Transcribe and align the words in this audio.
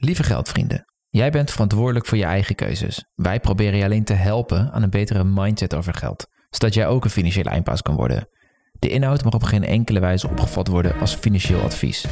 Lieve 0.00 0.22
geldvrienden, 0.22 0.84
jij 1.08 1.30
bent 1.30 1.50
verantwoordelijk 1.50 2.06
voor 2.06 2.18
je 2.18 2.24
eigen 2.24 2.54
keuzes. 2.54 3.04
Wij 3.14 3.40
proberen 3.40 3.78
je 3.78 3.84
alleen 3.84 4.04
te 4.04 4.12
helpen 4.12 4.72
aan 4.72 4.82
een 4.82 4.90
betere 4.90 5.24
mindset 5.24 5.74
over 5.74 5.94
geld, 5.94 6.26
zodat 6.50 6.74
jij 6.74 6.86
ook 6.86 7.04
een 7.04 7.10
financiële 7.10 7.50
eindpaas 7.50 7.82
kan 7.82 7.94
worden. 7.94 8.28
De 8.78 8.88
inhoud 8.88 9.24
mag 9.24 9.32
op 9.32 9.42
geen 9.42 9.64
enkele 9.64 10.00
wijze 10.00 10.28
opgevat 10.28 10.68
worden 10.68 11.00
als 11.00 11.14
financieel 11.14 11.60
advies. 11.60 12.04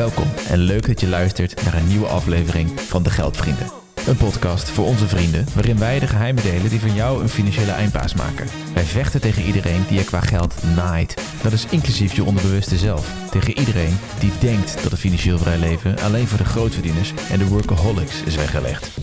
Welkom 0.00 0.30
en 0.50 0.58
leuk 0.58 0.86
dat 0.86 1.00
je 1.00 1.08
luistert 1.08 1.64
naar 1.64 1.74
een 1.74 1.88
nieuwe 1.88 2.06
aflevering 2.06 2.80
van 2.80 3.02
De 3.02 3.10
Geldvrienden. 3.10 3.66
Een 4.06 4.16
podcast 4.16 4.70
voor 4.70 4.86
onze 4.86 5.08
vrienden 5.08 5.46
waarin 5.54 5.78
wij 5.78 5.98
de 5.98 6.06
geheimen 6.06 6.42
delen 6.42 6.70
die 6.70 6.80
van 6.80 6.94
jou 6.94 7.22
een 7.22 7.28
financiële 7.28 7.70
eindbaas 7.72 8.14
maken. 8.14 8.46
Wij 8.74 8.82
vechten 8.82 9.20
tegen 9.20 9.42
iedereen 9.42 9.82
die 9.88 9.98
je 9.98 10.04
qua 10.04 10.20
geld 10.20 10.54
naait. 10.76 11.22
Dat 11.42 11.52
is 11.52 11.66
inclusief 11.70 12.12
je 12.16 12.24
onderbewuste 12.24 12.76
zelf. 12.76 13.30
Tegen 13.30 13.58
iedereen 13.58 13.98
die 14.18 14.32
denkt 14.40 14.82
dat 14.82 14.90
het 14.90 15.00
financieel 15.00 15.38
vrij 15.38 15.58
leven 15.58 15.98
alleen 15.98 16.26
voor 16.26 16.38
de 16.38 16.44
grootverdieners 16.44 17.14
en 17.30 17.38
de 17.38 17.48
workaholics 17.48 18.22
is 18.22 18.36
weggelegd. 18.36 18.98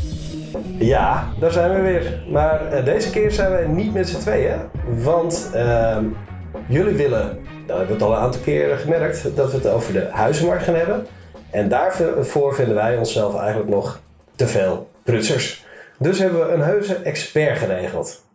Ja, 0.80 1.34
daar 1.40 1.52
zijn 1.52 1.74
we 1.74 1.82
weer. 1.82 2.24
Maar 2.32 2.74
uh, 2.74 2.86
deze 2.86 3.10
keer 3.10 3.32
zijn 3.32 3.52
we 3.52 3.74
niet 3.82 3.94
met 3.94 4.10
z'n 4.10 4.20
tweeën. 4.20 4.60
Want 5.04 5.52
uh, 5.56 5.98
jullie 6.68 6.96
willen, 6.96 7.38
nou 7.68 7.80
hebben 7.80 7.98
we 7.98 8.04
het 8.04 8.12
al 8.14 8.18
een 8.18 8.24
aantal 8.24 8.42
keren 8.42 8.78
gemerkt, 8.78 9.36
dat 9.36 9.52
we 9.52 9.58
het 9.58 9.68
over 9.68 9.94
de 9.94 10.08
huizenmarkt 10.12 10.64
gaan 10.64 10.76
hebben. 10.76 11.06
En 11.52 11.70
daarvoor 11.70 12.56
vinden 12.56 12.76
wij 12.76 12.98
onszelf 12.98 13.36
eigenlijk 13.40 13.70
nog 13.70 14.00
te 14.36 14.48
veel 14.48 14.90
prutsers. 15.04 15.66
Dus 16.00 16.20
hebben 16.20 16.48
we 16.48 16.54
een 16.54 16.62
heuse 16.62 16.96
expert 16.96 17.58
geregeld. 17.58 18.26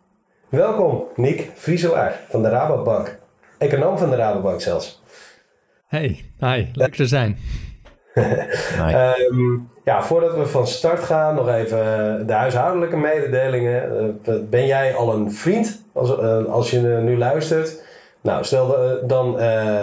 Welkom, 0.49 1.03
Nick 1.15 1.51
Vrieselaar 1.55 2.19
van 2.29 2.41
de 2.41 2.49
Rabobank. 2.49 3.19
Econoom 3.57 3.97
van 3.97 4.09
de 4.09 4.15
Rabobank 4.15 4.61
zelfs. 4.61 5.01
Hey, 5.87 6.25
hi, 6.39 6.67
leuk 6.73 6.95
te 6.95 7.05
zijn. 7.05 7.37
um, 9.31 9.69
ja, 9.83 10.03
voordat 10.03 10.35
we 10.35 10.45
van 10.45 10.67
start 10.67 10.99
gaan, 10.99 11.35
nog 11.35 11.49
even 11.49 12.27
de 12.27 12.33
huishoudelijke 12.33 12.97
mededelingen. 12.97 14.19
Uh, 14.27 14.35
ben 14.49 14.65
jij 14.65 14.95
al 14.95 15.13
een 15.13 15.31
vriend 15.31 15.83
als, 15.93 16.09
uh, 16.09 16.45
als 16.45 16.71
je 16.71 16.79
nu 16.79 17.17
luistert? 17.17 17.83
Nou, 18.23 18.43
stel 18.43 18.85
uh, 18.85 19.07
dan, 19.07 19.37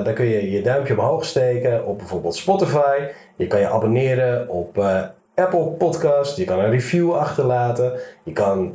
dan 0.05 0.15
kun 0.15 0.25
je 0.25 0.51
je 0.51 0.63
duimpje 0.63 0.99
omhoog 0.99 1.25
steken 1.25 1.87
op 1.87 1.99
bijvoorbeeld 1.99 2.35
Spotify. 2.35 2.97
Je 3.37 3.47
kan 3.47 3.61
je 3.61 3.69
abonneren 3.69 4.49
op 4.49 4.85
Apple 5.35 5.67
Podcast. 5.67 6.37
Je 6.37 6.45
kan 6.45 6.59
een 6.59 6.71
review 6.71 7.15
achterlaten. 7.15 7.93
Je 8.23 8.33
kan 8.33 8.71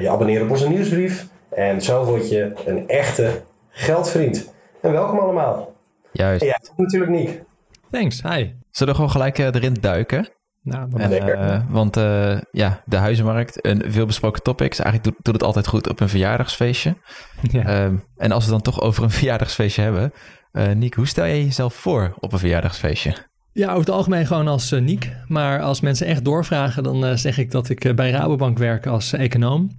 je 0.00 0.08
abonneren 0.08 0.44
op 0.44 0.50
onze 0.50 0.68
nieuwsbrief. 0.68 1.26
En 1.48 1.82
zo 1.82 2.04
word 2.04 2.28
je 2.28 2.52
een 2.66 2.88
echte 2.88 3.42
geldvriend. 3.68 4.54
En 4.80 4.92
welkom 4.92 5.18
allemaal. 5.18 5.72
Juist. 6.12 6.42
En 6.42 6.46
jij 6.46 6.58
natuurlijk 6.76 7.12
niet. 7.12 7.42
Thanks, 7.90 8.22
hi. 8.22 8.52
Zullen 8.70 8.92
we 8.92 8.94
gewoon 8.94 9.10
gelijk 9.10 9.38
uh, 9.38 9.46
erin 9.46 9.76
duiken? 9.80 10.28
Nou, 10.66 10.90
dan 10.90 11.00
En, 11.00 11.08
Lekker. 11.08 11.34
eh, 11.34 11.60
want 11.68 11.96
uh, 11.96 12.38
ja, 12.50 12.82
de 12.84 12.96
huizenmarkt, 12.96 13.66
een 13.66 13.82
veelbesproken 13.86 14.42
topic. 14.42 14.78
Eigenlijk 14.78 15.04
doet, 15.04 15.24
doet 15.24 15.34
het 15.34 15.42
altijd 15.42 15.66
goed 15.66 15.88
op 15.88 16.00
een 16.00 16.08
verjaardagsfeestje. 16.08 16.96
Ja. 17.50 17.84
Um, 17.84 18.04
en 18.16 18.32
als 18.32 18.44
we 18.44 18.50
dan 18.50 18.62
toch 18.62 18.80
over 18.80 19.02
een 19.02 19.10
verjaardagsfeestje 19.20 19.82
hebben. 19.82 20.12
Uh, 20.52 20.70
Niek, 20.72 20.94
hoe 20.94 21.06
stel 21.06 21.24
je 21.24 21.44
jezelf 21.44 21.74
voor 21.74 22.16
op 22.20 22.32
een 22.32 22.38
verjaardagsfeestje? 22.38 23.14
Ja, 23.52 23.66
over 23.68 23.80
het 23.80 23.90
algemeen 23.90 24.26
gewoon 24.26 24.48
als 24.48 24.72
uh, 24.72 24.80
Niek. 24.80 25.12
Maar 25.26 25.60
als 25.60 25.80
mensen 25.80 26.06
echt 26.06 26.24
doorvragen, 26.24 26.82
dan 26.82 27.04
uh, 27.04 27.12
zeg 27.14 27.38
ik 27.38 27.50
dat 27.50 27.68
ik 27.68 27.96
bij 27.96 28.10
Rabobank 28.10 28.58
werk 28.58 28.86
als 28.86 29.12
econoom. 29.12 29.70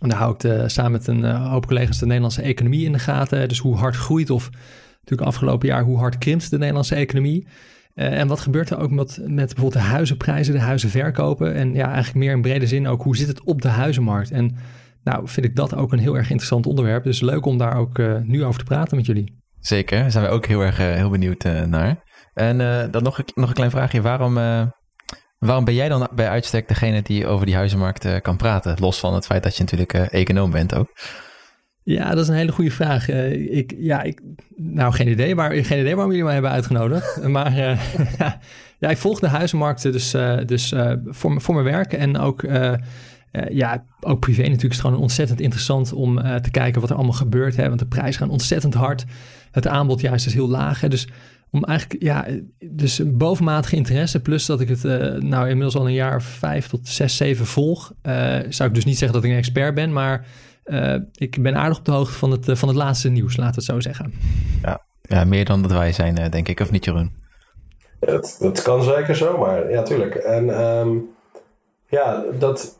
En 0.00 0.08
daar 0.08 0.18
hou 0.18 0.32
ik 0.32 0.40
de, 0.40 0.68
samen 0.68 0.92
met 0.92 1.06
een 1.06 1.24
hoop 1.24 1.66
collega's 1.66 1.98
de 1.98 2.06
Nederlandse 2.06 2.42
economie 2.42 2.84
in 2.84 2.92
de 2.92 2.98
gaten. 2.98 3.48
Dus 3.48 3.58
hoe 3.58 3.76
hard 3.76 3.96
groeit 3.96 4.30
of 4.30 4.50
natuurlijk 5.00 5.28
afgelopen 5.28 5.68
jaar 5.68 5.82
hoe 5.82 5.98
hard 5.98 6.18
krimpt 6.18 6.50
de 6.50 6.58
Nederlandse 6.58 6.94
economie. 6.94 7.46
Uh, 7.94 8.18
en 8.18 8.28
wat 8.28 8.40
gebeurt 8.40 8.70
er 8.70 8.78
ook 8.78 8.90
met, 8.90 9.18
met 9.20 9.36
bijvoorbeeld 9.36 9.72
de 9.72 9.90
huizenprijzen, 9.90 10.54
de 10.54 10.60
huizenverkopen? 10.60 11.54
En 11.54 11.74
ja, 11.74 11.86
eigenlijk 11.86 12.14
meer 12.14 12.32
in 12.32 12.42
brede 12.42 12.66
zin 12.66 12.86
ook, 12.86 13.02
hoe 13.02 13.16
zit 13.16 13.28
het 13.28 13.44
op 13.44 13.62
de 13.62 13.68
huizenmarkt? 13.68 14.30
En 14.30 14.56
nou, 15.02 15.28
vind 15.28 15.46
ik 15.46 15.56
dat 15.56 15.74
ook 15.74 15.92
een 15.92 15.98
heel 15.98 16.16
erg 16.16 16.28
interessant 16.28 16.66
onderwerp. 16.66 17.04
Dus 17.04 17.20
leuk 17.20 17.46
om 17.46 17.58
daar 17.58 17.76
ook 17.76 17.98
uh, 17.98 18.18
nu 18.22 18.44
over 18.44 18.58
te 18.58 18.64
praten 18.64 18.96
met 18.96 19.06
jullie. 19.06 19.40
Zeker, 19.60 19.98
daar 19.98 20.10
zijn 20.10 20.24
we 20.24 20.30
ook 20.30 20.46
heel 20.46 20.60
erg 20.60 20.80
uh, 20.80 20.86
heel 20.86 21.10
benieuwd 21.10 21.44
naar. 21.66 22.02
En 22.34 22.58
dan 22.90 23.02
nog, 23.02 23.22
nog 23.34 23.48
een 23.48 23.54
klein 23.54 23.70
vraagje. 23.70 24.02
Waarom, 24.02 24.34
waarom 25.38 25.64
ben 25.64 25.74
jij 25.74 25.88
dan 25.88 26.08
bij 26.14 26.28
uitstek 26.28 26.68
degene 26.68 27.02
die 27.02 27.26
over 27.26 27.46
die 27.46 27.54
huizenmarkt 27.54 28.20
kan 28.20 28.36
praten? 28.36 28.76
Los 28.80 29.00
van 29.00 29.14
het 29.14 29.26
feit 29.26 29.42
dat 29.42 29.56
je 29.56 29.62
natuurlijk 29.62 29.92
econoom 29.92 30.50
bent 30.50 30.74
ook. 30.74 30.88
Ja, 31.84 32.10
dat 32.10 32.18
is 32.18 32.28
een 32.28 32.34
hele 32.34 32.52
goede 32.52 32.70
vraag. 32.70 33.10
Uh, 33.10 33.56
ik, 33.56 33.74
ja, 33.78 34.02
ik, 34.02 34.20
nou, 34.56 34.92
geen 34.92 35.08
idee, 35.08 35.34
waar, 35.34 35.52
geen 35.52 35.80
idee 35.80 35.94
waarom 35.94 36.10
jullie 36.10 36.24
mij 36.24 36.32
hebben 36.32 36.50
uitgenodigd. 36.50 37.22
maar 37.28 37.58
uh, 37.58 37.80
ja, 38.78 38.88
ik 38.88 38.96
volg 38.96 39.20
de 39.20 39.28
huizenmarkten 39.28 39.92
dus, 39.92 40.14
uh, 40.14 40.38
dus 40.46 40.74
voor, 41.04 41.40
voor 41.40 41.54
mijn 41.54 41.66
werk 41.66 41.92
en 41.92 42.18
ook, 42.18 42.46
ja, 43.48 43.84
ook 44.00 44.20
privé 44.20 44.42
natuurlijk 44.42 44.70
is 44.70 44.76
het 44.76 44.86
gewoon 44.86 45.00
ontzettend 45.00 45.40
interessant 45.40 45.92
om 45.92 46.16
te 46.16 46.50
kijken 46.50 46.80
wat 46.80 46.90
er 46.90 46.96
allemaal 46.96 47.14
gebeurt. 47.14 47.56
Hè, 47.56 47.68
want 47.68 47.78
de 47.78 47.86
prijzen 47.86 48.20
gaan 48.20 48.30
ontzettend 48.30 48.74
hard. 48.74 49.04
Het 49.50 49.66
aanbod 49.66 50.00
juist 50.00 50.26
is 50.26 50.34
heel 50.34 50.48
laag. 50.48 50.80
Hè, 50.80 50.88
dus 50.88 51.08
om 51.50 51.64
eigenlijk, 51.64 52.02
ja, 52.02 52.26
dus 52.70 53.00
bovenmatige 53.06 53.76
interesse, 53.76 54.20
plus 54.20 54.46
dat 54.46 54.60
ik 54.60 54.68
het 54.68 54.82
nou 55.22 55.48
inmiddels 55.48 55.76
al 55.76 55.86
een 55.86 55.92
jaar 55.92 56.22
vijf 56.22 56.66
tot 56.66 56.88
zes, 56.88 57.16
zeven 57.16 57.46
volg. 57.46 57.92
zou 58.48 58.68
ik 58.68 58.74
dus 58.74 58.84
niet 58.84 58.98
zeggen 58.98 59.16
dat 59.16 59.24
ik 59.24 59.30
een 59.30 59.36
expert 59.36 59.74
ben, 59.74 59.92
maar... 59.92 60.26
Uh, 60.72 60.94
ik 61.14 61.42
ben 61.42 61.56
aardig 61.56 61.78
op 61.78 61.84
de 61.84 61.92
hoogte 61.92 62.12
van 62.12 62.30
het, 62.30 62.48
uh, 62.48 62.56
van 62.56 62.68
het 62.68 62.76
laatste 62.76 63.08
nieuws, 63.08 63.36
laten 63.36 63.54
we 63.54 63.60
het 63.60 63.64
zo 63.64 63.80
zeggen. 63.80 64.12
Ja, 64.62 64.80
ja 65.02 65.24
meer 65.24 65.44
dan 65.44 65.62
dat 65.62 65.70
wij 65.70 65.92
zijn, 65.92 66.20
uh, 66.20 66.30
denk 66.30 66.48
ik, 66.48 66.60
of 66.60 66.70
niet, 66.70 66.84
Jeroen? 66.84 67.12
Ja, 68.00 68.06
dat, 68.06 68.36
dat 68.40 68.62
kan 68.62 68.82
zeker 68.82 69.16
zo, 69.16 69.38
maar 69.38 69.70
ja, 69.70 69.82
tuurlijk. 69.82 70.14
En 70.14 70.60
um, 70.60 71.10
ja, 71.86 72.24
dat. 72.38 72.78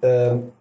Um, 0.00 0.52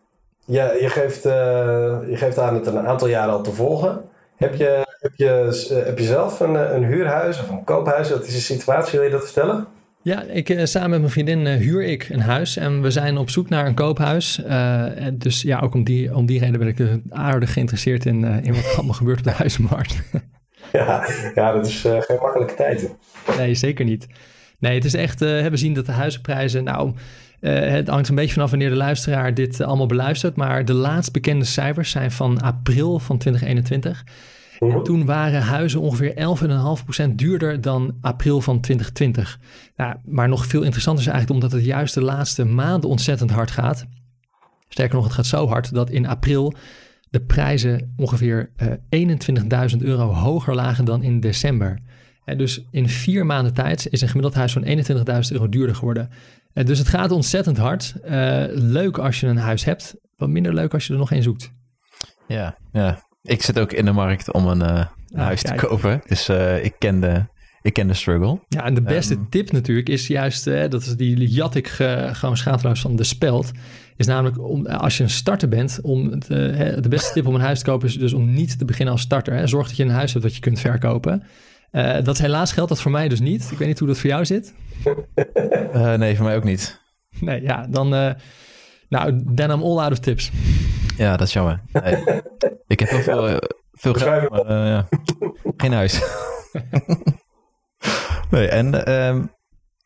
ja, 0.45 0.71
je, 0.71 0.89
geeft, 0.89 1.23
je 1.23 2.15
geeft 2.15 2.37
aan 2.37 2.55
het 2.55 2.67
een 2.67 2.87
aantal 2.87 3.07
jaren 3.07 3.33
al 3.33 3.41
te 3.41 3.51
volgen. 3.51 4.01
Heb 4.35 4.55
je, 4.55 4.85
heb 4.99 5.11
je, 5.15 5.65
heb 5.85 5.97
je 5.97 6.05
zelf 6.05 6.39
een, 6.39 6.75
een 6.75 6.83
huurhuis 6.83 7.39
of 7.39 7.49
een 7.49 7.63
koophuis? 7.63 8.09
Wat 8.09 8.25
is 8.25 8.33
de 8.33 8.39
situatie? 8.39 8.99
Wil 8.99 9.07
je 9.07 9.13
dat 9.13 9.23
vertellen? 9.23 9.67
Ja, 10.07 10.23
ik, 10.23 10.49
uh, 10.49 10.65
samen 10.65 10.89
met 10.89 10.99
mijn 10.99 11.11
vriendin 11.11 11.45
uh, 11.45 11.55
huur 11.55 11.83
ik 11.83 12.09
een 12.09 12.19
huis 12.19 12.57
en 12.57 12.81
we 12.81 12.91
zijn 12.91 13.17
op 13.17 13.29
zoek 13.29 13.49
naar 13.49 13.65
een 13.65 13.73
koophuis. 13.73 14.39
Uh, 14.39 15.05
en 15.05 15.17
dus 15.17 15.41
ja, 15.41 15.59
ook 15.59 15.73
om 15.73 15.83
die, 15.83 16.15
om 16.15 16.25
die 16.25 16.39
reden 16.39 16.59
ben 16.59 16.67
ik 16.67 16.99
aardig 17.09 17.53
geïnteresseerd 17.53 18.05
in, 18.05 18.23
in 18.23 18.53
wat 18.53 18.63
er 18.63 18.75
allemaal 18.75 18.93
gebeurt 19.01 19.17
op 19.17 19.23
de 19.23 19.31
huizenmarkt. 19.31 20.01
ja, 20.71 21.07
ja, 21.35 21.51
dat 21.51 21.67
is 21.67 21.81
geen 21.81 22.17
makkelijke 22.21 22.55
tijd. 22.55 22.95
Nee, 23.37 23.55
zeker 23.55 23.85
niet. 23.85 24.07
Nee, 24.59 24.75
het 24.75 24.85
is 24.85 24.93
echt, 24.93 25.19
we 25.19 25.57
zien 25.57 25.73
dat 25.73 25.85
de 25.85 25.91
huizenprijzen, 25.91 26.63
nou, 26.63 26.93
het 27.39 27.87
hangt 27.87 28.09
een 28.09 28.15
beetje 28.15 28.33
vanaf 28.33 28.49
wanneer 28.49 28.69
de 28.69 28.75
luisteraar 28.75 29.33
dit 29.33 29.61
allemaal 29.61 29.85
beluistert. 29.85 30.35
Maar 30.35 30.65
de 30.65 30.73
laatst 30.73 31.11
bekende 31.11 31.45
cijfers 31.45 31.91
zijn 31.91 32.11
van 32.11 32.41
april 32.41 32.99
van 32.99 33.17
2021. 33.17 34.03
En 34.59 34.83
toen 34.83 35.05
waren 35.05 35.41
huizen 35.41 35.81
ongeveer 35.81 36.13
11,5% 37.09 37.15
duurder 37.15 37.61
dan 37.61 37.97
april 38.01 38.41
van 38.41 38.61
2020. 38.61 39.39
Nou, 39.75 39.95
maar 40.05 40.29
nog 40.29 40.45
veel 40.45 40.61
interessanter 40.61 41.03
is 41.03 41.09
eigenlijk 41.11 41.43
omdat 41.43 41.59
het 41.59 41.67
juist 41.69 41.93
de 41.93 42.01
laatste 42.01 42.45
maanden 42.45 42.89
ontzettend 42.89 43.31
hard 43.31 43.51
gaat. 43.51 43.85
Sterker 44.69 44.95
nog, 44.95 45.03
het 45.03 45.13
gaat 45.13 45.25
zo 45.25 45.47
hard 45.47 45.73
dat 45.73 45.89
in 45.89 46.07
april 46.07 46.53
de 47.09 47.21
prijzen 47.21 47.93
ongeveer 47.97 48.51
uh, 48.89 49.71
21.000 49.71 49.77
euro 49.77 50.13
hoger 50.13 50.55
lagen 50.55 50.85
dan 50.85 51.03
in 51.03 51.19
december. 51.19 51.79
En 52.25 52.37
dus 52.37 52.65
in 52.71 52.89
vier 52.89 53.25
maanden 53.25 53.53
tijd 53.53 53.87
is 53.89 54.01
een 54.01 54.07
gemiddeld 54.07 54.35
huis 54.35 54.53
van 54.53 54.65
21.000 54.65 55.31
euro 55.31 55.49
duurder 55.49 55.75
geworden. 55.75 56.09
En 56.53 56.65
dus 56.65 56.79
het 56.79 56.87
gaat 56.87 57.11
ontzettend 57.11 57.57
hard. 57.57 57.93
Uh, 58.05 58.43
leuk 58.49 58.97
als 58.97 59.19
je 59.19 59.27
een 59.27 59.37
huis 59.37 59.63
hebt, 59.63 59.95
wat 60.15 60.29
minder 60.29 60.53
leuk 60.53 60.73
als 60.73 60.87
je 60.87 60.93
er 60.93 60.99
nog 60.99 61.11
een 61.11 61.23
zoekt. 61.23 61.51
Ja, 62.27 62.57
ja. 62.71 63.06
Ik 63.27 63.41
zit 63.41 63.59
ook 63.59 63.71
in 63.71 63.85
de 63.85 63.91
markt 63.91 64.31
om 64.31 64.47
een, 64.47 64.61
uh, 64.61 64.83
een 65.09 65.19
ah, 65.19 65.25
huis 65.25 65.41
kijk. 65.41 65.59
te 65.59 65.65
kopen. 65.65 66.01
Dus 66.07 66.29
uh, 66.29 66.63
ik, 66.63 66.75
ken 66.77 66.99
de, 66.99 67.25
ik 67.61 67.73
ken 67.73 67.87
de 67.87 67.93
struggle. 67.93 68.39
Ja, 68.47 68.65
en 68.65 68.73
de 68.73 68.81
beste 68.81 69.13
um, 69.13 69.29
tip 69.29 69.51
natuurlijk 69.51 69.89
is 69.89 70.07
juist, 70.07 70.47
uh, 70.47 70.69
dat 70.69 70.81
is 70.81 70.95
die 70.95 71.27
jat 71.27 71.55
ik 71.55 71.67
gewoon 72.11 72.37
schaamteloos 72.37 72.81
van 72.81 72.95
de 72.95 73.03
speld. 73.03 73.51
Is 73.97 74.05
namelijk 74.05 74.39
om, 74.39 74.65
als 74.65 74.97
je 74.97 75.03
een 75.03 75.09
starter 75.09 75.47
bent, 75.47 75.79
om 75.81 76.19
de, 76.19 76.77
de 76.81 76.89
beste 76.89 77.13
tip 77.13 77.27
om 77.27 77.35
een 77.35 77.41
huis 77.41 77.59
te 77.59 77.65
kopen 77.65 77.87
is 77.87 77.97
dus 77.97 78.13
om 78.13 78.33
niet 78.33 78.57
te 78.57 78.65
beginnen 78.65 78.93
als 78.93 79.03
starter. 79.03 79.33
Hè. 79.33 79.47
Zorg 79.47 79.67
dat 79.67 79.77
je 79.77 79.83
een 79.83 79.89
huis 79.89 80.11
hebt 80.11 80.23
dat 80.23 80.35
je 80.35 80.41
kunt 80.41 80.59
verkopen. 80.59 81.23
dat 82.03 82.17
helaas 82.17 82.51
geldt 82.51 82.69
dat 82.69 82.81
voor 82.81 82.91
mij 82.91 83.07
dus 83.07 83.19
niet. 83.19 83.51
Ik 83.51 83.57
weet 83.57 83.67
niet 83.67 83.79
hoe 83.79 83.87
dat 83.87 83.99
voor 83.99 84.09
jou 84.09 84.25
zit. 84.25 84.53
nee, 85.97 86.15
voor 86.15 86.25
mij 86.25 86.35
ook 86.35 86.43
niet. 86.43 86.79
Nee, 87.19 87.41
ja, 87.41 87.67
dan... 87.69 87.89
nou, 88.89 89.23
then 89.35 89.49
I'm 89.49 89.63
all 89.63 89.77
out 89.77 89.91
of 89.91 89.99
tips. 89.99 90.31
Ja, 90.97 91.17
dat 91.17 91.27
is 91.27 91.33
jammer. 91.33 91.61
Nee. 91.71 92.03
Ik 92.67 92.79
heb 92.79 92.89
heel 92.89 93.01
veel, 93.01 93.29
uh, 93.29 93.37
veel 93.71 93.93
geld, 93.93 94.29
maar 94.29 94.41
uh, 94.41 94.67
ja. 94.67 94.87
geen 95.63 95.73
huis. 95.73 96.01
Nee, 98.29 98.47
en 98.47 98.85
ehm, 98.85 99.25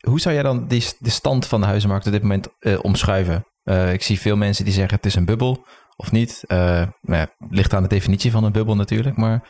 hoe 0.00 0.20
zou 0.20 0.34
jij 0.34 0.42
dan 0.42 0.68
die, 0.68 0.84
de 0.98 1.10
stand 1.10 1.46
van 1.46 1.60
de 1.60 1.66
huizenmarkt 1.66 2.06
op 2.06 2.12
dit 2.12 2.22
moment 2.22 2.48
uh, 2.60 2.78
omschrijven? 2.82 3.46
Uh, 3.64 3.92
ik 3.92 4.02
zie 4.02 4.20
veel 4.20 4.36
mensen 4.36 4.64
die 4.64 4.74
zeggen 4.74 4.96
het 4.96 5.06
is 5.06 5.14
een 5.14 5.24
bubbel 5.24 5.64
of 5.96 6.12
niet. 6.12 6.44
Uh, 6.46 6.58
nou 6.58 6.90
ja, 7.02 7.28
ligt 7.48 7.74
aan 7.74 7.82
de 7.82 7.88
definitie 7.88 8.30
van 8.30 8.44
een 8.44 8.52
bubbel 8.52 8.76
natuurlijk. 8.76 9.16
Maar 9.16 9.48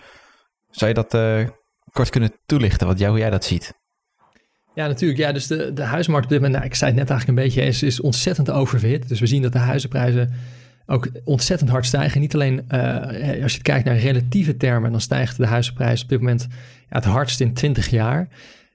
zou 0.70 0.94
je 0.94 1.04
dat 1.04 1.46
kort 1.92 2.10
kunnen 2.10 2.32
toelichten, 2.46 2.86
wat 2.86 2.98
jou, 2.98 3.10
hoe 3.10 3.20
jij 3.20 3.30
dat 3.30 3.44
ziet? 3.44 3.72
Ja, 4.74 4.86
natuurlijk. 4.86 5.20
Ja, 5.20 5.32
dus 5.32 5.46
de, 5.46 5.72
de 5.72 5.82
huismarkt 5.82 6.24
op 6.24 6.30
dit 6.30 6.40
moment, 6.40 6.58
nou, 6.58 6.70
ik 6.70 6.76
zei 6.76 6.90
het 6.90 7.00
net 7.00 7.10
eigenlijk 7.10 7.38
een 7.38 7.44
beetje, 7.44 7.62
is, 7.62 7.82
is 7.82 8.00
ontzettend 8.00 8.50
oververhit. 8.50 9.08
Dus 9.08 9.20
we 9.20 9.26
zien 9.26 9.42
dat 9.42 9.52
de 9.52 9.58
huizenprijzen 9.58 10.32
ook 10.86 11.08
ontzettend 11.24 11.70
hard 11.70 11.86
stijgen. 11.86 12.20
Niet 12.20 12.34
alleen 12.34 12.64
uh, 12.70 13.42
als 13.42 13.54
je 13.54 13.62
kijkt 13.62 13.84
naar 13.84 13.96
relatieve 13.96 14.56
termen, 14.56 14.90
dan 14.90 15.00
stijgt 15.00 15.36
de 15.36 15.46
huizenprijs 15.46 16.02
op 16.02 16.08
dit 16.08 16.18
moment 16.18 16.46
ja, 16.90 16.96
het 16.96 17.04
hardst 17.04 17.40
in 17.40 17.54
20 17.54 17.88
jaar. 17.88 18.28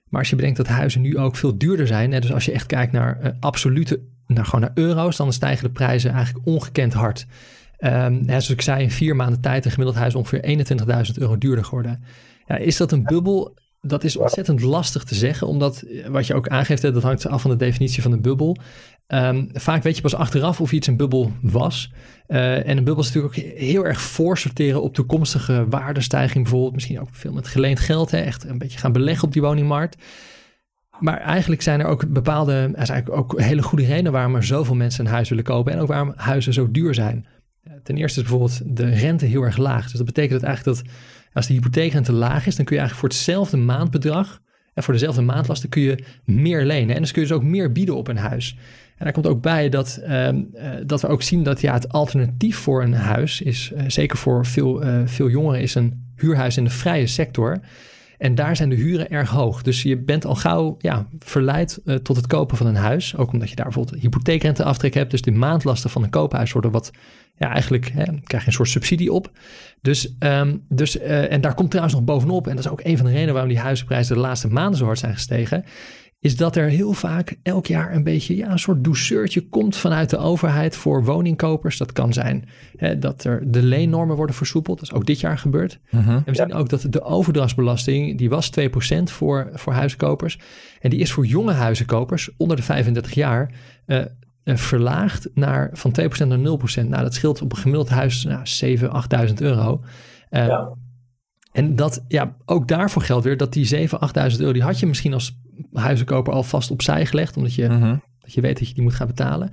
Maar 0.09 0.19
als 0.19 0.29
je 0.29 0.35
bedenkt 0.35 0.57
dat 0.57 0.67
huizen 0.67 1.01
nu 1.01 1.17
ook 1.17 1.35
veel 1.35 1.57
duurder 1.57 1.87
zijn, 1.87 2.11
hè, 2.11 2.19
dus 2.19 2.33
als 2.33 2.45
je 2.45 2.51
echt 2.51 2.65
kijkt 2.65 2.91
naar 2.91 3.19
uh, 3.23 3.29
absolute, 3.39 3.99
naar, 4.27 4.45
gewoon 4.45 4.61
naar 4.61 4.71
euro's, 4.73 5.17
dan 5.17 5.33
stijgen 5.33 5.63
de 5.63 5.73
prijzen 5.73 6.11
eigenlijk 6.11 6.47
ongekend 6.47 6.93
hard. 6.93 7.25
Um, 7.79 8.23
zoals 8.25 8.49
ik 8.49 8.61
zei, 8.61 8.83
in 8.83 8.91
vier 8.91 9.15
maanden 9.15 9.41
tijd 9.41 9.65
een 9.65 9.71
gemiddeld 9.71 9.97
huis 9.97 10.15
ongeveer 10.15 10.65
21.000 11.07 11.13
euro 11.15 11.37
duurder 11.37 11.65
geworden. 11.65 12.03
Ja, 12.47 12.55
is 12.55 12.77
dat 12.77 12.91
een 12.91 13.03
bubbel? 13.03 13.57
Dat 13.81 14.03
is 14.03 14.17
ontzettend 14.17 14.61
lastig 14.61 15.03
te 15.03 15.15
zeggen, 15.15 15.47
omdat 15.47 15.83
wat 16.07 16.27
je 16.27 16.33
ook 16.33 16.47
aangeeft, 16.47 16.81
dat 16.81 17.03
hangt 17.03 17.27
af 17.27 17.41
van 17.41 17.51
de 17.51 17.57
definitie 17.57 18.01
van 18.01 18.11
een 18.11 18.21
bubbel. 18.21 18.57
Um, 19.07 19.49
vaak 19.53 19.83
weet 19.83 19.95
je 19.95 20.01
pas 20.01 20.15
achteraf 20.15 20.61
of 20.61 20.71
iets 20.71 20.87
een 20.87 20.97
bubbel 20.97 21.31
was. 21.41 21.91
Uh, 22.27 22.67
en 22.67 22.77
een 22.77 22.83
bubbel 22.83 23.03
is 23.03 23.13
natuurlijk 23.13 23.37
ook 23.37 23.43
heel 23.59 23.85
erg 23.85 24.01
voorsorteren 24.01 24.81
op 24.81 24.93
toekomstige 24.93 25.65
waardestijging. 25.69 26.43
Bijvoorbeeld 26.43 26.73
misschien 26.73 26.99
ook 26.99 27.09
veel 27.11 27.33
met 27.33 27.47
geleend 27.47 27.79
geld. 27.79 28.11
Hè, 28.11 28.17
echt 28.17 28.43
een 28.43 28.57
beetje 28.57 28.77
gaan 28.77 28.91
beleggen 28.91 29.27
op 29.27 29.33
die 29.33 29.41
woningmarkt. 29.41 29.97
Maar 30.99 31.17
eigenlijk 31.17 31.61
zijn 31.61 31.79
er 31.79 31.85
ook 31.85 32.13
bepaalde, 32.13 32.51
er 32.51 32.59
zijn 32.59 32.75
eigenlijk 32.75 33.19
ook 33.19 33.41
hele 33.41 33.63
goede 33.63 33.85
redenen 33.85 34.11
waarom 34.11 34.35
er 34.35 34.43
zoveel 34.43 34.75
mensen 34.75 35.05
een 35.05 35.11
huis 35.11 35.29
willen 35.29 35.43
kopen. 35.43 35.73
En 35.73 35.79
ook 35.79 35.87
waarom 35.87 36.13
huizen 36.15 36.53
zo 36.53 36.71
duur 36.71 36.93
zijn. 36.93 37.25
Ten 37.83 37.97
eerste 37.97 38.21
is 38.21 38.27
bijvoorbeeld 38.27 38.77
de 38.77 38.89
rente 38.89 39.25
heel 39.25 39.41
erg 39.41 39.57
laag. 39.57 39.83
Dus 39.83 39.91
dat 39.91 40.05
betekent 40.05 40.39
dat 40.39 40.49
eigenlijk 40.49 40.77
dat 40.77 40.93
als 41.33 41.47
de 41.47 41.53
hypotheekrente 41.53 42.11
laag 42.11 42.47
is, 42.47 42.55
dan 42.55 42.65
kun 42.65 42.75
je 42.75 42.81
eigenlijk 42.81 42.99
voor 42.99 43.09
hetzelfde 43.09 43.57
maandbedrag 43.57 44.41
en 44.73 44.83
voor 44.83 44.93
dezelfde 44.93 45.21
maandlasten 45.21 45.69
kun 45.69 45.81
je 45.81 46.03
meer 46.23 46.65
lenen. 46.65 46.95
En 46.95 47.01
dus 47.01 47.11
kun 47.11 47.21
je 47.21 47.27
dus 47.27 47.37
ook 47.37 47.43
meer 47.43 47.71
bieden 47.71 47.95
op 47.95 48.07
een 48.07 48.17
huis. 48.17 48.57
En 48.97 49.03
daar 49.03 49.13
komt 49.13 49.27
ook 49.27 49.41
bij 49.41 49.69
dat, 49.69 49.99
ehm, 50.03 50.41
eh, 50.53 50.69
dat 50.85 51.01
we 51.01 51.07
ook 51.07 51.21
zien 51.21 51.43
dat 51.43 51.61
ja, 51.61 51.73
het 51.73 51.89
alternatief 51.89 52.57
voor 52.57 52.83
een 52.83 52.93
huis 52.93 53.41
is, 53.41 53.71
uh, 53.75 53.83
zeker 53.87 54.17
voor 54.17 54.45
veel, 54.45 54.83
uh, 54.83 55.01
veel 55.05 55.29
jongeren, 55.29 55.61
is 55.61 55.75
een 55.75 56.05
huurhuis 56.15 56.57
in 56.57 56.63
de 56.63 56.69
vrije 56.69 57.07
sector. 57.07 57.59
En 58.17 58.35
daar 58.35 58.55
zijn 58.55 58.69
de 58.69 58.75
huren 58.75 59.09
erg 59.09 59.29
hoog. 59.29 59.61
Dus 59.61 59.83
je 59.83 59.97
bent 59.97 60.25
al 60.25 60.35
gauw 60.35 60.75
ja, 60.79 61.07
verleid 61.19 61.81
tot 62.03 62.15
het 62.15 62.27
kopen 62.27 62.57
van 62.57 62.67
een 62.67 62.75
huis. 62.75 63.17
Ook 63.17 63.31
omdat 63.31 63.49
je 63.49 63.55
daar 63.55 63.65
bijvoorbeeld 63.65 64.01
hypotheekrenteaftrek 64.01 64.93
hebt. 64.93 65.11
Dus 65.11 65.21
de 65.21 65.31
maandlasten 65.31 65.89
van 65.89 66.03
een 66.03 66.09
koophuis 66.09 66.51
worden 66.51 66.71
wat, 66.71 66.91
ja, 67.35 67.51
eigenlijk 67.51 67.91
hè, 67.93 68.03
krijg 68.03 68.43
je 68.43 68.47
een 68.47 68.53
soort 68.53 68.69
subsidie 68.69 69.13
op. 69.13 69.31
Dus, 69.81 70.15
um, 70.19 70.63
dus 70.69 70.97
en 70.99 71.41
daar 71.41 71.53
komt 71.53 71.69
trouwens 71.69 71.95
nog 71.95 72.05
bovenop, 72.05 72.47
en 72.47 72.55
dat 72.55 72.65
is 72.65 72.71
ook 72.71 72.81
een 72.83 72.97
van 72.97 73.05
de 73.05 73.11
redenen 73.11 73.33
waarom 73.33 73.51
die 73.51 73.61
huizenprijzen 73.61 74.15
de 74.15 74.21
laatste 74.21 74.47
maanden 74.47 74.77
zo 74.77 74.85
hard 74.85 74.99
zijn 74.99 75.13
gestegen 75.13 75.65
is 76.19 76.35
dat 76.35 76.55
er 76.55 76.69
heel 76.69 76.93
vaak 76.93 77.37
elk 77.43 77.65
jaar 77.65 77.95
een 77.95 78.03
beetje 78.03 78.35
ja, 78.35 78.51
een 78.51 78.59
soort 78.59 78.83
douceurtje 78.83 79.41
komt 79.49 79.75
vanuit 79.75 80.09
de 80.09 80.17
overheid 80.17 80.75
voor 80.75 81.03
woningkopers. 81.03 81.77
Dat 81.77 81.91
kan 81.91 82.13
zijn 82.13 82.49
hè, 82.77 82.99
dat 82.99 83.23
er 83.23 83.51
de 83.51 83.63
leennormen 83.63 84.15
worden 84.15 84.35
versoepeld. 84.35 84.79
Dat 84.79 84.89
is 84.89 84.95
ook 84.95 85.05
dit 85.05 85.19
jaar 85.19 85.37
gebeurd. 85.37 85.79
Mhm. 85.89 86.09
En 86.09 86.23
we 86.25 86.35
zien 86.35 86.53
ook 86.53 86.69
dat 86.69 86.85
de 86.89 87.01
overdrachtsbelasting, 87.01 88.17
die 88.17 88.29
was 88.29 88.51
2% 88.59 89.03
voor, 89.03 89.49
voor 89.53 89.73
huiskopers. 89.73 90.39
En 90.79 90.89
die 90.89 90.99
is 90.99 91.11
voor 91.11 91.25
jonge 91.25 91.53
huizenkopers 91.53 92.29
onder 92.37 92.57
de 92.57 92.63
35 92.63 93.13
jaar 93.13 93.51
uh, 93.87 94.03
verlaagd 94.43 95.29
naar, 95.33 95.69
van 95.73 95.95
2% 96.01 96.27
naar 96.27 96.37
0%. 96.37 96.41
Nou, 96.87 97.03
dat 97.03 97.13
scheelt 97.13 97.41
op 97.41 97.51
een 97.51 97.57
gemiddeld 97.57 97.89
huis 97.89 98.23
nou, 98.23 98.77
7.000, 98.77 98.83
8.000 99.27 99.33
euro. 99.35 99.81
Uh, 100.29 100.47
ja. 100.47 100.69
En 101.57 101.75
dat, 101.75 102.03
ja, 102.07 102.35
ook 102.45 102.67
daarvoor 102.67 103.01
geldt 103.01 103.23
weer 103.25 103.37
dat 103.37 103.53
die 103.53 103.65
7.000, 103.65 103.99
8.000 104.31 104.39
euro, 104.39 104.53
die 104.53 104.61
had 104.61 104.79
je 104.79 104.85
misschien 104.87 105.13
als 105.13 105.39
huizenkoper 105.73 106.33
al 106.33 106.43
vast 106.43 106.71
opzij 106.71 107.05
gelegd, 107.05 107.37
omdat 107.37 107.53
je, 107.53 107.67
Mhm. 107.67 107.95
dat 108.19 108.33
je 108.33 108.41
weet 108.41 108.59
dat 108.59 108.67
je 108.67 108.73
die 108.73 108.83
moet 108.83 108.93
gaan 108.93 109.07
betalen. 109.07 109.49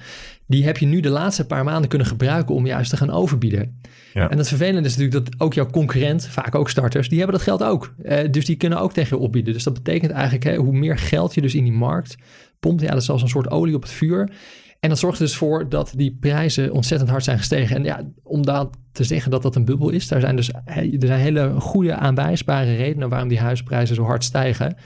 Die 0.47 0.65
heb 0.65 0.79
je 0.79 0.87
nu 0.87 1.01
de 1.01 1.09
laatste 1.09 1.47
paar 1.47 1.65
maanden 1.65 1.89
kunnen 1.89 2.07
gebruiken 2.07 2.55
om 2.55 2.67
juist 2.67 2.91
te 2.91 2.97
gaan 2.97 3.11
overbieden. 3.11 3.81
Ja. 4.15 4.31
En 4.31 4.39
het 4.39 4.49
vervelende 4.49 4.89
is 4.89 4.97
natuurlijk 4.97 5.25
dat 5.31 5.41
ook 5.41 5.55
jouw 5.55 5.67
concurrent, 5.71 6.27
vaak 6.27 6.55
ook 6.55 6.71
starters, 6.71 7.09
die 7.09 7.19
hebben 7.19 7.37
dat 7.37 7.45
geld 7.47 7.63
ook. 7.63 7.95
Eh, 8.03 8.31
dus 8.31 8.45
die 8.45 8.57
kunnen 8.57 8.81
ook 8.81 8.93
tegen 8.93 9.17
je 9.17 9.23
opbieden. 9.23 9.53
Dus 9.53 9.63
dat 9.63 9.75
betekent 9.75 10.13
eigenlijk, 10.13 10.45
hè, 10.45 10.57
hoe 10.57 10.77
meer 10.77 10.99
geld 10.99 11.35
je 11.35 11.41
dus 11.41 11.55
in 11.55 11.65
die 11.65 11.73
markt 11.73 12.17
pompt, 12.61 12.83
ja, 12.83 12.89
dat 12.91 13.03
is 13.03 13.11
als 13.11 13.23
een 13.23 13.29
soort 13.29 13.51
olie 13.51 13.75
op 13.75 13.83
het 13.83 13.91
vuur. 13.91 14.31
En 14.85 14.91
dat 14.91 14.99
zorgt 14.99 15.19
dus 15.19 15.37
voor 15.37 15.69
dat 15.69 15.93
die 15.97 16.17
prijzen 16.21 16.73
ontzettend 16.73 17.11
hard 17.11 17.25
zijn 17.25 17.39
gestegen. 17.39 17.77
En 17.77 17.85
ja, 17.85 18.03
om 18.23 18.43
dat 18.43 18.77
te 18.93 19.05
zeggen 19.05 19.31
dat 19.31 19.43
dat 19.43 19.57
een 19.57 19.65
bubbel 19.65 19.91
is, 19.91 20.09
daar 20.09 20.21
zijn 20.21 20.37
dus 20.37 20.51
er 20.65 20.97
zijn 20.99 21.21
hele 21.21 21.61
goede 21.61 21.95
aanwijsbare 21.95 22.77
redenen 22.77 23.09
waarom 23.09 23.29
die 23.29 23.39
huisprijzen 23.39 23.95
zo 23.95 24.05
hard 24.05 24.25
stijgen. 24.25 24.77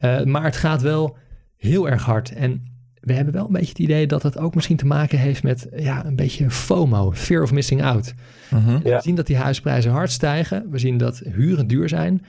Uh, 0.00 0.22
maar 0.22 0.44
het 0.44 0.56
gaat 0.56 0.82
wel 0.82 1.16
heel 1.56 1.88
erg 1.88 2.02
hard. 2.02 2.34
En 2.34 2.62
we 3.00 3.12
hebben 3.12 3.34
wel 3.34 3.46
een 3.46 3.52
beetje 3.52 3.68
het 3.68 3.78
idee 3.78 4.06
dat 4.06 4.22
het 4.22 4.38
ook 4.38 4.54
misschien 4.54 4.76
te 4.76 4.86
maken 4.86 5.18
heeft 5.18 5.42
met 5.42 5.68
ja, 5.76 6.04
een 6.04 6.16
beetje 6.16 6.50
FOMO, 6.50 7.12
fear 7.12 7.42
of 7.42 7.52
missing 7.52 7.82
out. 7.82 8.14
Mhm. 8.50 8.70
Ja. 8.70 8.96
We 8.96 9.02
zien 9.02 9.14
dat 9.14 9.26
die 9.26 9.36
huisprijzen 9.36 9.90
hard 9.90 10.10
stijgen. 10.10 10.70
We 10.70 10.78
zien 10.78 10.98
dat 10.98 11.18
huren 11.18 11.66
duur 11.66 11.88
zijn. 11.88 12.24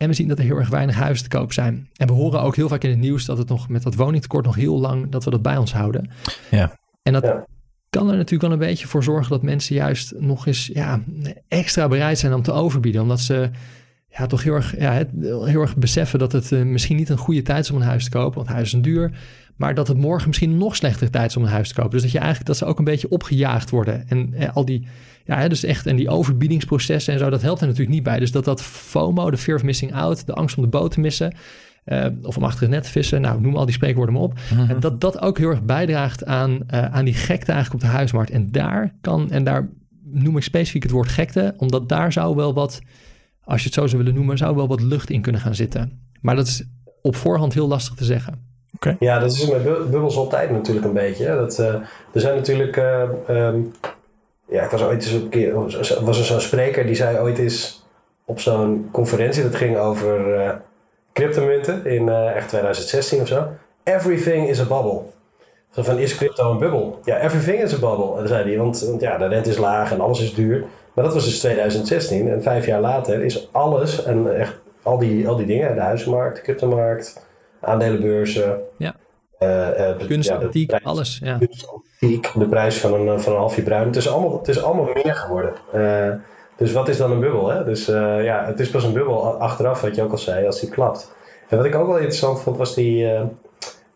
En 0.00 0.08
we 0.08 0.14
zien 0.14 0.28
dat 0.28 0.38
er 0.38 0.44
heel 0.44 0.56
erg 0.56 0.68
weinig 0.68 0.94
huizen 0.96 1.28
te 1.28 1.36
koop 1.36 1.52
zijn. 1.52 1.88
En 1.96 2.06
we 2.06 2.12
horen 2.12 2.40
ook 2.42 2.56
heel 2.56 2.68
vaak 2.68 2.84
in 2.84 2.90
het 2.90 2.98
nieuws 2.98 3.24
dat 3.24 3.38
het 3.38 3.48
nog 3.48 3.68
met 3.68 3.82
dat 3.82 3.94
woningtekort 3.94 4.44
nog 4.44 4.54
heel 4.54 4.78
lang 4.78 5.10
dat 5.10 5.24
we 5.24 5.30
dat 5.30 5.42
bij 5.42 5.56
ons 5.56 5.72
houden. 5.72 6.10
Ja. 6.50 6.78
En 7.02 7.12
dat 7.12 7.22
Ja. 7.22 7.44
kan 7.90 8.08
er 8.10 8.16
natuurlijk 8.16 8.42
wel 8.42 8.52
een 8.52 8.66
beetje 8.68 8.86
voor 8.86 9.02
zorgen 9.04 9.30
dat 9.30 9.42
mensen 9.42 9.74
juist 9.74 10.14
nog 10.18 10.46
eens 10.46 10.70
ja, 10.72 11.00
extra 11.48 11.88
bereid 11.88 12.18
zijn 12.18 12.34
om 12.34 12.42
te 12.42 12.52
overbieden. 12.52 13.02
Omdat 13.02 13.20
ze 13.20 13.50
ja, 14.08 14.26
toch 14.26 14.42
heel 14.42 14.54
erg, 14.54 14.78
ja, 14.78 15.04
heel 15.20 15.60
erg 15.60 15.76
beseffen 15.76 16.18
dat 16.18 16.32
het 16.32 16.52
eh, 16.52 16.62
misschien 16.62 16.96
niet 16.96 17.08
een 17.08 17.16
goede 17.18 17.42
tijd 17.42 17.64
is 17.64 17.70
om 17.70 17.76
een 17.76 17.86
huis 17.86 18.04
te 18.04 18.10
kopen. 18.10 18.36
Want 18.36 18.48
huizen 18.48 18.70
zijn 18.70 18.82
duur. 18.82 19.18
Maar 19.56 19.74
dat 19.74 19.88
het 19.88 19.96
morgen 19.98 20.28
misschien 20.28 20.58
nog 20.58 20.76
slechtere 20.76 21.10
tijd 21.10 21.30
is 21.30 21.36
om 21.36 21.42
een 21.42 21.48
huis 21.48 21.68
te 21.68 21.74
kopen. 21.74 21.90
Dus 21.90 22.02
dat 22.02 22.10
je 22.10 22.18
eigenlijk 22.18 22.46
dat 22.48 22.56
ze 22.56 22.64
ook 22.64 22.78
een 22.78 22.84
beetje 22.84 23.08
opgejaagd 23.10 23.70
worden. 23.70 24.08
En 24.08 24.34
eh, 24.34 24.56
al 24.56 24.64
die, 24.64 24.86
ja, 25.24 25.48
dus 25.48 25.64
echt, 25.64 25.86
en 25.86 25.96
die 25.96 26.08
overbiedingsprocessen 26.08 27.12
en 27.12 27.18
zo, 27.18 27.30
dat 27.30 27.42
helpt 27.42 27.60
er 27.60 27.66
natuurlijk 27.66 27.94
niet 27.94 28.02
bij. 28.02 28.18
Dus 28.18 28.32
dat 28.32 28.44
dat 28.44 28.62
FOMO, 28.62 29.30
de 29.30 29.36
fear 29.36 29.56
of 29.58 29.64
missing 29.64 29.94
out, 29.94 30.26
de 30.26 30.32
angst 30.34 30.56
om 30.56 30.62
de 30.62 30.68
boot 30.68 30.90
te 30.90 31.00
missen. 31.00 31.34
eh, 31.84 32.06
of 32.22 32.36
om 32.36 32.44
achter 32.44 32.60
het 32.62 32.70
net 32.70 32.82
te 32.82 32.90
vissen, 32.90 33.20
nou 33.20 33.40
noem 33.40 33.56
al 33.56 33.64
die 33.64 33.74
spreekwoorden 33.74 34.14
maar 34.14 34.22
op. 34.22 34.34
Mhm. 34.54 34.70
En 34.70 34.80
dat 34.80 35.00
dat 35.00 35.20
ook 35.22 35.38
heel 35.38 35.48
erg 35.50 35.62
bijdraagt 35.62 36.24
aan, 36.24 36.60
eh, 36.66 36.84
aan 36.84 37.04
die 37.04 37.14
gekte 37.14 37.52
eigenlijk 37.52 37.82
op 37.84 37.90
de 37.90 37.96
huismarkt. 37.96 38.30
En 38.30 38.50
daar 38.50 38.94
kan, 39.00 39.30
en 39.30 39.44
daar 39.44 39.68
noem 40.04 40.36
ik 40.36 40.42
specifiek 40.42 40.82
het 40.82 40.92
woord 40.92 41.08
gekte, 41.08 41.54
omdat 41.56 41.88
daar 41.88 42.12
zou 42.12 42.36
wel 42.36 42.54
wat, 42.54 42.80
als 43.44 43.58
je 43.60 43.64
het 43.66 43.74
zo 43.74 43.86
zou 43.86 43.98
willen 44.02 44.14
noemen, 44.18 44.38
zou 44.38 44.56
wel 44.56 44.68
wat 44.68 44.80
lucht 44.82 45.10
in 45.10 45.20
kunnen 45.20 45.40
gaan 45.40 45.54
zitten. 45.54 46.00
Maar 46.20 46.36
dat 46.36 46.46
is 46.46 46.64
op 47.02 47.16
voorhand 47.16 47.54
heel 47.54 47.68
lastig 47.68 47.94
te 47.94 48.04
zeggen. 48.04 48.38
Ja, 49.00 49.18
dat 49.18 49.32
is 49.32 49.50
met 49.50 49.62
bu- 49.64 49.88
bubbels 49.90 50.16
altijd 50.16 50.50
natuurlijk 50.50 50.86
een 50.86 50.92
beetje. 50.92 51.24
hè. 51.24 51.34
Dat, 51.36 51.58
eh, 51.58 51.66
er 52.14 52.20
zijn 52.20 52.36
natuurlijk. 52.36 52.76
eh, 52.76 53.02
ehm, 53.28 53.58
ja, 54.50 54.64
ik 54.64 54.70
was 54.70 54.82
ooit 54.82 55.02
eens 55.02 55.12
een 55.12 55.28
keer. 55.28 55.54
was 56.04 56.18
er 56.18 56.24
zo'n 56.24 56.40
spreker 56.40 56.86
die 56.86 56.94
zei 56.94 57.18
ooit 57.18 57.38
eens 57.38 57.84
op 58.24 58.40
zo'n 58.40 58.88
conferentie. 58.92 59.42
Dat 59.42 59.54
ging 59.54 59.78
over 59.78 60.34
eh, 60.34 60.50
cryptomunten 61.12 61.86
in 61.86 62.08
eh, 62.08 62.36
echt 62.36 62.48
2016 62.48 63.20
of 63.20 63.28
zo. 63.28 63.48
Everything 63.84 64.48
is 64.48 64.60
a 64.60 64.64
bubble. 64.64 65.00
Zo 65.70 65.82
van 65.82 65.98
is 65.98 66.16
crypto 66.16 66.50
een 66.50 66.58
bubbel? 66.58 67.00
Ja, 67.04 67.20
everything 67.20 67.62
is 67.62 67.74
a 67.74 67.78
bubble. 67.78 68.10
En 68.10 68.18
dan 68.18 68.28
zei 68.28 68.48
hij, 68.48 68.58
want, 68.58 68.80
want 68.80 69.00
ja, 69.00 69.18
de 69.18 69.26
rente 69.26 69.50
is 69.50 69.56
laag 69.56 69.92
en 69.92 70.00
alles 70.00 70.20
is 70.22 70.34
duur. 70.34 70.64
Maar 70.94 71.04
dat 71.04 71.14
was 71.14 71.24
dus 71.24 71.38
2016. 71.38 72.30
En 72.30 72.42
vijf 72.42 72.66
jaar 72.66 72.80
later 72.80 73.24
is 73.24 73.52
alles 73.52 74.04
en 74.04 74.38
echt 74.38 74.58
al 74.82 74.98
die, 74.98 75.28
al 75.28 75.36
die 75.36 75.46
dingen, 75.46 75.74
de 75.74 75.80
huizenmarkt, 75.80 76.36
de 76.36 76.42
cryptomarkt, 76.42 77.26
aandelenbeurzen. 77.60 78.60
Ja. 78.76 78.94
Kunst, 80.06 80.28
ja, 80.28 80.36
antiek, 80.36 80.72
alles. 80.72 81.20
Ja. 81.22 81.38
kunst, 81.38 81.68
de 82.00 82.46
prijs 82.48 82.78
van 82.78 82.94
een, 82.94 83.20
van 83.20 83.32
een 83.32 83.38
halfje 83.38 83.62
bruin. 83.62 83.86
Het 83.86 83.96
is 83.96 84.08
allemaal, 84.08 84.38
het 84.38 84.48
is 84.48 84.62
allemaal 84.62 84.88
meer 84.94 85.14
geworden. 85.14 85.52
Eh, 85.72 86.08
dus 86.56 86.72
wat 86.72 86.88
is 86.88 86.96
dan 86.96 87.10
een 87.10 87.20
bubbel? 87.20 87.48
Hè? 87.48 87.64
Dus 87.64 87.88
eh, 87.88 88.24
ja, 88.24 88.44
het 88.46 88.60
is 88.60 88.70
pas 88.70 88.84
een 88.84 88.92
bubbel 88.92 89.34
achteraf, 89.40 89.80
wat 89.80 89.94
je 89.94 90.02
ook 90.02 90.10
al 90.10 90.18
zei, 90.18 90.46
als 90.46 90.60
die 90.60 90.70
klapt. 90.70 91.12
En 91.48 91.56
wat 91.56 91.66
ik 91.66 91.74
ook 91.74 91.86
wel 91.86 91.96
interessant 91.96 92.40
vond, 92.40 92.56
was 92.56 92.74
die, 92.74 93.10
eh, 93.12 93.22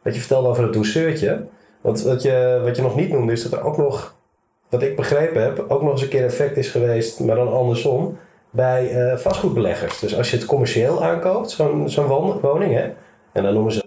wat 0.03 0.15
je 0.15 0.21
vertelde 0.21 0.49
over 0.49 0.63
het 0.63 0.73
douceurtje. 0.73 1.45
Want 1.81 2.03
wat 2.03 2.23
je, 2.23 2.61
wat 2.65 2.77
je 2.77 2.83
nog 2.83 2.97
niet 2.97 3.11
noemde, 3.11 3.33
is 3.33 3.43
dat 3.43 3.53
er 3.53 3.65
ook 3.65 3.77
nog, 3.77 4.15
wat 4.69 4.83
ik 4.83 4.97
begrepen 4.97 5.43
heb, 5.43 5.65
ook 5.69 5.83
nog 5.83 5.91
eens 5.91 6.03
een 6.03 6.09
keer 6.09 6.25
effect 6.25 6.57
is 6.57 6.69
geweest, 6.71 7.21
maar 7.21 7.37
dan 7.37 7.53
andersom, 7.53 8.19
bij 8.51 9.13
vastgoedbeleggers. 9.19 9.99
Dus 9.99 10.17
als 10.17 10.31
je 10.31 10.37
het 10.37 10.47
commercieel 10.47 11.05
aankoopt, 11.05 11.51
zo'n 11.51 11.89
zo'n 11.91 12.07
won- 12.07 12.41
woning, 12.41 12.75
hè, 12.75 12.93
en 13.33 13.43
dan 13.43 13.55
noemen 13.55 13.73
ze 13.73 13.84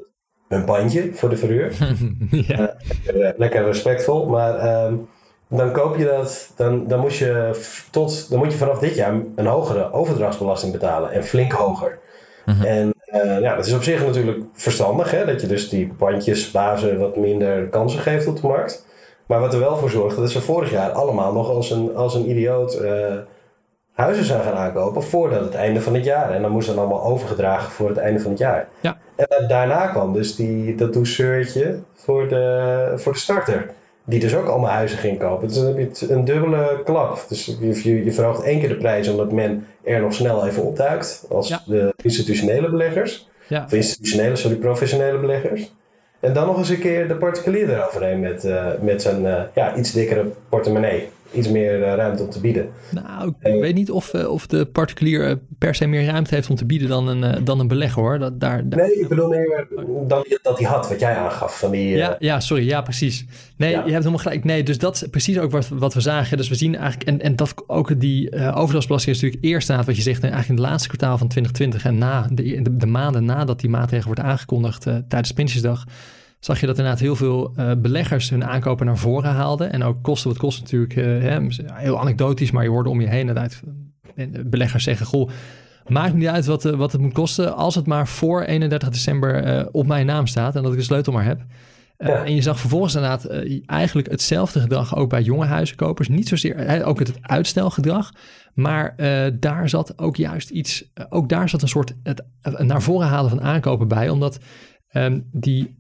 een 0.48 0.66
bandje 0.66 1.14
voor 1.14 1.30
de 1.30 1.38
verhuur. 1.38 1.74
ja. 2.48 2.76
Lekker, 3.06 3.34
lekker 3.38 3.66
respectvol. 3.66 4.26
Maar 4.26 4.60
ehm, 4.60 4.94
dan 5.48 5.72
koop 5.72 5.98
je 5.98 6.06
dat, 6.06 6.52
dan, 6.56 6.88
dan, 6.88 7.00
moet 7.00 7.16
je 7.16 7.60
tot, 7.92 8.30
dan 8.30 8.40
moet 8.40 8.52
je 8.52 8.58
vanaf 8.58 8.80
dit 8.80 8.96
jaar 8.96 9.14
een 9.36 9.46
hogere 9.46 9.92
overdrachtsbelasting 9.92 10.72
betalen. 10.72 11.12
En 11.12 11.24
flink 11.24 11.52
hoger. 11.52 12.00
Mhm. 12.46 12.64
En 12.64 12.96
Uh, 13.14 13.40
ja, 13.40 13.56
dat 13.56 13.66
is 13.66 13.74
op 13.74 13.84
zich 13.84 14.06
natuurlijk 14.06 14.44
verstandig, 14.54 15.12
hè? 15.12 15.26
dat 15.26 15.42
je 15.42 15.48
dus 15.48 15.70
die 15.70 15.94
pandjesbazen 15.98 17.00
wat 17.00 17.18
minder 17.18 17.68
kansen 17.68 18.00
geeft 18.00 18.28
op 18.28 18.42
de 18.42 18.48
markt. 18.48 18.86
Maar 19.26 19.40
wat 19.40 19.54
er 19.54 19.60
wel 19.60 19.78
voor 19.78 19.90
zorgde, 19.90 20.22
dat 20.22 20.32
ze 20.32 20.42
vorig 20.42 20.72
jaar 20.72 20.92
allemaal 20.92 21.34
nog 21.34 21.50
als 21.50 21.72
een, 21.72 21.96
als 21.96 22.16
een 22.16 22.30
idioot 22.30 22.82
uh, 22.82 23.16
huizen 23.94 24.26
zijn 24.26 24.42
gaan 24.42 24.54
aankopen 24.54 25.04
voordat 25.04 25.44
het 25.44 25.56
einde 25.56 25.82
van 25.82 25.94
het 25.94 26.04
jaar. 26.04 26.32
En 26.32 26.42
dan 26.42 26.52
moest 26.52 26.68
dat 26.68 26.78
allemaal 26.78 27.04
overgedragen 27.04 27.72
voor 27.72 27.90
het 27.90 27.98
einde 27.98 28.20
van 28.20 28.32
het 28.32 28.40
jaar. 28.40 28.68
Ja. 28.80 28.97
En 29.18 29.48
daarna 29.48 29.88
kwam 29.88 30.14
dus 30.14 30.36
die, 30.36 30.76
dat 30.76 30.94
douceurtje 30.94 31.80
voor 31.94 32.28
de, 32.28 32.94
voor 32.96 33.14
de 33.14 33.20
starter. 33.20 33.70
Die 34.04 34.20
dus 34.20 34.36
ook 34.36 34.48
allemaal 34.48 34.72
huizen 34.72 34.98
ging 34.98 35.20
kopen. 35.20 35.48
Dus 35.48 35.58
dan 35.58 35.66
heb 35.66 35.96
je 35.96 36.12
een 36.12 36.26
dubbele 36.26 36.82
klap. 36.84 37.26
Dus 37.28 37.46
je, 37.46 37.84
je, 37.84 38.04
je 38.04 38.12
verhoogt 38.12 38.44
één 38.44 38.60
keer 38.60 38.70
de 38.70 38.78
prijs 38.78 39.08
omdat 39.08 39.32
men 39.32 39.68
er 39.84 40.02
nog 40.02 40.14
snel 40.14 40.48
even 40.48 40.64
opduikt. 40.64 41.26
Als 41.30 41.64
de 41.66 41.94
institutionele 42.04 42.70
beleggers. 42.70 43.30
Ja. 43.48 43.64
Of 43.64 43.74
institutionele, 43.74 44.36
sorry, 44.36 44.58
professionele 44.58 45.20
beleggers. 45.20 45.72
En 46.20 46.34
dan 46.34 46.46
nog 46.46 46.58
eens 46.58 46.70
een 46.70 46.80
keer 46.80 47.08
de 47.08 47.16
particulier 47.16 47.74
eroverheen 47.74 48.20
met, 48.20 48.46
uh, 48.46 48.68
met 48.82 49.02
zijn 49.02 49.22
uh, 49.22 49.42
ja, 49.56 49.76
iets 49.76 49.92
dikkere 49.92 50.26
portemonnee 50.50 51.10
iets 51.34 51.50
meer 51.50 51.80
uh, 51.80 51.96
ruimte 51.96 52.24
om 52.24 52.30
te 52.30 52.40
bieden. 52.40 52.70
Nou, 52.92 53.28
ik 53.28 53.34
en, 53.40 53.60
weet 53.60 53.76
niet 53.76 53.92
of, 53.92 54.14
uh, 54.14 54.30
of 54.30 54.48
de 54.48 54.66
particulier 54.66 55.40
per 55.58 55.76
se 55.76 55.88
meer 55.88 56.06
ruimte 56.06 56.36
heeft 56.36 56.50
om 56.50 56.56
te 56.56 56.66
bieden 56.66 56.88
dan 56.88 57.08
een, 57.08 57.24
uh, 57.24 57.46
dan 57.46 57.60
een 57.60 57.68
belegger 57.68 58.02
hoor. 58.02 58.20
Dat, 58.20 58.40
daar, 58.40 58.70
daar... 58.70 58.80
Nee, 58.80 59.00
ik 59.00 59.08
bedoel 59.08 59.28
meer 59.28 59.68
dan 60.08 60.26
dat 60.42 60.60
hij 60.60 60.68
had, 60.68 60.90
wat 60.90 61.00
jij 61.00 61.16
aangaf. 61.16 61.60
Van 61.60 61.72
die, 61.72 61.96
ja, 61.96 62.16
ja, 62.20 62.40
sorry, 62.40 62.68
ja, 62.68 62.82
precies. 62.82 63.26
Nee, 63.58 63.72
ja. 63.72 63.78
je 63.78 63.92
hebt 63.92 63.98
helemaal 63.98 64.18
gelijk. 64.18 64.44
Nee, 64.44 64.64
dus 64.64 64.78
dat 64.78 64.96
is 64.96 65.08
precies 65.10 65.40
ook 65.40 65.52
wat, 65.52 65.68
wat 65.68 65.94
we 65.94 66.02
zagen. 66.02 66.38
Dus 66.38 66.50
we 66.50 66.56
zien 66.56 66.76
eigenlijk, 66.76 67.10
en, 67.10 67.22
en 67.22 67.36
dat 67.36 67.54
ook 67.68 68.00
die 68.00 68.34
overdrachtsbelasting 68.34 69.16
is 69.16 69.22
natuurlijk 69.22 69.52
eerst 69.52 69.68
na 69.68 69.84
wat 69.84 69.96
je 69.96 70.02
zegt, 70.02 70.22
eigenlijk 70.22 70.50
in 70.50 70.56
het 70.56 70.66
laatste 70.66 70.88
kwartaal 70.88 71.18
van 71.18 71.28
2020 71.28 71.86
en 71.86 71.98
na 71.98 72.28
de, 72.32 72.62
de, 72.62 72.78
de 72.78 72.86
maanden 72.86 73.26
nadat 73.26 73.60
die 73.60 73.70
maatregel 73.70 74.06
wordt 74.06 74.22
aangekondigd 74.22 74.82
tijdens 74.84 75.32
Prinsjesdag 75.32 75.86
zag 76.48 76.60
je 76.60 76.66
dat 76.66 76.78
inderdaad 76.78 77.02
heel 77.02 77.16
veel 77.16 77.54
uh, 77.58 77.72
beleggers 77.78 78.30
hun 78.30 78.46
aankopen 78.46 78.86
naar 78.86 78.98
voren 78.98 79.32
haalden. 79.32 79.72
En 79.72 79.84
ook 79.84 80.04
kosten 80.04 80.30
wat 80.30 80.38
kost 80.38 80.60
natuurlijk, 80.60 80.96
uh, 80.96 81.04
hè, 81.06 81.40
heel 81.74 82.00
anekdotisch, 82.00 82.52
maar 82.52 82.64
je 82.64 82.70
hoorde 82.70 82.90
om 82.90 83.02
je 83.02 83.08
heen 83.08 83.20
inderdaad 83.20 83.62
beleggers 84.46 84.84
zeggen, 84.84 85.06
goh, 85.06 85.30
maakt 85.88 86.14
niet 86.14 86.28
uit 86.28 86.46
wat, 86.46 86.64
wat 86.64 86.92
het 86.92 87.02
moet 87.02 87.14
kosten, 87.14 87.56
als 87.56 87.76
het 87.76 87.86
maar 87.86 88.08
voor 88.08 88.44
31 88.44 88.90
december 88.90 89.68
op 89.72 89.88
mijn 89.88 90.06
naam 90.06 90.28
staat 90.28 90.56
en 90.56 90.64
dat 90.64 90.72
ik 90.72 90.78
de 90.78 90.84
sleutel 90.84 91.14
maar 91.14 91.24
heb. 91.24 91.46
Ja. 91.98 92.26
En 92.26 92.36
je 92.36 92.42
zag 92.42 92.60
vervolgens 92.60 92.96
inderdaad 92.96 93.26
eigenlijk 93.66 94.10
hetzelfde 94.10 94.60
gedrag 94.60 94.96
ook 94.96 95.10
bij 95.10 95.22
jonge 95.22 95.46
huizenkopers. 95.46 96.08
Niet 96.08 96.28
zozeer, 96.28 96.86
ook 96.86 97.00
het 97.00 97.14
uitstelgedrag, 97.22 98.12
maar 98.54 98.96
daar 99.40 99.70
zat 99.70 100.00
ook 100.00 100.16
juist 100.16 100.50
iets, 100.50 100.92
ook 101.10 101.30
daar 101.30 101.50
zat 101.50 101.62
een 101.62 101.68
soort 101.68 101.94
het, 102.04 102.24
naar 102.58 102.82
voren 102.82 103.08
halen 103.08 103.30
van 103.30 103.42
aankopen 103.42 103.88
bij, 103.88 104.10
omdat 104.10 104.40
um, 104.94 105.30
die 105.32 105.78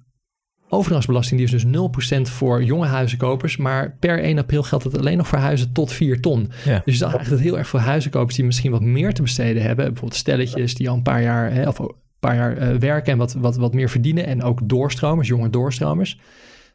overdrachtsbelasting 0.70 1.40
die 1.40 1.56
is 1.56 1.64
dus 1.64 2.20
0% 2.20 2.22
voor 2.22 2.64
jonge 2.64 2.86
huizenkopers, 2.86 3.58
maar 3.58 3.96
per 4.00 4.20
1 4.20 4.38
april 4.38 4.64
geldt 4.64 4.84
het 4.84 4.98
alleen 4.98 5.18
nog 5.18 5.28
voor 5.28 5.38
huizen 5.38 5.72
tot 5.72 5.94
4 5.94 6.22
ton. 6.22 6.52
Ja. 6.66 6.82
Dus 6.86 6.94
je 6.94 7.00
zag 7.00 7.10
eigenlijk 7.10 7.30
dat 7.30 7.40
heel 7.40 7.58
erg 7.58 7.68
veel 7.68 7.80
huizenkopers 7.80 8.36
die 8.36 8.46
misschien 8.46 8.72
wat 8.72 8.82
meer 8.82 9.14
te 9.14 9.22
besteden 9.22 9.62
hebben, 9.62 9.86
bijvoorbeeld 9.86 10.20
stelletjes 10.20 10.76
die 10.76 10.90
al 10.90 10.96
een 10.96 11.02
paar 11.02 11.22
jaar, 11.22 11.54
hè, 11.54 11.68
of 11.68 11.80
een 11.80 11.94
paar 12.20 12.36
jaar 12.36 12.58
uh, 12.58 12.80
werken 12.80 13.12
en 13.12 13.18
wat, 13.18 13.34
wat, 13.34 13.56
wat 13.56 13.74
meer 13.74 13.90
verdienen 13.90 14.26
en 14.26 14.44
ook 14.44 14.60
doorstromers, 14.64 15.28
jonge 15.28 15.50
doorstromers. 15.50 16.20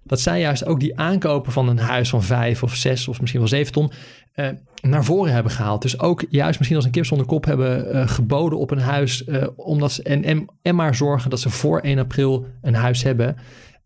Dat 0.04 0.20
zij 0.20 0.40
juist 0.40 0.64
ook 0.64 0.80
die 0.80 0.98
aankopen 0.98 1.52
van 1.52 1.68
een 1.68 1.78
huis 1.78 2.08
van 2.08 2.22
5 2.22 2.62
of 2.62 2.74
6 2.74 3.08
of 3.08 3.20
misschien 3.20 3.40
wel 3.40 3.50
7 3.50 3.72
ton 3.72 3.92
uh, 4.36 4.48
naar 4.82 5.04
voren 5.04 5.32
hebben 5.32 5.52
gehaald. 5.52 5.82
Dus 5.82 6.00
ook 6.00 6.24
juist 6.28 6.58
misschien 6.58 6.76
als 6.76 6.84
een 6.84 6.92
kip 6.92 7.04
zonder 7.04 7.26
kop 7.26 7.44
hebben 7.44 7.94
uh, 7.96 8.08
geboden 8.08 8.58
op 8.58 8.70
een 8.70 8.80
huis. 8.80 9.24
Omdat 9.56 9.92
ze, 9.92 10.02
en, 10.02 10.24
en, 10.24 10.46
en 10.62 10.74
maar 10.74 10.94
zorgen 10.94 11.30
dat 11.30 11.40
ze 11.40 11.50
voor 11.50 11.80
1 11.80 11.98
april 11.98 12.46
een 12.62 12.74
huis 12.74 13.02
hebben. 13.02 13.36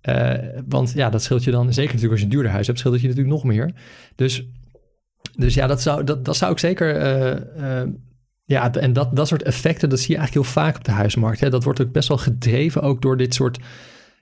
Uh, 0.09 0.35
want 0.69 0.93
ja, 0.93 1.11
dat 1.11 1.23
scheelt 1.23 1.45
je 1.45 1.51
dan, 1.51 1.73
zeker 1.73 1.95
natuurlijk 1.95 2.11
als 2.11 2.21
je 2.21 2.27
een 2.27 2.33
duurder 2.33 2.51
huis 2.51 2.67
hebt, 2.67 2.79
scheelt 2.79 2.95
het 2.95 3.03
je 3.03 3.09
natuurlijk 3.09 3.35
nog 3.35 3.45
meer. 3.45 3.73
Dus, 4.15 4.47
dus 5.37 5.55
ja, 5.55 5.67
dat 5.67 5.83
zou, 5.83 6.05
dat, 6.05 6.25
dat 6.25 6.37
zou 6.37 6.53
ik 6.53 6.59
zeker. 6.59 6.97
Uh, 6.97 7.83
uh, 7.83 7.89
ja, 8.45 8.73
en 8.73 8.93
dat, 8.93 9.17
dat 9.17 9.29
soort 9.29 9.43
effecten, 9.43 9.89
dat 9.89 9.99
zie 9.99 10.11
je 10.11 10.17
eigenlijk 10.17 10.47
heel 10.47 10.63
vaak 10.63 10.77
op 10.77 10.85
de 10.85 10.91
huismarkt. 10.91 11.41
Hè. 11.41 11.51
Dat 11.51 11.65
wordt 11.65 11.81
ook 11.81 11.93
best 11.93 12.09
wel 12.09 12.19
gedreven 12.19 12.83
ook 12.83 13.03
door 13.03 13.17
dit 13.17 13.35
soort 13.35 13.59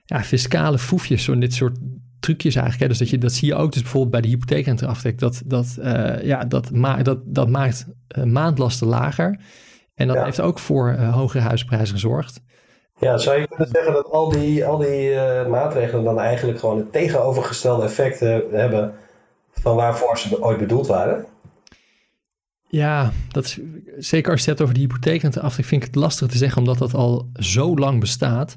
ja, 0.05 0.23
fiscale 0.23 0.77
foefjes, 0.77 1.23
zo 1.23 1.37
dit 1.37 1.53
soort 1.53 1.77
trucjes 2.19 2.55
eigenlijk. 2.55 2.83
Hè. 2.83 2.87
Dus 2.87 2.97
dat, 2.97 3.09
je, 3.09 3.17
dat 3.17 3.33
zie 3.33 3.47
je 3.47 3.55
ook 3.55 3.71
dus 3.71 3.81
bijvoorbeeld 3.81 4.11
bij 4.11 4.21
de 4.21 4.27
hypotheekrenteaftrek. 4.27 5.19
Dat, 5.19 5.41
dat, 5.45 5.77
ja, 6.23 6.45
dat, 6.45 6.71
ma 6.71 7.03
dat, 7.03 7.19
dat 7.25 7.49
maakt 7.49 7.87
maandlasten 8.23 8.87
lager. 8.87 9.39
En 9.95 10.07
dat 10.07 10.15
ja. 10.15 10.23
heeft 10.23 10.41
ook 10.41 10.59
voor 10.59 10.93
hogere 10.93 11.43
huisprijzen 11.43 11.93
gezorgd. 11.93 12.43
Ja, 12.99 13.17
zou 13.17 13.39
je 13.39 13.47
kunnen 13.47 13.67
zeggen 13.67 13.93
dat 13.93 14.11
al 14.11 14.29
die, 14.29 14.65
al 14.65 14.77
die 14.77 15.09
uh, 15.09 15.47
maatregelen 15.47 16.03
dan 16.03 16.19
eigenlijk 16.19 16.59
gewoon 16.59 16.77
het 16.77 16.91
tegenovergestelde 16.91 17.83
effect 17.83 18.19
hebben 18.51 18.93
van 19.51 19.75
waarvoor 19.75 20.17
ze 20.17 20.41
ooit 20.41 20.57
bedoeld 20.57 20.87
waren? 20.87 21.25
Ja, 22.67 23.11
dat 23.31 23.45
is, 23.45 23.59
zeker 23.97 24.31
als 24.31 24.43
je 24.43 24.49
het 24.49 24.59
hebt 24.59 24.61
over 24.61 24.73
de 24.73 24.79
hypotheekrenteaftrek, 24.79 25.65
vind 25.65 25.81
ik 25.81 25.87
het 25.87 25.95
lastig 25.95 26.27
te 26.27 26.37
zeggen, 26.37 26.57
omdat 26.57 26.77
dat 26.77 26.93
al 26.93 27.29
zo 27.33 27.75
lang 27.75 27.99
bestaat. 27.99 28.53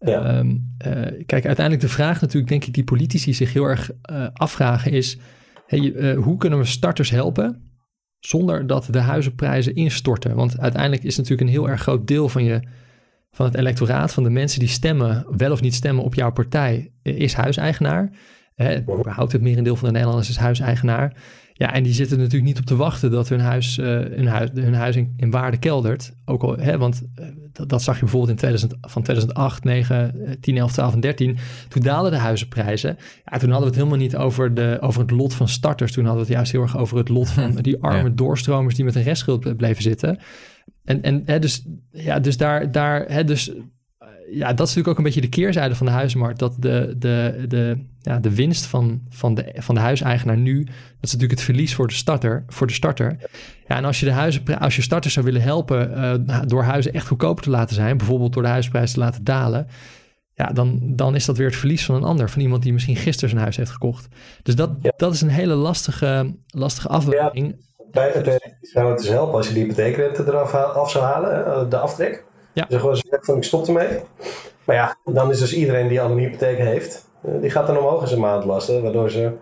Ja. 0.00 0.42
Uh, 0.42 0.44
uh, 0.44 1.24
kijk, 1.26 1.46
uiteindelijk 1.46 1.80
de 1.80 1.88
vraag 1.88 2.20
natuurlijk, 2.20 2.48
denk 2.48 2.64
ik, 2.64 2.74
die 2.74 2.84
politici 2.84 3.34
zich 3.34 3.52
heel 3.52 3.64
erg 3.64 3.90
afvragen 4.32 4.92
is, 4.92 5.18
hey, 5.66 6.14
hoe 6.14 6.36
kunnen 6.36 6.58
we 6.58 6.64
starters 6.64 7.10
helpen 7.10 7.72
zonder 8.18 8.66
dat 8.66 8.88
de 8.90 9.00
huizenprijzen 9.00 9.74
instorten? 9.74 10.34
Want 10.34 10.58
uiteindelijk 10.58 11.02
is 11.02 11.16
natuurlijk 11.16 11.42
een 11.42 11.54
heel 11.54 11.68
erg 11.68 11.80
groot 11.80 12.06
deel 12.06 12.28
van 12.28 12.44
je 12.44 12.60
van 13.30 13.46
het 13.46 13.54
electoraat, 13.54 14.12
van 14.12 14.22
de 14.22 14.30
mensen 14.30 14.60
die 14.60 14.68
stemmen, 14.68 15.26
wel 15.36 15.52
of 15.52 15.60
niet 15.60 15.74
stemmen 15.74 16.04
op 16.04 16.14
jouw 16.14 16.32
partij, 16.32 16.92
is 17.02 17.34
huiseigenaar. 17.34 18.10
Hè, 18.54 18.80
überhaupt 18.80 19.32
het 19.32 19.42
merendeel 19.42 19.76
van 19.76 19.86
de 19.86 19.92
Nederlanders 19.92 20.28
is 20.28 20.36
huiseigenaar. 20.36 21.12
Ja, 21.58 21.72
en 21.72 21.82
die 21.82 21.92
zitten 21.92 22.18
natuurlijk 22.18 22.44
niet 22.44 22.58
op 22.58 22.64
te 22.64 22.76
wachten 22.76 23.10
dat 23.10 23.28
hun 23.28 23.40
huis, 23.40 23.78
uh, 23.78 23.86
hun 23.86 24.26
huis, 24.26 24.50
hun 24.54 24.74
huis 24.74 24.96
in, 24.96 25.14
in, 25.16 25.30
waarde 25.30 25.56
keldert. 25.56 26.12
Ook 26.24 26.42
al, 26.42 26.56
hè, 26.56 26.78
want 26.78 27.02
uh, 27.20 27.26
dat, 27.52 27.68
dat, 27.68 27.82
zag 27.82 27.94
je 27.94 28.00
bijvoorbeeld 28.00 28.30
in 28.30 28.36
2000, 28.36 28.74
van 28.80 29.02
2008, 29.02 29.64
9, 29.64 30.38
10, 30.40 30.56
11, 30.56 30.72
12 30.72 30.94
en 30.94 31.00
13. 31.00 31.36
Toen 31.68 31.82
daalden 31.82 32.10
de 32.10 32.18
huizenprijzen. 32.18 32.96
Ja, 33.24 33.38
toen 33.38 33.50
hadden 33.50 33.58
we 33.58 33.64
het 33.64 33.74
helemaal 33.74 33.98
niet 33.98 34.16
over, 34.16 34.54
de, 34.54 34.78
over 34.80 35.00
het 35.00 35.10
lot 35.10 35.34
van 35.34 35.48
starters. 35.48 35.92
Toen 35.92 36.04
hadden 36.04 36.22
we 36.22 36.28
het 36.28 36.36
juist 36.36 36.52
heel 36.52 36.62
erg 36.62 36.78
over 36.78 36.96
het 36.96 37.08
lot 37.08 37.30
van 37.30 37.54
die 37.54 37.82
arme 37.82 38.08
ja. 38.08 38.14
doorstromers 38.14 38.74
die 38.74 38.84
met 38.84 38.94
een 38.94 39.02
restschuld 39.02 39.56
bleven 39.56 39.82
zitten. 39.82 40.18
En, 40.88 41.02
en 41.02 41.22
hè, 41.24 41.38
dus, 41.38 41.64
ja, 41.90 42.20
dus 42.20 42.36
daar, 42.36 42.72
daar 42.72 43.04
hè, 43.08 43.24
dus, 43.24 43.52
ja, 44.30 44.52
dat 44.52 44.68
is 44.68 44.74
natuurlijk 44.74 44.88
ook 44.88 44.98
een 44.98 45.04
beetje 45.04 45.20
de 45.20 45.28
keerzijde 45.28 45.74
van 45.74 45.86
de 45.86 45.92
huismarkt. 45.92 46.38
Dat 46.38 46.54
de, 46.58 46.94
de, 46.98 47.44
de, 47.48 47.84
ja, 48.00 48.18
de 48.18 48.34
winst 48.34 48.66
van, 48.66 49.00
van, 49.08 49.34
de, 49.34 49.54
van 49.54 49.74
de 49.74 49.80
huiseigenaar 49.80 50.36
nu, 50.36 50.64
dat 50.64 50.74
is 51.00 51.12
natuurlijk 51.12 51.30
het 51.30 51.42
verlies 51.42 51.74
voor 51.74 51.88
de 51.88 51.94
starter. 51.94 52.44
Voor 52.46 52.66
de 52.66 52.72
starter. 52.72 53.16
Ja, 53.66 53.76
en 53.76 53.84
als 53.84 54.00
je, 54.00 54.06
de 54.06 54.12
huizen, 54.12 54.58
als 54.58 54.76
je 54.76 54.82
starters 54.82 55.14
zou 55.14 55.26
willen 55.26 55.42
helpen 55.42 55.90
uh, 55.90 56.40
door 56.46 56.62
huizen 56.62 56.92
echt 56.92 57.06
goedkoper 57.06 57.42
te 57.42 57.50
laten 57.50 57.74
zijn, 57.74 57.96
bijvoorbeeld 57.96 58.32
door 58.32 58.42
de 58.42 58.48
huisprijs 58.48 58.92
te 58.92 58.98
laten 58.98 59.24
dalen, 59.24 59.66
ja, 60.34 60.46
dan, 60.46 60.80
dan 60.96 61.14
is 61.14 61.24
dat 61.24 61.36
weer 61.36 61.46
het 61.46 61.56
verlies 61.56 61.84
van 61.84 61.94
een 61.94 62.04
ander, 62.04 62.30
van 62.30 62.42
iemand 62.42 62.62
die 62.62 62.72
misschien 62.72 62.96
gisteren 62.96 63.30
zijn 63.30 63.42
huis 63.42 63.56
heeft 63.56 63.70
gekocht. 63.70 64.08
Dus 64.42 64.54
dat, 64.54 64.70
ja. 64.82 64.92
dat 64.96 65.14
is 65.14 65.20
een 65.20 65.28
hele 65.28 65.54
lastige, 65.54 66.36
lastige 66.46 66.88
afweging. 66.88 67.66
Bij 67.90 68.10
het 68.10 68.56
zou 68.60 68.88
het 68.88 68.98
dus 68.98 69.08
helpen 69.08 69.34
als 69.34 69.48
je 69.48 69.54
die 69.54 69.62
hypotheekrente 69.62 70.24
eraf 70.26 70.54
af 70.54 70.90
zou 70.90 71.04
halen, 71.04 71.70
de 71.70 71.78
aftrek. 71.78 72.24
Ja. 72.52 72.64
Dus 72.68 72.80
gewoon 72.80 72.96
zeggen 72.96 73.24
van 73.24 73.36
ik 73.36 73.44
stop 73.44 73.66
ermee. 73.66 74.00
Maar 74.64 74.76
ja, 74.76 74.96
dan 75.04 75.30
is 75.30 75.38
dus 75.38 75.54
iedereen 75.54 75.88
die 75.88 76.00
al 76.00 76.10
een 76.10 76.18
hypotheek 76.18 76.58
heeft, 76.58 77.08
die 77.20 77.50
gaat 77.50 77.66
dan 77.66 77.78
omhoog 77.78 78.00
in 78.00 78.08
zijn 78.08 78.20
maandlasten, 78.20 78.82
waardoor 78.82 79.10
ze 79.10 79.32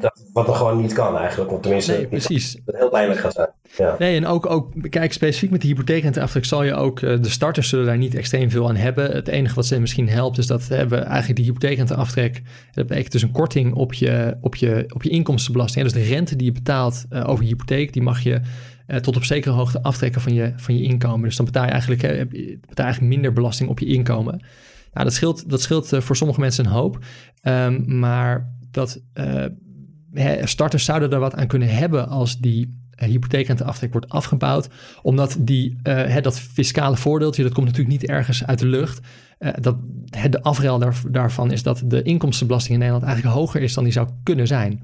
dat, 0.00 0.26
wat 0.32 0.48
er 0.48 0.54
gewoon 0.54 0.80
niet 0.80 0.92
kan 0.92 1.16
eigenlijk. 1.16 1.50
Want 1.50 1.62
tenminste, 1.62 1.92
nee, 1.92 2.06
precies. 2.06 2.52
Dat 2.52 2.62
het 2.64 2.76
heel 2.76 2.88
pijnlijk 2.88 3.20
gaat 3.20 3.32
zijn. 3.32 3.48
Ja. 3.76 3.96
Nee, 3.98 4.16
en 4.16 4.26
ook, 4.26 4.50
ook, 4.50 4.90
kijk, 4.90 5.12
specifiek 5.12 5.50
met 5.50 5.60
de 5.60 5.66
hypotheekrenteaftrek 5.66 6.44
zal 6.44 6.62
je 6.62 6.74
ook, 6.74 7.00
de 7.00 7.28
starters 7.28 7.68
zullen 7.68 7.86
daar 7.86 7.98
niet 7.98 8.14
extreem 8.14 8.50
veel 8.50 8.68
aan 8.68 8.76
hebben. 8.76 9.10
Het 9.10 9.28
enige 9.28 9.54
wat 9.54 9.66
ze 9.66 9.80
misschien 9.80 10.08
helpt, 10.08 10.38
is 10.38 10.46
dat 10.46 10.68
hebben 10.68 11.04
eigenlijk 11.04 11.36
die 11.36 11.44
hypotheekrenteaftrek, 11.44 12.42
dat 12.72 12.86
betekent 12.86 13.12
dus 13.12 13.22
een 13.22 13.30
korting 13.30 13.74
op 13.74 13.94
je, 13.94 14.36
op 14.40 14.54
je, 14.54 14.84
op 14.94 15.02
je 15.02 15.10
inkomstenbelasting. 15.10 15.84
Dus 15.84 15.92
de 15.92 16.02
rente 16.02 16.36
die 16.36 16.46
je 16.46 16.52
betaalt 16.52 17.04
uh, 17.10 17.28
over 17.28 17.44
je 17.44 17.50
hypotheek, 17.50 17.92
die 17.92 18.02
mag 18.02 18.20
je 18.20 18.40
uh, 18.86 18.96
tot 18.96 19.16
op 19.16 19.24
zekere 19.24 19.54
hoogte 19.54 19.82
aftrekken 19.82 20.20
van 20.20 20.34
je, 20.34 20.52
van 20.56 20.76
je 20.78 20.82
inkomen. 20.82 21.22
Dus 21.22 21.36
dan 21.36 21.46
betaal 21.46 21.64
je 21.64 21.70
eigenlijk, 21.70 22.02
uh, 22.02 22.10
betaal 22.10 22.60
je 22.74 22.82
eigenlijk 22.82 23.12
minder 23.14 23.32
belasting 23.32 23.70
op 23.70 23.78
je 23.78 23.86
inkomen. 23.86 24.44
Nou, 24.92 25.08
dat 25.08 25.16
scheelt, 25.16 25.50
dat 25.50 25.62
scheelt 25.62 25.88
voor 25.92 26.16
sommige 26.16 26.40
mensen 26.40 26.64
een 26.64 26.70
hoop. 26.70 26.98
Um, 27.42 27.98
maar 27.98 28.54
dat 28.76 29.00
uh, 29.14 29.44
starters 30.44 30.84
zouden 30.84 31.10
er 31.10 31.18
wat 31.18 31.34
aan 31.34 31.46
kunnen 31.46 31.68
hebben 31.68 32.08
als 32.08 32.38
die 32.38 32.66
uh, 32.66 33.08
hypotheekrenteaftrek 33.08 33.92
wordt 33.92 34.08
afgebouwd. 34.08 34.68
Omdat 35.02 35.36
die, 35.40 35.78
uh, 35.82 36.16
dat 36.22 36.40
fiscale 36.40 36.96
voordeeltje, 36.96 37.42
dat 37.42 37.52
komt 37.52 37.66
natuurlijk 37.66 38.00
niet 38.00 38.10
ergens 38.10 38.46
uit 38.46 38.58
de 38.58 38.66
lucht. 38.66 39.00
dat, 39.60 39.76
de 40.30 40.42
afruil 40.42 40.78
daar, 40.78 41.00
daarvan 41.10 41.52
is 41.52 41.62
dat 41.62 41.82
de 41.84 42.02
inkomstenbelasting 42.02 42.74
in 42.74 42.78
Nederland 42.78 43.06
eigenlijk 43.06 43.36
hoger 43.36 43.62
is 43.62 43.74
dan 43.74 43.84
die 43.84 43.92
zou 43.92 44.08
kunnen 44.22 44.46
zijn. 44.46 44.80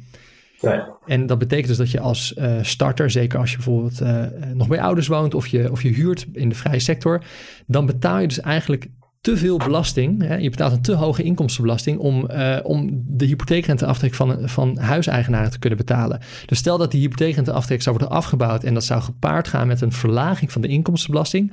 En 1.07 1.27
dat 1.27 1.39
betekent 1.39 1.69
dus 1.69 1.77
dat 1.77 1.91
je 1.91 2.01
als 2.01 2.35
uh, 2.39 2.59
starter, 2.63 3.11
zeker 3.11 3.39
als 3.39 3.51
je 3.51 3.57
bijvoorbeeld 3.57 4.03
uh, 4.03 4.25
nog 4.55 4.69
bij 4.69 4.81
ouders 4.81 5.07
woont 5.07 5.35
of 5.35 5.47
je, 5.47 5.71
of 5.71 5.83
je 5.83 5.89
huurt 5.89 6.27
in 6.33 6.49
de 6.49 6.55
vrije 6.55 6.79
sector, 6.79 7.25
dan 7.67 7.87
betaal 7.87 8.19
je 8.19 8.29
dus 8.29 8.41
eigenlijk 8.41 8.89
te 9.23 9.37
veel 9.37 9.57
belasting. 9.57 10.23
Hè? 10.23 10.37
Je 10.37 10.51
betaalt 10.51 10.73
een 10.73 10.83
te 10.83 10.95
hoge 10.95 11.23
inkomstenbelasting 11.23 11.99
om, 11.99 12.29
uh, 12.31 12.59
om 12.63 13.03
de 13.07 13.25
hypotheekrenteaftrek 13.25 14.15
van, 14.15 14.49
van 14.49 14.79
huiseigenaren 14.79 15.51
te 15.51 15.59
kunnen 15.59 15.79
betalen. 15.79 16.21
Dus 16.47 16.59
stel 16.59 16.79
dat 16.79 16.91
die 16.91 17.01
hypotheekrenteaftrek 17.01 17.83
zou 17.83 17.97
worden 17.99 18.17
afgebouwd 18.17 18.65
en 18.65 18.75
dat 18.75 18.85
zou 18.85 19.03
gepaard 19.03 19.49
gaan 19.49 19.67
met 19.67 19.81
een 19.81 19.93
verlaging 19.93 20.53
van 20.53 20.63
de 20.63 20.69
inkomstenbelasting. 20.69 21.53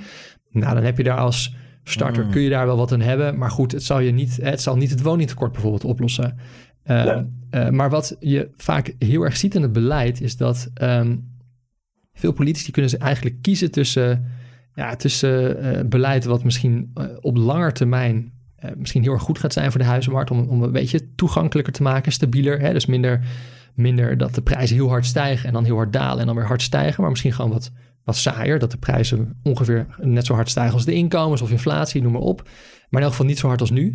Nou, 0.51 0.73
dan 0.73 0.83
heb 0.83 0.97
je 0.97 1.03
daar 1.03 1.17
als 1.17 1.55
starter, 1.83 2.25
Mm. 2.25 2.31
kun 2.31 2.41
je 2.41 2.49
daar 2.49 2.65
wel 2.65 2.77
wat 2.77 2.91
aan 2.91 3.01
hebben. 3.01 3.37
Maar 3.37 3.51
goed, 3.51 3.71
het 3.71 3.83
zal, 3.83 3.99
je 3.99 4.11
niet, 4.11 4.37
het 4.41 4.61
zal 4.61 4.75
niet 4.75 4.89
het 4.89 5.01
woningtekort 5.01 5.51
bijvoorbeeld 5.51 5.83
oplossen. 5.83 6.37
Uh, 6.85 7.03
Nee. 7.03 7.25
uh, 7.51 7.69
maar 7.69 7.89
wat 7.89 8.15
je 8.19 8.49
vaak 8.55 8.95
heel 8.99 9.23
erg 9.23 9.37
ziet 9.37 9.55
in 9.55 9.61
het 9.61 9.71
beleid 9.71 10.21
is 10.21 10.37
dat 10.37 10.69
ehm, 10.73 11.15
veel 12.13 12.31
politici 12.31 12.71
kunnen 12.71 12.91
ze 12.91 12.97
eigenlijk 12.97 13.41
kiezen 13.41 13.71
tussen, 13.71 14.25
ja, 14.79 14.95
tussen 14.95 15.61
eh, 15.61 15.85
beleid 15.85 16.25
wat 16.25 16.43
misschien 16.43 16.91
eh, 16.93 17.05
op 17.21 17.37
langer 17.37 17.73
termijn 17.73 18.31
eh, 18.55 18.71
misschien 18.77 19.01
heel 19.01 19.13
erg 19.13 19.21
goed 19.21 19.39
gaat 19.39 19.53
zijn 19.53 19.71
voor 19.71 19.79
de 19.79 19.85
huizenmarkt 19.85 20.31
om, 20.31 20.47
om 20.49 20.63
een 20.63 20.71
beetje 20.71 21.15
toegankelijker 21.15 21.73
te 21.73 21.83
maken, 21.83 22.11
stabieler. 22.11 22.59
Hè? 22.59 22.73
Dus 22.73 22.85
minder, 22.85 23.21
minder 23.73 24.17
dat 24.17 24.35
de 24.35 24.41
prijzen 24.41 24.75
heel 24.75 24.89
hard 24.89 25.05
stijgen 25.05 25.47
en 25.47 25.53
dan 25.53 25.63
heel 25.63 25.75
hard 25.75 25.93
dalen 25.93 26.19
en 26.19 26.25
dan 26.25 26.35
weer 26.35 26.45
hard 26.45 26.61
stijgen, 26.61 27.01
maar 27.01 27.09
misschien 27.09 27.33
gewoon 27.33 27.51
wat, 27.51 27.71
wat 28.03 28.15
saaier, 28.15 28.59
dat 28.59 28.71
de 28.71 28.77
prijzen 28.77 29.39
ongeveer 29.43 29.87
net 30.01 30.25
zo 30.25 30.33
hard 30.33 30.49
stijgen 30.49 30.73
als 30.73 30.85
de 30.85 30.93
inkomens 30.93 31.41
of 31.41 31.51
inflatie, 31.51 32.01
noem 32.01 32.11
maar 32.11 32.21
op. 32.21 32.41
Maar 32.89 33.01
in 33.01 33.07
elk 33.07 33.09
geval 33.09 33.25
niet 33.25 33.39
zo 33.39 33.47
hard 33.47 33.61
als 33.61 33.71
nu. 33.71 33.93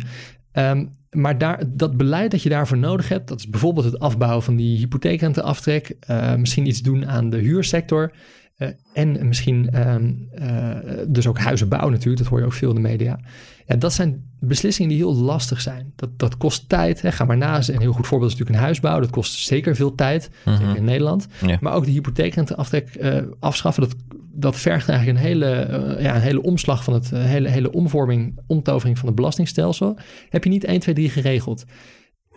Um, 0.53 0.89
maar 1.11 1.37
daar, 1.37 1.63
dat 1.67 1.97
beleid 1.97 2.31
dat 2.31 2.43
je 2.43 2.49
daarvoor 2.49 2.77
nodig 2.77 3.09
hebt, 3.09 3.27
dat 3.27 3.39
is 3.39 3.49
bijvoorbeeld 3.49 3.85
het 3.85 3.99
afbouwen 3.99 4.43
van 4.43 4.55
die 4.55 4.77
hypotheekrenteaftrek, 4.77 5.95
uh, 6.09 6.35
misschien 6.35 6.67
iets 6.67 6.81
doen 6.81 7.07
aan 7.07 7.29
de 7.29 7.37
huursector 7.37 8.11
uh, 8.57 8.67
en 8.93 9.27
misschien 9.27 9.87
um, 9.87 10.29
uh, 10.39 10.75
dus 11.07 11.27
ook 11.27 11.39
huizen 11.39 11.67
bouwen 11.69 11.91
natuurlijk, 11.91 12.17
dat 12.17 12.27
hoor 12.27 12.39
je 12.39 12.45
ook 12.45 12.53
veel 12.53 12.69
in 12.69 12.75
de 12.75 12.81
media. 12.81 13.19
Ja, 13.65 13.75
dat 13.75 13.93
zijn 13.93 14.23
beslissingen 14.39 14.89
die 14.89 14.97
heel 14.99 15.15
lastig 15.15 15.61
zijn. 15.61 15.93
Dat, 15.95 16.19
dat 16.19 16.37
kost 16.37 16.69
tijd. 16.69 17.01
Hè. 17.01 17.11
Ga 17.11 17.25
maar 17.25 17.37
na. 17.37 17.55
Een 17.67 17.79
heel 17.79 17.91
goed 17.91 18.07
voorbeeld 18.07 18.31
is 18.31 18.37
natuurlijk 18.37 18.49
een 18.59 18.65
huisbouw. 18.65 18.99
Dat 18.99 19.09
kost 19.09 19.33
zeker 19.39 19.75
veel 19.75 19.95
tijd, 19.95 20.29
Mhm. 20.29 20.49
mm-hmm. 20.49 20.65
zeker 20.65 20.77
in 20.79 20.85
Nederland. 20.85 21.27
Ja. 21.45 21.57
Maar 21.61 21.73
ook 21.73 21.85
de 21.85 21.91
hypotheekrenteaftrek 21.91 22.97
uh, 22.99 23.17
afschaffen, 23.39 23.83
dat, 23.83 23.95
dat 24.33 24.55
vergt 24.55 24.89
eigenlijk 24.89 25.19
een 25.19 25.25
hele, 25.25 25.97
ja, 25.99 26.15
een 26.15 26.21
hele 26.21 26.41
omslag 26.41 26.83
van 26.83 26.93
het 26.93 27.09
hele, 27.09 27.49
hele 27.49 27.71
omvorming, 27.71 28.39
omtovering 28.47 28.97
van 28.97 29.07
het 29.07 29.15
belastingstelsel. 29.15 29.97
Heb 30.29 30.43
je 30.43 30.49
niet 30.49 30.63
1, 30.63 30.79
2, 30.79 30.95
3 30.95 31.09
geregeld. 31.09 31.65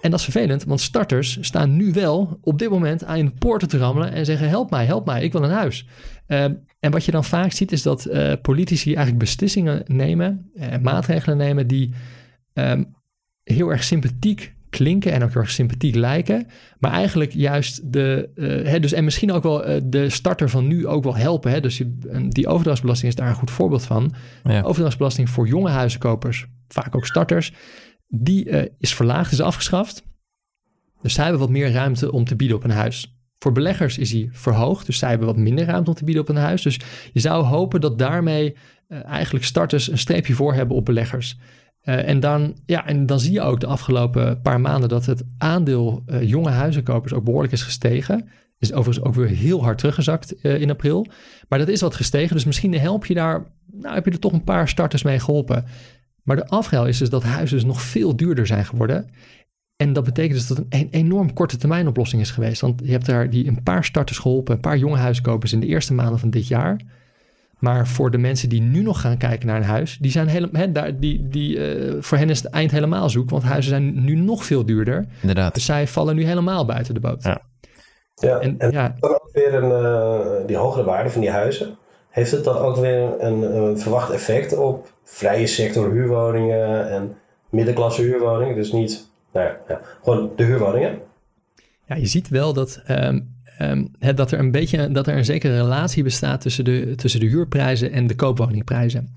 En 0.01 0.11
dat 0.11 0.19
is 0.19 0.25
vervelend, 0.25 0.65
want 0.65 0.81
starters 0.81 1.39
staan 1.41 1.77
nu 1.77 1.93
wel 1.93 2.39
op 2.43 2.59
dit 2.59 2.71
moment 2.71 3.05
aan 3.05 3.25
de 3.25 3.33
poorten 3.39 3.69
te 3.69 3.79
rammelen 3.79 4.13
en 4.13 4.25
zeggen: 4.25 4.49
help 4.49 4.71
mij, 4.71 4.85
help 4.85 5.07
mij, 5.07 5.23
ik 5.23 5.33
wil 5.33 5.43
een 5.43 5.51
huis. 5.51 5.87
Uh, 6.29 6.45
en 6.81 6.91
wat 6.91 7.05
je 7.05 7.11
dan 7.11 7.25
vaak 7.25 7.53
ziet 7.53 7.73
is 7.73 7.83
dat 7.83 8.07
uh, 8.07 8.33
politici 8.43 8.95
eigenlijk 8.95 9.19
beslissingen 9.19 9.83
nemen 9.87 10.51
en 10.55 10.83
maatregelen 10.83 11.37
nemen 11.37 11.67
die 11.67 11.95
um, 12.55 12.95
heel 13.45 13.71
erg 13.71 13.85
sympathiek 13.85 14.55
klinken 14.71 15.13
en 15.13 15.23
ook 15.23 15.33
heel 15.33 15.41
erg 15.41 15.51
sympathiek 15.51 15.95
lijken, 15.95 16.47
maar 16.79 16.93
eigenlijk 16.93 17.33
juist 17.33 17.93
de, 17.93 18.29
uh, 18.35 18.71
hè, 18.71 18.81
dus 18.81 18.93
en 18.93 19.05
misschien 19.05 19.33
ook 19.33 19.43
wel 19.43 19.69
uh, 19.69 19.81
de 19.85 20.11
starter 20.11 20.51
van 20.51 20.67
nu 20.67 20.87
ook 20.87 21.05
wel 21.05 21.17
helpen. 21.17 21.51
Hè? 21.51 21.61
Dus 21.61 21.77
die, 21.77 22.29
die 22.29 22.47
overdrachtsbelasting 22.47 23.11
is 23.11 23.19
daar 23.19 23.29
een 23.29 23.35
goed 23.35 23.51
voorbeeld 23.51 23.85
van. 23.85 24.15
Ja. 24.45 24.63
Overdrachtsbelasting 24.63 25.31
voor 25.31 25.49
jonge 25.49 25.71
huizenkopers, 25.71 26.47
vaak 26.69 26.97
ook 26.97 27.07
starters, 27.07 27.53
die 28.09 28.49
uh, 28.49 28.63
is 28.79 28.95
verlaagd, 28.95 29.33
is 29.33 29.41
afgeschaft. 29.41 30.07
Dus 31.03 31.15
zij 31.15 31.23
hebben 31.23 31.41
wat 31.41 31.51
meer 31.51 31.73
ruimte 31.73 32.13
om 32.13 32.25
te 32.25 32.37
bieden 32.37 32.57
op 32.57 32.65
een 32.65 32.71
huis. 32.71 33.19
Voor 33.39 33.53
beleggers 33.53 33.99
is 33.99 34.11
die 34.11 34.29
verhoogd, 34.33 34.87
dus 34.87 34.99
zij 34.99 35.09
hebben 35.09 35.27
wat 35.27 35.37
minder 35.37 35.65
ruimte 35.65 35.91
om 35.91 35.97
te 35.97 36.05
bieden 36.05 36.23
op 36.23 36.29
een 36.29 36.37
huis. 36.37 36.63
Dus 36.63 36.81
je 37.13 37.21
zou 37.21 37.45
hopen 37.45 37.81
dat 37.81 37.99
daarmee 37.99 38.57
uh, 38.89 39.05
eigenlijk 39.05 39.45
starters 39.45 39.91
een 39.91 39.99
streepje 39.99 40.35
voor 40.35 40.55
hebben 40.55 40.77
op 40.77 40.85
beleggers. 40.85 41.39
Uh, 41.85 42.09
en, 42.09 42.21
dan, 42.21 42.57
ja, 42.67 42.87
en 42.87 43.07
dan 43.07 43.21
zie 43.21 43.33
je 43.33 43.41
ook 43.41 43.61
de 43.61 43.67
afgelopen 43.67 44.41
paar 44.41 44.61
maanden 44.61 44.89
dat 44.89 45.07
het 45.07 45.23
aandeel 45.39 46.05
jonge 46.21 46.51
huizenkopers 46.51 47.13
ook 47.13 47.25
behoorlijk 47.25 47.53
is 47.53 47.63
gestegen. 47.63 48.29
Is 48.59 48.73
overigens 48.73 49.07
ook 49.07 49.15
weer 49.15 49.29
heel 49.29 49.63
hard 49.63 49.79
teruggezakt 49.79 50.33
in 50.33 50.71
april. 50.71 51.07
Maar 51.49 51.59
dat 51.59 51.69
is 51.69 51.81
wat 51.81 51.95
gestegen, 51.95 52.35
dus 52.37 52.45
misschien 52.45 52.79
help 52.79 53.07
je 53.07 53.15
daar, 53.15 53.53
nou 53.67 53.95
heb 53.95 54.05
je 54.05 54.11
er 54.11 54.19
toch 54.19 54.33
een 54.33 54.45
paar 54.45 54.69
starters 54.69 55.03
mee 55.03 55.19
geholpen. 55.19 55.65
Maar 56.29 56.37
de 56.37 56.49
afruil 56.49 56.87
is 56.87 56.99
dus 56.99 57.11
dat 57.11 57.23
huizen 57.23 57.57
dus 57.57 57.67
nog 57.67 57.81
veel 57.81 58.17
duurder 58.17 58.47
zijn 58.47 58.65
geworden. 58.65 59.11
En 59.77 59.93
dat 59.93 60.05
betekent 60.05 60.35
dus 60.35 60.47
dat 60.47 60.57
het 60.57 60.67
een 60.69 60.89
enorm 60.91 61.33
korte 61.33 61.57
termijn 61.57 61.89
oplossing 61.89 62.23
is 62.23 62.31
geweest. 62.31 62.61
Want 62.61 62.81
je 62.85 62.91
hebt 62.91 63.07
daar 63.07 63.31
die 63.31 63.47
een 63.47 63.63
paar 63.63 63.85
starters 63.85 64.19
geholpen, 64.19 64.55
een 64.55 64.61
paar 64.61 64.77
jonge 64.77 64.97
huiskopers 64.97 65.53
in 65.53 65.61
de 65.61 65.67
eerste 65.67 65.95
maanden 65.95 66.19
van 66.19 66.31
dit 66.31 66.49
jaar. 66.49 66.81
Maar 67.59 67.87
voor 67.87 68.11
de 68.11 68.19
mensen 68.19 68.49
die 68.49 68.61
nu 68.61 68.83
nog 68.83 69.01
gaan 69.01 69.17
kijken 69.17 69.47
naar 69.47 69.57
een 69.57 69.63
huis, 69.63 69.99
die 70.01 70.11
zijn 70.11 70.27
helemaal, 70.27 70.73
daar, 70.73 70.99
die, 70.99 71.29
die, 71.29 71.57
uh, 71.57 71.97
voor 72.01 72.19
hen 72.19 72.31
is 72.31 72.43
het 72.43 72.53
eind 72.53 72.71
helemaal 72.71 73.11
zoek. 73.11 73.31
Want 73.31 73.43
huizen 73.43 73.71
zijn 73.71 74.05
nu 74.05 74.15
nog 74.15 74.45
veel 74.45 74.65
duurder. 74.65 75.07
Inderdaad. 75.21 75.55
Dus 75.55 75.65
zij 75.65 75.87
vallen 75.87 76.17
nu 76.17 76.25
helemaal 76.25 76.65
buiten 76.65 76.95
de 76.95 77.01
boot. 77.01 77.23
Ja. 77.23 77.41
Ja, 78.15 78.39
En, 78.39 78.59
en, 78.59 78.71
ja. 78.71 78.95
dan 78.99 79.11
ook 79.11 79.29
weer 79.33 79.55
een, 79.55 79.71
uh, 79.71 80.47
die 80.47 80.57
hogere 80.57 80.85
waarde 80.85 81.11
van 81.11 81.21
die 81.21 81.31
huizen. 81.31 81.79
Heeft 82.19 82.31
het 82.31 82.45
dan 82.45 82.57
ook 82.57 82.77
weer 82.77 83.21
een, 83.21 83.57
een 83.57 83.79
verwacht 83.79 84.11
effect 84.11 84.57
op 84.57 84.93
vrije 85.05 85.47
sector 85.47 85.91
huurwoningen 85.91 86.91
en 86.91 87.17
middenklasse 87.51 88.03
huurwoningen? 88.03 88.55
Dus 88.55 88.73
niet, 88.73 89.09
nou 89.33 89.47
ja, 89.47 89.57
ja, 89.69 89.81
gewoon 90.03 90.31
de 90.37 90.45
huurwoningen. 90.45 90.99
Ja, 91.87 91.97
je 91.97 92.07
ziet 92.07 92.29
wel 92.29 92.53
dat, 92.53 92.83
um, 92.91 93.37
um, 93.61 93.91
het, 93.99 94.17
dat 94.17 94.31
er 94.31 94.39
een 94.39 94.51
beetje 94.51 94.93
dat 94.93 95.07
er 95.07 95.17
een 95.17 95.25
zekere 95.25 95.57
relatie 95.57 96.03
bestaat 96.03 96.41
tussen 96.41 96.65
de, 96.65 96.93
tussen 96.95 97.21
de 97.21 97.27
huurprijzen 97.27 97.93
en 97.93 98.07
de 98.07 98.15
koopwoningprijzen. 98.15 99.15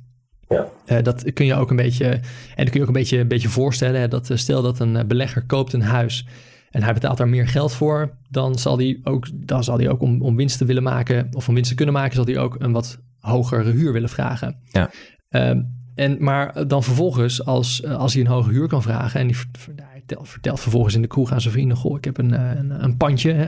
Ja. 0.49 0.67
Uh, 0.85 1.03
dat 1.03 1.33
kun 1.33 1.45
je 1.45 1.55
ook 1.55 1.69
een 1.69 1.75
beetje, 1.75 2.05
en 2.05 2.63
dat 2.63 2.69
kun 2.69 2.73
je 2.73 2.81
ook 2.81 2.87
een 2.87 2.93
beetje, 2.93 3.17
een 3.17 3.27
beetje 3.27 3.49
voorstellen. 3.49 3.99
Hè, 4.01 4.07
dat 4.07 4.29
stel 4.33 4.61
dat 4.61 4.79
een 4.79 5.07
belegger 5.07 5.45
koopt 5.45 5.73
een 5.73 5.81
huis 5.81 6.27
en 6.71 6.83
hij 6.83 6.93
betaalt 6.93 7.17
daar 7.17 7.29
meer 7.29 7.47
geld 7.47 7.73
voor, 7.73 8.17
dan 8.29 8.59
zal 8.59 8.77
hij 8.77 8.99
ook, 9.03 9.27
dan 9.33 9.63
zal 9.63 9.77
hij 9.77 9.89
ook 9.89 10.01
om, 10.01 10.21
om 10.21 10.35
winst 10.35 10.57
te 10.57 10.65
willen 10.65 10.83
maken 10.83 11.27
of 11.31 11.47
om 11.47 11.53
winst 11.53 11.69
te 11.69 11.75
kunnen 11.75 11.93
maken, 11.93 12.15
zal 12.15 12.25
hij 12.25 12.37
ook 12.37 12.55
een 12.59 12.71
wat 12.71 12.99
hogere 13.19 13.71
huur 13.71 13.93
willen 13.93 14.09
vragen. 14.09 14.55
Ja. 14.71 14.89
Um, 15.29 15.79
en, 15.95 16.17
maar 16.19 16.67
dan 16.67 16.83
vervolgens, 16.83 17.45
als, 17.45 17.85
als 17.85 18.13
hij 18.13 18.21
een 18.21 18.27
hoge 18.27 18.49
huur 18.49 18.67
kan 18.67 18.81
vragen 18.81 19.19
en 19.19 19.27
die 19.27 19.37
vertelt, 19.51 20.29
vertelt 20.29 20.59
vervolgens 20.59 20.95
in 20.95 21.01
de 21.01 21.07
kroeg 21.07 21.31
aan 21.31 21.41
zijn 21.41 21.53
vrienden: 21.53 21.77
Goh, 21.77 21.97
ik 21.97 22.05
heb 22.05 22.17
een, 22.17 22.31
een, 22.31 22.83
een 22.83 22.97
pandje 22.97 23.31
hè, 23.31 23.47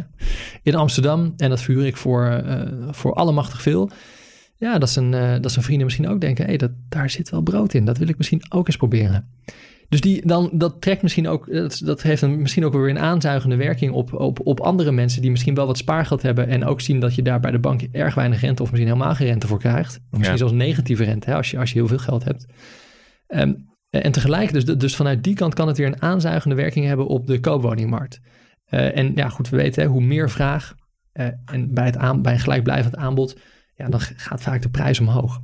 in 0.64 0.76
Amsterdam 0.76 1.34
en 1.38 1.50
dat 1.50 1.62
verhuur 1.62 1.86
ik 1.86 1.98
voor, 1.98 2.44
uh, 2.46 2.62
voor 2.92 3.14
allemachtig 3.14 3.62
veel. 3.62 3.90
Ja, 4.58 4.78
dat 4.78 4.90
zijn, 4.90 5.14
uh, 5.14 5.36
dat 5.42 5.52
zijn 5.52 5.66
vrienden 5.66 5.86
misschien 5.86 6.08
ook 6.08 6.22
denken: 6.22 6.44
hé, 6.44 6.50
hey, 6.50 6.58
dat, 6.58 6.72
daar 6.90 7.10
zit 7.10 7.30
wel 7.30 7.42
brood 7.42 7.74
in. 7.74 7.86
Dat 7.86 7.98
wil 7.98 8.08
ik 8.08 8.18
misschien 8.18 8.42
ook 8.50 8.68
eens 8.68 8.78
proberen. 8.78 9.28
Dus 9.94 10.02
die, 10.02 10.28
dan, 10.28 10.50
dat 10.54 10.82
trekt 10.82 11.02
misschien 11.02 11.28
ook, 11.28 11.52
dat, 11.52 11.82
dat 11.86 12.02
heeft 12.02 12.22
een, 12.22 12.42
misschien 12.42 12.66
ook 12.66 12.74
weer 12.74 12.90
een 12.90 13.00
aanzuigende 13.00 13.56
werking 13.56 13.92
op, 13.92 14.14
op, 14.14 14.40
op 14.44 14.60
andere 14.60 14.92
mensen 14.92 15.22
die 15.22 15.32
misschien 15.32 15.56
wel 15.56 15.66
wat 15.68 15.78
spaargeld 15.78 16.22
hebben 16.22 16.48
en 16.48 16.66
ook 16.66 16.82
zien 16.82 17.00
dat 17.00 17.16
je 17.16 17.22
daar 17.22 17.40
bij 17.40 17.52
de 17.52 17.60
bank 17.60 17.82
erg 17.82 18.16
weinig 18.16 18.42
rente 18.42 18.62
of 18.62 18.72
misschien 18.72 18.92
helemaal 18.92 19.16
geen 19.16 19.28
rente 19.28 19.48
voor 19.48 19.60
krijgt. 19.60 19.96
Of 19.96 20.18
misschien 20.18 20.32
Ja. 20.32 20.38
zelfs 20.38 20.54
negatieve 20.54 21.04
rente 21.04 21.30
hè, 21.30 21.36
als, 21.36 21.52
je, 21.52 21.58
als 21.58 21.72
je 21.72 21.80
heel 21.80 21.88
veel 21.88 21.98
geld 21.98 22.24
hebt. 22.24 22.46
Um, 23.28 23.72
en 23.90 24.12
tegelijk, 24.12 24.54
dus, 24.54 24.66
dus 24.66 24.96
vanuit 24.96 25.24
die 25.24 25.36
kant 25.36 25.54
kan 25.54 25.68
het 25.68 25.78
weer 25.78 25.88
een 25.88 26.02
aanzuigende 26.02 26.56
werking 26.56 26.86
hebben 26.86 27.08
op 27.08 27.28
de 27.28 27.40
koopwoningmarkt. 27.40 28.20
Uh, 28.70 28.98
en 28.98 29.12
ja, 29.16 29.30
goed, 29.30 29.50
we 29.50 29.58
weten, 29.58 29.84
hè, 29.84 29.90
hoe 29.90 30.02
meer 30.02 30.30
vraag 30.30 30.74
uh, 31.14 31.28
en 31.46 31.74
bij, 31.74 31.86
het 31.86 31.98
aan, 31.98 32.22
bij 32.22 32.34
een 32.34 32.40
gelijkblijvend 32.40 32.96
aanbod, 32.96 33.40
ja, 33.76 33.90
dan 33.90 34.00
gaat 34.00 34.42
vaak 34.42 34.62
de 34.62 34.70
prijs 34.70 35.00
omhoog. 35.00 35.40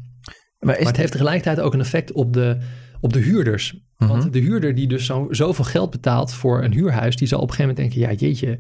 Maar 0.60 0.78
het 0.78 0.98
heeft 0.98 1.12
tegelijkertijd 1.12 1.60
ook 1.60 1.74
een 1.74 1.80
effect 1.80 2.12
op 2.12 2.34
de, 2.34 2.58
op 3.02 3.14
de 3.14 3.20
huurders. 3.20 3.88
Mhm. 4.00 4.12
Want 4.12 4.34
de 4.34 4.40
huurder 4.40 4.76
die 4.76 4.88
dus 4.88 5.06
zo, 5.06 5.28
zoveel 5.32 5.66
geld 5.66 5.90
betaalt 5.90 6.34
voor 6.34 6.64
een 6.64 6.74
huurhuis, 6.74 7.16
die 7.16 7.28
zal 7.28 7.40
op 7.40 7.50
een 7.50 7.56
gegeven 7.56 7.76
moment 7.76 7.94
denken, 7.94 8.10
ja 8.10 8.28
jeetje, 8.28 8.58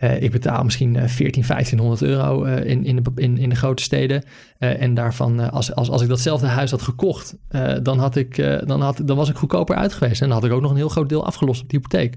uh, 0.00 0.22
ik 0.22 0.30
betaal 0.30 0.64
misschien 0.64 0.94
uh, 0.94 1.04
14, 1.04 1.44
1500 1.46 2.02
euro 2.02 2.44
uh, 2.44 2.64
in, 2.64 2.84
in, 2.84 2.96
de, 2.96 3.02
in, 3.14 3.38
in 3.38 3.48
de 3.48 3.54
grote 3.54 3.82
steden. 3.82 4.22
Uh, 4.58 4.82
en 4.82 4.94
daarvan, 4.94 5.50
als, 5.50 5.74
als, 5.74 5.90
als 5.90 6.02
ik 6.02 6.08
datzelfde 6.08 6.46
huis 6.46 6.70
had 6.70 6.82
gekocht, 6.82 7.36
dan, 7.82 7.98
had 7.98 8.16
ik, 8.16 8.36
dan, 8.66 8.80
had, 8.80 9.00
dan 9.04 9.16
was 9.16 9.28
ik 9.28 9.36
goedkoper 9.36 9.76
uit 9.76 9.92
geweest. 9.92 10.22
En 10.22 10.28
dan 10.28 10.36
had 10.36 10.46
ik 10.46 10.52
ook 10.52 10.60
nog 10.60 10.70
een 10.70 10.76
heel 10.76 10.88
groot 10.88 11.08
deel 11.08 11.26
afgelost 11.26 11.62
op 11.62 11.68
de 11.68 11.76
hypotheek. 11.76 12.14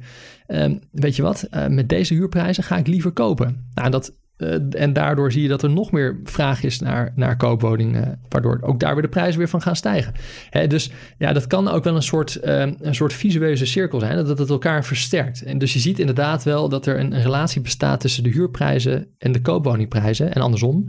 Um, 0.47 0.79
weet 0.91 1.15
je 1.15 1.21
wat, 1.21 1.47
met 1.69 1.89
deze 1.89 2.13
huurprijzen 2.13 2.63
ga 2.63 2.77
ik 2.77 2.87
liever 2.87 3.11
kopen. 3.11 3.69
Nou, 3.73 3.89
dat, 3.89 4.13
uh, 4.41 4.81
en 4.81 4.93
daardoor 4.93 5.31
zie 5.31 5.41
je 5.41 5.47
dat 5.47 5.63
er 5.63 5.69
nog 5.69 5.91
meer 5.91 6.19
vraag 6.23 6.63
is 6.63 6.79
naar, 6.79 7.11
naar 7.15 7.37
koopwoningen, 7.37 8.19
waardoor 8.29 8.59
ook 8.61 8.79
daar 8.79 8.93
weer 8.93 9.01
de 9.01 9.09
prijzen 9.09 9.37
weer 9.37 9.49
van 9.49 9.61
gaan 9.61 9.75
stijgen. 9.75 10.13
Hè, 10.49 10.67
dus 10.67 10.91
ja, 11.17 11.33
dat 11.33 11.47
kan 11.47 11.67
ook 11.67 11.83
wel 11.83 11.95
een 11.95 12.01
soort, 12.01 12.39
uh, 12.43 12.59
een 12.59 12.95
soort 12.95 13.13
visueuze 13.13 13.65
cirkel 13.65 13.99
zijn, 13.99 14.25
dat 14.25 14.37
het 14.37 14.49
elkaar 14.49 14.85
versterkt. 14.85 15.43
En 15.43 15.57
dus 15.57 15.73
je 15.73 15.79
ziet 15.79 15.99
inderdaad 15.99 16.43
wel 16.43 16.69
dat 16.69 16.85
er 16.85 16.99
een, 16.99 17.21
relatie 17.21 17.61
bestaat 17.61 17.99
tussen 17.99 18.23
de 18.23 18.29
huurprijzen 18.29 19.07
en 19.17 19.31
de 19.31 19.41
koopwoningprijzen 19.41 20.33
en 20.33 20.41
andersom. 20.41 20.85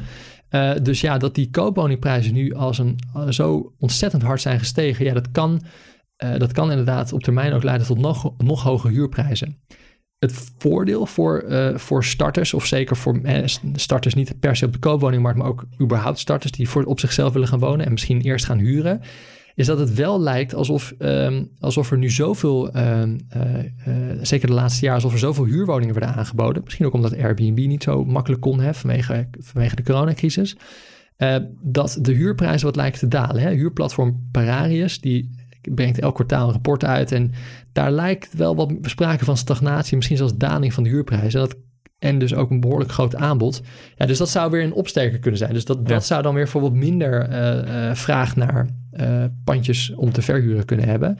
Dus 0.82 1.00
ja, 1.00 1.18
dat 1.18 1.34
die 1.34 1.50
koopwoningprijzen 1.50 2.34
nu 2.34 2.54
als 2.54 2.78
een, 2.78 2.98
zo 3.28 3.72
ontzettend 3.78 4.22
hard 4.22 4.40
zijn 4.40 4.58
gestegen, 4.58 5.04
ja, 5.04 5.14
dat 5.14 5.30
kan, 5.30 5.62
dat 6.16 6.52
kan 6.52 6.70
inderdaad 6.70 7.12
op 7.12 7.22
termijn 7.22 7.52
ook 7.52 7.62
leiden 7.62 7.86
tot 7.86 7.98
nog, 7.98 8.32
nog 8.38 8.62
hogere 8.62 8.92
huurprijzen. 8.92 9.58
Het 10.22 10.52
voordeel 10.58 11.06
voor, 11.06 11.38
eh, 11.38 11.76
voor 11.76 12.04
starters, 12.04 12.54
of 12.54 12.66
zeker 12.66 12.96
voor 12.96 13.20
eh, 13.22 13.42
starters 13.74 14.14
niet 14.14 14.40
per 14.40 14.56
se 14.56 14.66
op 14.66 14.72
de 14.72 14.78
koopwoningmarkt, 14.78 15.38
maar 15.38 15.46
ook 15.46 15.66
überhaupt 15.80 16.18
starters 16.18 16.52
die 16.52 16.68
voor, 16.68 16.84
op 16.84 17.00
zichzelf 17.00 17.32
willen 17.32 17.48
gaan 17.48 17.58
wonen 17.58 17.86
en 17.86 17.92
misschien 17.92 18.20
eerst 18.20 18.44
gaan 18.44 18.58
huren, 18.58 19.00
is 19.54 19.66
dat 19.66 19.78
het 19.78 19.94
wel 19.94 20.20
lijkt 20.20 20.54
alsof, 20.54 20.94
ehm, 20.98 21.44
alsof 21.60 21.90
er 21.90 21.98
nu 21.98 22.10
zoveel, 22.10 22.72
ehm, 22.72 23.18
eh, 23.28 23.42
zeker 24.20 24.46
de 24.46 24.54
laatste 24.54 24.84
jaren, 24.84 25.02
alsof 25.02 25.12
er 25.12 25.26
zoveel 25.26 25.44
huurwoningen 25.44 25.94
werden 25.94 26.14
aangeboden. 26.14 26.62
Misschien 26.64 26.86
ook 26.86 26.94
omdat 26.94 27.16
Airbnb 27.16 27.58
niet 27.66 27.82
zo 27.82 28.04
makkelijk 28.04 28.40
kon 28.40 28.60
hè, 28.60 28.74
vanwege, 28.74 29.28
vanwege 29.38 29.76
de 29.76 29.82
coronacrisis. 29.82 30.56
Dat 31.60 31.98
de 32.00 32.12
huurprijzen 32.12 32.66
wat 32.66 32.76
lijken 32.76 32.98
te 32.98 33.08
dalen. 33.08 33.42
Hè. 33.42 33.50
Huurplatform 33.50 34.28
Pararius, 34.30 35.00
die 35.00 35.30
brengt 35.74 36.00
elk 36.00 36.14
kwartaal 36.14 36.46
een 36.46 36.52
rapport 36.52 36.84
uit. 36.84 37.12
En 37.12 37.32
daar 37.72 37.90
lijkt 37.90 38.34
wel 38.34 38.56
wat 38.56 38.72
sprake 38.82 39.24
van 39.24 39.36
stagnatie, 39.36 39.96
misschien 39.96 40.16
zelfs 40.16 40.36
daling 40.36 40.72
van 40.72 40.82
de 40.82 40.88
huurprijzen. 40.88 41.40
Dat, 41.40 41.56
en 41.98 42.18
dus 42.18 42.34
ook 42.34 42.50
een 42.50 42.60
behoorlijk 42.60 42.90
groot 42.90 43.16
aanbod. 43.16 43.62
Ja, 43.96 44.06
dus 44.06 44.18
dat 44.18 44.28
zou 44.28 44.50
weer 44.50 44.62
een 44.62 44.72
opsterker 44.72 45.18
kunnen 45.18 45.38
zijn. 45.38 45.52
Dus 45.52 45.64
dat, 45.64 45.88
dat 45.88 46.04
zou 46.04 46.22
dan 46.22 46.34
weer 46.34 46.48
voor 46.48 46.60
wat 46.60 46.72
minder 46.72 47.28
uh, 47.30 47.88
uh, 47.88 47.94
vraag 47.94 48.36
naar 48.36 48.68
uh, 48.92 49.24
pandjes 49.44 49.94
om 49.94 50.12
te 50.12 50.22
verhuren 50.22 50.64
kunnen 50.64 50.88
hebben. 50.88 51.18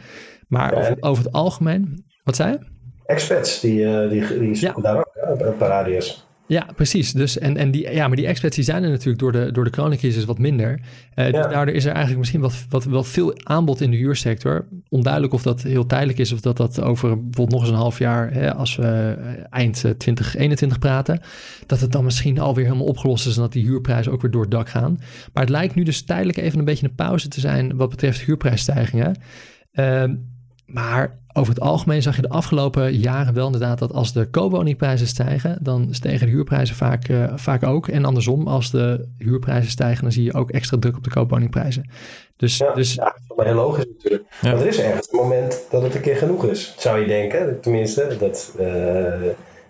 Maar 0.49 0.75
over, 0.75 0.97
over, 1.01 1.25
het 1.25 1.33
algemeen, 1.33 2.05
wat 2.25 2.37
zei 2.37 2.53
je? 2.53 2.59
Expats, 3.07 3.61
die, 3.61 4.09
die, 4.09 4.39
die 4.39 4.61
ja. 4.61 4.73
daar 4.73 4.97
ook, 4.97 5.59
Paradius. 5.59 6.27
Ja, 6.53 6.67
precies. 6.77 7.13
Dus, 7.13 7.39
en, 7.39 7.57
en 7.57 7.71
die, 7.71 7.93
ja, 7.93 8.07
maar 8.07 8.17
die 8.17 8.27
experts 8.27 8.57
die 8.57 8.65
zijn 8.65 8.83
er 8.83 8.91
natuurlijk 8.91 9.19
door 9.19 9.33
de, 9.33 9.53
door 9.53 9.65
de 9.65 9.71
coronacrisis 9.71 10.25
wat 10.25 10.39
minder. 10.39 10.71
Uh, 11.15 11.25
ja. 11.27 11.31
Dus 11.31 11.53
daardoor 11.53 11.75
is 11.75 11.85
er 11.85 11.91
eigenlijk 11.91 12.19
misschien 12.19 12.41
wat, 12.41 12.67
wat, 12.69 12.85
wel 12.85 13.05
veel 13.05 13.35
aanbod 13.43 13.81
in 13.81 13.91
de 13.91 13.97
huursector. 13.97 14.67
Onduidelijk 14.89 15.33
of 15.33 15.43
dat 15.43 15.63
heel 15.63 15.87
tijdelijk 15.87 16.19
is 16.19 16.33
of 16.33 16.41
dat 16.41 16.57
dat 16.57 16.81
over 16.81 17.09
bijvoorbeeld 17.09 17.51
nog 17.51 17.61
eens 17.61 17.71
een 17.71 17.77
half 17.77 17.99
jaar, 17.99 18.33
hè, 18.33 18.55
als 18.55 18.77
we 18.77 19.17
eind 19.51 19.75
2021 19.75 20.79
praten, 20.79 21.21
dat 21.67 21.81
het 21.81 21.93
dan 21.93 22.05
misschien 22.05 22.39
alweer 22.39 22.65
helemaal 22.65 22.87
opgelost 22.87 23.27
is 23.27 23.37
en 23.37 23.43
dat 23.43 23.53
die 23.53 23.65
huurprijzen 23.65 24.13
ook 24.13 24.23
weer 24.23 24.31
door 24.31 24.43
het 24.43 24.51
dak 24.51 24.69
gaan. 24.69 24.97
Maar 25.33 25.43
het 25.43 25.53
lijkt 25.53 25.75
nu 25.75 25.83
dus 25.83 26.03
tijdelijk 26.03 26.39
even 26.39 26.59
een 26.59 26.65
beetje 26.65 26.87
een 26.87 26.95
pauze 26.95 27.29
te 27.29 27.41
zijn 27.41 27.77
wat 27.77 27.91
betreft 27.91 28.21
huurprijsstijgingen. 28.21 29.17
Uh, 29.73 30.05
maar 30.67 31.19
over 31.33 31.55
het 31.55 31.63
algemeen 31.63 32.03
zag 32.03 32.17
je 32.17 32.23
de 32.23 32.29
afgelopen 32.29 32.93
jaren 32.93 33.35
wel 33.35 33.47
inderdaad 33.47 33.79
dat 33.79 33.93
als 33.93 34.13
de 34.13 34.31
koopwoningprijzen 34.31 35.07
stijgen, 35.07 35.59
dan 35.61 35.89
stegen 35.91 36.27
de 36.27 36.33
huurprijzen 36.33 36.77
vaak, 36.77 37.09
uh, 37.09 37.33
vaak 37.35 37.65
ook. 37.65 37.89
En 37.89 38.05
andersom, 38.05 38.47
als 38.47 38.71
de 38.71 39.09
huurprijzen 39.19 39.71
stijgen, 39.71 40.03
dan 40.03 40.13
zie 40.13 40.25
je 40.25 40.35
ook 40.35 40.51
extra 40.51 40.79
druk 40.79 40.97
op 40.97 41.05
de 41.05 41.11
koopwoningprijzen. 41.11 41.91
Dus, 42.37 42.57
ja, 42.57 42.75
dus, 42.75 42.95
ja, 42.95 43.17
dat 43.27 43.39
is 43.39 43.45
heel 43.45 43.55
logisch 43.55 43.87
natuurlijk. 43.87 44.25
Ja. 44.41 44.51
Want 44.51 44.63
er 44.63 44.69
is 44.69 44.79
ergens 44.79 45.13
een 45.13 45.19
moment 45.19 45.67
dat 45.71 45.83
het 45.83 45.95
een 45.95 46.01
keer 46.01 46.17
genoeg 46.17 46.45
is, 46.45 46.75
zou 46.79 47.01
je 47.01 47.07
denken. 47.07 47.61
Tenminste, 47.61 48.17
dat, 48.19 48.55
uh, 48.61 49.13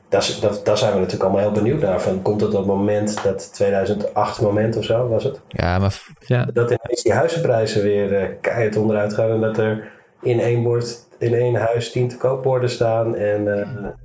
dat, 0.09 0.39
dat, 0.41 0.65
daar 0.65 0.79
zijn 0.79 0.93
we 0.93 0.99
natuurlijk 0.99 1.25
allemaal 1.25 1.43
heel 1.43 1.63
benieuwd 1.63 1.81
naar. 1.81 2.01
Van, 2.01 2.23
komt 2.23 2.41
het 2.41 2.51
op 2.51 2.57
het 2.57 2.67
moment, 2.67 3.23
dat 3.23 3.55
2008 3.55 4.41
moment 4.41 4.77
of 4.77 4.85
zo 4.85 5.09
was 5.09 5.25
het? 5.25 5.41
Ja, 5.49 5.79
maar... 5.79 6.03
Ja. 6.27 6.45
Dat 6.53 6.71
ineens 6.71 7.03
die 7.03 7.13
huizenprijzen 7.13 7.83
weer 7.83 8.13
uh, 8.13 8.29
keihard 8.41 8.77
onderuit 8.77 9.15
gaan 9.15 9.31
en 9.31 9.41
dat 9.41 9.59
er 9.59 9.91
in 10.23 10.41
één 10.41 10.63
bord 10.63 11.07
in 11.23 11.35
één 11.35 11.55
huis 11.55 11.93
tien 11.93 12.09
te 12.09 12.17
koopborden 12.17 12.71
staan. 12.71 13.17
En, 13.17 13.47
uh, 13.47 13.57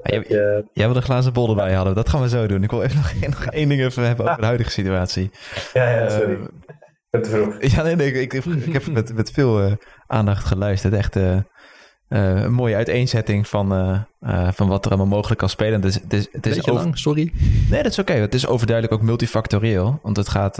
ja, 0.03 0.23
je... 0.27 0.65
Jij 0.73 0.88
wil 0.88 0.95
een 0.95 1.01
glazen 1.01 1.34
bol 1.34 1.49
erbij 1.49 1.73
hadden. 1.73 1.95
Dat 1.95 2.10
gaan 2.10 2.21
we 2.21 2.30
zo 2.30 2.47
doen. 2.47 2.63
Ik 2.63 2.71
wil 2.71 2.82
even 2.82 2.97
nog, 2.97 3.13
nog 3.30 3.45
één 3.45 3.69
ding 3.69 3.82
even 3.82 4.03
hebben 4.03 4.25
over 4.25 4.39
de 4.39 4.45
huidige 4.45 4.69
situatie. 4.69 5.32
Ja, 5.73 5.89
ja, 5.89 6.10
sorry. 6.10 6.38
Uh, 7.12 7.21
te 7.21 7.30
vroeg. 7.30 7.56
Ja, 7.60 7.84
nee, 7.84 7.95
nee. 7.95 8.12
Ik, 8.12 8.34
ik, 8.34 8.45
ik 8.45 8.73
heb 8.73 8.88
met, 8.88 9.13
met 9.15 9.32
veel 9.32 9.65
uh, 9.65 9.71
aandacht 10.08 10.45
geluisterd. 10.45 10.93
Echt 10.93 11.15
een 12.08 12.53
mooie 12.53 12.75
uiteenzetting 12.75 13.47
van, 13.47 13.67
van 14.53 14.67
wat 14.67 14.86
er 14.86 14.91
allemaal 14.91 15.15
mogelijk 15.15 15.39
kan 15.39 15.49
spelen. 15.49 15.82
Het 15.82 15.86
is, 15.86 16.01
het 16.01 16.13
is, 16.13 16.27
het 16.32 16.45
is 16.45 16.60
over... 16.60 16.73
lang, 16.73 16.97
sorry. 16.97 17.34
Nee, 17.69 17.84
dat 17.84 17.91
is 17.91 17.99
oké. 17.99 18.12
Okay. 18.12 18.23
Het 18.23 18.34
is 18.34 18.47
overduidelijk 18.47 18.95
ook 18.95 19.08
multifactorieel. 19.08 19.99
Want 20.01 20.17
het 20.17 20.30
gaat... 20.30 20.56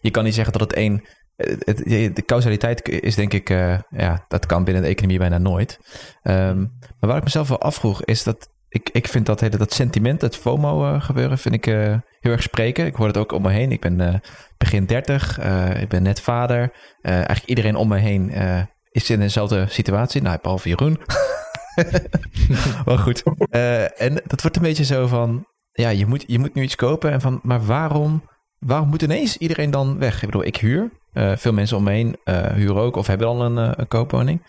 je 0.00 0.10
kan 0.10 0.24
niet 0.24 0.34
zeggen 0.34 0.52
dat 0.52 0.62
het 0.62 0.72
één 0.72 1.02
het, 1.38 1.82
de 2.16 2.22
causaliteit 2.26 2.88
is 2.88 3.14
denk 3.14 3.32
ik, 3.32 3.50
uh, 3.50 3.78
ja, 3.88 4.24
dat 4.28 4.46
kan 4.46 4.64
binnen 4.64 4.82
de 4.82 4.88
economie 4.88 5.18
bijna 5.18 5.38
nooit. 5.38 5.78
Um, 6.22 6.72
maar 6.80 7.10
waar 7.10 7.16
ik 7.16 7.24
mezelf 7.24 7.48
wel 7.48 7.60
afvroeg, 7.60 8.04
is 8.04 8.22
dat 8.22 8.48
ik, 8.68 8.90
ik 8.92 9.08
vind 9.08 9.26
dat, 9.26 9.40
hele, 9.40 9.56
dat 9.56 9.72
sentiment, 9.72 10.20
het 10.20 10.36
FOMO 10.36 10.84
uh, 10.84 11.02
gebeuren, 11.02 11.38
vind 11.38 11.54
ik 11.54 11.64
heel 11.64 12.32
erg 12.32 12.42
spreken. 12.42 12.86
Ik 12.86 12.94
hoor 12.94 13.06
het 13.06 13.16
ook 13.16 13.32
om 13.32 13.42
me 13.42 13.50
heen. 13.50 13.72
Ik 13.72 13.80
ben 13.80 14.22
begin 14.58 14.86
30, 14.86 15.38
ik 15.80 15.88
ben 15.88 16.02
net 16.02 16.20
vader. 16.20 16.72
eigenlijk 17.02 17.46
iedereen 17.46 17.76
om 17.76 17.88
me 17.88 17.98
heen 17.98 18.32
is 18.90 19.10
in 19.10 19.20
dezelfde 19.20 19.66
situatie. 19.68 20.22
Nou, 20.22 20.38
behalve 20.42 20.68
Jeroen. 20.68 21.00
maar 22.86 22.98
goed. 22.98 23.22
en 23.96 24.22
dat 24.26 24.42
wordt 24.42 24.56
een 24.56 24.62
beetje 24.62 24.84
zo 24.84 25.06
van, 25.06 25.46
ja, 25.72 25.88
je 25.88 26.06
moet, 26.06 26.24
je 26.26 26.38
moet 26.38 26.54
nu 26.54 26.62
iets 26.62 26.76
kopen. 26.76 27.10
En 27.10 27.20
van, 27.20 27.40
maar 27.42 27.64
waarom, 27.64 28.22
waarom 28.58 28.88
moet 28.88 29.02
ineens 29.02 29.36
iedereen 29.36 29.70
dan 29.70 29.98
weg? 29.98 30.14
Ik 30.14 30.26
bedoel, 30.26 30.44
ik 30.44 30.56
huur. 30.56 30.90
Uh, 31.18 31.36
veel 31.36 31.52
mensen 31.52 31.76
om 31.76 31.82
me 31.82 32.18
uh, 32.24 32.46
huren 32.46 32.82
ook 32.82 32.96
of 32.96 33.06
hebben 33.06 33.26
al 33.26 33.42
een, 33.44 33.56
uh, 33.56 33.86
koopwoning. 33.88 34.40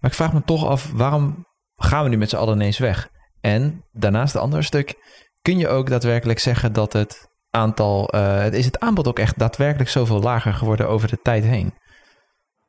Maar 0.00 0.10
ik 0.10 0.16
vraag 0.16 0.32
me 0.32 0.42
toch 0.44 0.66
af, 0.66 0.90
waarom 0.94 1.46
gaan 1.76 2.02
we 2.04 2.08
nu 2.08 2.16
met 2.16 2.28
z'n 2.28 2.36
allen 2.36 2.54
ineens 2.54 2.78
weg? 2.78 3.08
En 3.40 3.84
daarnaast 3.92 4.32
het 4.32 4.42
andere 4.42 4.62
stuk, 4.62 4.94
kun 5.42 5.58
je 5.58 5.68
ook 5.68 5.88
daadwerkelijk 5.88 6.38
zeggen 6.38 6.72
dat 6.72 6.92
het 6.92 7.28
aantal, 7.50 8.08
is 8.50 8.64
het 8.64 8.80
aanbod 8.80 9.08
ook 9.08 9.18
echt 9.18 9.38
daadwerkelijk 9.38 9.90
zoveel 9.90 10.20
lager 10.20 10.54
geworden 10.54 10.88
over 10.88 11.08
de 11.08 11.18
tijd 11.22 11.44
heen? 11.44 11.74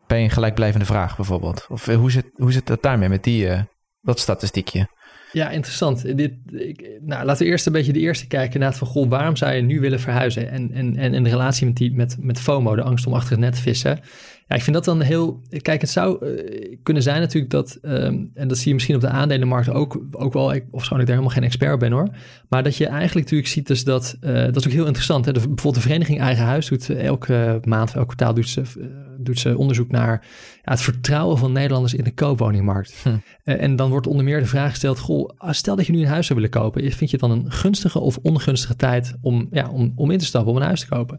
Bij 0.07 0.23
een 0.23 0.29
gelijkblijvende 0.29 0.85
vraag 0.85 1.15
bijvoorbeeld. 1.15 1.65
Of 1.69 1.85
hoe 1.85 2.11
zit, 2.11 2.29
hoe 2.33 2.51
zit 2.51 2.67
het 2.67 2.81
daarmee 2.81 3.09
met 3.09 3.23
die, 3.23 3.67
dat 4.01 4.19
statistiekje? 4.19 4.87
Ja, 5.33 5.49
interessant. 5.49 6.17
Dit, 6.17 6.33
ik, 6.51 6.89
nou, 7.01 7.25
laten 7.25 7.45
we 7.45 7.51
eerst 7.51 7.65
een 7.65 7.71
beetje 7.71 7.93
de 7.93 7.99
eerste 7.99 8.27
kijken 8.27 8.59
naar 8.59 8.69
het 8.69 8.77
van, 8.77 8.87
goh, 8.87 9.09
waarom 9.09 9.35
zou 9.35 9.53
je 9.53 9.61
nu 9.61 9.79
willen 9.79 9.99
verhuizen? 9.99 10.49
En, 10.49 10.71
en, 10.71 10.95
en 10.97 11.13
in 11.13 11.23
de 11.23 11.29
relatie 11.29 11.65
met, 11.65 11.75
die, 11.75 11.93
met, 11.93 12.17
met 12.19 12.39
FOMO, 12.39 12.75
de 12.75 12.81
angst 12.81 13.07
om 13.07 13.13
achter 13.13 13.31
het 13.31 13.39
net 13.39 13.53
te 13.53 13.61
vissen. 13.61 13.99
Ja, 14.47 14.55
ik 14.55 14.61
vind 14.61 14.75
dat 14.75 14.85
dan 14.85 15.01
heel. 15.01 15.41
Kijk, 15.61 15.81
het 15.81 15.89
zou 15.89 16.25
uh, 16.25 16.75
kunnen 16.83 17.03
zijn 17.03 17.21
natuurlijk 17.21 17.51
dat. 17.51 17.77
Um, 17.81 18.31
en 18.33 18.47
dat 18.47 18.57
zie 18.57 18.67
je 18.67 18.73
misschien 18.73 18.95
op 18.95 19.01
de 19.01 19.07
aandelenmarkt 19.07 19.69
ook, 19.69 20.01
ook 20.11 20.33
wel. 20.33 20.53
Ik, 20.53 20.63
ofschoon 20.71 20.99
ik 20.99 21.05
daar 21.05 21.15
helemaal 21.15 21.35
geen 21.35 21.45
expert 21.45 21.79
ben 21.79 21.91
hoor. 21.91 22.09
Maar 22.49 22.63
dat 22.63 22.75
je 22.75 22.85
eigenlijk 22.85 23.15
natuurlijk 23.15 23.49
ziet 23.49 23.67
dus 23.67 23.83
dat. 23.83 24.17
Uh, 24.21 24.43
dat 24.43 24.55
is 24.55 24.65
ook 24.65 24.71
heel 24.71 24.85
interessant. 24.85 25.25
Hè? 25.25 25.31
De, 25.31 25.39
bijvoorbeeld 25.39 25.75
de 25.75 25.81
Vereniging 25.81 26.19
Eigen 26.19 26.45
Huis 26.45 26.67
doet 26.67 26.89
elke 26.89 27.59
maand, 27.63 27.95
elk 27.95 28.05
kwartaal 28.05 28.33
doet 28.33 28.49
ze, 28.49 28.61
uh, 28.77 28.85
doet 29.17 29.39
ze 29.39 29.57
onderzoek 29.57 29.91
naar 29.91 30.25
ja, 30.63 30.71
het 30.71 30.81
vertrouwen 30.81 31.37
van 31.37 31.51
Nederlanders 31.51 31.93
in 31.93 32.03
de 32.03 32.13
koopwoningmarkt. 32.13 32.93
Hm. 33.03 33.09
en 33.43 33.75
dan 33.75 33.89
wordt 33.89 34.07
onder 34.07 34.25
meer 34.25 34.39
de 34.39 34.45
vraag 34.45 34.69
gesteld: 34.69 34.99
Goh, 34.99 35.29
stel 35.49 35.75
dat 35.75 35.85
je 35.85 35.91
nu 35.91 35.99
een 35.99 36.07
huis 36.07 36.25
zou 36.25 36.39
willen 36.39 36.53
kopen. 36.53 36.81
Vind 36.81 37.11
je 37.11 37.17
het 37.17 37.29
dan 37.29 37.31
een 37.31 37.51
gunstige 37.51 37.99
of 37.99 38.17
ongunstige 38.21 38.75
tijd 38.75 39.15
om, 39.21 39.47
ja, 39.51 39.69
om, 39.69 39.93
om 39.95 40.11
in 40.11 40.17
te 40.17 40.25
stappen, 40.25 40.51
om 40.51 40.57
een 40.57 40.63
huis 40.63 40.79
te 40.79 40.87
kopen? 40.87 41.17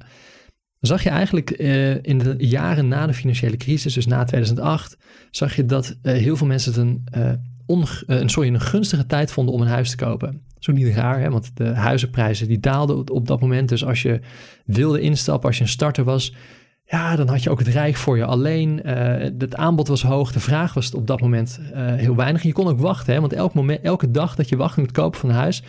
Zag 0.87 1.03
je 1.03 1.11
eigenlijk 1.11 1.61
uh, 1.61 1.95
in 2.03 2.19
de 2.19 2.35
jaren 2.39 2.89
na 2.89 3.07
de 3.07 3.15
financiële 3.15 3.57
crisis, 3.57 3.95
dus 3.95 4.07
na 4.07 4.25
2008, 4.25 4.97
zag 5.31 5.57
je 5.57 5.67
dat 5.67 5.97
uh, 6.03 6.13
heel 6.13 6.37
veel 6.37 6.47
mensen 6.47 6.73
het 6.73 6.81
een, 6.81 7.05
uh, 7.17 7.81
een, 8.07 8.29
sorry, 8.29 8.49
een 8.55 8.61
gunstige 8.61 9.07
tijd 9.07 9.33
vonden 9.33 9.55
om 9.55 9.61
een 9.61 9.69
huis 9.69 9.91
te 9.91 9.97
kopen. 9.97 10.43
Ook 10.71 10.77
niet 10.77 10.95
raar, 10.95 11.21
hè? 11.21 11.31
want 11.31 11.51
de 11.55 11.65
huizenprijzen 11.65 12.49
die 12.49 12.61
daalden 12.61 13.11
op, 13.11 13.27
dat 13.27 13.41
moment. 13.41 13.69
Dus 13.69 13.85
als 13.85 14.03
je 14.03 14.21
wilde 14.65 15.01
instappen, 15.01 15.49
als 15.49 15.57
je 15.57 15.63
een 15.63 15.69
starter 15.69 16.05
was, 16.05 16.35
ja, 16.85 17.17
dan 17.17 17.29
had 17.29 17.43
je 17.43 17.51
ook 17.51 17.59
het 17.59 17.69
rijk 17.69 17.97
voor 17.97 18.17
je 18.17 18.25
alleen. 18.25 18.81
het 19.39 19.57
aanbod 19.57 19.89
was 19.89 20.03
hoog, 20.03 20.33
de 20.33 20.41
vraag 20.41 20.75
was 20.75 20.95
op 20.95 21.07
dat 21.07 21.21
moment 21.21 21.61
heel 21.75 22.17
weinig. 22.17 22.43
Je 22.43 22.53
kon 22.53 22.69
ook 22.69 22.81
wachten, 22.81 23.15
hè? 23.15 23.21
want 23.21 23.33
elk 23.33 23.55
moment, 23.55 23.81
elke 23.81 24.11
dag 24.11 24.35
dat 24.35 24.49
je 24.49 24.57
wacht 24.57 24.77
met 24.77 24.93
kopen 24.93 25.21
van 25.21 25.29
een 25.29 25.35
huis, 25.35 25.63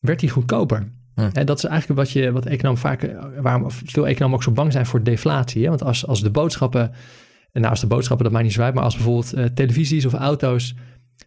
werd 0.00 0.20
die 0.20 0.30
goedkoper. 0.30 0.99
En 1.14 1.46
dat 1.46 1.58
is 1.58 1.64
eigenlijk 1.64 2.00
wat, 2.00 2.10
je, 2.10 2.32
wat 2.32 2.46
economen 2.46 2.80
vaak, 2.80 3.16
waarom 3.40 3.70
veel 3.70 4.06
economen 4.06 4.36
ook 4.36 4.42
zo 4.42 4.50
bang 4.50 4.72
zijn 4.72 4.86
voor 4.86 5.02
deflatie. 5.02 5.62
Hè? 5.62 5.68
Want 5.68 5.82
als, 5.82 6.06
als 6.06 6.22
de 6.22 6.30
boodschappen, 6.30 6.92
nou 7.52 7.66
als 7.66 7.80
de 7.80 7.86
boodschappen 7.86 8.24
dat 8.24 8.34
mij 8.34 8.42
niet 8.42 8.52
zwaar, 8.52 8.74
maar 8.74 8.84
als 8.84 8.94
bijvoorbeeld 8.94 9.34
uh, 9.34 9.44
televisies 9.44 10.04
of 10.04 10.12
auto's 10.12 10.74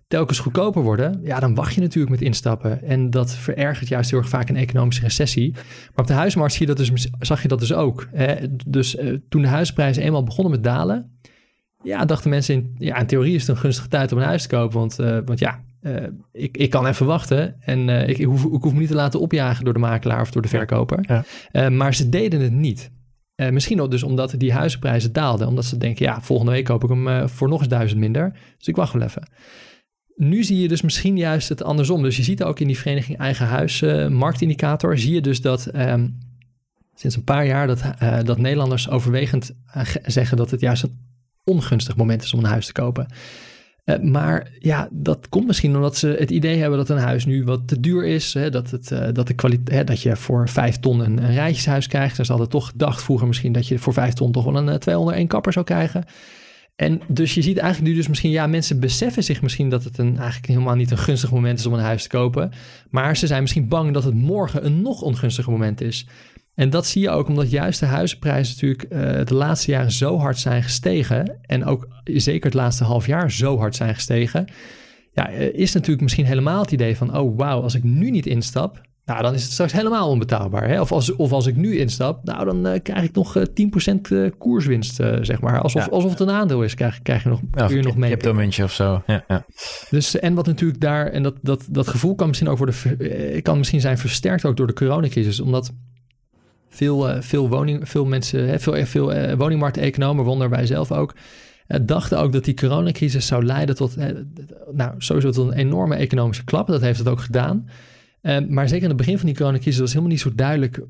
telkens 0.07 0.39
goedkoper 0.39 0.81
worden, 0.81 1.19
ja, 1.23 1.39
dan 1.39 1.55
wacht 1.55 1.73
je 1.73 1.81
natuurlijk 1.81 2.11
met 2.11 2.21
instappen. 2.21 2.83
En 2.83 3.09
dat 3.09 3.35
verergert 3.35 3.87
juist 3.87 4.09
heel 4.09 4.19
erg 4.19 4.29
vaak 4.29 4.49
een 4.49 4.55
economische 4.55 5.01
recessie. 5.01 5.51
Maar 5.51 5.91
op 5.95 6.07
de 6.07 6.13
huismarkt 6.13 6.53
zie 6.53 6.67
je 6.67 6.75
dat 6.75 6.77
dus, 6.77 7.07
zag 7.19 7.41
je 7.41 7.47
dat 7.47 7.59
dus 7.59 7.73
ook. 7.73 8.07
Hè? 8.11 8.35
Dus 8.67 8.95
uh, 8.95 9.17
toen 9.29 9.41
de 9.41 9.47
huisprijzen 9.47 10.03
eenmaal 10.03 10.23
begonnen 10.23 10.51
met 10.51 10.63
dalen, 10.63 11.19
ja, 11.83 12.05
dachten 12.05 12.29
mensen 12.29 12.55
in, 12.55 12.75
ja, 12.77 12.97
in 12.97 13.07
theorie 13.07 13.35
is 13.35 13.41
het 13.41 13.49
een 13.49 13.61
gunstige 13.61 13.87
tijd 13.87 14.11
om 14.11 14.17
een 14.17 14.23
huis 14.23 14.41
te 14.41 14.47
kopen. 14.47 14.79
Want, 14.79 14.95
want 15.25 15.39
ja, 15.39 15.59
uh, 15.83 16.03
ik, 16.31 16.57
ik 16.57 16.69
kan 16.69 16.87
even 16.87 17.05
wachten 17.05 17.61
en 17.61 17.87
uh, 17.87 18.07
ik, 18.07 18.17
ik, 18.17 18.25
hoef, 18.25 18.43
ik 18.43 18.61
hoef 18.61 18.73
me 18.73 18.79
niet 18.79 18.87
te 18.87 18.95
laten 18.95 19.19
opjagen 19.19 19.65
door 19.65 19.73
de 19.73 19.79
makelaar 19.79 20.21
of 20.21 20.31
door 20.31 20.41
de 20.41 20.47
verkoper. 20.47 21.05
Ja. 21.07 21.23
Uh, 21.51 21.77
maar 21.77 21.95
ze 21.95 22.09
deden 22.09 22.41
het 22.41 22.51
niet. 22.51 22.91
misschien 23.35 23.81
ook 23.81 23.91
dus 23.91 24.03
omdat 24.03 24.35
die 24.37 24.53
huizenprijzen 24.53 25.13
daalden. 25.13 25.47
Omdat 25.47 25.65
ze 25.65 25.77
denken, 25.77 26.05
ja, 26.05 26.21
volgende 26.21 26.51
week 26.51 26.65
koop 26.65 26.83
ik 26.83 26.89
hem 26.89 27.29
voor 27.29 27.49
nog 27.49 27.59
eens 27.59 27.69
duizend 27.69 27.99
minder. 27.99 28.31
Dus 28.57 28.67
ik 28.67 28.75
wacht 28.75 28.93
wel 28.93 29.01
even. 29.01 29.27
Nu 30.15 30.43
zie 30.43 30.61
je 30.61 30.67
dus 30.67 30.81
misschien 30.81 31.17
juist 31.17 31.49
het 31.49 31.63
andersom. 31.63 32.03
Dus 32.03 32.17
je 32.17 32.23
ziet 32.23 32.43
ook 32.43 32.59
in 32.59 32.67
die 32.67 32.77
vereniging 32.77 33.17
Eigen 33.17 33.45
Huis 33.45 33.81
marktindicator, 34.09 34.97
zie 34.97 35.13
je 35.13 35.21
dus 35.21 35.41
dat 35.41 35.75
um, 35.75 36.17
sinds 36.95 37.15
een 37.15 37.23
paar 37.23 37.45
jaar 37.45 37.67
dat, 37.67 37.83
dat 38.23 38.37
Nederlanders 38.37 38.89
overwegend 38.89 39.55
zeggen 40.05 40.37
dat 40.37 40.51
het 40.51 40.59
juist 40.59 40.83
een 40.83 40.99
ongunstig 41.43 41.95
moment 41.95 42.23
is 42.23 42.33
om 42.33 42.39
een 42.39 42.45
huis 42.45 42.65
te 42.65 42.71
kopen. 42.71 43.07
Uh, 43.85 43.99
maar 43.99 44.51
ja, 44.59 44.89
dat 44.91 45.29
komt 45.29 45.47
misschien 45.47 45.75
omdat 45.75 45.97
ze 45.97 46.15
het 46.19 46.31
idee 46.31 46.57
hebben 46.57 46.77
dat 46.77 46.89
een 46.89 46.97
huis 46.97 47.25
nu 47.25 47.43
wat 47.43 47.67
te 47.67 47.79
duur 47.79 48.05
is. 48.05 48.33
Hè, 48.33 48.49
dat, 48.49 48.71
het, 48.71 48.91
uh, 48.91 49.07
dat, 49.11 49.27
de 49.27 49.33
kwaliteit, 49.33 49.87
dat 49.87 50.01
je 50.01 50.15
voor 50.15 50.49
vijf 50.49 50.79
ton 50.79 50.99
een, 50.99 51.33
rijtjeshuis 51.33 51.87
krijgt. 51.87 52.17
Dus 52.17 52.25
ze 52.25 52.31
hadden 52.31 52.51
toch 52.51 52.67
gedacht 52.67 53.03
vroeger 53.03 53.27
misschien 53.27 53.51
dat 53.51 53.67
je 53.67 53.79
voor 53.79 53.93
vijf 53.93 54.13
ton 54.13 54.31
toch 54.31 54.43
wel 54.43 54.57
een 54.57 54.67
uh, 54.67 54.73
201 54.73 55.27
kapper 55.27 55.53
zou 55.53 55.65
krijgen. 55.65 56.03
En 56.75 57.01
dus 57.07 57.33
je 57.33 57.41
ziet 57.41 57.57
eigenlijk 57.57 57.91
nu 57.91 57.97
dus 57.97 58.07
misschien, 58.07 58.31
ja, 58.31 58.47
mensen 58.47 58.79
beseffen 58.79 59.23
zich 59.23 59.41
misschien 59.41 59.69
dat 59.69 59.83
het 59.83 59.97
een, 59.97 60.17
eigenlijk 60.17 60.47
helemaal 60.47 60.75
niet 60.75 60.91
een 60.91 60.97
gunstig 60.97 61.31
moment 61.31 61.59
is 61.59 61.65
om 61.65 61.73
een 61.73 61.79
huis 61.79 62.03
te 62.03 62.09
kopen. 62.09 62.51
Maar 62.89 63.17
ze 63.17 63.27
zijn 63.27 63.41
misschien 63.41 63.67
bang 63.67 63.93
dat 63.93 64.03
het 64.03 64.13
morgen 64.13 64.65
een 64.65 64.81
nog 64.81 65.01
ongunstiger 65.01 65.51
moment 65.51 65.81
is. 65.81 66.07
En 66.55 66.69
dat 66.69 66.85
zie 66.85 67.01
je 67.01 67.09
ook 67.09 67.27
omdat 67.27 67.51
juist 67.51 67.79
de 67.79 67.85
huizenprijzen 67.85 68.53
natuurlijk 68.53 68.83
uh, 68.93 69.25
de 69.25 69.33
laatste 69.33 69.71
jaren 69.71 69.91
zo 69.91 70.17
hard 70.17 70.39
zijn 70.39 70.63
gestegen. 70.63 71.39
En 71.41 71.65
ook 71.65 71.87
zeker 72.03 72.45
het 72.45 72.53
laatste 72.53 72.83
half 72.83 73.05
jaar 73.05 73.31
zo 73.31 73.57
hard 73.57 73.75
zijn 73.75 73.93
gestegen. 73.93 74.47
Ja, 75.11 75.27
is 75.29 75.73
natuurlijk 75.73 76.01
misschien 76.01 76.25
helemaal 76.25 76.61
het 76.61 76.71
idee 76.71 76.97
van, 76.97 77.17
oh 77.17 77.37
wauw, 77.37 77.61
als 77.61 77.75
ik 77.75 77.83
nu 77.83 78.09
niet 78.09 78.25
instap, 78.25 78.81
nou, 79.05 79.21
dan 79.21 79.33
is 79.33 79.43
het 79.43 79.51
straks 79.51 79.71
helemaal 79.71 80.09
onbetaalbaar. 80.09 80.67
Hè? 80.67 80.81
Of, 80.81 80.91
als, 80.91 81.15
of 81.15 81.31
als 81.31 81.45
ik 81.45 81.55
nu 81.55 81.77
instap, 81.77 82.23
nou, 82.23 82.45
dan 82.45 82.67
uh, 82.67 82.79
krijg 82.83 83.03
ik 83.03 83.15
nog 83.15 83.37
uh, 83.37 83.43
10% 83.43 83.95
uh, 84.11 84.31
koerswinst, 84.37 84.95
zeg 85.21 85.41
maar. 85.41 85.61
Alsof, 85.61 85.85
ja. 85.85 85.91
alsof 85.91 86.11
het 86.11 86.19
een 86.19 86.29
aandeel 86.29 86.63
is, 86.63 86.75
krijg, 86.75 87.01
krijg 87.01 87.23
je 87.23 87.29
nog, 87.29 87.39
ja, 87.51 87.69
je 87.69 87.81
nog 87.81 87.95
mee. 87.95 88.09
Je 88.09 88.15
hebt 88.15 88.25
een 88.25 88.35
muntje 88.35 88.63
of 88.63 88.73
zo. 88.73 89.03
Ja, 89.07 89.23
ja. 89.27 89.45
Dus, 89.89 90.19
en 90.19 90.33
wat 90.33 90.45
natuurlijk 90.45 90.81
daar, 90.81 91.07
en 91.07 91.23
dat, 91.23 91.35
dat, 91.41 91.67
dat 91.69 91.87
gevoel 91.87 92.15
kan 92.15 92.27
misschien 92.27 92.49
ook 92.49 92.57
worden, 92.57 92.75
kan 93.41 93.57
misschien 93.57 93.81
zijn 93.81 93.97
versterkt 93.97 94.45
ook 94.45 94.57
door 94.57 94.67
de 94.67 94.73
coronacrisis. 94.73 95.39
Omdat 95.39 95.71
veel, 96.73 97.21
veel, 97.21 97.49
woning, 97.49 97.89
veel 97.89 98.05
mensen, 98.05 98.59
veel, 98.59 98.85
veel 98.85 99.35
woningmarkteconomen, 99.35 100.23
waaronder 100.23 100.49
wij 100.49 100.65
zelf 100.65 100.91
ook, 100.91 101.15
dachten 101.81 102.19
ook 102.19 102.31
dat 102.31 102.43
die 102.43 102.53
coronacrisis 102.53 103.27
zou 103.27 103.45
leiden 103.45 103.75
tot, 103.75 103.95
nou, 104.71 104.93
sowieso 104.97 105.31
tot 105.31 105.47
een 105.47 105.57
enorme 105.57 105.95
economische 105.95 106.43
klap. 106.43 106.67
Dat 106.67 106.81
heeft 106.81 106.99
het 106.99 107.07
ook 107.07 107.21
gedaan. 107.21 107.67
Maar 108.47 108.67
zeker 108.67 108.83
in 108.83 108.89
het 108.89 108.97
begin 108.97 109.17
van 109.17 109.25
die 109.25 109.35
coronacrisis 109.35 109.79
was 109.79 109.89
helemaal 109.89 110.11
niet 110.11 110.21
zo 110.21 110.35
duidelijk 110.35 110.85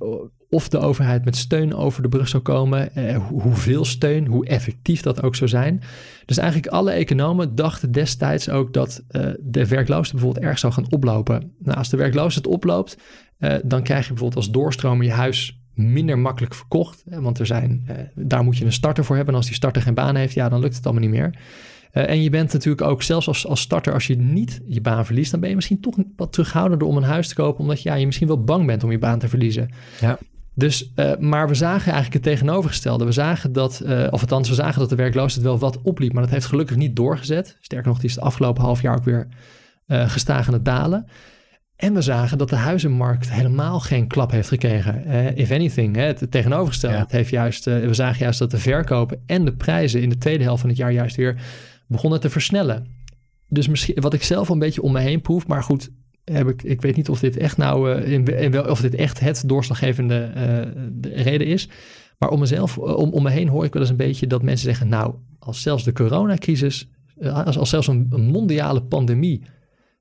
of 0.49 0.69
de 0.69 0.77
overheid 0.77 1.25
met 1.25 1.35
steun 1.35 1.75
over 1.75 2.01
de 2.01 2.09
brug 2.09 2.27
zou 2.27 2.43
komen, 2.43 2.91
hoeveel 3.29 3.85
steun, 3.85 4.27
hoe 4.27 4.45
effectief 4.45 5.01
dat 5.01 5.23
ook 5.23 5.35
zou 5.35 5.49
zijn. 5.49 5.81
Dus 6.25 6.37
eigenlijk 6.37 6.73
alle 6.73 6.91
economen 6.91 7.55
dachten 7.55 7.91
destijds 7.91 8.49
ook 8.49 8.73
dat 8.73 9.03
de 9.39 9.67
werkloosheid 9.67 10.11
bijvoorbeeld 10.11 10.45
erg 10.45 10.59
zou 10.59 10.73
gaan 10.73 10.91
oplopen. 10.91 11.53
Nou, 11.59 11.77
als 11.77 11.89
de 11.89 11.97
werkloosheid 11.97 12.47
oploopt, 12.47 12.97
dan 13.63 13.83
krijg 13.83 14.03
je 14.03 14.13
bijvoorbeeld 14.13 14.35
als 14.35 14.51
doorstromer 14.51 15.05
je 15.05 15.11
huis 15.11 15.61
minder 15.73 16.19
makkelijk 16.19 16.53
verkocht. 16.53 17.03
Want 17.05 17.39
er 17.39 17.45
zijn, 17.45 17.87
daar 18.15 18.43
moet 18.43 18.57
je 18.57 18.65
een 18.65 18.73
starter 18.73 19.05
voor 19.05 19.15
hebben. 19.15 19.33
En 19.33 19.39
als 19.39 19.49
die 19.49 19.57
starter 19.57 19.81
geen 19.81 19.93
baan 19.93 20.15
heeft, 20.15 20.33
ja, 20.33 20.49
dan 20.49 20.59
lukt 20.59 20.75
het 20.75 20.85
allemaal 20.85 21.03
niet 21.03 21.11
meer. 21.11 21.35
Uh, 21.93 22.09
en 22.09 22.21
je 22.21 22.29
bent 22.29 22.53
natuurlijk 22.53 22.87
ook 22.87 23.03
zelfs 23.03 23.27
als, 23.27 23.47
als 23.47 23.61
starter, 23.61 23.93
als 23.93 24.07
je 24.07 24.17
niet 24.17 24.61
je 24.65 24.81
baan 24.81 25.05
verliest, 25.05 25.31
dan 25.31 25.39
ben 25.39 25.49
je 25.49 25.55
misschien 25.55 25.79
toch 25.79 25.95
wat 26.15 26.31
terughoudender 26.31 26.87
om 26.87 26.97
een 26.97 27.03
huis 27.03 27.27
te 27.27 27.35
kopen, 27.35 27.59
omdat 27.59 27.81
ja, 27.81 27.93
je 27.93 28.05
misschien 28.05 28.27
wel 28.27 28.43
bang 28.43 28.65
bent 28.65 28.83
om 28.83 28.91
je 28.91 28.99
baan 28.99 29.19
te 29.19 29.29
verliezen. 29.29 29.69
Ja. 30.01 30.17
Dus, 30.55 30.91
uh, 30.95 31.17
maar 31.17 31.47
we 31.47 31.53
zagen 31.53 31.91
eigenlijk 31.91 32.13
het 32.13 32.33
tegenovergestelde. 32.33 33.05
We 33.05 33.11
zagen 33.11 33.53
dat, 33.53 33.81
uh, 33.85 34.07
of 34.09 34.21
althans, 34.21 34.49
we 34.49 34.55
zagen 34.55 34.79
dat 34.79 34.89
de 34.89 34.95
werkloosheid 34.95 35.45
wel 35.45 35.59
wat 35.59 35.81
opliep, 35.81 36.13
maar 36.13 36.23
dat 36.23 36.31
heeft 36.31 36.45
gelukkig 36.45 36.75
niet 36.75 36.95
doorgezet. 36.95 37.57
Sterker 37.61 37.87
nog, 37.87 37.99
die 37.99 38.09
is 38.09 38.15
het 38.15 38.23
afgelopen 38.23 38.63
half 38.63 38.81
jaar 38.81 38.95
ook 38.95 39.03
weer 39.03 39.27
gestaag 39.87 40.47
aan 40.47 40.53
het 40.53 40.65
dalen. 40.65 41.07
En 41.83 41.93
we 41.93 42.01
zagen 42.01 42.37
dat 42.37 42.49
de 42.49 42.55
huizenmarkt 42.55 43.31
helemaal 43.31 43.79
geen 43.79 44.07
klap 44.07 44.31
heeft 44.31 44.47
gekregen. 44.47 45.03
Uh, 45.07 45.37
if 45.37 45.51
anything, 45.51 45.95
hè, 45.95 46.01
het 46.01 46.31
tegenovergestelde. 46.31 46.95
Ja. 46.95 47.01
Het 47.01 47.11
heeft 47.11 47.29
juist, 47.29 47.67
uh, 47.67 47.85
we 47.85 47.93
zagen 47.93 48.19
juist 48.19 48.39
dat 48.39 48.51
de 48.51 48.57
verkopen 48.57 49.21
en 49.25 49.45
de 49.45 49.53
prijzen 49.53 50.01
in 50.01 50.09
de 50.09 50.17
tweede 50.17 50.43
helft 50.43 50.61
van 50.61 50.69
het 50.69 50.77
jaar 50.77 50.91
juist 50.91 51.15
weer 51.15 51.41
begonnen 51.87 52.19
te 52.19 52.29
versnellen. 52.29 52.87
Dus 53.49 53.67
misschien 53.67 54.01
wat 54.01 54.13
ik 54.13 54.23
zelf 54.23 54.49
een 54.49 54.59
beetje 54.59 54.81
om 54.81 54.91
me 54.91 54.99
heen 54.99 55.21
proef, 55.21 55.47
maar 55.47 55.63
goed, 55.63 55.89
heb 56.23 56.47
ik, 56.47 56.63
ik 56.63 56.81
weet 56.81 56.95
niet 56.95 57.09
of 57.09 57.19
dit 57.19 57.37
echt 57.37 57.57
nou, 57.57 57.95
uh, 57.95 58.11
in, 58.11 58.25
in, 58.25 58.69
of 58.69 58.81
dit 58.81 58.95
echt 58.95 59.19
het 59.19 59.43
doorslaggevende 59.45 60.31
uh, 60.35 61.23
reden 61.23 61.47
is. 61.47 61.69
Maar 62.17 62.29
om 62.29 62.39
mezelf, 62.39 62.77
om, 62.77 63.11
om 63.11 63.23
me 63.23 63.29
heen 63.29 63.47
hoor 63.47 63.65
ik 63.65 63.73
wel 63.73 63.81
eens 63.81 63.91
een 63.91 63.97
beetje 63.97 64.27
dat 64.27 64.43
mensen 64.43 64.67
zeggen, 64.67 64.87
nou, 64.87 65.15
als 65.39 65.61
zelfs 65.61 65.83
de 65.83 65.93
coronacrisis, 65.93 66.89
als, 67.21 67.57
als 67.57 67.69
zelfs 67.69 67.87
een, 67.87 68.07
een 68.09 68.25
mondiale 68.25 68.83
pandemie 68.83 69.43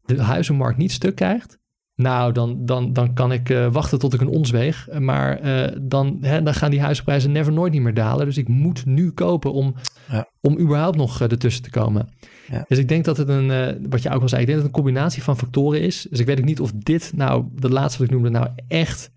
de 0.05 0.23
huizenmarkt 0.23 0.79
niet 0.79 0.93
stuk 0.93 1.15
krijgt, 1.15 1.61
nou, 1.95 2.33
dan, 2.33 2.67
dan, 2.67 2.93
dan 2.93 3.15
kan 3.15 3.33
ik 3.33 3.49
uh, 3.49 3.73
wachten 3.73 3.99
tot 3.99 4.15
ik 4.15 4.21
een 4.21 4.29
ons 4.29 4.51
weeg. 4.51 4.89
Maar 4.99 5.45
uh, 5.45 5.77
dan, 5.81 6.19
hè, 6.21 6.43
dan 6.43 6.55
gaan 6.55 6.71
die 6.71 6.81
huizenprijzen 6.81 7.33
never 7.33 7.53
nooit 7.53 7.73
niet 7.73 7.83
meer 7.83 7.95
dalen. 7.95 8.27
Dus 8.27 8.39
ik 8.39 8.49
moet 8.49 8.87
nu 8.87 9.11
kopen 9.11 9.53
om, 9.53 9.75
ja. 10.11 10.29
om 10.41 10.59
überhaupt 10.59 10.97
nog 10.97 11.23
uh, 11.23 11.31
ertussen 11.31 11.63
te 11.63 11.71
komen. 11.71 12.09
Ja. 12.51 12.65
Dus 12.69 12.79
ik 12.79 12.89
denk 12.89 13.05
dat 13.05 13.17
het 13.17 13.29
een, 13.29 13.79
wat 13.91 14.03
je 14.03 14.11
ook 14.11 14.23
al 14.23 14.29
zei, 14.29 14.41
ik 14.41 14.47
denk 14.47 14.59
dat 14.59 14.67
het 14.69 14.77
een 14.77 14.83
combinatie 14.85 15.23
van 15.23 15.39
factoren 15.39 15.81
is. 15.81 16.07
Dus 16.11 16.19
ik 16.19 16.27
weet 16.27 16.39
ook 16.39 16.45
niet 16.45 16.61
of 16.61 16.73
dit 16.75 17.13
nou, 17.15 17.45
de 17.55 17.71
laatste 17.71 17.99
wat 17.99 18.07
ik 18.07 18.15
noemde, 18.15 18.31
nou 18.31 18.49
echt 18.69 19.11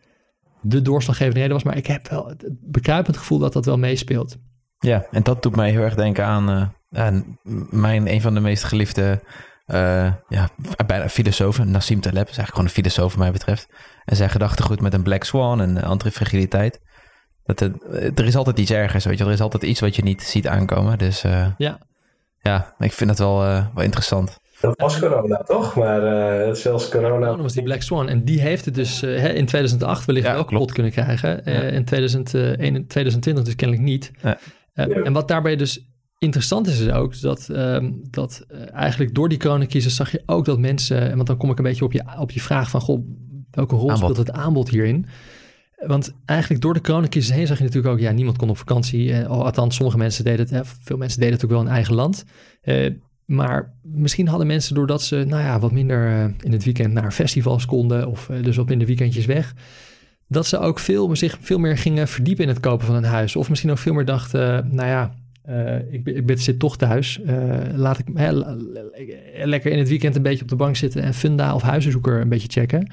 de 0.61 0.81
doorslaggevende 0.81 1.39
reden 1.39 1.53
was. 1.53 1.63
Maar 1.63 1.77
ik 1.77 1.87
heb 1.87 2.07
wel 2.07 2.27
het 2.27 2.45
bekruipend 2.61 3.17
gevoel 3.17 3.39
dat 3.39 3.53
dat 3.53 3.65
wel 3.65 3.77
meespeelt. 3.77 4.37
Ja, 4.79 5.05
en 5.11 5.23
dat 5.23 5.43
doet 5.43 5.55
mij 5.55 5.71
heel 5.71 5.81
erg 5.81 5.95
denken 5.95 6.25
aan, 6.25 6.73
aan 6.91 7.37
mijn, 7.69 8.11
een 8.11 8.21
van 8.21 8.33
de 8.33 8.39
meest 8.39 8.63
geliefde 8.63 9.21
uh, 9.67 10.13
ja, 10.27 10.49
bijna 10.85 11.09
filosofen. 11.09 11.71
Nassim 11.71 12.01
Taleb 12.01 12.29
is 12.29 12.37
eigenlijk 12.37 12.49
gewoon 12.49 12.65
een 12.65 12.71
filosoof 12.71 13.11
wat 13.11 13.23
mij 13.23 13.31
betreft. 13.31 13.67
En 14.05 14.15
zijn 14.15 14.29
gedachtegoed 14.29 14.81
met 14.81 14.93
een 14.93 15.03
black 15.03 15.23
swan 15.23 15.61
en 15.61 15.83
antifragiliteit. 15.83 16.79
Dat 17.43 17.59
het, 17.59 17.73
er 18.19 18.25
is 18.25 18.35
altijd 18.35 18.59
iets 18.59 18.71
ergers, 18.71 19.05
weet 19.05 19.17
je. 19.17 19.23
Er 19.23 19.31
is 19.31 19.41
altijd 19.41 19.63
iets 19.63 19.79
wat 19.79 19.95
je 19.95 20.03
niet 20.03 20.23
ziet 20.23 20.47
aankomen. 20.47 20.97
Dus 20.97 21.23
uh, 21.23 21.47
ja. 21.57 21.79
ja, 22.41 22.75
ik 22.79 22.93
vind 22.93 23.09
dat 23.09 23.19
wel, 23.19 23.43
uh, 23.43 23.65
wel 23.73 23.83
interessant. 23.83 24.39
Dat 24.61 24.79
was 24.81 24.99
corona, 24.99 25.37
toch? 25.37 25.75
Maar 25.75 26.03
uh, 26.47 26.53
zelfs 26.53 26.89
corona... 26.89 27.25
Corona 27.27 27.41
was 27.41 27.53
die 27.53 27.63
Black 27.63 27.81
Swan. 27.81 28.09
En 28.09 28.23
die 28.23 28.41
heeft 28.41 28.65
het 28.65 28.75
dus 28.75 29.03
uh, 29.03 29.35
in 29.35 29.45
2008 29.45 30.05
wellicht 30.05 30.25
ja, 30.25 30.33
wel 30.33 30.45
kapot 30.45 30.71
kunnen 30.71 30.91
krijgen. 30.91 31.41
Ja. 31.45 31.61
In 31.61 31.85
2001, 31.85 32.87
2020 32.87 33.43
dus 33.43 33.55
kennelijk 33.55 33.87
niet. 33.87 34.11
Ja. 34.21 34.37
En 34.73 35.13
wat 35.13 35.27
daarbij 35.27 35.55
dus 35.55 35.94
interessant 36.25 36.67
is, 36.67 36.79
is 36.79 36.91
ook 36.91 37.21
dat, 37.21 37.47
um, 37.51 38.01
dat 38.09 38.45
uh, 38.51 38.73
eigenlijk 38.73 39.15
door 39.15 39.29
die 39.29 39.37
coronacrisis 39.37 39.95
zag 39.95 40.11
je 40.11 40.23
ook 40.25 40.45
dat 40.45 40.59
mensen, 40.59 41.15
want 41.15 41.27
dan 41.27 41.37
kom 41.37 41.51
ik 41.51 41.57
een 41.57 41.63
beetje 41.63 41.85
op 41.85 41.91
je, 41.91 42.03
op 42.19 42.31
je 42.31 42.41
vraag 42.41 42.69
van, 42.69 42.81
goh, 42.81 43.07
welke 43.51 43.75
rol 43.75 43.95
speelt 43.95 44.17
het 44.17 44.31
aanbod 44.31 44.69
hierin? 44.69 45.05
Want 45.75 46.13
eigenlijk 46.25 46.61
door 46.61 46.73
de 46.73 46.81
coronacrisis 46.81 47.35
heen 47.35 47.47
zag 47.47 47.57
je 47.57 47.63
natuurlijk 47.63 47.93
ook, 47.93 47.99
ja, 47.99 48.11
niemand 48.11 48.37
kon 48.37 48.49
op 48.49 48.57
vakantie. 48.57 49.07
Uh, 49.07 49.27
althans, 49.27 49.75
sommige 49.75 49.97
mensen 49.97 50.23
deden 50.23 50.39
het, 50.39 50.51
uh, 50.51 50.59
veel 50.83 50.97
mensen 50.97 51.19
deden 51.19 51.33
het 51.33 51.43
ook 51.43 51.51
wel 51.51 51.61
in 51.61 51.67
eigen 51.67 51.95
land. 51.95 52.23
Uh, 52.63 52.91
maar 53.25 53.73
misschien 53.81 54.27
hadden 54.27 54.47
mensen 54.47 54.75
doordat 54.75 55.01
ze, 55.01 55.23
nou 55.27 55.43
ja, 55.43 55.59
wat 55.59 55.71
minder 55.71 56.33
in 56.39 56.51
het 56.51 56.63
weekend 56.63 56.93
naar 56.93 57.11
festivals 57.11 57.65
konden 57.65 58.07
of 58.07 58.29
dus 58.41 58.57
op 58.57 58.69
minder 58.69 58.87
weekendjes 58.87 59.25
weg, 59.25 59.53
dat 60.27 60.47
ze 60.47 60.59
ook 60.59 60.79
veel, 60.79 61.15
zich 61.15 61.37
veel 61.41 61.59
meer 61.59 61.77
gingen 61.77 62.07
verdiepen 62.07 62.43
in 62.43 62.49
het 62.49 62.59
kopen 62.59 62.85
van 62.85 62.95
een 62.95 63.03
huis. 63.03 63.35
Of 63.35 63.49
misschien 63.49 63.71
ook 63.71 63.77
veel 63.77 63.93
meer 63.93 64.05
dachten, 64.05 64.69
nou 64.71 64.87
ja, 64.89 65.13
uh, 65.49 65.93
ik, 65.93 66.07
ik 66.07 66.25
ben, 66.25 66.37
zit 66.37 66.59
toch 66.59 66.77
thuis. 66.77 67.19
Uh, 67.25 67.55
laat 67.73 67.99
ik 67.99 68.05
he, 68.13 68.31
lekker 69.43 69.71
in 69.71 69.77
het 69.77 69.89
weekend 69.89 70.15
een 70.15 70.21
beetje 70.21 70.43
op 70.43 70.49
de 70.49 70.55
bank 70.55 70.75
zitten 70.75 71.01
en 71.01 71.13
Funda 71.13 71.55
of 71.55 71.61
Huizenzoeker 71.61 72.21
een 72.21 72.29
beetje 72.29 72.47
checken. 72.51 72.91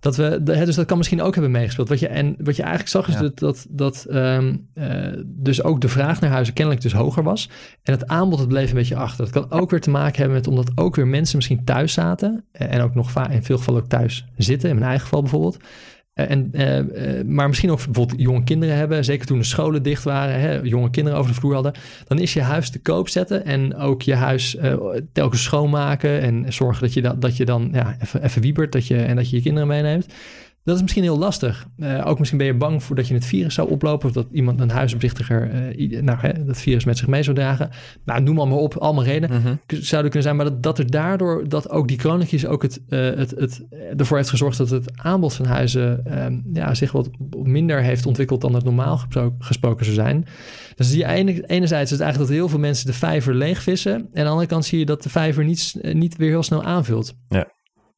Dat 0.00 0.16
we, 0.16 0.40
he, 0.44 0.64
dus 0.64 0.74
dat 0.74 0.86
kan 0.86 0.96
misschien 0.96 1.22
ook 1.22 1.34
hebben 1.34 1.52
meegespeeld. 1.52 1.88
Wat 1.88 2.00
je, 2.00 2.08
en 2.08 2.34
wat 2.38 2.56
je 2.56 2.62
eigenlijk 2.62 2.90
zag 2.90 3.08
is 3.08 3.14
ja. 3.14 3.20
dat, 3.20 3.38
dat, 3.38 3.66
dat 3.68 4.06
um, 4.10 4.68
uh, 4.74 5.06
dus 5.26 5.62
ook 5.62 5.80
de 5.80 5.88
vraag 5.88 6.20
naar 6.20 6.30
huizen 6.30 6.54
kennelijk 6.54 6.82
dus 6.82 6.92
hoger 6.92 7.22
was. 7.22 7.50
En 7.82 7.92
het 7.92 8.06
aanbod 8.06 8.38
het 8.38 8.48
bleef 8.48 8.68
een 8.68 8.76
beetje 8.76 8.96
achter. 8.96 9.24
Dat 9.24 9.48
kan 9.48 9.60
ook 9.60 9.70
weer 9.70 9.80
te 9.80 9.90
maken 9.90 10.18
hebben 10.18 10.36
met 10.36 10.46
omdat 10.46 10.70
ook 10.74 10.96
weer 10.96 11.06
mensen 11.06 11.36
misschien 11.36 11.64
thuis 11.64 11.92
zaten. 11.92 12.44
En 12.52 12.80
ook 12.80 12.94
nog 12.94 13.10
vaak 13.10 13.30
in 13.30 13.42
veel 13.42 13.58
gevallen 13.58 13.82
ook 13.82 13.88
thuis 13.88 14.26
zitten. 14.36 14.68
In 14.68 14.74
mijn 14.74 14.88
eigen 14.88 15.04
geval 15.04 15.22
bijvoorbeeld. 15.22 15.56
Eh, 16.14 16.30
en, 16.30 16.50
uh, 16.52 16.78
uh, 16.78 17.24
maar 17.24 17.48
misschien 17.48 17.70
ook 17.70 17.84
bijvoorbeeld 17.84 18.20
jonge 18.20 18.44
kinderen 18.44 18.76
hebben, 18.76 19.04
zeker 19.04 19.26
toen 19.26 19.38
de 19.38 19.44
scholen 19.44 19.82
dicht 19.82 20.04
waren, 20.04 20.40
hè, 20.40 20.60
jonge 20.62 20.90
kinderen 20.90 21.18
over 21.18 21.32
de 21.32 21.40
vloer 21.40 21.54
hadden, 21.54 21.72
dan 22.06 22.18
is 22.18 22.32
je 22.32 22.42
huis 22.42 22.70
te 22.70 22.78
koop 22.78 23.08
zetten 23.08 23.44
en 23.44 23.76
ook 23.76 24.02
je 24.02 24.14
huis 24.14 24.56
telkens 25.12 25.42
schoonmaken 25.42 26.20
en 26.20 26.52
zorgen 26.52 26.82
dat 26.82 26.92
je, 26.92 27.02
dat, 27.02 27.20
dat 27.20 27.36
je 27.36 27.44
dan 27.44 27.68
ja, 27.72 27.96
even, 28.02 28.24
even 28.24 28.42
wiebert 28.42 28.72
dat 28.72 28.86
je, 28.86 28.96
en 28.96 29.16
dat 29.16 29.30
je 29.30 29.36
je 29.36 29.42
kinderen 29.42 29.68
meeneemt. 29.68 30.06
Dat 30.64 30.76
is 30.76 30.82
misschien 30.82 31.02
heel 31.02 31.18
lastig. 31.18 31.66
Uh, 31.76 32.06
ook 32.06 32.18
misschien 32.18 32.38
ben 32.38 32.46
je 32.46 32.54
bang 32.54 32.82
voor 32.82 32.96
dat 32.96 33.08
je 33.08 33.14
het 33.14 33.24
virus 33.24 33.54
zou 33.54 33.70
oplopen. 33.70 34.08
Of 34.08 34.14
dat 34.14 34.26
iemand, 34.32 34.60
een 34.60 34.70
huisbezichtiger, 34.70 35.74
uh, 35.78 36.00
nou, 36.00 36.18
hè, 36.20 36.44
dat 36.44 36.60
virus 36.60 36.84
met 36.84 36.98
zich 36.98 37.06
mee 37.06 37.22
zou 37.22 37.36
dragen. 37.36 37.70
Nou, 38.04 38.22
noem 38.22 38.38
allemaal 38.38 38.58
op, 38.58 38.76
allemaal 38.76 39.04
redenen 39.04 39.38
mm-hmm. 39.38 39.58
zouden 39.66 40.10
kunnen 40.10 40.22
zijn. 40.22 40.36
Maar 40.36 40.44
dat, 40.44 40.62
dat 40.62 40.78
er 40.78 40.90
daardoor, 40.90 41.48
dat 41.48 41.70
ook 41.70 41.88
die 41.88 41.98
chronisch 41.98 42.46
ook 42.46 42.62
het, 42.62 42.80
uh, 42.88 43.14
het, 43.14 43.30
het, 43.30 43.64
ervoor 43.96 44.16
heeft 44.16 44.28
gezorgd 44.28 44.58
dat 44.58 44.70
het 44.70 45.02
aanbod 45.02 45.34
van 45.34 45.46
huizen 45.46 46.02
ja, 46.52 46.74
zich 46.74 46.92
wat 46.92 47.10
minder 47.42 47.82
heeft 47.82 48.06
ontwikkeld 48.06 48.40
dan 48.40 48.54
het 48.54 48.64
normaal 48.64 49.00
gesproken 49.38 49.84
zou 49.84 49.96
zijn. 49.96 50.26
Dus 50.74 50.90
die 50.90 51.06
ene, 51.06 51.46
enerzijds 51.46 51.90
is 51.90 51.98
het 51.98 52.00
eigenlijk 52.00 52.30
dat 52.30 52.38
heel 52.38 52.48
veel 52.48 52.58
mensen 52.58 52.86
de 52.86 52.92
vijver 52.92 53.34
leegvissen. 53.34 53.92
En 53.92 54.06
aan 54.14 54.24
de 54.24 54.30
andere 54.30 54.48
kant 54.48 54.64
zie 54.64 54.78
je 54.78 54.86
dat 54.86 55.02
de 55.02 55.08
vijver 55.08 55.44
niet, 55.44 55.74
niet 55.92 56.16
weer 56.16 56.28
heel 56.28 56.42
snel 56.42 56.62
aanvult. 56.62 57.14
Ja. 57.28 57.52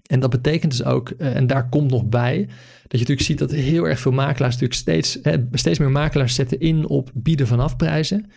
En 0.07 0.21
dat 0.21 0.31
betekent 0.31 0.71
dus 0.71 0.85
ook, 0.85 1.13
uh, 1.19 1.37
en 1.37 1.47
daar 1.47 1.69
komt 1.69 1.91
nog 1.91 2.05
bij, 2.05 2.39
dat 2.83 2.91
je 2.91 2.99
natuurlijk 2.99 3.27
ziet 3.27 3.39
dat 3.39 3.51
heel 3.51 3.85
erg 3.85 4.01
veel 4.01 4.13
makelaars 4.13 4.53
natuurlijk 4.53 4.81
steeds, 4.81 5.19
hè, 5.23 5.37
steeds 5.53 5.79
meer 5.79 5.91
makelaars 5.91 6.35
zetten 6.35 6.61
in 6.61 6.87
op 6.87 7.11
bieden 7.15 7.47
vanaf 7.47 7.77
prijzen. 7.77 8.31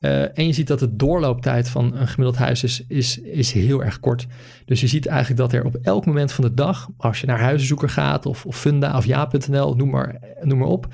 Uh, 0.00 0.38
en 0.38 0.46
je 0.46 0.52
ziet 0.52 0.66
dat 0.66 0.78
de 0.78 0.96
doorlooptijd 0.96 1.68
van 1.68 1.96
een 1.96 2.08
gemiddeld 2.08 2.36
huis 2.36 2.62
is, 2.62 2.84
is, 2.88 3.18
is 3.18 3.52
heel 3.52 3.82
erg 3.82 4.00
kort. 4.00 4.26
Dus 4.64 4.80
je 4.80 4.86
ziet 4.86 5.06
eigenlijk 5.06 5.40
dat 5.40 5.52
er 5.52 5.64
op 5.64 5.74
elk 5.74 6.06
moment 6.06 6.32
van 6.32 6.44
de 6.44 6.54
dag, 6.54 6.88
als 6.96 7.20
je 7.20 7.26
naar 7.26 7.40
huizenzoeker 7.40 7.88
gaat 7.88 8.26
of, 8.26 8.46
of 8.46 8.58
Funda 8.58 8.96
of 8.96 9.04
ja.nl, 9.04 9.74
noem 9.74 9.90
maar, 9.90 10.18
noem 10.40 10.58
maar 10.58 10.68
op, 10.68 10.86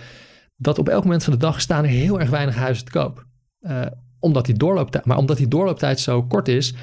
dat 0.56 0.78
op 0.78 0.88
elk 0.88 1.04
moment 1.04 1.24
van 1.24 1.32
de 1.32 1.38
dag 1.38 1.60
staan 1.60 1.84
er 1.84 1.90
heel 1.90 2.20
erg 2.20 2.30
weinig 2.30 2.54
huizen 2.54 2.84
te 2.84 2.90
koop. 2.90 3.26
Uh, 3.60 3.86
omdat 4.18 4.46
die 4.46 4.54
doorlooptijd, 4.54 5.04
maar 5.04 5.16
omdat 5.16 5.36
die 5.36 5.48
doorlooptijd 5.48 6.00
zo 6.00 6.22
kort 6.22 6.48
is, 6.48 6.74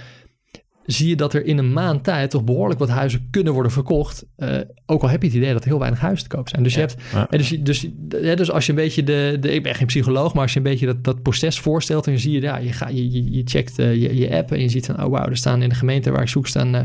zie 0.85 1.09
je 1.09 1.15
dat 1.15 1.33
er 1.33 1.45
in 1.45 1.57
een 1.57 1.73
maand 1.73 2.03
tijd 2.03 2.29
toch 2.29 2.43
behoorlijk 2.43 2.79
wat 2.79 2.89
huizen 2.89 3.27
kunnen 3.31 3.53
worden 3.53 3.71
verkocht. 3.71 4.25
Uh, 4.37 4.57
ook 4.85 5.01
al 5.01 5.09
heb 5.09 5.21
je 5.21 5.27
het 5.27 5.37
idee 5.37 5.53
dat 5.53 5.61
er 5.61 5.67
heel 5.67 5.79
weinig 5.79 5.99
huizen 5.99 6.29
te 6.29 6.35
koop 6.35 6.49
zijn. 6.49 6.63
Dus, 6.63 6.73
je 6.73 6.79
hebt, 6.79 6.95
ja. 7.13 7.27
dus, 7.29 7.49
dus, 7.49 7.87
dus 8.07 8.51
als 8.51 8.65
je 8.65 8.71
een 8.71 8.77
beetje 8.77 9.03
de, 9.03 9.37
de, 9.39 9.51
Ik 9.51 9.63
ben 9.63 9.75
geen 9.75 9.87
psycholoog, 9.87 10.33
maar 10.33 10.41
als 10.41 10.51
je 10.51 10.57
een 10.57 10.63
beetje 10.63 10.85
dat, 10.85 11.03
dat 11.03 11.21
proces 11.21 11.59
voorstelt... 11.59 12.07
en 12.07 12.19
zie 12.19 12.31
je, 12.31 12.41
ja, 12.41 12.57
je, 12.57 12.71
gaat, 12.71 12.89
je, 12.91 13.31
je 13.33 13.41
checkt 13.45 13.79
uh, 13.79 13.95
je, 13.95 14.15
je 14.15 14.35
app 14.35 14.51
en 14.51 14.61
je 14.61 14.69
ziet 14.69 14.85
van... 14.85 15.03
oh 15.03 15.09
wauw, 15.09 15.25
er 15.25 15.37
staan 15.37 15.61
in 15.61 15.69
de 15.69 15.75
gemeente 15.75 16.11
waar 16.11 16.21
ik 16.21 16.27
zoek 16.27 16.47
staan... 16.47 16.75
Uh, 16.75 16.81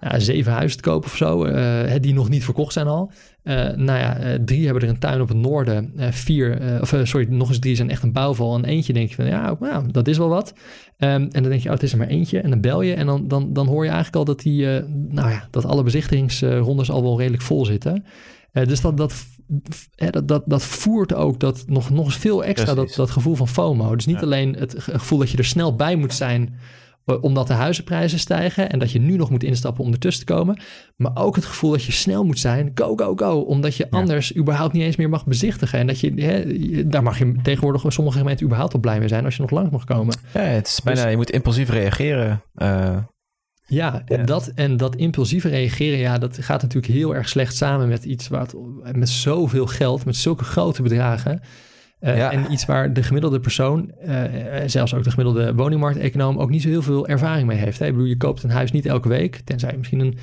ja, 0.00 0.18
zeven 0.18 0.52
huizen 0.52 0.82
te 0.82 0.88
kopen 0.88 1.10
of 1.10 1.16
zo, 1.16 1.46
uh, 1.46 1.92
die 2.00 2.14
nog 2.14 2.28
niet 2.28 2.44
verkocht 2.44 2.72
zijn 2.72 2.86
al. 2.86 3.12
Uh, 3.44 3.54
nou 3.54 3.98
ja, 3.98 4.20
uh, 4.20 4.34
drie 4.44 4.64
hebben 4.64 4.82
er 4.82 4.88
een 4.88 4.98
tuin 4.98 5.20
op 5.20 5.28
het 5.28 5.36
noorden. 5.36 5.92
vier, 6.10 6.78
of 6.80 6.94
sorry, 7.02 7.26
nog 7.30 7.48
eens 7.48 7.58
drie 7.58 7.76
zijn 7.76 7.90
echt 7.90 8.02
een 8.02 8.12
bouwval. 8.12 8.54
En 8.54 8.64
eentje 8.64 8.92
denk 8.92 9.08
je 9.08 9.14
van, 9.14 9.26
ja, 9.26 9.56
nou, 9.60 9.90
dat 9.90 10.08
is 10.08 10.18
wel 10.18 10.28
wat. 10.28 10.52
Um, 10.52 11.08
en 11.08 11.28
dan 11.30 11.42
denk 11.42 11.60
je, 11.60 11.68
oh, 11.68 11.74
het 11.74 11.82
is 11.82 11.92
er 11.92 11.98
maar 11.98 12.06
eentje. 12.06 12.40
En 12.40 12.50
dan 12.50 12.60
bel 12.60 12.82
je 12.82 12.94
en 12.94 13.06
dan, 13.06 13.28
dan, 13.28 13.52
dan 13.52 13.66
hoor 13.66 13.84
je 13.84 13.90
eigenlijk 13.90 14.16
al 14.16 14.24
dat, 14.24 14.40
die, 14.40 14.66
nou 15.08 15.30
ja, 15.30 15.48
dat 15.50 15.64
alle 15.64 15.82
bezichtigingsrondes 15.82 16.90
al 16.90 17.02
wel 17.02 17.18
redelijk 17.18 17.42
vol 17.42 17.64
zitten. 17.64 18.04
dus 18.52 18.80
dat, 18.80 18.96
dat, 18.96 19.14
dat, 19.94 20.28
dat, 20.28 20.42
dat 20.46 20.62
voert 20.62 21.14
ook 21.14 21.40
dat 21.40 21.64
nog, 21.66 21.90
nog 21.90 22.04
eens 22.04 22.16
veel 22.16 22.44
extra 22.44 22.74
dat, 22.74 22.94
dat 22.94 23.10
gevoel 23.10 23.34
van 23.34 23.48
FOMO. 23.48 23.94
Dus 23.94 24.06
niet 24.06 24.16
ja. 24.16 24.22
alleen 24.22 24.54
het 24.58 24.74
gevoel 24.78 25.18
dat 25.18 25.30
je 25.30 25.36
er 25.36 25.44
snel 25.44 25.76
bij 25.76 25.96
moet 25.96 26.14
zijn 26.14 26.54
omdat 27.16 27.46
de 27.46 27.52
huizenprijzen 27.52 28.18
stijgen 28.18 28.70
en 28.70 28.78
dat 28.78 28.90
je 28.90 28.98
nu 28.98 29.16
nog 29.16 29.30
moet 29.30 29.42
instappen 29.42 29.84
om 29.84 29.92
ertussen 29.92 30.26
te 30.26 30.32
komen. 30.32 30.60
Maar 30.96 31.16
ook 31.16 31.36
het 31.36 31.44
gevoel 31.44 31.70
dat 31.70 31.84
je 31.84 31.92
snel 31.92 32.24
moet 32.24 32.38
zijn, 32.38 32.70
go, 32.74 32.96
go, 32.96 33.12
go. 33.16 33.40
Omdat 33.40 33.76
je 33.76 33.86
ja. 33.90 33.98
anders 33.98 34.36
überhaupt 34.36 34.72
niet 34.72 34.82
eens 34.82 34.96
meer 34.96 35.08
mag 35.08 35.26
bezichtigen. 35.26 35.78
En 35.78 35.86
dat 35.86 36.00
je, 36.00 36.12
hè, 36.14 36.44
daar 36.88 37.02
mag 37.02 37.18
je 37.18 37.34
tegenwoordig 37.42 37.84
sommige 37.88 38.18
gemeenten 38.18 38.46
überhaupt 38.46 38.74
al 38.74 38.80
blij 38.80 38.98
mee 38.98 39.08
zijn 39.08 39.24
als 39.24 39.36
je 39.36 39.42
nog 39.42 39.50
lang 39.50 39.70
mag 39.70 39.84
komen. 39.84 40.14
Ja, 40.34 40.40
het 40.40 40.66
is 40.66 40.80
bijna, 40.82 41.02
dus, 41.02 41.10
je 41.10 41.16
moet 41.16 41.30
impulsief 41.30 41.70
reageren. 41.70 42.42
Uh, 42.56 42.96
ja, 43.66 44.02
en 44.04 44.26
dat, 44.26 44.52
en 44.54 44.76
dat 44.76 44.96
impulsieve 44.96 45.48
reageren, 45.48 45.98
ja, 45.98 46.18
dat 46.18 46.38
gaat 46.40 46.62
natuurlijk 46.62 46.92
heel 46.92 47.14
erg 47.14 47.28
slecht 47.28 47.56
samen 47.56 47.88
met 47.88 48.04
iets 48.04 48.28
wat 48.28 48.54
met 48.92 49.08
zoveel 49.08 49.66
geld, 49.66 50.04
met 50.04 50.16
zulke 50.16 50.44
grote 50.44 50.82
bedragen. 50.82 51.40
Uh, 52.00 52.16
ja. 52.16 52.32
En 52.32 52.52
iets 52.52 52.66
waar 52.66 52.92
de 52.92 53.02
gemiddelde 53.02 53.40
persoon, 53.40 53.92
uh, 54.06 54.22
zelfs 54.66 54.94
ook 54.94 55.04
de 55.04 55.10
gemiddelde 55.10 55.54
woningmarkteconoom, 55.54 56.38
ook 56.38 56.50
niet 56.50 56.62
zo 56.62 56.68
heel 56.68 56.82
veel 56.82 57.06
ervaring 57.06 57.46
mee 57.46 57.58
heeft. 57.58 57.78
Hè? 57.78 57.86
Ik 57.86 57.92
bedoel, 57.92 58.06
je 58.06 58.16
koopt 58.16 58.42
een 58.42 58.50
huis 58.50 58.72
niet 58.72 58.86
elke 58.86 59.08
week, 59.08 59.40
tenzij 59.44 59.70
je 59.70 59.76
misschien 59.76 60.00
een 60.00 60.18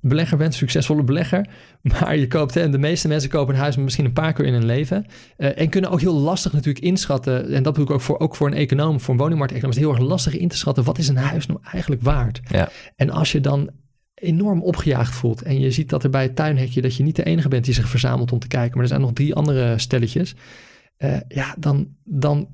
belegger 0.00 0.36
bent, 0.36 0.52
een 0.52 0.58
succesvolle 0.58 1.02
belegger. 1.02 1.46
Maar 1.82 2.16
je 2.16 2.26
koopt, 2.26 2.54
hè, 2.54 2.70
de 2.70 2.78
meeste 2.78 3.08
mensen 3.08 3.30
kopen 3.30 3.54
een 3.54 3.60
huis 3.60 3.76
misschien 3.76 4.04
een 4.04 4.12
paar 4.12 4.32
keer 4.32 4.44
in 4.44 4.52
hun 4.52 4.66
leven. 4.66 5.06
Uh, 5.38 5.58
en 5.58 5.68
kunnen 5.68 5.90
ook 5.90 6.00
heel 6.00 6.14
lastig 6.14 6.52
natuurlijk 6.52 6.84
inschatten, 6.84 7.52
en 7.52 7.62
dat 7.62 7.72
bedoel 7.72 7.88
ik 7.88 7.94
ook 7.94 8.00
voor, 8.00 8.18
ook 8.18 8.36
voor 8.36 8.46
een 8.46 8.54
econoom, 8.54 9.00
voor 9.00 9.14
een 9.14 9.20
woningmarkteconoom, 9.20 9.70
is 9.70 9.76
het 9.76 9.86
heel 9.86 9.96
erg 9.96 10.08
lastig 10.08 10.36
in 10.36 10.48
te 10.48 10.56
schatten, 10.56 10.84
wat 10.84 10.98
is 10.98 11.08
een 11.08 11.16
huis 11.16 11.46
nou 11.46 11.60
eigenlijk 11.72 12.02
waard? 12.02 12.40
Ja. 12.50 12.68
En 12.96 13.10
als 13.10 13.32
je 13.32 13.40
dan 13.40 13.70
enorm 14.14 14.62
opgejaagd 14.62 15.14
voelt 15.14 15.42
en 15.42 15.60
je 15.60 15.70
ziet 15.70 15.88
dat 15.88 16.04
er 16.04 16.10
bij 16.10 16.22
het 16.22 16.36
tuinhekje, 16.36 16.80
dat 16.80 16.96
je 16.96 17.02
niet 17.02 17.16
de 17.16 17.24
enige 17.24 17.48
bent 17.48 17.64
die 17.64 17.74
zich 17.74 17.88
verzamelt 17.88 18.32
om 18.32 18.38
te 18.38 18.48
kijken, 18.48 18.72
maar 18.72 18.82
er 18.82 18.88
zijn 18.88 19.00
nog 19.00 19.12
drie 19.12 19.34
andere 19.34 19.78
stelletjes 19.78 20.34
uh, 20.98 21.16
ja, 21.28 21.54
dan, 21.58 21.88
dan, 22.04 22.48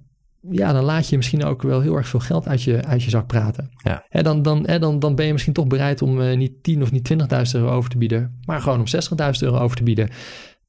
ja, 0.51 0.73
dan 0.73 0.85
laat 0.85 1.09
je 1.09 1.17
misschien 1.17 1.45
ook 1.45 1.63
wel 1.63 1.81
heel 1.81 1.97
erg 1.97 2.09
veel 2.09 2.21
geld 2.21 2.49
uit 2.49 2.63
je, 2.63 2.85
uit 2.85 3.03
je 3.03 3.11
zak 3.11 3.27
praten. 3.27 3.71
Ja. 3.83 4.05
Hè, 4.09 4.23
dan, 4.23 4.43
dan, 4.43 4.67
hè, 4.67 4.79
dan, 4.79 4.99
dan 4.99 5.15
ben 5.15 5.27
je 5.27 5.33
misschien 5.33 5.53
toch 5.53 5.67
bereid 5.67 6.03
om 6.03 6.21
uh, 6.21 6.37
niet 6.37 6.63
10 6.63 6.83
of 6.83 6.93
niet 6.93 7.13
20.000 7.13 7.19
euro 7.53 7.71
over 7.71 7.91
te 7.91 7.99
bieden, 7.99 8.41
maar 8.45 8.61
gewoon 8.61 8.79
om 8.79 8.87
60.000 9.33 9.41
euro 9.41 9.59
over 9.59 9.77
te 9.77 9.83
bieden. 9.83 10.09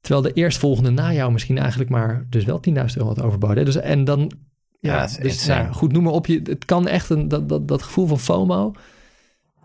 Terwijl 0.00 0.24
de 0.24 0.32
eerstvolgende 0.32 0.90
na 0.90 1.12
jou 1.12 1.32
misschien 1.32 1.58
eigenlijk 1.58 1.90
maar 1.90 2.26
dus 2.30 2.44
wel 2.44 2.60
10.000 2.68 2.74
euro 2.74 3.08
had 3.08 3.22
overboden. 3.22 3.64
Dus, 3.64 3.76
en 3.76 4.04
dan, 4.04 4.32
ja, 4.80 4.94
ja 4.94 5.22
dus, 5.22 5.46
nou, 5.46 5.72
goed, 5.72 5.92
noem 5.92 6.02
maar 6.02 6.12
op. 6.12 6.26
Je, 6.26 6.40
het 6.44 6.64
kan 6.64 6.88
echt 6.88 7.10
een, 7.10 7.28
dat, 7.28 7.48
dat, 7.48 7.68
dat 7.68 7.82
gevoel 7.82 8.06
van 8.06 8.18
FOMO, 8.18 8.72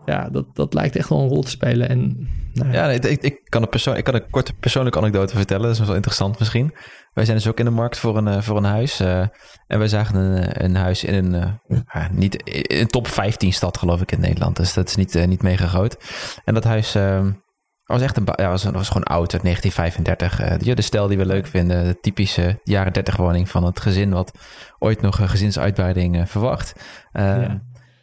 ja, 0.04 0.28
dat, 0.28 0.46
dat 0.54 0.74
lijkt 0.74 0.96
echt 0.96 1.08
wel 1.08 1.20
een 1.20 1.28
rol 1.28 1.42
te 1.42 1.50
spelen. 1.50 1.88
En, 1.88 2.28
nou, 2.52 2.72
ja, 2.72 2.86
nee, 2.86 2.98
ik, 2.98 3.22
ik, 3.22 3.40
kan 3.44 3.62
een 3.62 3.68
persoon, 3.68 3.96
ik 3.96 4.04
kan 4.04 4.14
een 4.14 4.30
korte 4.30 4.52
persoonlijke 4.52 4.98
anekdote 4.98 5.36
vertellen. 5.36 5.66
Dat 5.66 5.78
is 5.78 5.86
wel 5.86 5.94
interessant 5.94 6.38
misschien. 6.38 6.74
Wij 7.12 7.24
zijn 7.24 7.36
dus 7.36 7.46
ook 7.46 7.58
in 7.58 7.64
de 7.64 7.70
markt 7.70 7.98
voor 7.98 8.16
een, 8.16 8.26
uh, 8.26 8.40
voor 8.40 8.56
een 8.56 8.64
huis. 8.64 9.00
Uh, 9.00 9.20
en 9.66 9.78
wij 9.78 9.88
zagen 9.88 10.16
een, 10.16 10.64
een 10.64 10.76
huis 10.76 11.04
in 11.04 11.14
een, 11.14 11.58
uh, 11.68 12.08
niet, 12.10 12.42
in 12.42 12.80
een 12.80 12.86
top 12.86 13.08
15 13.08 13.52
stad, 13.52 13.78
geloof 13.78 14.00
ik, 14.00 14.12
in 14.12 14.20
Nederland. 14.20 14.56
Dus 14.56 14.74
dat 14.74 14.88
is 14.88 14.96
niet, 14.96 15.26
niet 15.26 15.42
mega 15.42 15.66
groot. 15.66 15.96
En 16.44 16.54
dat 16.54 16.64
huis 16.64 16.96
was 17.84 18.02
echt 18.02 18.16
een, 18.16 18.28
ja, 18.36 18.48
was, 18.48 18.64
was 18.64 18.88
gewoon 18.88 19.02
oud, 19.02 19.32
uit 19.32 19.42
1935. 19.42 20.74
de 20.74 20.82
stijl 20.82 21.08
die 21.08 21.18
we 21.18 21.26
leuk 21.26 21.46
vinden. 21.46 21.84
De 21.84 22.00
typische 22.00 22.60
jaren 22.64 22.92
30 22.92 23.16
woning 23.16 23.48
van 23.48 23.64
het 23.64 23.80
gezin 23.80 24.10
wat 24.10 24.38
ooit 24.78 25.00
nog 25.00 25.18
een 25.18 25.28
gezinsuitbreiding 25.28 26.30
verwacht. 26.30 26.72
Ja. 27.12 27.62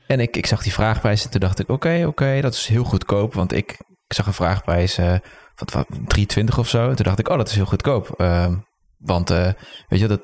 En 0.10 0.20
ik, 0.20 0.38
ik 0.38 0.46
zag 0.46 0.64
die 0.64 0.74
vraagprijs 0.74 1.24
en 1.24 1.30
toen 1.30 1.40
dacht 1.40 1.60
ik, 1.60 1.70
oké, 1.70 2.04
oké, 2.08 2.42
dat 2.42 2.54
is 2.54 2.68
heel 2.68 2.84
goedkoop. 2.84 3.34
Want 3.34 3.54
ik, 3.54 3.72
ik 4.08 4.14
zag 4.14 4.28
een 4.28 4.34
vraagprijs 4.34 4.96
van, 5.56 5.70
van 5.72 5.86
320 5.90 6.58
of 6.58 6.68
zo. 6.68 6.90
En 6.90 6.96
toen 6.96 7.06
dacht 7.06 7.20
ik, 7.20 7.30
oh, 7.30 7.38
dat 7.38 7.48
is 7.48 7.56
heel 7.56 7.66
goedkoop. 7.66 8.24
Want 8.98 9.32
uh, 9.32 9.50
weet 9.88 10.00
je, 10.00 10.08
dat, 10.08 10.22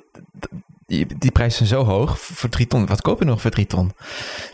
die, 0.85 1.31
prijzen 1.31 1.67
zijn 1.67 1.79
zo 1.79 1.91
hoog 1.91 2.19
voor 2.19 2.49
drie 2.49 2.67
ton. 2.67 2.85
Wat 2.85 3.01
koop 3.01 3.19
je 3.19 3.25
nog 3.25 3.41
voor 3.41 3.51
drie 3.51 3.65
ton? 3.65 3.91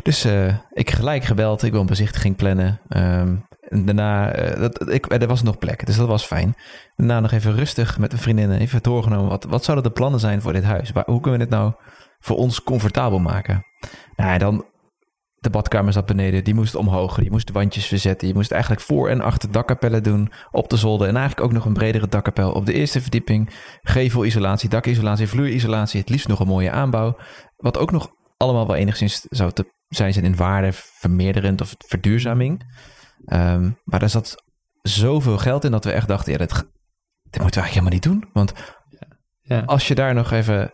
Dus 0.03 0.25
uh, 0.25 0.55
ik 0.69 0.91
gelijk 0.91 1.23
gebeld. 1.23 1.63
Ik 1.63 1.71
wil 1.71 1.81
een 1.81 1.85
bezichtiging 1.85 2.35
plannen. 2.35 2.79
Um, 2.89 3.45
en 3.61 3.85
daarna, 3.85 4.39
uh, 4.39 4.59
dat, 4.59 4.89
ik, 4.89 5.13
er 5.13 5.27
was 5.27 5.43
nog 5.43 5.57
plek, 5.57 5.85
dus 5.85 5.95
dat 5.95 6.07
was 6.07 6.25
fijn. 6.25 6.55
Daarna 6.95 7.19
nog 7.19 7.31
even 7.31 7.55
rustig 7.55 7.97
met 7.97 8.13
een 8.13 8.19
vriendin 8.19 8.51
even 8.51 8.83
doorgenomen. 8.83 9.29
Wat, 9.29 9.43
wat 9.43 9.63
zouden 9.63 9.85
de 9.85 9.93
plannen 9.95 10.19
zijn 10.19 10.41
voor 10.41 10.53
dit 10.53 10.63
huis? 10.63 10.91
Waar, 10.91 11.03
hoe 11.05 11.21
kunnen 11.21 11.39
we 11.39 11.45
dit 11.45 11.55
nou 11.55 11.73
voor 12.19 12.37
ons 12.37 12.63
comfortabel 12.63 13.19
maken? 13.19 13.65
Nou, 14.15 14.37
dan 14.37 14.65
de 15.41 15.49
badkamer 15.49 15.93
zat 15.93 16.05
beneden, 16.05 16.43
die 16.43 16.53
moest 16.53 16.75
omhoog. 16.75 17.23
Je 17.23 17.31
moest 17.31 17.51
wandjes 17.51 17.85
verzetten. 17.85 18.27
Je 18.27 18.33
moest 18.33 18.51
eigenlijk 18.51 18.81
voor 18.81 19.09
en 19.09 19.21
achter 19.21 19.51
dakkapellen 19.51 20.03
doen 20.03 20.31
op 20.51 20.69
de 20.69 20.77
zolder. 20.77 21.07
En 21.07 21.15
eigenlijk 21.15 21.45
ook 21.47 21.53
nog 21.53 21.65
een 21.65 21.73
bredere 21.73 22.07
dakkapel 22.07 22.51
op 22.51 22.65
de 22.65 22.73
eerste 22.73 23.01
verdieping. 23.01 23.49
Gevelisolatie, 23.81 24.69
dakisolatie, 24.69 25.27
vloerisolatie. 25.27 25.99
Het 25.99 26.09
liefst 26.09 26.27
nog 26.27 26.39
een 26.39 26.47
mooie 26.47 26.71
aanbouw. 26.71 27.17
Wat 27.55 27.77
ook 27.77 27.91
nog 27.91 28.11
allemaal 28.37 28.67
wel 28.67 28.75
enigszins 28.75 29.25
zou 29.29 29.51
te 29.51 29.65
zijn, 29.87 30.13
zijn 30.13 30.25
in 30.25 30.35
waarde 30.35 30.69
vermeerderend 30.73 31.61
of 31.61 31.75
verduurzaming. 31.77 32.75
Um, 33.25 33.77
maar 33.83 33.99
daar 33.99 34.09
zat 34.09 34.43
zoveel 34.81 35.37
geld 35.37 35.63
in 35.63 35.71
dat 35.71 35.85
we 35.85 35.91
echt 35.91 36.07
dachten, 36.07 36.31
ja, 36.31 36.37
dit, 36.37 36.49
dit 36.49 37.41
moeten 37.41 37.61
we 37.61 37.67
eigenlijk 37.67 37.69
helemaal 37.69 37.93
niet 37.93 38.03
doen. 38.03 38.29
Want 38.33 38.53
ja. 39.41 39.59
als 39.65 39.87
je 39.87 39.95
daar 39.95 40.13
nog 40.13 40.31
even 40.31 40.73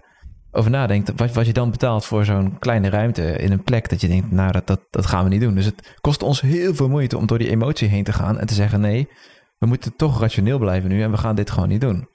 over 0.58 0.72
nadenkt, 0.72 1.12
wat, 1.16 1.34
wat 1.34 1.46
je 1.46 1.54
dan 1.54 1.72
betaalt 1.72 2.06
voor 2.06 2.26
zo'n 2.26 2.60
kleine 2.60 2.90
ruimte 2.90 3.24
in 3.24 3.52
een 3.52 3.64
plek, 3.64 3.90
dat 3.90 4.02
je 4.02 4.08
denkt, 4.08 4.32
nou, 4.32 4.52
dat, 4.52 4.68
dat, 4.68 4.80
dat 4.90 5.06
gaan 5.06 5.24
we 5.24 5.30
niet 5.30 5.42
doen. 5.42 5.56
Dus 5.56 5.66
het 5.66 5.96
kost 6.02 6.24
ons 6.24 6.42
heel 6.42 6.76
veel 6.76 6.90
moeite 6.90 7.18
om 7.18 7.28
door 7.28 7.38
die 7.38 7.50
emotie 7.50 7.88
heen 7.88 8.04
te 8.04 8.14
gaan 8.14 8.40
en 8.40 8.48
te 8.48 8.54
zeggen, 8.54 8.82
nee, 8.82 9.08
we 9.58 9.68
moeten 9.68 9.96
toch 9.96 10.22
rationeel 10.22 10.58
blijven 10.58 10.90
nu 10.90 11.02
en 11.04 11.12
we 11.12 11.18
gaan 11.18 11.36
dit 11.36 11.52
gewoon 11.52 11.70
niet 11.70 11.82
doen. 11.82 12.08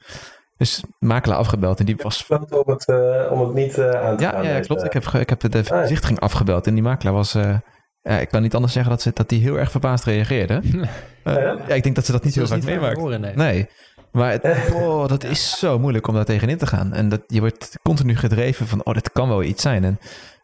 Dus 0.57 0.83
makelaar 0.99 1.39
afgebeld 1.39 1.79
en 1.81 1.87
die 1.87 1.97
was... 2.03 2.27
Om 2.29 2.73
het, 2.73 2.89
uh, 2.89 3.33
om 3.33 3.41
het 3.41 3.55
niet 3.55 3.79
uh, 3.79 3.91
aan 3.91 4.17
te 4.17 4.23
ja, 4.23 4.31
gaan. 4.31 4.45
Ja, 4.45 4.61
klopt. 4.61 4.85
Ik 4.85 4.93
heb, 4.93 5.05
ik 5.05 5.29
heb 5.29 5.41
de 5.41 5.49
bezichtiging 5.49 6.19
ah, 6.19 6.25
afgebeld 6.25 6.67
en 6.67 6.75
die 6.75 6.83
makelaar 6.83 7.15
was... 7.15 7.35
Uh, 7.35 7.57
ja, 8.03 8.19
ik 8.19 8.29
kan 8.29 8.43
niet 8.43 8.55
anders 8.55 8.73
zeggen 8.73 8.91
dat, 8.91 9.03
ze, 9.03 9.11
dat 9.15 9.29
die 9.29 9.41
heel 9.41 9.59
erg 9.59 9.71
verbaasd 9.71 10.05
reageerde. 10.05 10.61
ja, 11.25 11.39
ja, 11.69 11.75
ik 11.75 11.83
denk 11.83 11.95
dat 11.95 12.07
ze 12.07 12.13
dat 12.13 12.25
niet 12.25 12.35
heel 12.35 12.47
vaak 12.47 12.63
meemaakt. 12.63 13.19
nee. 13.19 13.35
nee. 13.35 13.69
Maar 14.13 14.31
het, 14.31 14.45
oh, 14.75 15.09
dat 15.09 15.25
is 15.25 15.59
zo 15.59 15.79
moeilijk 15.79 16.07
om 16.07 16.15
daar 16.15 16.25
tegenin 16.25 16.59
te 16.59 16.67
gaan. 16.67 16.93
En 16.93 17.09
dat, 17.09 17.21
je 17.27 17.41
wordt 17.41 17.79
continu 17.83 18.17
gedreven 18.17 18.67
van, 18.67 18.85
oh, 18.85 18.95
dit 18.95 19.13
kan 19.13 19.29
wel 19.29 19.43
iets 19.43 19.63
zijn. 19.63 19.85
En 19.85 19.99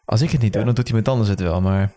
als 0.05 0.21
ik 0.21 0.31
het 0.31 0.41
niet 0.41 0.53
doe, 0.53 0.63
dan 0.63 0.73
doet 0.73 0.87
iemand 0.87 1.07
anders 1.07 1.29
het 1.29 1.41
wel. 1.41 1.61
Maar 1.61 1.91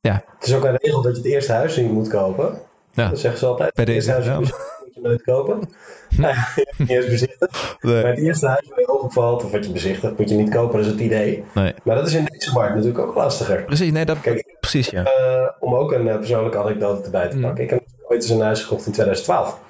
ja. 0.00 0.24
Het 0.38 0.48
is 0.48 0.54
ook 0.54 0.64
een 0.64 0.76
regel 0.76 1.02
dat 1.02 1.16
je 1.16 1.22
het 1.22 1.30
eerste 1.32 1.52
huis 1.52 1.76
niet 1.76 1.92
moet 1.92 2.08
kopen. 2.08 2.58
Ja. 2.92 3.08
Dat 3.08 3.20
zeggen 3.20 3.40
ze 3.40 3.46
altijd. 3.46 3.74
Bij 3.74 3.84
deze 3.84 4.10
huis 4.10 4.24
ja. 4.24 4.38
moet 4.38 4.54
je 4.94 5.00
nooit 5.02 5.22
kopen. 5.22 5.68
nou 6.08 6.34
ja, 6.34 6.48
niet 6.76 6.90
eens 6.90 7.06
bezichtigd. 7.06 7.76
Nee. 7.80 8.02
Maar 8.02 8.10
het 8.10 8.20
eerste 8.20 8.46
huis 8.46 8.68
waar 8.68 8.80
je 8.80 8.88
overvalt 8.88 9.44
of 9.44 9.50
wat 9.50 9.66
je 9.66 9.72
bezichtigt, 9.72 10.18
moet 10.18 10.28
je 10.28 10.34
niet 10.34 10.50
kopen. 10.50 10.76
Dat 10.76 10.86
is 10.86 10.92
het 10.92 11.00
idee. 11.00 11.44
Nee. 11.54 11.74
Maar 11.82 11.96
dat 11.96 12.06
is 12.06 12.14
in 12.14 12.24
deze 12.24 12.52
markt 12.52 12.74
natuurlijk 12.74 13.06
ook 13.06 13.14
lastiger. 13.14 13.64
Precies, 13.64 13.92
nee, 13.92 14.04
dat, 14.04 14.20
Kijk, 14.20 14.56
precies 14.60 14.88
ja. 14.88 15.02
Uh, 15.02 15.48
om 15.60 15.74
ook 15.74 15.92
een 15.92 16.06
uh, 16.06 16.16
persoonlijke 16.16 16.58
anekdote 16.58 17.04
erbij 17.04 17.28
te 17.28 17.38
pakken. 17.38 17.64
Mm. 17.64 17.64
Ik 17.64 17.70
heb 17.70 17.82
ooit 18.08 18.22
eens 18.22 18.30
een 18.30 18.40
huis 18.40 18.62
gekocht 18.62 18.86
in 18.86 18.92
2012. 18.92 19.60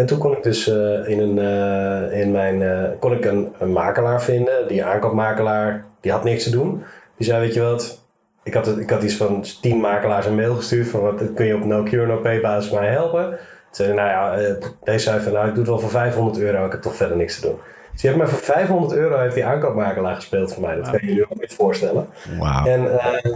En 0.00 0.06
toen 0.06 0.18
kon 0.18 0.36
ik 0.36 0.42
dus 0.42 0.68
uh, 0.68 1.08
in, 1.08 1.20
een, 1.20 1.36
uh, 1.36 2.20
in 2.20 2.30
mijn, 2.30 2.60
uh, 2.60 2.88
kon 2.98 3.12
ik 3.12 3.24
een, 3.24 3.54
een, 3.58 3.72
makelaar 3.72 4.22
vinden, 4.22 4.68
die 4.68 4.84
aankoopmakelaar, 4.84 5.84
die 6.00 6.12
had 6.12 6.24
niks 6.24 6.44
te 6.44 6.50
doen. 6.50 6.82
Die 7.16 7.26
zei, 7.26 7.40
weet 7.40 7.54
je 7.54 7.60
wat, 7.60 8.04
ik 8.42 8.54
had, 8.54 8.66
het, 8.66 8.78
ik 8.78 8.90
had 8.90 9.02
iets 9.02 9.16
van 9.16 9.44
tien 9.60 9.80
makelaars 9.80 10.26
een 10.26 10.34
mail 10.34 10.54
gestuurd 10.54 10.88
van 10.88 11.00
wat 11.00 11.34
kun 11.34 11.46
je 11.46 11.54
op 11.54 11.64
no 11.64 11.82
cure 11.82 12.06
no 12.06 12.16
pay 12.16 12.40
basis 12.40 12.70
mij 12.70 12.88
helpen. 12.88 13.28
Toen 13.30 13.38
zei 13.70 13.92
nou 13.92 14.08
ja, 14.08 14.56
deze 14.84 14.98
zei 14.98 15.20
van 15.20 15.32
nou 15.32 15.48
ik 15.48 15.54
doe 15.54 15.62
het 15.62 15.72
wel 15.72 15.80
voor 15.80 15.90
500 15.90 16.38
euro, 16.38 16.66
ik 16.66 16.72
heb 16.72 16.82
toch 16.82 16.96
verder 16.96 17.16
niks 17.16 17.40
te 17.40 17.46
doen. 17.46 17.58
Dus 17.92 18.00
die 18.00 18.10
heeft 18.10 18.22
mij 18.22 18.32
voor 18.32 18.54
500 18.54 18.92
euro 18.92 19.18
heeft 19.18 19.34
die 19.34 19.44
aankoopmakelaar 19.44 20.14
gespeeld 20.14 20.54
voor 20.54 20.62
mij. 20.62 20.76
Dat 20.76 20.90
kan 20.90 21.00
je 21.02 21.14
je 21.14 21.26
ook 21.30 21.40
niet 21.40 21.54
voorstellen. 21.54 22.06
Wauw. 22.38 22.66
En, 22.66 22.82
uh, 22.82 23.34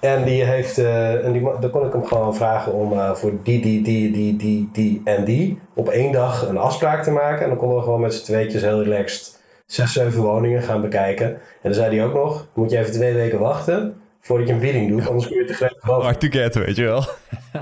en 0.00 0.24
die 0.24 0.44
heeft, 0.44 0.78
uh, 0.78 1.24
en 1.24 1.32
die, 1.32 1.42
dan 1.60 1.70
kon 1.70 1.86
ik 1.86 1.92
hem 1.92 2.04
gewoon 2.04 2.34
vragen 2.34 2.72
om 2.72 2.92
uh, 2.92 3.14
voor 3.14 3.32
die, 3.42 3.60
die, 3.60 3.82
die, 3.82 4.10
die, 4.10 4.36
die, 4.36 4.68
die 4.72 5.00
en 5.04 5.24
die 5.24 5.58
op 5.74 5.88
één 5.88 6.12
dag 6.12 6.48
een 6.48 6.58
afspraak 6.58 7.02
te 7.02 7.10
maken. 7.10 7.42
En 7.42 7.48
dan 7.48 7.58
konden 7.58 7.76
we 7.76 7.82
gewoon 7.82 8.00
met 8.00 8.14
z'n 8.14 8.24
tweetjes 8.24 8.62
heel 8.62 8.82
relaxed 8.82 9.38
zes, 9.66 9.92
zeven 9.92 10.22
woningen 10.22 10.62
gaan 10.62 10.80
bekijken. 10.80 11.26
En 11.26 11.40
dan 11.62 11.74
zei 11.74 11.96
hij 11.96 12.06
ook 12.06 12.14
nog, 12.14 12.46
moet 12.54 12.70
je 12.70 12.78
even 12.78 12.92
twee 12.92 13.14
weken 13.14 13.38
wachten 13.38 14.00
voordat 14.20 14.48
je 14.48 14.52
een 14.52 14.60
bieding 14.60 14.88
doet, 14.88 15.08
anders 15.08 15.28
kun 15.28 15.36
je 15.36 15.44
te 15.44 15.54
gretig 15.54 15.78
kopen. 15.78 16.04
Hard 16.04 16.20
to 16.20 16.28
get, 16.28 16.54
weet 16.54 16.76
je 16.76 16.84
wel. 16.84 17.04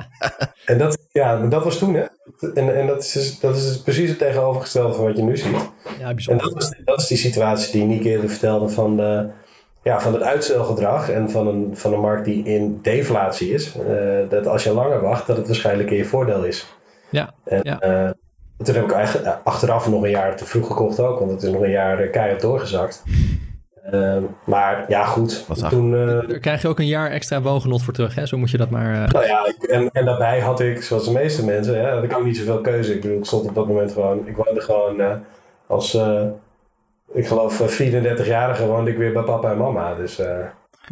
en 0.65 0.79
dat, 0.79 0.99
ja, 1.13 1.47
dat 1.47 1.65
was 1.65 1.79
toen, 1.79 1.95
hè. 1.95 2.05
En, 2.55 2.77
en 2.77 2.87
dat, 2.87 3.03
is, 3.03 3.13
dus, 3.13 3.41
dat 3.41 3.57
is 3.57 3.67
dus 3.67 3.83
precies 3.83 4.09
het 4.09 4.19
tegenovergestelde 4.19 4.95
van 4.95 5.05
wat 5.05 5.17
je 5.17 5.23
nu 5.23 5.37
ziet. 5.37 5.71
Ja, 5.99 6.15
bijzonder. 6.15 6.47
En 6.47 6.53
dat 6.53 6.63
is, 6.63 6.81
dat 6.85 7.01
is 7.01 7.07
die 7.07 7.17
situatie 7.17 7.73
die 7.73 7.85
Nick 7.85 8.05
eerder 8.05 8.31
vertelde 8.31 8.69
van, 8.69 8.97
de, 8.97 9.31
ja, 9.83 10.01
van 10.01 10.13
het 10.13 10.23
uitstelgedrag 10.23 11.11
en 11.11 11.31
van 11.31 11.47
een, 11.47 11.77
van 11.77 11.93
een 11.93 12.01
markt 12.01 12.25
die 12.25 12.45
in 12.45 12.79
deflatie 12.83 13.53
is. 13.53 13.77
Uh, 13.77 14.29
dat 14.29 14.47
als 14.47 14.65
je 14.65 14.73
langer 14.73 15.01
wacht, 15.01 15.27
dat 15.27 15.37
het 15.37 15.47
waarschijnlijk 15.47 15.91
in 15.91 15.97
je 15.97 16.05
voordeel 16.05 16.45
is. 16.45 16.77
Ja, 17.11 17.35
en, 17.45 17.61
ja. 17.63 18.05
Uh, 18.05 18.11
toen 18.65 18.75
heb 18.75 18.85
ik 18.85 18.93
eigenlijk 18.93 19.39
achteraf 19.45 19.89
nog 19.89 20.03
een 20.03 20.11
jaar 20.11 20.37
te 20.37 20.45
vroeg 20.45 20.67
gekocht 20.67 21.01
ook, 21.01 21.19
want 21.19 21.31
het 21.31 21.43
is 21.43 21.51
nog 21.51 21.63
een 21.63 21.71
jaar 21.71 22.09
keihard 22.09 22.41
doorgezakt. 22.41 23.03
Uh, 23.93 24.17
maar 24.45 24.85
ja, 24.89 25.05
goed. 25.05 25.47
Toen, 25.69 25.93
uh, 25.93 26.07
Daar 26.07 26.39
krijg 26.39 26.63
je 26.63 26.69
ook 26.69 26.79
een 26.79 26.87
jaar 26.87 27.11
extra 27.11 27.43
woongenot 27.43 27.83
voor 27.83 27.93
terug, 27.93 28.15
hè? 28.15 28.27
Zo 28.27 28.37
moet 28.37 28.51
je 28.51 28.59
dat 28.59 28.71
maar... 28.71 28.95
Uh... 28.95 29.09
Nou 29.09 29.27
ja, 29.27 29.47
ik, 29.47 29.63
en, 29.63 29.91
en 29.93 30.05
daarbij 30.05 30.41
had 30.41 30.61
ik, 30.61 30.83
zoals 30.83 31.05
de 31.05 31.13
meeste 31.13 31.45
mensen, 31.45 31.81
hè, 31.81 31.91
had 31.91 32.03
ik 32.03 32.17
ook 32.17 32.25
niet 32.25 32.37
zoveel 32.37 32.61
keuze. 32.61 32.95
Ik 32.95 33.01
bedoel, 33.01 33.19
ik 33.19 33.25
stond 33.25 33.49
op 33.49 33.55
dat 33.55 33.67
moment 33.67 33.93
gewoon... 33.93 34.27
Ik 34.27 34.37
woonde 34.37 34.61
gewoon 34.61 35.23
als, 35.67 35.99
ik 37.13 37.27
geloof, 37.27 37.81
34-jarige 37.83 38.67
woonde 38.67 38.91
ik 38.91 38.97
weer 38.97 39.13
bij 39.13 39.23
papa 39.23 39.51
en 39.51 39.59
mama. 39.59 39.95
Dus... 39.95 40.21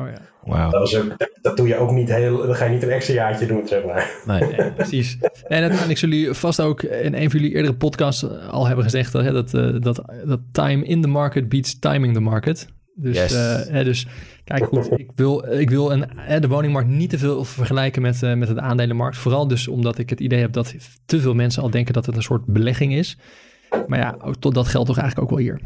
Oh 0.01 0.07
ja. 0.09 0.21
Wow. 0.43 0.71
Dat, 0.71 0.81
was 0.81 0.97
ook, 0.97 1.19
dat, 1.19 1.31
dat, 1.43 1.57
doe 1.57 1.69
je 1.69 1.77
ook 1.77 1.91
niet 1.91 2.09
heel, 2.09 2.47
dan 2.47 2.55
ga 2.55 2.65
je 2.65 2.71
niet 2.71 2.83
een 2.83 2.91
extra 2.91 3.15
jaartje 3.15 3.47
doen, 3.47 3.67
zeg 3.67 3.85
maar. 3.85 4.11
Nee, 4.27 4.41
nee 4.41 4.73
precies. 4.77 5.19
En 5.21 5.61
uiteindelijk 5.61 5.99
zullen 5.99 6.17
jullie 6.17 6.35
vast 6.35 6.61
ook 6.61 6.83
in 6.83 7.15
een 7.15 7.31
van 7.31 7.41
jullie 7.41 7.55
eerdere 7.55 7.75
podcasts 7.75 8.27
al 8.51 8.67
hebben 8.67 8.85
gezegd 8.85 9.13
dat, 9.13 9.51
dat, 9.51 9.83
dat, 9.83 10.03
dat 10.25 10.41
time 10.53 10.85
in 10.85 11.03
the 11.03 11.09
market 11.09 11.49
beats 11.49 11.79
timing 11.79 12.15
the 12.15 12.21
market. 12.21 12.67
Dus, 12.95 13.17
yes. 13.17 13.33
uh, 13.33 13.73
hè, 13.73 13.85
dus 13.85 14.07
kijk 14.45 14.65
goed, 14.65 14.99
ik 14.99 15.11
wil, 15.15 15.53
ik 15.53 15.71
wil 15.71 15.93
een, 15.93 16.05
hè, 16.17 16.41
de 16.41 16.49
woningmarkt 16.49 16.89
niet 16.89 17.11
te 17.11 17.19
veel 17.19 17.45
vergelijken 17.45 18.03
met, 18.03 18.23
uh, 18.23 18.35
met 18.35 18.49
de 18.49 18.61
aandelenmarkt. 18.61 19.17
Vooral 19.17 19.49
dus 19.49 19.69
omdat 19.69 19.99
ik 19.99 20.11
het 20.11 20.21
idee 20.21 20.41
heb 20.41 20.53
dat 20.53 20.75
te 21.07 21.21
veel 21.21 21.35
mensen 21.35 21.63
al 21.63 21.71
denken 21.71 21.95
dat 21.95 22.07
het 22.07 22.17
een 22.17 22.23
soort 22.23 22.45
belegging 22.47 22.95
is. 22.95 23.19
Maar 23.87 23.99
ja, 23.99 24.17
ook 24.21 24.37
tot 24.37 24.55
dat 24.55 24.69
geldt 24.69 24.89
toch 24.89 24.99
eigenlijk 24.99 25.31
ook 25.31 25.39
wel 25.39 25.47
hier. 25.47 25.61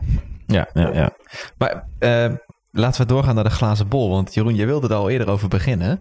Ja, 0.47 0.69
ja, 0.73 0.93
ja. 0.93 1.11
Maar 1.59 1.89
uh, 1.99 2.37
laten 2.71 3.01
we 3.01 3.07
doorgaan 3.07 3.35
naar 3.35 3.45
de 3.45 3.51
glazen 3.51 3.89
bol. 3.89 4.11
Want 4.11 4.35
Jeroen, 4.35 4.55
je 4.55 4.67
wilde 4.67 4.89
er 4.89 4.95
al 4.95 5.11
eerder 5.11 5.29
over 5.29 5.49
beginnen. 5.49 6.01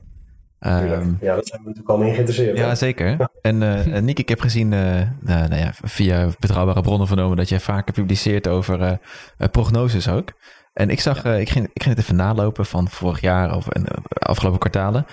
Um, 0.59 1.17
ja, 1.21 1.35
dat 1.35 1.47
zijn 1.47 1.61
we 1.61 1.67
natuurlijk 1.67 1.89
al 1.89 2.01
in 2.01 2.13
geïnteresseerd. 2.13 2.57
Ja, 2.57 2.75
zeker. 2.75 3.17
En 3.41 3.61
uh, 3.61 3.99
Nick, 4.01 4.19
ik 4.19 4.29
heb 4.29 4.39
gezien, 4.39 4.71
uh, 4.71 4.81
nou, 5.19 5.47
nou 5.47 5.55
ja, 5.55 5.71
via 5.81 6.29
betrouwbare 6.39 6.81
bronnen 6.81 7.07
vernomen 7.07 7.37
dat 7.37 7.49
jij 7.49 7.59
vaker 7.59 7.93
publiceert 7.93 8.47
over 8.47 8.81
uh, 8.81 9.47
prognoses 9.51 10.07
ook. 10.09 10.33
En 10.73 10.89
ik 10.89 10.99
zag, 10.99 11.25
ik, 11.25 11.49
ging, 11.49 11.69
ik 11.73 11.83
ging 11.83 11.95
het 11.95 12.03
even 12.03 12.15
nalopen 12.15 12.65
van 12.65 12.87
vorig 12.87 13.21
jaar 13.21 13.55
of 13.55 13.67
en, 13.67 13.85
afgelopen 14.09 14.59
kwartalen. 14.59 15.05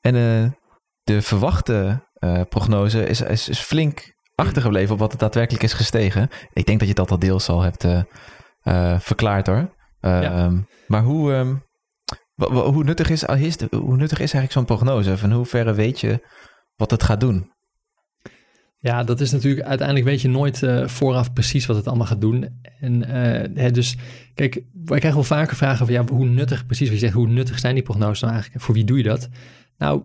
En 0.00 0.14
de 1.02 1.22
verwachte 1.22 2.02
prognose 2.48 3.06
is, 3.06 3.20
is, 3.20 3.48
is 3.48 3.60
flink 3.60 4.11
achtergebleven 4.34 4.92
op 4.92 4.98
wat 4.98 5.10
het 5.10 5.20
daadwerkelijk 5.20 5.64
is 5.64 5.72
gestegen. 5.72 6.28
Ik 6.52 6.66
denk 6.66 6.78
dat 6.78 6.88
je 6.88 6.94
dat 6.94 7.10
al 7.10 7.18
deels 7.18 7.48
al 7.48 7.62
hebt 7.62 7.86
verklaard 9.04 9.46
hoor. 9.46 9.74
Ja. 10.00 10.44
Um, 10.44 10.66
maar 10.86 11.02
hoe, 11.02 11.32
um, 11.32 11.62
hoe, 12.34 12.84
nuttig 12.84 13.10
is, 13.10 13.24
hoe 13.70 13.96
nuttig 13.96 14.20
is 14.20 14.32
eigenlijk 14.32 14.52
zo'n 14.52 14.64
prognose? 14.64 15.18
Van 15.18 15.32
hoeverre 15.32 15.74
weet 15.74 16.00
je 16.00 16.28
wat 16.76 16.90
het 16.90 17.02
gaat 17.02 17.20
doen? 17.20 17.50
Ja, 18.78 19.04
dat 19.04 19.20
is 19.20 19.30
natuurlijk 19.30 19.66
uiteindelijk 19.66 20.06
weet 20.06 20.20
je 20.20 20.28
nooit 20.28 20.62
uh, 20.62 20.86
vooraf 20.86 21.32
precies 21.32 21.66
wat 21.66 21.76
het 21.76 21.86
allemaal 21.86 22.06
gaat 22.06 22.20
doen. 22.20 22.60
En 22.80 23.02
uh, 23.02 23.62
hè, 23.62 23.70
dus 23.70 23.96
kijk, 24.34 24.54
wij 24.72 24.98
krijgen 24.98 25.14
wel 25.14 25.38
vaker 25.38 25.56
vragen 25.56 25.86
van 25.86 25.94
ja, 25.94 26.04
hoe 26.06 26.24
nuttig, 26.24 26.66
precies 26.66 26.88
wat 26.88 26.98
je 26.98 27.04
zegt, 27.04 27.16
hoe 27.16 27.28
nuttig 27.28 27.58
zijn 27.58 27.74
die 27.74 27.82
prognoses 27.82 28.20
nou 28.20 28.32
eigenlijk? 28.32 28.64
Voor 28.64 28.74
wie 28.74 28.84
doe 28.84 28.96
je 28.96 29.02
dat? 29.02 29.28
Nou, 29.78 30.02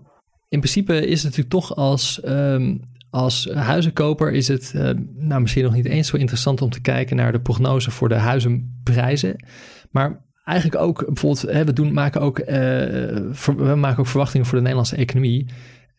in 0.48 0.60
principe 0.60 1.08
is 1.08 1.24
het 1.24 1.24
natuurlijk 1.24 1.50
toch 1.50 1.76
als, 1.76 2.22
um, 2.26 2.82
als 3.10 3.50
huizenkoper 3.54 4.32
is 4.32 4.48
het 4.48 4.74
uh, 4.76 4.90
nou, 5.16 5.42
misschien 5.42 5.64
nog 5.64 5.74
niet 5.74 5.86
eens 5.86 6.08
zo 6.08 6.18
interessant 6.18 6.62
om 6.62 6.70
te 6.70 6.82
kijken 6.82 7.16
naar 7.16 7.32
de 7.32 7.42
prognose 7.42 7.92
voor 7.92 8.10
de 8.10 8.16
huizenprijzen. 8.16 9.46
Maar 9.92 10.26
eigenlijk 10.44 10.82
ook 10.82 11.06
bijvoorbeeld, 11.06 11.42
hè, 11.42 11.66
we 11.66 11.74
doen, 11.74 11.94
maken 11.94 12.22
ook, 12.22 12.42
ver, 13.32 13.56
we 13.56 13.76
maken 13.76 14.00
ook 14.00 14.08
verwachtingen 14.08 14.46
voor 14.46 14.56
de 14.56 14.62
Nederlandse 14.62 14.96
economie. 14.96 15.48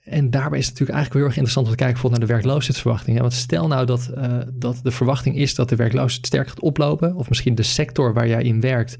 En 0.08 0.30
daarbij 0.30 0.58
is 0.58 0.66
het 0.66 0.74
natuurlijk 0.74 0.98
eigenlijk 0.98 1.12
heel 1.12 1.24
erg 1.24 1.36
interessant 1.36 1.66
om 1.66 1.72
te 1.72 1.78
kijken 1.78 1.94
bijvoorbeeld 1.94 2.20
naar 2.20 2.30
de 2.30 2.42
werkloosheidsverwachtingen. 2.42 3.20
Want 3.20 3.32
stel 3.32 3.66
nou 3.66 3.86
dat, 3.86 4.10
uh, 4.16 4.38
dat 4.52 4.80
de 4.82 4.90
verwachting 4.90 5.36
is 5.36 5.54
dat 5.54 5.68
de 5.68 5.76
werkloosheid 5.76 6.26
sterk 6.26 6.48
gaat 6.48 6.60
oplopen, 6.60 7.14
of 7.14 7.28
misschien 7.28 7.54
de 7.54 7.62
sector 7.62 8.14
waar 8.14 8.28
jij 8.28 8.42
in 8.42 8.60
werkt, 8.60 8.96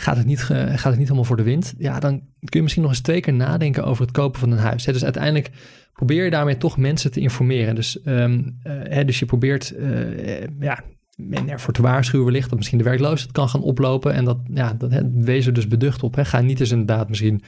gaat 0.00 0.16
het 0.16 0.26
niet, 0.26 0.40
gaat 0.40 0.82
het 0.82 0.96
niet 0.96 0.98
helemaal 0.98 1.24
voor 1.24 1.36
de 1.36 1.42
wind. 1.42 1.74
Ja, 1.78 2.00
dan 2.00 2.18
kun 2.18 2.26
je 2.50 2.62
misschien 2.62 2.82
nog 2.82 2.90
eens 2.90 3.00
twee 3.00 3.20
keer 3.20 3.32
nadenken 3.32 3.84
over 3.84 4.02
het 4.02 4.12
kopen 4.12 4.40
van 4.40 4.50
een 4.50 4.58
huis. 4.58 4.84
Dus 4.84 5.04
uiteindelijk 5.04 5.50
probeer 5.92 6.24
je 6.24 6.30
daarmee 6.30 6.56
toch 6.56 6.76
mensen 6.76 7.12
te 7.12 7.20
informeren. 7.20 7.74
Dus, 7.74 7.98
um, 8.04 8.58
uh, 8.64 8.72
hè, 8.82 9.04
dus 9.04 9.18
je 9.18 9.26
probeert 9.26 9.74
uh, 9.78 10.40
ja, 10.60 10.80
men 11.16 11.48
ervoor 11.48 11.72
te 11.72 11.82
waarschuwen 11.82 12.26
wellicht 12.26 12.48
dat 12.48 12.58
misschien 12.58 12.78
de 12.78 12.84
werkloosheid 12.84 13.32
kan 13.32 13.48
gaan 13.48 13.62
oplopen. 13.62 14.12
En 14.14 14.24
dat, 14.24 14.38
ja, 14.54 14.72
dat 14.72 15.02
wees 15.14 15.46
er 15.46 15.52
dus 15.52 15.68
beducht 15.68 16.02
op. 16.02 16.14
Hè. 16.14 16.24
Ga 16.24 16.40
niet 16.40 16.60
eens 16.60 16.70
inderdaad 16.70 17.08
misschien... 17.08 17.42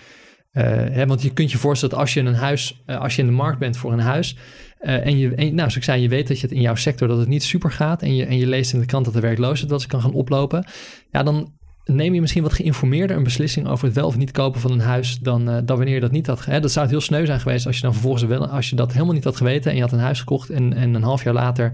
Uh, 0.53 0.65
hè, 0.65 1.07
want 1.07 1.23
je 1.23 1.33
kunt 1.33 1.51
je 1.51 1.59
voorstellen 1.59 1.95
dat 1.95 2.05
als 2.05 2.15
je 2.15 2.21
een 2.21 2.35
huis, 2.35 2.83
als 2.87 3.17
je 3.17 3.23
in 3.23 3.29
de 3.29 3.35
markt 3.35 3.59
bent 3.59 3.77
voor 3.77 3.93
een 3.93 3.99
huis. 3.99 4.37
En 4.79 5.19
je, 5.19 5.29
nou, 5.29 5.71
zoals 5.71 5.89
ik 5.89 5.95
je 5.95 6.09
weet 6.09 6.29
dat 6.29 6.41
je 6.41 6.47
het 6.47 6.57
in 6.57 6.61
jouw 6.61 6.75
sector 6.75 7.09
dat 7.09 7.19
het 7.19 7.29
niet 7.29 7.43
super 7.43 7.71
gaat. 7.71 8.03
En 8.03 8.15
je, 8.15 8.25
en 8.25 8.37
je 8.39 8.47
leest 8.47 8.73
in 8.73 8.81
de 8.81 8.87
krant 8.87 9.05
dat 9.05 9.15
de 9.15 9.21
werkloosheid 9.21 9.71
dat 9.71 9.83
ze 9.83 9.89
kan 9.89 10.01
gaan 10.01 10.13
oplopen. 10.13 10.65
Ja, 11.11 11.23
dan 11.23 11.53
neem 11.85 12.15
je 12.15 12.21
misschien 12.21 12.43
wat 12.43 12.53
geïnformeerder 12.53 13.17
een 13.17 13.23
beslissing 13.23 13.69
over 13.69 13.85
het 13.85 13.95
wel 13.95 14.07
of 14.07 14.17
niet 14.17 14.31
kopen 14.31 14.61
van 14.61 14.71
een 14.71 14.81
huis 14.81 15.19
dan, 15.19 15.45
dan 15.45 15.77
wanneer 15.77 15.95
je 15.95 16.01
dat 16.01 16.11
niet 16.11 16.27
had. 16.27 16.45
Hè, 16.45 16.61
dat 16.61 16.71
zou 16.71 16.85
het 16.85 16.95
heel 16.95 17.05
sneu 17.05 17.27
zijn 17.27 17.41
geweest 17.41 17.67
als 17.67 17.77
je 17.77 17.83
dan 17.83 17.93
vervolgens 17.93 18.25
wel, 18.25 18.47
als 18.47 18.71
je 18.71 18.77
dat 18.77 18.93
helemaal 18.93 19.15
niet 19.15 19.25
had 19.25 19.37
geweten 19.37 19.71
en 19.71 19.77
je 19.77 19.83
had 19.83 19.93
een 19.93 19.99
huis 19.99 20.19
gekocht 20.19 20.51
en, 20.51 20.73
en 20.73 20.95
een 20.95 21.03
half 21.03 21.25
jaar 21.25 21.35
later 21.35 21.73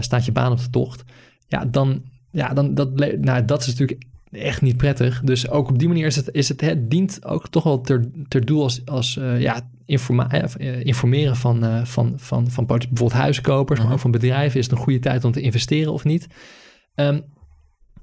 staat 0.00 0.24
je 0.24 0.32
baan 0.32 0.52
op 0.52 0.58
de 0.58 0.70
tocht. 0.70 1.04
Ja, 1.48 1.64
dan, 1.64 2.02
ja, 2.30 2.52
dan 2.52 2.74
dat, 2.74 2.94
nou, 3.20 3.44
dat 3.44 3.60
is 3.60 3.66
natuurlijk 3.66 4.02
echt 4.30 4.62
niet 4.62 4.76
prettig. 4.76 5.20
Dus 5.20 5.50
ook 5.50 5.68
op 5.68 5.78
die 5.78 5.88
manier 5.88 6.06
is 6.06 6.16
het, 6.16 6.28
is 6.32 6.48
het, 6.48 6.76
dient 6.78 7.24
ook 7.24 7.48
toch 7.48 7.64
wel 7.64 7.80
ter, 7.80 8.10
ter 8.28 8.44
doel 8.44 8.62
als, 8.62 8.82
als 8.84 9.16
uh, 9.16 9.40
ja, 9.40 9.70
informeren 9.84 11.36
van, 11.36 11.64
uh, 11.64 11.84
van, 11.84 12.12
van, 12.16 12.50
van 12.50 12.66
bijvoorbeeld 12.66 13.12
huizenkopers, 13.12 13.80
maar 13.80 13.92
ook 13.92 13.98
van 13.98 14.10
bedrijven. 14.10 14.58
Is 14.58 14.66
het 14.66 14.74
een 14.74 14.84
goede 14.84 14.98
tijd 14.98 15.24
om 15.24 15.32
te 15.32 15.40
investeren 15.40 15.92
of 15.92 16.04
niet? 16.04 16.26
Um, 16.94 17.24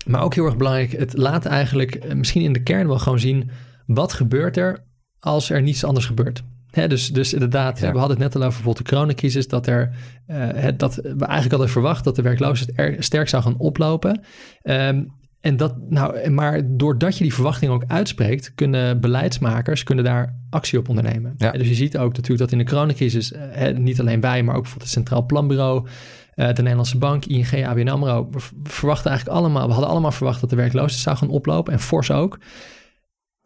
maar 0.06 0.22
ook 0.22 0.34
heel 0.34 0.46
erg 0.46 0.58
belangrijk, 0.58 0.92
het 0.92 1.18
laat 1.18 1.46
eigenlijk 1.46 2.16
misschien 2.16 2.42
in 2.42 2.54
de 2.54 2.64
kern 2.64 2.88
wel 2.88 3.00
gewoon 3.00 3.20
zien 3.20 3.50
wat 3.86 4.14
gebeurt 4.14 4.58
er 4.58 4.84
als 5.20 5.50
er 5.50 5.62
niets 5.62 5.84
anders 5.84 6.06
gebeurt. 6.06 6.44
Dus, 6.88 7.08
dus 7.08 7.34
inderdaad, 7.34 7.80
ja. 7.80 7.92
we 7.92 7.98
hadden 7.98 8.18
het 8.18 8.26
net 8.26 8.36
al 8.36 8.42
over 8.42 8.54
bijvoorbeeld 8.54 8.86
de 8.86 8.96
coronacrisis, 8.96 9.48
dat, 9.48 9.68
er, 9.68 9.96
uh, 10.28 10.36
het, 10.56 10.80
dat 10.80 10.96
we 10.96 11.26
eigenlijk 11.26 11.52
hadden 11.52 11.70
verwacht 11.70 12.04
dat 12.04 12.16
de 12.16 12.22
werkloosheid 12.22 12.72
er 12.76 13.04
sterk 13.04 13.30
zou 13.30 13.44
gaan 13.44 13.58
oplopen. 13.58 14.22
Um, 14.64 15.12
en 15.42 15.58
dat, 15.58 15.76
nou, 15.90 16.30
maar 16.30 16.62
doordat 16.66 17.18
je 17.18 17.24
die 17.24 17.34
verwachting 17.34 17.72
ook 17.72 17.84
uitspreekt, 17.88 18.52
kunnen 18.56 19.00
beleidsmakers 19.00 19.84
kunnen 19.84 20.04
daar 20.04 20.40
actie 20.50 20.80
op 20.80 20.90
ondernemen. 20.90 21.34
Ja. 21.38 21.52
Dus 21.52 21.68
je 21.68 21.74
ziet 21.74 21.98
ook 21.98 22.14
natuurlijk 22.14 22.40
dat 22.40 22.52
in 22.52 22.58
de 22.58 22.72
coronacrisis, 22.72 23.32
uh, 23.32 23.78
niet 23.78 24.00
alleen 24.00 24.22
wij, 24.22 24.44
maar 24.44 24.56
ook 24.56 24.62
bijvoorbeeld 24.62 24.92
het 24.92 25.00
Centraal 25.00 25.26
Planbureau, 25.26 25.88
uh, 26.36 26.48
de 26.48 26.62
Nederlandse 26.62 26.98
Bank, 26.98 27.26
ING, 27.26 27.66
ABN 27.66 27.88
AMRO, 27.88 28.30
verwachten 28.64 29.10
eigenlijk 29.10 29.40
allemaal, 29.40 29.66
we 29.66 29.72
hadden 29.72 29.90
allemaal 29.90 30.12
verwacht 30.12 30.42
dat 30.42 30.50
de 30.50 30.56
werkloosheid 30.56 31.02
zou 31.02 31.18
gaan 31.18 31.30
oplopen 31.30 31.74
en 31.74 31.80
fors 31.80 32.12
ook. 32.12 32.40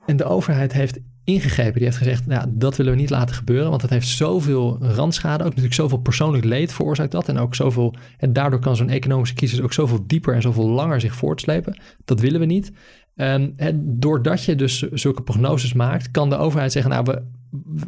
En 0.06 0.18
de 0.18 0.24
overheid 0.24 0.74
heeft 0.74 1.00
ingegrepen. 1.24 1.74
Die 1.74 1.84
heeft 1.84 1.98
gezegd, 1.98 2.26
nou, 2.26 2.48
dat 2.50 2.76
willen 2.76 2.92
we 2.92 3.00
niet 3.00 3.10
laten 3.10 3.36
gebeuren, 3.36 3.70
want 3.70 3.82
het 3.82 3.92
heeft 3.92 4.08
zoveel 4.08 4.78
randschade, 4.82 5.44
ook 5.44 5.50
natuurlijk 5.50 5.74
zoveel 5.74 5.98
persoonlijk 5.98 6.44
leed 6.44 6.74
veroorzaakt 6.74 7.12
dat. 7.12 7.30
En 7.30 7.38
ook 7.38 7.56
zoveel, 7.56 7.96
en 8.18 8.34
daardoor 8.34 8.60
kan 8.60 8.76
zo'n 8.76 8.90
economische 8.90 9.36
crisis 9.36 9.62
ook 9.62 9.74
zoveel 9.74 10.04
dieper 10.08 10.34
en 10.34 10.42
zoveel 10.42 10.68
langer 10.68 11.02
zich 11.02 11.16
voortslepen. 11.16 11.80
Dat 12.06 12.20
willen 12.20 12.40
we 12.40 12.46
niet. 12.46 12.72
En 13.16 13.56
doordat 14.00 14.44
je 14.44 14.56
dus 14.56 14.80
zulke 14.80 15.22
prognoses 15.22 15.74
maakt, 15.74 16.12
kan 16.12 16.30
de 16.30 16.38
overheid 16.38 16.72
zeggen, 16.72 16.92
nou, 16.92 17.04
we, 17.04 17.24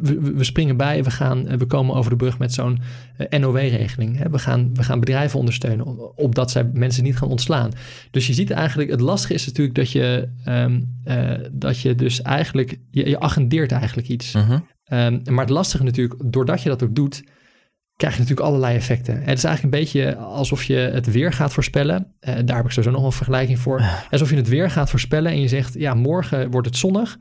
we, 0.00 0.20
we 0.20 0.44
springen 0.44 0.76
bij, 0.76 1.04
we, 1.04 1.10
gaan, 1.10 1.58
we 1.58 1.66
komen 1.66 1.94
over 1.94 2.10
de 2.10 2.16
brug 2.16 2.38
met 2.38 2.52
zo'n 2.52 2.78
uh, 3.18 3.40
NOW-regeling. 3.40 4.28
We 4.30 4.38
gaan, 4.38 4.74
we 4.74 4.82
gaan 4.82 5.00
bedrijven 5.00 5.38
ondersteunen, 5.38 6.16
opdat 6.16 6.50
zij 6.50 6.70
mensen 6.72 7.04
niet 7.04 7.16
gaan 7.16 7.28
ontslaan. 7.28 7.70
Dus 8.10 8.26
je 8.26 8.32
ziet 8.32 8.50
eigenlijk, 8.50 8.90
het 8.90 9.00
lastige 9.00 9.34
is 9.34 9.46
natuurlijk 9.46 9.76
dat 9.76 9.90
je, 9.90 10.28
um, 10.48 10.98
uh, 11.04 11.32
dat 11.52 11.80
je 11.80 11.94
dus 11.94 12.22
eigenlijk, 12.22 12.78
je, 12.90 13.08
je 13.08 13.20
agendeert 13.20 13.72
eigenlijk 13.72 14.08
iets. 14.08 14.34
Uh 14.34 14.48
-huh. 14.48 15.06
um, 15.06 15.22
maar 15.24 15.44
het 15.44 15.54
lastige 15.54 15.84
natuurlijk, 15.84 16.20
doordat 16.24 16.62
je 16.62 16.68
dat 16.68 16.82
ook 16.82 16.94
doet, 16.94 17.22
krijg 18.00 18.14
je 18.14 18.20
natuurlijk 18.20 18.48
allerlei 18.48 18.76
effecten. 18.76 19.22
Het 19.22 19.38
is 19.38 19.44
eigenlijk 19.44 19.62
een 19.74 19.80
beetje 19.80 20.16
alsof 20.16 20.64
je 20.64 20.74
het 20.74 21.12
weer 21.12 21.32
gaat 21.32 21.52
voorspellen. 21.52 22.14
Uh, 22.20 22.34
daar 22.44 22.56
heb 22.56 22.64
ik 22.64 22.70
sowieso 22.70 22.96
nog 22.96 23.04
een 23.04 23.12
vergelijking 23.12 23.58
voor. 23.58 23.82
Alsof 24.10 24.30
je 24.30 24.36
het 24.36 24.48
weer 24.48 24.70
gaat 24.70 24.90
voorspellen 24.90 25.32
en 25.32 25.40
je 25.40 25.48
zegt, 25.48 25.74
ja, 25.74 25.94
morgen 25.94 26.50
wordt 26.50 26.66
het 26.66 26.76
zonnig. 26.76 27.18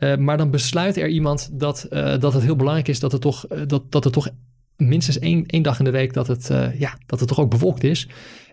Uh, 0.00 0.16
maar 0.16 0.36
dan 0.36 0.50
besluit 0.50 0.96
er 0.96 1.08
iemand 1.08 1.50
dat, 1.52 1.86
uh, 1.90 2.18
dat 2.18 2.32
het 2.32 2.42
heel 2.42 2.56
belangrijk 2.56 2.88
is 2.88 3.00
dat 3.00 3.12
het 3.12 3.20
toch, 3.20 3.46
dat, 3.66 3.92
dat 3.92 4.04
het 4.04 4.12
toch 4.12 4.28
minstens 4.76 5.18
één, 5.18 5.46
één 5.46 5.62
dag 5.62 5.78
in 5.78 5.84
de 5.84 5.90
week 5.90 6.12
dat 6.12 6.26
het, 6.26 6.50
ja, 6.78 6.98
dat 7.06 7.18
het 7.18 7.28
toch 7.28 7.40
ook 7.40 7.50
bewolkt 7.50 7.84
is. 7.84 8.08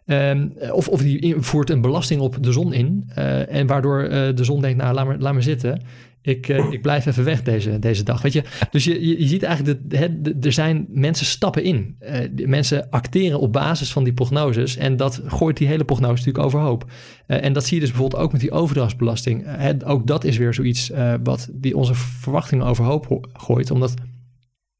Um, 0.05 0.53
of, 0.71 0.87
of 0.87 1.01
die 1.01 1.35
voert 1.39 1.69
een 1.69 1.81
belasting 1.81 2.21
op 2.21 2.43
de 2.43 2.51
zon 2.51 2.73
in. 2.73 3.09
en 3.49 3.67
waardoor 3.67 4.09
de 4.09 4.43
zon 4.43 4.61
denkt, 4.61 4.77
nou 4.77 4.93
laat 4.93 5.05
maar, 5.05 5.17
laat 5.17 5.33
maar 5.33 5.43
zitten. 5.43 5.81
Ik, 6.27 6.47
uh, 6.47 6.71
ik 6.71 6.81
blijf 6.81 7.05
even 7.05 7.23
weg 7.23 7.43
deze, 7.43 7.79
deze 7.79 8.03
dag. 8.03 8.21
Weet 8.21 8.33
je? 8.33 8.43
Dus 8.71 8.83
je, 8.83 9.19
je, 9.19 9.27
ziet 9.27 9.43
eigenlijk 9.43 9.89
dat 9.89 10.45
er 10.45 10.51
zijn 10.51 10.85
mensen 10.89 11.25
stappen 11.25 11.63
in. 11.63 11.95
Uh, 12.01 12.47
mensen 12.47 12.89
acteren 12.89 13.39
op 13.39 13.53
basis 13.53 13.91
van 13.91 14.03
die 14.03 14.13
prognoses. 14.13 14.77
En 14.77 14.97
dat 14.97 15.21
gooit 15.25 15.57
die 15.57 15.67
hele 15.67 15.85
prognose 15.85 16.15
natuurlijk 16.15 16.45
overhoop. 16.45 16.85
Uh, 17.27 17.43
en 17.43 17.53
dat 17.53 17.65
zie 17.65 17.75
je 17.75 17.81
dus 17.81 17.91
bijvoorbeeld 17.91 18.21
ook 18.21 18.31
met 18.31 18.41
die 18.41 18.51
overdrachtsbelasting. 18.51 19.45
ook 19.85 20.07
dat 20.07 20.23
is 20.23 20.37
weer 20.37 20.53
zoiets 20.53 20.91
wat 21.23 21.49
die 21.51 21.77
onze 21.77 21.95
verwachtingen 21.95 22.65
overhoop 22.65 23.27
gooit. 23.33 23.71
Omdat 23.71 23.93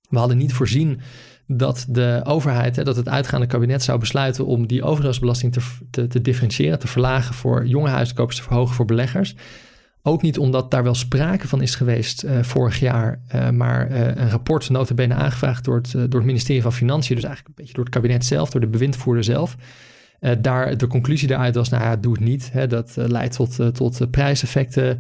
we 0.10 0.18
hadden 0.18 0.38
niet 0.38 0.54
voorzien 0.54 1.00
dat 1.48 1.86
de 1.90 2.22
overheid, 2.24 2.76
hè, 2.76 2.84
dat 2.84 2.96
het 2.96 3.10
uitgaande 3.10 3.48
kabinet 3.48 3.84
zou 3.84 4.00
besluiten 4.00 4.46
om 4.46 4.68
die 4.68 4.84
overdrachtsbelasting 4.84 5.54
te, 5.54 5.62
te, 5.90 6.08
te 6.08 6.22
differentiëren, 6.22 6.80
te 6.80 6.88
verlagen 6.88 7.34
voor 7.34 7.68
jonge 7.68 7.90
huiskopers, 7.90 8.38
te 8.38 8.44
verhogen 8.44 8.76
voor 8.76 8.86
beleggers. 8.86 9.36
Ook 10.02 10.22
niet 10.22 10.38
omdat 10.38 10.72
daar 10.72 10.84
wel 10.84 10.96
sprake 10.96 11.48
van 11.48 11.62
is 11.62 11.76
geweest 11.76 12.24
uh, 12.24 12.44
vorig 12.44 12.80
jaar, 12.80 13.20
uh, 13.36 13.50
maar 13.50 13.92
uh, 13.92 14.06
een 14.06 14.30
rapport 14.30 14.70
notabene 14.70 15.14
aangevraagd 15.14 15.66
door 15.66 15.76
het, 15.76 15.92
door 15.92 16.20
het 16.20 16.26
ministerie 16.26 16.62
van 16.62 16.74
Financiën, 16.74 17.16
dus 17.16 17.24
eigenlijk 17.24 17.48
een 17.48 17.64
beetje 17.64 17.74
door 17.74 17.86
het 17.86 17.94
kabinet 17.94 18.26
zelf, 18.26 18.50
door 18.50 18.62
de 18.62 18.68
bewindvoerder 18.68 19.24
zelf. 19.24 19.56
Daar, 20.42 20.78
de 20.78 20.88
conclusie 20.88 21.28
daaruit 21.28 21.56
was, 21.56 21.70
nou 21.70 21.84
ja, 21.84 21.96
doe 21.96 22.14
het 22.14 22.22
niet. 22.22 22.50
Hè, 22.52 22.68
dat 22.68 22.94
leidt 22.96 23.36
tot, 23.36 23.76
tot 23.76 24.12
prijseffecten. 24.12 25.00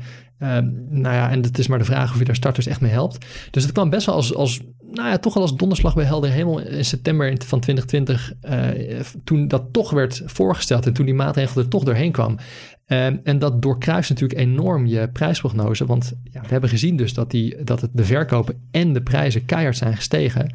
nou 0.89 1.15
ja, 1.15 1.31
en 1.31 1.41
het 1.41 1.57
is 1.57 1.67
maar 1.67 1.79
de 1.79 1.85
vraag 1.85 2.11
of 2.11 2.19
je 2.19 2.25
daar 2.25 2.35
starters 2.35 2.67
echt 2.67 2.81
mee 2.81 2.91
helpt. 2.91 3.25
Dus 3.51 3.63
het 3.63 3.71
kwam 3.71 3.89
best 3.89 4.05
wel 4.05 4.15
als, 4.15 4.35
als 4.35 4.61
nou 4.91 5.09
ja, 5.09 5.17
toch 5.17 5.33
wel 5.33 5.43
als 5.43 5.55
donderslag 5.55 5.95
bij 5.95 6.05
helder 6.05 6.31
hemel 6.31 6.59
in 6.59 6.85
september 6.85 7.35
van 7.45 7.59
2020, 7.59 8.33
toen 9.23 9.47
dat 9.47 9.63
toch 9.71 9.89
werd 9.89 10.21
voorgesteld 10.25 10.85
en 10.85 10.93
toen 10.93 11.05
die 11.05 11.15
maatregel 11.15 11.61
er 11.61 11.67
toch 11.67 11.83
doorheen 11.83 12.11
kwam. 12.11 12.37
Um, 12.89 13.19
en 13.23 13.39
dat 13.39 13.61
doorkruist 13.61 14.09
natuurlijk 14.09 14.39
enorm 14.39 14.85
je 14.85 15.09
prijsprognose. 15.09 15.85
Want 15.85 16.13
ja, 16.23 16.41
we 16.41 16.47
hebben 16.47 16.69
gezien 16.69 16.97
dus 16.97 17.13
dat, 17.13 17.31
die, 17.31 17.63
dat 17.63 17.81
het 17.81 17.91
de 17.93 18.03
verkopen 18.03 18.67
en 18.71 18.93
de 18.93 19.01
prijzen 19.01 19.45
keihard 19.45 19.77
zijn 19.77 19.95
gestegen. 19.95 20.53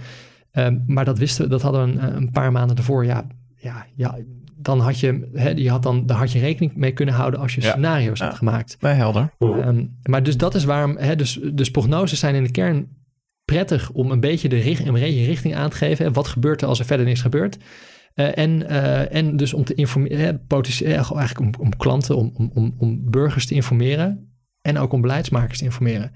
Um, 0.52 0.82
maar 0.86 1.04
dat 1.04 1.18
wisten 1.18 1.50
dat 1.50 1.62
hadden 1.62 1.84
we 1.84 2.00
een, 2.00 2.16
een, 2.16 2.30
paar 2.30 2.52
maanden 2.52 2.76
ervoor. 2.76 3.04
Ja, 3.04 3.26
ja, 3.62 3.86
ja 3.94 4.18
dan 4.56 4.80
had 4.80 5.00
je, 5.00 5.30
hè, 5.34 5.48
je 5.48 5.70
had 5.70 5.82
dan, 5.82 6.06
daar 6.06 6.16
had 6.16 6.32
je 6.32 6.38
rekening 6.38 6.74
mee 6.74 6.92
kunnen 6.92 7.14
houden 7.14 7.40
als 7.40 7.54
je 7.54 7.60
ja. 7.60 7.70
scenario's 7.70 8.18
ja. 8.18 8.24
had 8.24 8.34
gemaakt. 8.34 8.76
Bij 8.80 8.94
helder. 8.94 9.32
Um, 9.38 9.98
maar 10.02 10.22
dus 10.22 10.36
dat 10.36 10.54
is 10.54 10.64
waarom, 10.64 10.96
hè, 10.96 11.16
dus, 11.16 11.40
dus 11.52 11.70
prognoses 11.70 12.18
zijn 12.18 12.34
in 12.34 12.44
de 12.44 12.50
kern 12.50 12.88
prettig 13.44 13.90
om 13.90 14.10
een 14.10 14.20
beetje 14.20 14.48
de 14.48 14.58
richt, 14.58 14.86
een 14.86 14.96
richting 14.96 15.54
aan 15.54 15.70
te 15.70 15.76
geven. 15.76 16.12
Wat 16.12 16.28
gebeurt 16.28 16.62
er 16.62 16.68
als 16.68 16.78
er 16.78 16.84
verder 16.84 17.06
niks 17.06 17.20
gebeurt? 17.20 17.58
Uh, 18.14 18.38
en, 18.38 18.50
uh, 18.60 19.14
en 19.14 19.36
dus 19.36 19.54
om 19.54 19.64
te 19.64 19.74
informeren, 19.74 20.46
potentieel 20.46 21.18
eigenlijk 21.18 21.40
om, 21.40 21.64
om 21.64 21.76
klanten, 21.76 22.16
om, 22.16 22.50
om, 22.54 22.74
om 22.78 23.10
burgers 23.10 23.46
te 23.46 23.54
informeren 23.54 24.32
en 24.60 24.78
ook 24.78 24.92
om 24.92 25.00
beleidsmakers 25.00 25.58
te 25.58 25.64
informeren. 25.64 26.12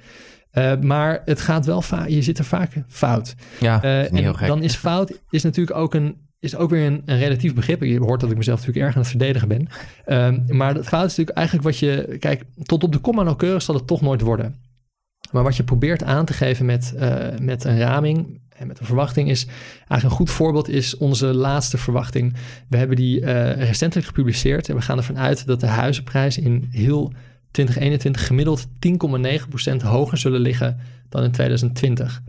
Uh, 0.53 0.80
maar 0.80 1.22
het 1.24 1.40
gaat 1.40 1.66
wel 1.66 1.82
vaak, 1.82 2.09
je 2.09 2.22
zit 2.22 2.38
er 2.38 2.44
vaak 2.44 2.84
fout. 2.88 3.34
Ja, 3.61 3.82
en 3.82 4.16
heel 4.16 4.34
gek. 4.34 4.47
dan 4.47 4.62
is 4.62 4.74
fout 4.74 5.20
is 5.30 5.42
natuurlijk 5.42 5.76
ook 5.76 5.94
een 5.94 6.26
is 6.39 6.57
ook 6.57 6.70
weer 6.70 6.87
een, 6.87 7.03
een, 7.05 7.18
relatief 7.18 7.55
begrip. 7.55 7.82
Je 7.82 7.99
hoort 7.99 8.20
dat 8.20 8.30
ik 8.30 8.37
mezelf 8.37 8.59
natuurlijk 8.59 8.87
erg 8.87 8.95
aan 8.95 9.01
het 9.01 9.11
verdedigen 9.11 9.49
ben. 9.49 9.68
Um, 10.07 10.57
maar 10.57 10.74
het 10.74 10.87
fout 10.87 11.11
is 11.11 11.16
natuurlijk 11.16 11.37
eigenlijk 11.37 11.66
wat 11.66 11.78
je... 11.78 12.16
Kijk, 12.18 12.43
tot 12.62 12.84
op 12.84 12.93
de 12.93 12.99
komma 12.99 13.22
nauwkeurig 13.22 13.62
zal 13.62 13.74
het 13.74 13.87
toch 13.87 14.01
nooit 14.01 14.20
worden. 14.20 14.57
Maar 15.30 15.43
wat 15.43 15.57
je 15.57 15.64
probeert 15.64 16.03
aan 16.03 16.24
te 16.24 16.32
geven 16.32 16.66
met, 16.66 16.95
uh, 16.97 17.26
met 17.41 17.64
een 17.64 17.78
raming 17.78 18.41
en 18.49 18.66
met 18.66 18.80
een 18.80 18.87
verwachting 18.87 19.30
is 19.30 19.47
eigenlijk 19.78 20.03
een 20.03 20.11
goed 20.11 20.30
voorbeeld 20.30 20.68
is 20.68 20.97
onze 20.97 21.26
laatste 21.26 21.78
verwachting. 21.78 22.34
We 22.68 22.76
hebben 22.76 22.97
die 22.97 23.20
uh, 23.20 23.53
recentelijk 23.53 24.07
gepubliceerd 24.07 24.68
en 24.68 24.74
we 24.74 24.82
gaan 24.82 24.97
ervan 24.97 25.18
uit 25.18 25.47
dat 25.47 25.61
de 25.61 25.66
huizenprijzen 25.66 26.43
in 26.43 26.68
heel 26.70 27.12
2021 27.51 28.26
gemiddeld 28.26 28.66
10,9% 28.66 29.76
hoger 29.82 30.18
zullen 30.18 30.41
liggen 30.41 30.80
dan 31.09 31.22
in 31.22 31.30
2020. 31.30 32.22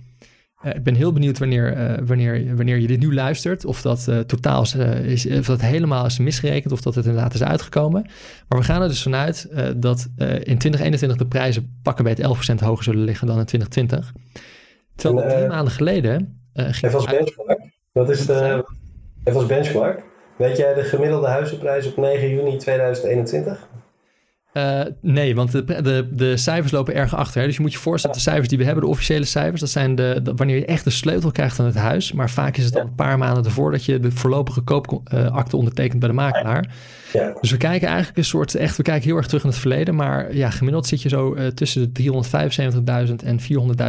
Uh, 0.66 0.76
ik 0.76 0.84
ben 0.84 0.96
heel 0.96 1.14
benieuwd 1.14 1.38
wanneer, 1.38 1.78
uh, 1.78 2.08
wanneer, 2.08 2.56
wanneer 2.56 2.78
je 2.78 2.88
dit 2.88 3.00
nu 3.00 3.14
luistert, 3.14 3.66
of 3.66 3.82
dat 3.82 4.06
uh, 4.10 4.20
totaal 4.20 4.62
is, 4.62 4.76
is, 4.76 5.26
of 5.26 5.46
dat 5.46 5.62
helemaal 5.62 6.06
is 6.06 6.18
misgerekend, 6.18 6.74
of 6.74 6.82
dat 6.82 6.96
het 6.96 7.06
inderdaad 7.06 7.34
is 7.34 7.44
uitgekomen. 7.44 8.02
Maar 8.48 8.60
we 8.60 8.66
gaan 8.66 8.82
er 8.82 8.88
dus 8.88 9.04
vanuit 9.04 9.48
dat 9.76 10.08
in 10.20 10.58
2021 10.58 11.18
de 11.18 11.28
prijzen 11.28 11.80
pakken 11.84 12.04
bij 12.04 12.14
het 12.18 12.56
11% 12.60 12.64
hoger 12.64 12.84
zullen 12.84 13.04
liggen 13.04 13.28
dan 13.28 13.40
in 13.40 13.46
2020. 13.46 14.14
Terwijl 14.96 15.28
en, 15.28 15.38
drie 15.38 15.48
maanden 15.48 15.74
geleden... 15.74 16.42
Even 16.54 16.94
als 16.94 17.06
benchmark. 17.06 17.60
Wat 17.92 18.10
is 18.10 18.26
de... 18.26 18.66
Even 19.24 19.40
als 19.40 19.46
benchmark. 19.46 20.04
Weet 20.38 20.58
jij 20.58 20.74
de 20.74 20.84
gemiddelde 20.84 21.28
huizenprijs 21.28 21.88
op 21.88 21.98
9 21.98 22.30
juni 22.30 22.58
2021? 22.58 23.68
Uh, 24.58 24.82
nee, 25.02 25.36
want 25.36 25.52
de, 25.52 25.64
de, 25.64 26.08
de 26.12 26.38
cijfers 26.38 26.72
lopen 26.72 26.96
erg 26.96 27.16
achter. 27.16 27.40
Hè? 27.40 27.48
Dus 27.48 27.56
je 27.56 27.62
moet 27.62 27.72
je 27.72 27.78
voorstellen, 27.78 28.16
de 28.16 28.22
cijfers 28.22 28.48
die 28.48 28.58
we 28.58 28.64
hebben, 28.64 28.84
de 28.84 28.90
officiële 28.90 29.26
cijfers, 29.26 29.62
dat 29.62 29.70
zijn 29.70 29.96
de, 29.96 30.20
de 30.24 30.34
wanneer 30.34 30.58
je 30.58 30.66
echt 30.66 30.84
de 30.84 30.90
sleutel 30.90 31.32
krijgt 31.32 31.60
aan 31.60 31.66
het 31.66 31.76
huis. 31.76 32.12
Maar 32.12 32.30
vaak 32.30 32.58
is 32.58 32.66
het 32.66 32.76
al 32.76 32.82
een 32.82 32.96
paar 32.96 33.18
maanden 33.18 33.46
ervoor 33.46 33.72
dat 33.72 33.86
je 33.86 34.00
de 34.00 34.12
voorlopige 34.12 34.62
koopakte 34.62 35.58
ondertekent 35.58 36.00
bij 36.00 36.10
de 36.10 36.16
makelaar. 36.16 36.76
Ja. 37.14 37.34
Dus 37.42 37.52
we 37.52 37.58
kijken 37.58 37.88
eigenlijk 37.88 38.18
een 38.18 38.26
soort, 38.26 38.56
echt, 38.56 38.78
we 38.78 38.84
kijken 38.84 39.08
heel 39.08 39.18
erg 39.18 39.28
terug 39.28 39.44
in 39.44 39.50
het 39.50 39.58
verleden. 39.58 39.96
Maar 39.96 40.36
ja, 40.36 40.50
gemiddeld 40.50 40.88
zit 40.88 41.02
je 41.02 41.10
zo 41.10 41.36
uh, 41.36 41.48
tussen 41.48 41.94
de 41.94 42.12
375.000 43.10 43.16
en 43.24 43.40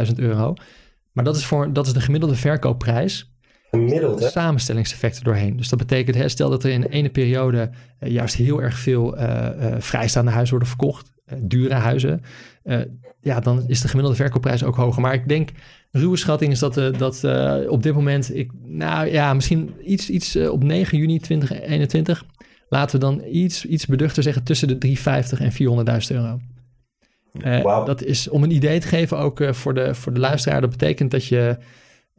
400.000 0.07 0.13
euro. 0.15 0.53
Maar 1.11 1.23
dat 1.23 1.35
is, 1.35 1.45
voor, 1.45 1.73
dat 1.73 1.87
is 1.87 1.93
de 1.93 2.01
gemiddelde 2.01 2.35
verkoopprijs. 2.35 3.31
Gemiddeld, 3.71 4.19
hè? 4.19 4.29
Samenstellingseffecten 4.29 5.23
doorheen. 5.23 5.57
Dus 5.57 5.69
dat 5.69 5.79
betekent, 5.79 6.15
hè, 6.15 6.29
stel 6.29 6.49
dat 6.49 6.63
er 6.63 6.71
in 6.71 6.83
ene 6.83 7.09
periode 7.09 7.69
uh, 7.99 8.11
juist 8.11 8.35
heel 8.35 8.61
erg 8.61 8.77
veel 8.77 9.17
uh, 9.17 9.23
uh, 9.23 9.75
vrijstaande 9.79 10.31
huizen 10.31 10.57
worden 10.57 10.67
verkocht, 10.67 11.11
dure 11.37 11.73
huizen, 11.73 12.21
ja, 13.21 13.39
dan 13.39 13.63
is 13.67 13.81
de 13.81 13.87
gemiddelde 13.87 14.17
verkoopprijs 14.17 14.63
ook 14.63 14.75
hoger. 14.75 15.01
Maar 15.01 15.13
ik 15.13 15.27
denk, 15.27 15.49
ruwe 15.91 16.17
schatting 16.17 16.51
is 16.51 16.59
dat, 16.59 16.73
dat 16.97 17.23
op 17.67 17.83
dit 17.83 17.93
moment, 17.93 18.35
ik, 18.35 18.51
nou 18.63 19.07
ja, 19.07 19.33
misschien 19.33 19.73
iets, 19.83 20.09
iets 20.09 20.35
op 20.35 20.63
9 20.63 20.97
juni 20.97 21.19
2021, 21.19 22.25
laten 22.69 22.99
we 22.99 23.05
dan 23.05 23.23
iets, 23.31 23.65
iets 23.65 23.85
beduchter 23.85 24.23
zeggen 24.23 24.43
tussen 24.43 24.67
de 24.67 24.77
350 24.77 25.39
en 25.39 25.51
400.000 26.11 26.15
euro. 26.15 26.39
Uh, 27.33 27.61
wow. 27.61 27.85
Dat 27.85 28.03
is 28.03 28.29
om 28.29 28.43
een 28.43 28.51
idee 28.51 28.79
te 28.79 28.87
geven 28.87 29.17
ook 29.17 29.39
uh, 29.39 29.53
voor, 29.53 29.73
de, 29.73 29.95
voor 29.95 30.13
de 30.13 30.19
luisteraar. 30.19 30.61
Dat 30.61 30.69
betekent 30.69 31.11
dat 31.11 31.25
je, 31.25 31.57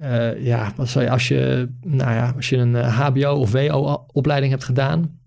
uh, 0.03 0.45
ja, 0.45 0.73
wat 0.77 0.89
zou 0.89 1.05
je, 1.05 1.11
als 1.11 1.29
je, 1.29 1.69
nou 1.81 2.13
ja, 2.13 2.33
als 2.37 2.49
je 2.49 2.57
een 2.57 2.75
HBO 2.75 3.35
of 3.35 3.53
WO-opleiding 3.53 4.53
hebt 4.53 4.65
gedaan 4.65 5.19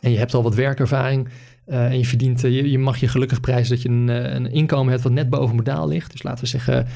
en 0.00 0.10
je 0.10 0.18
hebt 0.18 0.34
al 0.34 0.42
wat 0.42 0.54
werkervaring 0.54 1.28
en 1.64 1.98
je 1.98 2.04
verdient, 2.04 2.40
je, 2.40 2.70
je, 2.70 2.78
mag 2.78 2.96
je 2.96 3.08
gelukkig 3.08 3.40
prijzen 3.40 3.74
dat 3.74 3.82
je 3.82 3.88
een, 3.88 4.08
een 4.08 4.52
inkomen 4.52 4.90
hebt 4.90 5.02
wat 5.02 5.12
net 5.12 5.30
boven 5.30 5.56
modaal 5.56 5.88
ligt. 5.88 6.10
Dus 6.10 6.22
laten 6.22 6.44
we 6.44 6.50
zeggen 6.50 6.86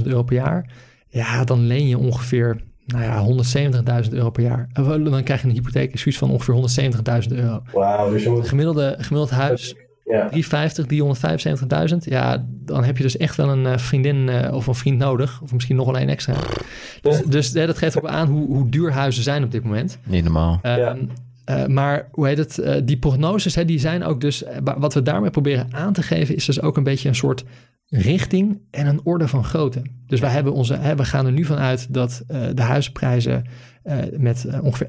40.000 0.00 0.04
euro 0.04 0.22
per 0.22 0.36
jaar. 0.36 0.70
Ja, 1.08 1.44
dan 1.44 1.66
leen 1.66 1.88
je 1.88 1.98
ongeveer 1.98 2.60
nou 2.86 3.02
ja, 3.02 4.02
170.000 4.04 4.12
euro 4.12 4.30
per 4.30 4.42
jaar. 4.42 4.68
Dan 4.72 5.22
krijg 5.22 5.42
je 5.42 5.48
een 5.48 5.54
hypotheek, 5.54 5.98
zoiets 5.98 6.20
van 6.20 6.30
ongeveer 6.30 6.90
170.000 7.30 7.36
euro. 7.36 7.62
Wauw, 7.72 8.10
dus 8.10 8.22
je 8.22 8.30
moet... 8.30 8.48
Gemiddelde, 8.48 8.94
gemiddeld 8.98 9.30
huis 9.30 9.74
ja. 10.10 10.28
350, 10.28 10.86
375.000. 11.92 11.96
Ja, 11.98 12.46
dan 12.48 12.84
heb 12.84 12.96
je 12.96 13.02
dus 13.02 13.16
echt 13.16 13.36
wel 13.36 13.48
een 13.48 13.64
uh, 13.64 13.78
vriendin 13.78 14.16
uh, 14.16 14.54
of 14.54 14.66
een 14.66 14.74
vriend 14.74 14.98
nodig. 14.98 15.40
Of 15.42 15.52
misschien 15.52 15.76
nog 15.76 15.86
wel 15.86 16.00
een 16.00 16.08
extra. 16.08 16.34
Dus, 17.00 17.22
dus 17.22 17.52
dat 17.52 17.78
geeft 17.78 17.98
ook 17.98 18.06
aan 18.06 18.28
hoe, 18.28 18.46
hoe 18.46 18.68
duur 18.68 18.92
huizen 18.92 19.22
zijn 19.22 19.44
op 19.44 19.50
dit 19.50 19.64
moment. 19.64 19.98
Niet 20.04 20.24
normaal. 20.24 20.58
Ja. 20.62 20.96
Uh, 21.50 21.66
maar 21.66 22.08
hoe 22.10 22.26
heet 22.26 22.38
het? 22.38 22.86
die 22.86 22.98
prognoses, 22.98 23.54
hè, 23.54 23.64
die 23.64 23.78
zijn 23.78 24.04
ook 24.04 24.20
dus. 24.20 24.44
Wat 24.78 24.94
we 24.94 25.02
daarmee 25.02 25.30
proberen 25.30 25.66
aan 25.70 25.92
te 25.92 26.02
geven, 26.02 26.36
is 26.36 26.44
dus 26.44 26.60
ook 26.60 26.76
een 26.76 26.82
beetje 26.82 27.08
een 27.08 27.14
soort 27.14 27.44
richting 27.86 28.60
en 28.70 28.86
een 28.86 29.00
orde 29.04 29.28
van 29.28 29.44
grootte. 29.44 29.82
Dus 30.06 30.20
wij 30.20 30.30
hebben 30.30 30.52
onze, 30.52 30.76
hè, 30.76 30.96
we 30.96 31.04
gaan 31.04 31.26
er 31.26 31.32
nu 31.32 31.44
vanuit 31.44 31.94
dat 31.94 32.22
de 32.54 32.62
huizenprijzen 32.62 33.44
met 34.16 34.46
ongeveer 34.62 34.88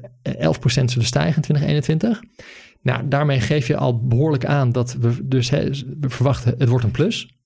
zullen 0.64 1.06
stijgen 1.06 1.36
in 1.36 1.42
2021. 1.42 2.20
Nou, 2.82 3.08
daarmee 3.08 3.40
geef 3.40 3.66
je 3.66 3.76
al 3.76 4.06
behoorlijk 4.06 4.44
aan 4.44 4.72
dat 4.72 4.96
we 5.00 5.28
dus 5.28 5.50
we 5.50 6.08
verwachten 6.08 6.54
het 6.58 6.68
wordt 6.68 6.84
een 6.84 6.90
plus. 6.90 7.36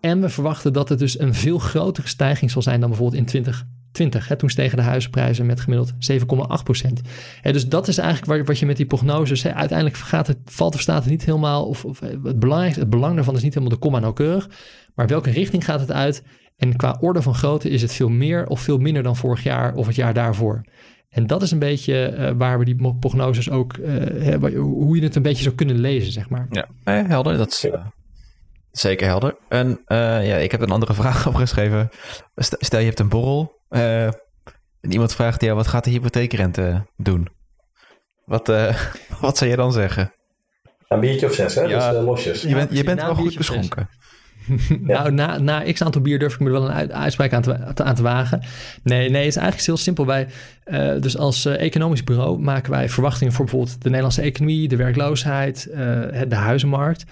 En 0.00 0.20
we 0.20 0.28
verwachten 0.28 0.72
dat 0.72 0.88
het 0.88 0.98
dus 0.98 1.18
een 1.18 1.34
veel 1.34 1.58
grotere 1.58 2.08
stijging 2.08 2.50
zal 2.50 2.62
zijn 2.62 2.80
dan 2.80 2.88
bijvoorbeeld 2.88 3.20
in 3.20 3.26
2020. 3.26 4.28
Hè, 4.28 4.36
toen 4.36 4.50
stegen 4.50 4.76
de 4.76 4.82
huizenprijzen 4.82 5.46
met 5.46 5.60
gemiddeld 5.60 5.92
7,8 6.12 6.62
procent. 6.64 7.00
Dus 7.42 7.68
dat 7.68 7.88
is 7.88 7.98
eigenlijk 7.98 8.46
wat 8.46 8.58
je 8.58 8.66
met 8.66 8.76
die 8.76 8.86
prognoses... 8.86 9.46
Uiteindelijk 9.46 9.96
gaat 9.96 10.26
het, 10.26 10.38
valt 10.44 10.74
of 10.74 10.80
staat 10.80 11.02
het 11.02 11.10
niet 11.10 11.24
helemaal... 11.24 11.66
Of, 11.66 11.84
of 11.84 12.00
het, 12.00 12.38
belangrijkste, 12.38 12.80
het 12.80 12.90
belang 12.90 13.14
daarvan 13.14 13.36
is 13.36 13.42
niet 13.42 13.54
helemaal 13.54 13.76
de 13.76 13.82
komma 13.82 13.98
nauwkeurig... 13.98 14.48
maar 14.94 15.06
welke 15.06 15.30
richting 15.30 15.64
gaat 15.64 15.80
het 15.80 15.92
uit... 15.92 16.22
En 16.56 16.76
qua 16.76 16.96
orde 17.00 17.22
van 17.22 17.34
grootte 17.34 17.70
is 17.70 17.82
het 17.82 17.92
veel 17.92 18.08
meer 18.08 18.46
of 18.46 18.60
veel 18.60 18.78
minder 18.78 19.02
dan 19.02 19.16
vorig 19.16 19.42
jaar 19.42 19.74
of 19.74 19.86
het 19.86 19.96
jaar 19.96 20.14
daarvoor. 20.14 20.64
En 21.16 21.26
dat 21.26 21.42
is 21.42 21.50
een 21.50 21.58
beetje 21.58 22.14
uh, 22.18 22.30
waar 22.36 22.58
we 22.58 22.64
die 22.64 22.94
prognoses 23.00 23.50
ook, 23.50 23.76
uh, 23.76 24.54
hoe 24.56 24.96
je 24.96 25.02
het 25.02 25.16
een 25.16 25.22
beetje 25.22 25.42
zou 25.42 25.54
kunnen 25.54 25.78
lezen, 25.78 26.12
zeg 26.12 26.28
maar. 26.28 26.46
Ja, 26.50 26.66
helder. 26.84 27.36
Dat 27.36 27.50
is 27.50 27.64
uh, 27.64 27.86
zeker 28.70 29.06
helder. 29.06 29.36
En 29.48 29.80
ja, 29.88 30.36
ik 30.36 30.50
heb 30.50 30.60
een 30.60 30.70
andere 30.70 30.94
vraag 31.02 31.26
opgeschreven. 31.26 31.88
Stel 32.36 32.78
je 32.78 32.86
hebt 32.86 32.98
een 32.98 33.08
borrel 33.08 33.60
en 34.80 34.92
iemand 34.92 35.14
vraagt 35.14 35.40
jou, 35.40 35.56
wat 35.56 35.66
gaat 35.66 35.84
de 35.84 35.90
hypotheekrente 35.90 36.86
doen? 36.96 37.28
Wat, 38.24 38.46
wat 39.20 39.36
zou 39.38 39.50
je 39.50 39.56
dan 39.56 39.72
zeggen? 39.72 40.12
Een 40.88 41.00
biertje 41.00 41.26
of 41.26 41.32
zes, 41.34 41.54
hè? 41.54 41.62
Ja, 41.62 41.92
dus 41.92 42.04
losjes. 42.04 42.42
Je 42.42 42.54
bent, 42.54 42.72
je 42.72 42.84
bent 42.84 43.02
wel 43.02 43.14
goed 43.14 43.36
beschonken. 43.36 43.88
Nou, 44.80 45.12
na, 45.12 45.38
na 45.38 45.72
x 45.72 45.82
aantal 45.82 46.00
bier 46.00 46.18
durf 46.18 46.34
ik 46.34 46.40
me 46.40 46.50
wel 46.50 46.70
een 46.70 46.92
uitspraak 46.92 47.32
aan 47.32 47.42
te, 47.42 47.84
aan 47.84 47.94
te 47.94 48.02
wagen. 48.02 48.40
Nee, 48.82 49.10
nee, 49.10 49.24
het 49.24 49.28
is 49.28 49.36
eigenlijk 49.36 49.66
heel 49.66 49.76
simpel. 49.76 50.06
Wij, 50.06 50.26
uh, 50.66 51.00
dus 51.00 51.18
als 51.18 51.46
uh, 51.46 51.60
economisch 51.60 52.04
bureau 52.04 52.38
maken 52.38 52.70
wij 52.70 52.88
verwachtingen 52.88 53.32
voor 53.32 53.44
bijvoorbeeld 53.44 53.76
de 53.82 53.88
Nederlandse 53.88 54.22
economie, 54.22 54.68
de 54.68 54.76
werkloosheid, 54.76 55.68
uh, 55.70 55.76
de 56.28 56.34
huizenmarkt. 56.34 57.04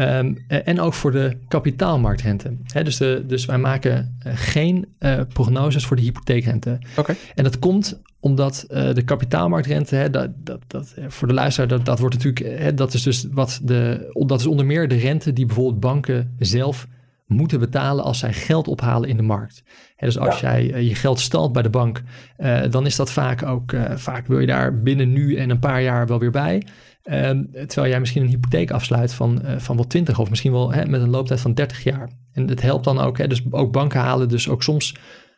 Um, 0.00 0.44
en 0.48 0.80
ook 0.80 0.94
voor 0.94 1.10
de 1.10 1.36
kapitaalmarktrente. 1.48 2.56
Dus, 2.82 2.96
de, 2.96 3.24
dus 3.26 3.44
wij 3.44 3.58
maken 3.58 4.18
geen 4.24 4.86
prognoses 5.32 5.86
voor 5.86 5.96
de 5.96 6.02
hypotheekrente. 6.02 6.78
Okay. 6.96 7.16
En 7.34 7.44
dat 7.44 7.58
komt 7.58 8.02
omdat 8.20 8.64
de 8.68 9.02
kapitaalmarktrente, 9.04 10.08
dat, 10.10 10.30
dat, 10.36 10.60
dat, 10.66 10.94
voor 11.08 11.28
de 11.28 11.34
luisteraar, 11.34 11.68
dat, 11.68 11.84
dat 11.84 11.98
wordt 11.98 12.14
natuurlijk, 12.14 12.76
dat 12.76 12.94
is 12.94 13.02
dus 13.02 13.26
wat 13.32 13.60
de, 13.62 14.10
dat 14.26 14.40
is 14.40 14.46
onder 14.46 14.66
meer 14.66 14.88
de 14.88 14.96
rente 14.96 15.32
die 15.32 15.46
bijvoorbeeld 15.46 15.80
banken 15.80 16.34
zelf 16.38 16.86
moeten 17.30 17.60
betalen 17.60 18.04
als 18.04 18.18
zij 18.18 18.32
geld 18.32 18.68
ophalen 18.68 19.08
in 19.08 19.16
de 19.16 19.22
markt. 19.22 19.62
dus 19.96 20.18
als 20.18 20.40
jij 20.40 20.72
eh, 20.72 20.88
je 20.88 20.94
geld 20.94 21.20
stalt 21.20 21.52
bij 21.52 21.62
de 21.62 21.70
bank, 21.70 22.02
uh, 22.38 22.60
dan 22.70 22.86
is 22.86 22.96
dat 22.96 23.12
vaak 23.12 23.42
ook, 23.42 23.72
uh, 23.72 23.90
vaak 23.94 24.26
wil 24.26 24.38
je 24.38 24.46
daar 24.46 24.82
binnen 24.82 25.12
nu 25.12 25.36
en 25.36 25.50
een 25.50 25.58
paar 25.58 25.82
jaar 25.82 26.06
wel 26.06 26.18
weer 26.18 26.30
bij. 26.30 26.62
Ehm, 27.10 27.44
terwijl 27.52 27.88
jij 27.88 28.00
misschien 28.00 28.22
een 28.22 28.28
hypotheek 28.28 28.70
afsluit 28.70 29.14
van, 29.14 29.42
van 29.56 29.76
wel 29.76 29.86
20 29.86 30.18
of 30.18 30.30
misschien 30.30 30.52
wel 30.52 30.72
hè, 30.72 30.86
met 30.86 31.00
een 31.00 31.10
looptijd 31.10 31.40
van 31.40 31.54
30 31.54 31.82
jaar. 31.82 32.10
En 32.32 32.48
het 32.48 32.62
helpt 32.62 32.84
dan 32.84 32.98
ook, 32.98 33.18
hè, 33.18 33.26
dus 33.26 33.42
ook 33.50 33.72
banken 33.72 34.00
halen 34.00 34.28
dus 34.28 34.48
ook 34.48 34.62
soms 34.62 34.94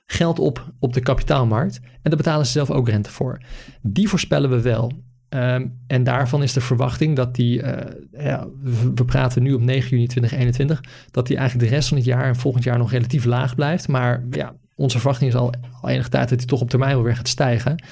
geld 0.07 0.39
op 0.39 0.73
op 0.79 0.93
de 0.93 1.01
kapitaalmarkt. 1.01 1.81
En 1.81 2.11
daar 2.11 2.17
betalen 2.17 2.47
ze 2.47 2.53
zelf 2.53 2.71
ook 2.71 2.89
rente 2.89 3.11
voor. 3.11 3.41
Die 3.83 4.09
voorspellen 4.09 4.51
we 4.51 4.61
wel. 4.61 4.93
Ehm, 5.29 5.67
en 5.87 6.05
daarvan 6.05 6.43
is 6.43 6.53
de 6.53 6.61
verwachting 6.61 7.17
dat 7.17 7.35
die, 7.35 7.63
uh, 7.63 7.73
ja, 8.13 8.47
we 8.95 9.05
praten 9.05 9.43
nu 9.43 9.53
op 9.53 9.61
9 9.61 9.91
juni 9.91 10.07
2021, 10.07 10.81
dat 11.11 11.27
die 11.27 11.37
eigenlijk 11.37 11.69
de 11.69 11.75
rest 11.75 11.89
van 11.89 11.97
het 11.97 12.07
jaar 12.07 12.25
en 12.25 12.37
volgend 12.37 12.65
jaar 12.65 12.79
nog 12.79 12.91
relatief 12.91 13.25
laag 13.25 13.55
blijft. 13.55 13.89
Maar 13.89 14.25
ja, 14.31 14.55
onze 14.75 14.99
verwachting 14.99 15.31
is 15.31 15.37
al, 15.37 15.53
al 15.81 15.89
enige 15.89 16.09
tijd 16.09 16.29
dat 16.29 16.39
die 16.39 16.47
toch 16.47 16.61
op 16.61 16.71
termijn 16.71 16.95
wel 16.95 17.05
weer 17.05 17.17
gaat 17.17 17.29
stijgen. 17.29 17.83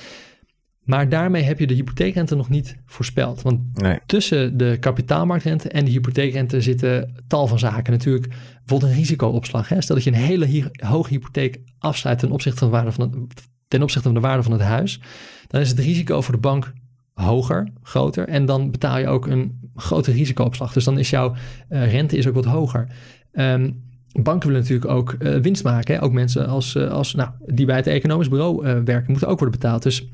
Maar 0.91 1.09
daarmee 1.09 1.43
heb 1.43 1.59
je 1.59 1.67
de 1.67 1.75
hypotheekrente 1.75 2.35
nog 2.35 2.49
niet 2.49 2.77
voorspeld. 2.87 3.43
Want 3.43 3.61
tussen 4.07 4.57
de 4.57 4.77
kapitaalmarktrente 4.81 5.69
en 5.69 5.85
de 5.85 5.91
hypotheekrente 5.91 6.61
zitten 6.61 7.23
tal 7.29 7.47
van 7.47 7.59
zaken. 7.59 7.93
Natuurlijk 7.93 8.29
bijvoorbeeld 8.29 8.93
een 8.93 8.99
risicoopslag. 8.99 9.69
Hè? 9.69 9.81
Stel 9.81 9.95
dat 9.95 10.05
je 10.05 10.11
een 10.11 10.17
hele 10.17 10.71
hoge 10.85 11.09
hypotheek 11.09 11.61
afsluit 11.79 12.19
ten 12.19 12.31
opzichte, 12.31 12.59
van 12.59 12.69
de 12.69 12.75
waarde 12.75 12.93
van 12.93 13.11
het, 13.11 13.49
ten 13.69 13.83
opzichte 13.83 14.09
van 14.09 14.15
de 14.15 14.27
waarde 14.27 14.43
van 14.43 14.53
het 14.53 14.61
huis. 14.61 15.01
Dan 15.47 15.61
is 15.61 15.69
het 15.69 15.79
risico 15.79 16.21
voor 16.21 16.35
de 16.35 16.41
bank 16.41 16.73
hoger, 17.15 17.69
groter. 17.83 18.29
En 18.29 18.45
dan 18.45 18.71
betaal 18.71 18.99
je 18.99 19.09
ook 19.09 19.27
een 19.27 19.71
grote 19.75 20.13
risicoopslag. 20.13 20.73
Dus 20.73 20.85
dan 20.85 20.99
is 20.99 21.11
jouw 21.11 21.35
uh, 21.69 21.93
rente 21.93 22.17
is 22.17 22.27
ook 22.27 22.35
wat 22.35 22.45
hoger. 22.45 22.87
Um, 23.33 23.83
banken 24.13 24.49
willen 24.49 24.63
natuurlijk 24.63 24.91
ook 24.91 25.17
uh, 25.19 25.37
winst 25.37 25.65
maken. 25.65 25.95
Hè? 25.95 26.03
Ook 26.03 26.13
mensen 26.13 26.47
als, 26.47 26.75
uh, 26.75 26.91
als, 26.91 27.15
nou, 27.15 27.31
die 27.47 27.67
bij 27.67 27.77
het 27.77 27.87
economisch 27.87 28.29
bureau 28.29 28.83
werken, 28.85 29.11
moeten 29.11 29.29
ook 29.29 29.39
worden 29.39 29.61
betaald. 29.61 29.83
Dus 29.83 30.09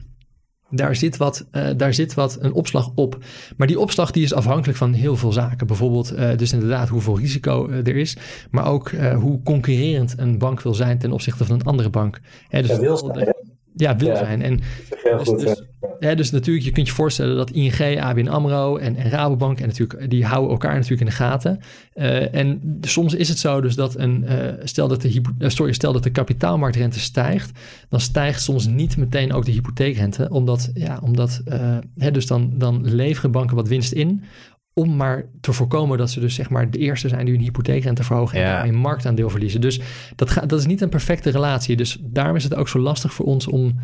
daar 0.70 0.96
zit, 0.96 1.16
wat, 1.16 1.46
daar 1.76 1.94
zit 1.94 2.14
wat 2.14 2.38
een 2.40 2.52
opslag 2.52 2.90
op. 2.94 3.18
Maar 3.56 3.66
die 3.66 3.80
opslag 3.80 4.10
die 4.10 4.22
is 4.22 4.34
afhankelijk 4.34 4.78
van 4.78 4.92
heel 4.92 5.16
veel 5.16 5.32
zaken. 5.32 5.66
Bijvoorbeeld 5.66 6.38
dus 6.38 6.52
inderdaad 6.52 6.88
hoeveel 6.88 7.18
risico 7.18 7.68
er 7.68 7.96
is. 7.96 8.16
Maar 8.50 8.66
ook 8.66 8.90
hoe 8.90 9.42
concurrerend 9.42 10.14
een 10.16 10.38
bank 10.38 10.62
wil 10.62 10.74
zijn 10.74 10.98
ten 10.98 11.12
opzichte 11.12 11.44
van 11.44 11.54
een 11.54 11.66
andere 11.66 11.90
bank. 11.90 12.20
Hè, 12.48 12.62
dus 12.62 12.70
ja, 12.70 12.78
wil 12.78 13.16
ja, 13.76 13.96
wil 13.96 14.16
zijn. 14.16 14.42
En 14.42 14.60
dus, 15.18 15.28
dus, 15.28 15.62
dus 15.98 16.30
natuurlijk, 16.30 16.66
je 16.66 16.72
kunt 16.72 16.86
je 16.86 16.92
voorstellen 16.92 17.36
dat 17.36 17.50
ING, 17.50 18.00
ABN 18.00 18.28
AMRO 18.28 18.76
en, 18.76 18.96
en 18.96 19.10
Rabobank, 19.10 19.60
en 19.60 19.66
natuurlijk, 19.66 20.10
die 20.10 20.24
houden 20.24 20.50
elkaar 20.50 20.74
natuurlijk 20.74 21.00
in 21.00 21.06
de 21.06 21.12
gaten. 21.12 21.60
Uh, 21.94 22.34
en 22.34 22.78
soms 22.80 23.14
is 23.14 23.28
het 23.28 23.38
zo 23.38 23.60
dus 23.60 23.74
dat 23.74 23.98
een, 23.98 24.24
uh, 24.24 24.32
stel, 24.62 24.88
dat 24.88 25.02
de, 25.02 25.20
uh, 25.38 25.48
sorry, 25.48 25.72
stel 25.72 25.92
dat 25.92 26.02
de 26.02 26.10
kapitaalmarktrente 26.10 27.00
stijgt, 27.00 27.58
dan 27.88 28.00
stijgt 28.00 28.42
soms 28.42 28.66
niet 28.66 28.96
meteen 28.96 29.32
ook 29.32 29.44
de 29.44 29.52
hypotheekrente, 29.52 30.28
omdat, 30.30 30.70
ja, 30.74 30.98
omdat 31.02 31.42
hè, 31.96 32.10
dus 32.10 32.26
dan, 32.26 32.52
dan 32.54 32.94
leveren 32.94 33.30
banken 33.30 33.56
wat 33.56 33.68
winst 33.68 33.92
in, 33.92 34.24
om 34.80 34.96
maar 34.96 35.24
te 35.40 35.52
voorkomen 35.52 35.98
dat 35.98 36.10
ze 36.10 36.20
dus 36.20 36.34
zeg 36.34 36.50
maar 36.50 36.70
de 36.70 36.78
eerste 36.78 37.08
zijn 37.08 37.24
die 37.24 37.34
hun 37.34 37.42
hypotheekrente 37.42 38.02
verhogen 38.02 38.44
en 38.44 38.68
een 38.68 38.74
marktaandeel 38.74 39.30
verliezen. 39.30 39.60
Dus 39.60 39.80
dat, 40.16 40.30
gaat, 40.30 40.48
dat 40.48 40.58
is 40.58 40.66
niet 40.66 40.80
een 40.80 40.88
perfecte 40.88 41.30
relatie. 41.30 41.76
Dus 41.76 41.98
daarom 42.00 42.36
is 42.36 42.44
het 42.44 42.54
ook 42.54 42.68
zo 42.68 42.78
lastig 42.78 43.12
voor 43.12 43.26
ons 43.26 43.46
om. 43.46 43.74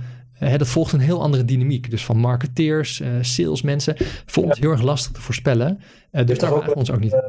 Uh, 0.43 0.57
dat 0.57 0.69
volgt 0.69 0.93
een 0.93 1.01
heel 1.01 1.23
andere 1.23 1.45
dynamiek. 1.45 1.91
Dus 1.91 2.05
van 2.05 2.17
marketeers, 2.17 3.01
uh, 3.01 3.09
salesmensen. 3.21 3.97
Voor 4.27 4.45
ons 4.45 4.59
heel 4.59 4.71
erg 4.71 4.83
lastig 4.83 5.13
te 5.13 5.21
voorspellen. 5.21 5.81
Uh, 6.13 6.27
dus 6.27 6.39
daar 6.39 6.65
we 6.65 6.75
ons 6.75 6.91
ook 6.91 7.01
niet 7.01 7.23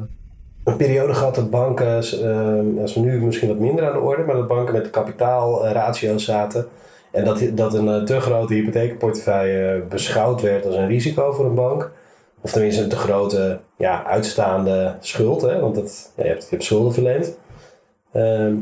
Een 0.64 0.78
periode 0.78 1.14
gehad 1.14 1.36
dat 1.36 1.50
banken, 1.50 1.96
als 2.82 2.94
we 2.94 3.00
nu 3.00 3.22
misschien 3.22 3.48
wat 3.48 3.60
minder 3.60 3.86
aan 3.86 3.94
de 3.94 4.00
orde, 4.00 4.24
maar 4.24 4.36
dat 4.36 4.48
banken 4.48 4.74
met 4.74 4.90
kapitaalratio's 4.90 6.26
zaten. 6.26 6.66
En 7.12 7.26
dat, 7.26 7.50
dat 7.54 7.74
een 7.74 8.06
te 8.06 8.20
grote 8.20 8.54
hypotheekportefeuille 8.54 9.84
beschouwd 9.90 10.42
werd 10.42 10.66
als 10.66 10.76
een 10.76 10.88
risico 10.88 11.32
voor 11.32 11.46
een 11.46 11.56
bank. 11.56 11.92
Of 12.42 12.52
tenminste 12.52 12.84
een 12.84 12.90
te 12.90 12.96
grote 12.96 13.60
ja, 13.78 14.06
uitstaande 14.06 14.96
schuld, 15.00 15.42
hè, 15.42 15.60
want 15.60 15.76
dat, 15.76 16.12
ja, 16.16 16.24
je, 16.24 16.30
hebt, 16.30 16.44
je 16.44 16.50
hebt 16.50 16.64
schulden 16.64 16.94
verleend. 16.94 17.38
Ehm, 18.12 18.56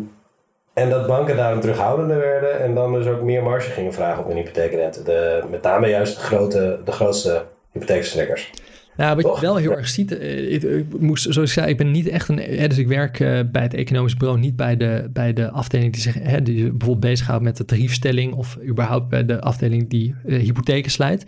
en 0.74 0.90
dat 0.90 1.08
banken 1.08 1.36
daarom 1.36 1.60
terughoudender 1.60 2.20
werden 2.20 2.60
en 2.60 2.76
dan 2.76 2.94
dus 2.94 3.08
ook 3.08 3.22
meer 3.22 3.44
marge 3.44 3.70
gingen 3.70 3.94
vragen 3.94 4.24
op 4.24 4.28
hun 4.28 4.38
hypotheekrente. 4.38 5.04
De, 5.04 5.44
met 5.50 5.62
name 5.62 5.88
juist 5.88 6.16
de, 6.16 6.22
grote, 6.22 6.80
de 6.86 6.92
grootste 6.92 7.44
hypotheekverstrekkers. 7.72 8.50
Nou, 8.98 9.16
wat 9.16 9.36
je 9.36 9.42
wel 9.42 9.56
heel 9.56 9.78
erg 9.78 9.88
ziet, 9.88 10.18
eh, 10.18 10.54
ik, 10.54 10.64
ik, 10.64 11.00
moest, 11.00 11.24
zoals 11.24 11.50
ik 11.50 11.54
zei, 11.54 11.70
ik 11.70 11.78
ben 11.78 11.92
niet 11.92 12.08
echt 12.08 12.30
een, 12.30 12.36
dus 12.70 12.78
ik 12.78 12.88
werk 12.88 13.20
uh, 13.20 13.40
bij 13.52 13.62
het 13.62 13.74
economisch 13.74 14.18
bureau, 14.18 14.40
niet 14.40 14.56
bij 14.56 14.78
de, 14.78 15.10
bij 15.14 15.34
de 15.34 15.50
afdeling 15.50 15.94
die 15.94 16.02
zich 16.02 16.14
hè, 16.14 16.42
die 16.42 16.56
bijvoorbeeld 16.56 17.00
bezighoudt 17.00 17.44
met 17.44 17.58
de 17.58 17.66
tariefstelling 17.66 18.34
of 18.34 18.58
überhaupt 18.68 19.10
bij 19.10 19.26
de 19.26 19.42
afdeling 19.42 19.90
die 19.90 20.16
uh, 20.26 20.40
hypotheken 20.40 20.92
slijt. 20.92 21.26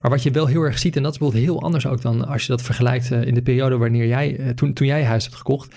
Maar 0.00 0.10
wat 0.10 0.22
je 0.22 0.30
wel 0.30 0.46
heel 0.46 0.62
erg 0.62 0.78
ziet, 0.78 0.96
en 0.96 1.02
dat 1.02 1.12
is 1.12 1.18
bijvoorbeeld 1.18 1.50
heel 1.50 1.62
anders 1.62 1.86
ook 1.86 2.02
dan 2.02 2.26
als 2.26 2.42
je 2.42 2.48
dat 2.48 2.62
vergelijkt 2.62 3.10
uh, 3.10 3.22
in 3.22 3.34
de 3.34 3.42
periode 3.42 3.76
wanneer 3.76 4.06
jij, 4.06 4.52
toen, 4.54 4.72
toen 4.72 4.86
jij 4.86 5.04
huis 5.04 5.24
hebt 5.24 5.36
gekocht, 5.36 5.74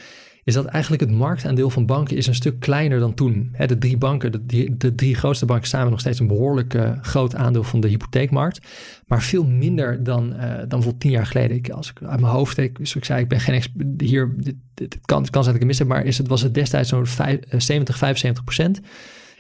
is 0.48 0.54
dat 0.54 0.66
eigenlijk 0.66 1.02
het 1.02 1.12
marktaandeel 1.12 1.70
van 1.70 1.86
banken 1.86 2.18
is 2.18 2.28
een 2.28 2.36
stuk 2.36 2.60
kleiner 2.60 3.00
dan 3.00 3.14
toen. 3.14 3.56
De 3.66 3.78
drie 3.78 3.98
banken, 3.98 4.48
de, 4.78 4.96
drie 4.96 5.16
grootste 5.16 5.46
banken 5.46 5.68
samen 5.68 5.90
nog 5.90 6.00
steeds 6.00 6.20
een 6.20 6.28
behoorlijk 6.28 6.74
uh, 6.74 6.92
groot 7.02 7.36
aandeel 7.36 7.64
van 7.64 7.80
de 7.80 7.88
hypotheekmarkt. 7.88 8.60
Maar 9.08 9.22
veel 9.22 9.46
minder 9.46 10.04
dan, 10.04 10.30
dan 10.30 10.68
bijvoorbeeld 10.68 11.00
tien 11.00 11.12
jaar 11.12 11.26
geleden. 11.26 11.74
Als 11.74 11.90
ik 11.90 12.02
uit 12.02 12.20
mijn 12.20 12.34
hoofd, 12.34 12.58
ik, 12.58 12.76
zoals 12.76 12.96
ik 12.96 13.06
zei, 13.06 13.22
ik 13.22 13.28
ben 13.28 13.40
geen 13.40 13.64
hier, 13.98 14.34
dit, 14.38 14.56
dit, 14.74 15.00
kan, 15.06 15.22
het 15.22 15.30
kan 15.30 15.44
zijn 15.44 15.56
dat 15.56 15.64
ik 15.64 15.70
het 15.70 15.80
mis 15.80 15.80
heb, 15.80 15.88
maar 15.88 16.06
is 16.06 16.18
het, 16.18 16.28
was 16.28 16.42
het 16.42 16.54
destijds 16.54 16.90
zo'n 16.90 17.06
70, 17.06 17.98
75 17.98 18.44
procent. 18.44 18.80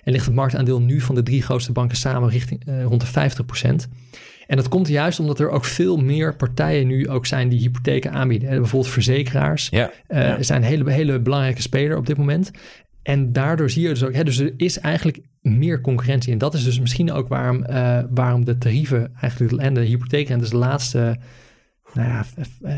En 0.03 0.11
ligt 0.11 0.25
het 0.25 0.35
marktaandeel 0.35 0.81
nu 0.81 1.01
van 1.01 1.15
de 1.15 1.23
drie 1.23 1.41
grootste 1.41 1.71
banken 1.71 1.97
samen 1.97 2.29
richting 2.29 2.63
rond 2.83 3.01
de 3.01 3.07
50 3.07 3.45
procent. 3.45 3.87
En 4.47 4.55
dat 4.55 4.67
komt 4.67 4.87
juist 4.87 5.19
omdat 5.19 5.39
er 5.39 5.49
ook 5.49 5.65
veel 5.65 5.97
meer 5.97 6.35
partijen 6.35 6.87
nu 6.87 7.09
ook 7.09 7.25
zijn 7.25 7.49
die 7.49 7.59
hypotheken 7.59 8.11
aanbieden. 8.11 8.49
Bijvoorbeeld 8.49 8.93
verzekeraars 8.93 9.69
ja, 9.69 9.91
uh, 10.09 10.35
zijn 10.39 10.61
een 10.61 10.67
hele, 10.67 10.91
hele 10.91 11.19
belangrijke 11.19 11.61
speler 11.61 11.97
op 11.97 12.05
dit 12.05 12.17
moment. 12.17 12.51
En 13.03 13.33
daardoor 13.33 13.69
zie 13.69 13.81
je 13.81 13.87
dus 13.87 14.03
ook, 14.03 14.13
hè, 14.13 14.23
dus 14.23 14.37
er 14.37 14.53
is 14.57 14.79
eigenlijk 14.79 15.19
meer 15.41 15.81
concurrentie. 15.81 16.31
En 16.31 16.37
dat 16.37 16.53
is 16.53 16.63
dus 16.63 16.79
misschien 16.79 17.11
ook 17.11 17.27
waarom, 17.27 17.65
uh, 17.69 17.99
waarom 18.09 18.45
de 18.45 18.57
tarieven 18.57 19.11
eigenlijk 19.21 19.61
en 19.61 19.73
de 19.73 19.81
hypotheekrentes 19.81 20.49
de 20.49 20.57
laatste 20.57 21.17
nou 21.97 22.09
ja, 22.09 22.25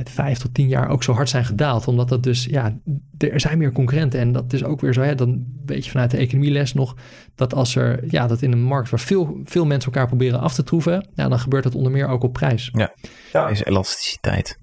vijf 0.03 0.37
tot 0.37 0.53
tien 0.53 0.67
jaar 0.67 0.89
ook 0.89 1.03
zo 1.03 1.13
hard 1.13 1.29
zijn 1.29 1.45
gedaald. 1.45 1.87
Omdat 1.87 2.09
dat 2.09 2.23
dus, 2.23 2.45
ja, 2.45 2.77
er 3.17 3.39
zijn 3.39 3.57
meer 3.57 3.71
concurrenten. 3.71 4.19
En 4.19 4.31
dat 4.31 4.53
is 4.53 4.63
ook 4.63 4.81
weer 4.81 4.93
zo, 4.93 5.01
hè, 5.01 5.15
dan 5.15 5.45
weet 5.65 5.85
je 5.85 5.91
vanuit 5.91 6.11
de 6.11 6.17
economieles 6.17 6.73
nog, 6.73 6.95
dat 7.35 7.53
als 7.53 7.75
er, 7.75 8.11
ja, 8.11 8.27
dat 8.27 8.41
in 8.41 8.51
een 8.51 8.63
markt 8.63 8.89
waar 8.89 8.99
veel, 8.99 9.39
veel 9.43 9.65
mensen 9.65 9.91
elkaar 9.91 10.07
proberen 10.07 10.39
af 10.39 10.53
te 10.53 10.63
troeven, 10.63 11.07
ja, 11.13 11.27
dan 11.27 11.39
gebeurt 11.39 11.63
dat 11.63 11.75
onder 11.75 11.91
meer 11.91 12.07
ook 12.07 12.23
op 12.23 12.33
prijs. 12.33 12.69
Ja, 12.73 12.93
ja. 13.33 13.47
is 13.47 13.63
elasticiteit. 13.63 14.59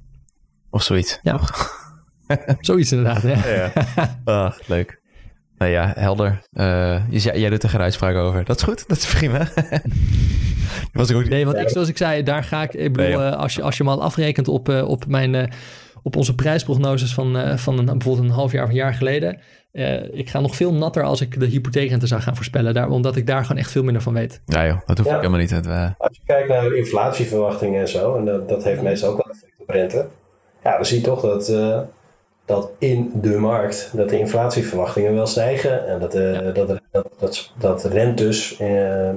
Of 0.70 0.82
zoiets. 0.82 1.18
Ja, 1.22 1.40
zoiets 2.60 2.92
inderdaad, 2.92 3.22
hè. 3.22 3.54
Ja, 3.54 3.72
ja. 3.96 4.20
Ah, 4.24 4.52
leuk. 4.66 5.00
Nou 5.58 5.70
ja, 5.70 5.92
helder. 5.96 6.42
Uh, 6.54 7.08
jij, 7.10 7.38
jij 7.38 7.50
doet 7.50 7.62
er 7.62 7.68
geen 7.68 7.80
uitspraak 7.80 8.16
over. 8.16 8.44
Dat 8.44 8.56
is 8.56 8.62
goed, 8.62 8.88
dat 8.88 8.96
is 8.96 9.14
prima. 9.14 9.48
was 10.92 11.10
ik 11.10 11.16
ook... 11.16 11.28
Nee, 11.28 11.44
want 11.44 11.56
ik, 11.56 11.68
zoals 11.68 11.88
ik 11.88 11.96
zei, 11.96 12.22
daar 12.22 12.44
ga 12.44 12.62
ik... 12.62 12.74
Ik 12.74 12.92
bedoel, 12.92 13.18
nee, 13.18 13.30
uh, 13.30 13.36
als, 13.36 13.54
je, 13.54 13.62
als 13.62 13.76
je 13.76 13.82
hem 13.82 13.92
al 13.92 14.02
afrekent 14.02 14.48
op, 14.48 14.68
uh, 14.68 14.88
op, 14.88 15.06
mijn, 15.06 15.50
op 16.02 16.16
onze 16.16 16.34
prijsprognoses 16.34 17.14
van, 17.14 17.58
van 17.58 17.78
een, 17.78 17.84
bijvoorbeeld 17.84 18.28
een 18.28 18.34
half 18.34 18.52
jaar 18.52 18.62
of 18.64 18.68
een 18.68 18.74
jaar 18.74 18.94
geleden... 18.94 19.38
eh, 19.72 20.02
ik 20.18 20.28
ga 20.30 20.40
nog 20.40 20.56
veel 20.56 20.72
natter 20.72 21.02
als 21.02 21.20
ik 21.20 21.40
de 21.40 21.46
hypotheekrente 21.46 22.06
zou 22.06 22.20
gaan 22.20 22.36
voorspellen. 22.36 22.74
Daar, 22.74 22.88
omdat 22.88 23.16
ik 23.16 23.26
daar 23.26 23.42
gewoon 23.42 23.58
echt 23.62 23.70
veel 23.70 23.82
minder 23.82 24.02
van 24.02 24.14
weet. 24.14 24.40
Ja 24.46 24.66
joh, 24.66 24.80
dat 24.86 24.98
hoef 24.98 25.06
Ja. 25.06 25.12
ik 25.12 25.18
helemaal 25.18 25.40
niet. 25.40 25.50
Het, 25.50 25.66
eh, 25.66 25.90
Als 25.98 26.16
je 26.16 26.22
kijkt 26.26 26.48
naar 26.48 26.72
inflatieverwachtingen 26.74 27.80
en 27.80 27.88
zo, 27.88 28.16
en 28.16 28.24
dat, 28.24 28.48
dat 28.48 28.64
heeft 28.64 28.82
meestal 28.82 29.10
ook 29.10 29.16
wel 29.24 29.32
effect 29.32 29.52
op 29.58 29.68
rente. 29.68 30.06
Ja, 30.64 30.76
dan 30.76 30.84
zie 30.86 30.98
je 30.98 31.04
toch 31.04 31.20
dat, 31.20 31.48
eh, 31.48 31.80
dat 32.46 32.70
in 32.78 33.12
de 33.14 33.38
markt 33.38 33.90
dat 33.92 34.08
de 34.08 34.18
inflatieverwachtingen 34.18 35.14
wel 35.14 35.26
stijgen. 35.26 35.86
En 35.86 36.00
dat, 36.00 36.14
eh, 36.14 36.32
Ja. 36.32 36.40
dat, 36.40 36.68
dat, 36.90 37.10
dat, 37.18 37.52
dat 37.58 37.84
rentes 37.84 38.56
eh, 38.58 39.10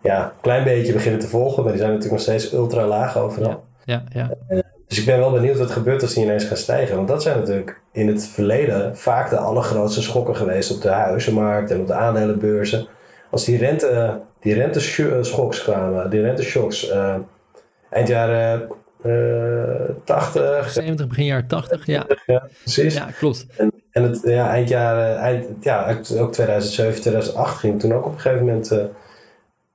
ja, 0.00 0.24
een 0.24 0.40
klein 0.40 0.64
beetje 0.64 0.92
beginnen 0.92 1.20
te 1.20 1.28
volgen. 1.28 1.62
Maar 1.62 1.72
die 1.72 1.80
zijn 1.80 1.92
natuurlijk 1.94 2.26
nog 2.26 2.36
steeds 2.36 2.52
ultra 2.52 2.86
laag 2.86 3.18
overal. 3.18 3.64
Ja, 3.84 4.04
ja. 4.12 4.30
Dus 4.88 4.98
ik 4.98 5.06
ben 5.06 5.18
wel 5.18 5.30
benieuwd 5.30 5.58
wat 5.58 5.68
er 5.68 5.74
gebeurt 5.74 6.02
als 6.02 6.14
die 6.14 6.24
ineens 6.24 6.44
gaan 6.44 6.56
stijgen. 6.56 6.96
Want 6.96 7.08
dat 7.08 7.22
zijn 7.22 7.38
natuurlijk 7.38 7.80
in 7.92 8.08
het 8.08 8.26
verleden 8.26 8.96
vaak 8.96 9.30
de 9.30 9.36
allergrootste 9.38 10.02
schokken 10.02 10.36
geweest 10.36 10.74
op 10.74 10.82
de 10.82 10.88
huizenmarkt 10.88 11.70
en 11.70 11.80
op 11.80 11.86
de 11.86 11.94
aandelenbeurzen. 11.94 12.86
Als 13.30 13.44
die, 13.44 13.58
rente, 13.58 14.20
die 14.40 14.54
kwamen, 15.62 16.10
die 16.10 16.20
renteshocks, 16.20 16.88
eh, 16.88 17.14
eind 17.90 18.08
jaren 18.08 18.62
eh 18.62 18.70
80, 20.04 20.70
70, 20.70 21.06
begin 21.06 21.24
jaren 21.24 21.46
80. 21.46 21.86
Ja, 21.86 22.06
ja, 22.26 22.48
precies. 22.62 22.94
ja 22.94 23.08
klopt. 23.18 23.46
En 23.90 24.02
het, 24.02 24.20
ja, 24.24 24.50
eind 24.50 24.68
jaren, 24.68 25.16
eind, 25.16 25.46
ja, 25.60 25.98
ook 26.18 26.32
2007, 26.32 27.00
2008 27.00 27.58
ging 27.58 27.80
toen 27.80 27.92
ook 27.92 28.06
op 28.06 28.12
een 28.12 28.20
gegeven 28.20 28.46
moment 28.46 28.70
eh, 28.70 28.84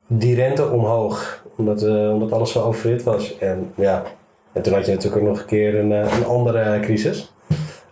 die 0.07 0.35
rente 0.35 0.69
omhoog. 0.69 1.43
Omdat, 1.57 1.83
eh, 1.83 2.13
omdat 2.13 2.31
alles 2.31 2.51
zo 2.51 2.61
overhit 2.61 3.03
was. 3.03 3.37
En 3.37 3.71
ja, 3.75 4.03
en 4.53 4.61
toen 4.61 4.73
had 4.73 4.85
je 4.85 4.91
natuurlijk 4.91 5.21
ook 5.21 5.27
nog 5.29 5.39
een 5.39 5.45
keer 5.45 5.75
een, 5.75 5.91
eh, 5.91 6.17
een 6.17 6.25
andere 6.25 6.79
crisis. 6.79 7.33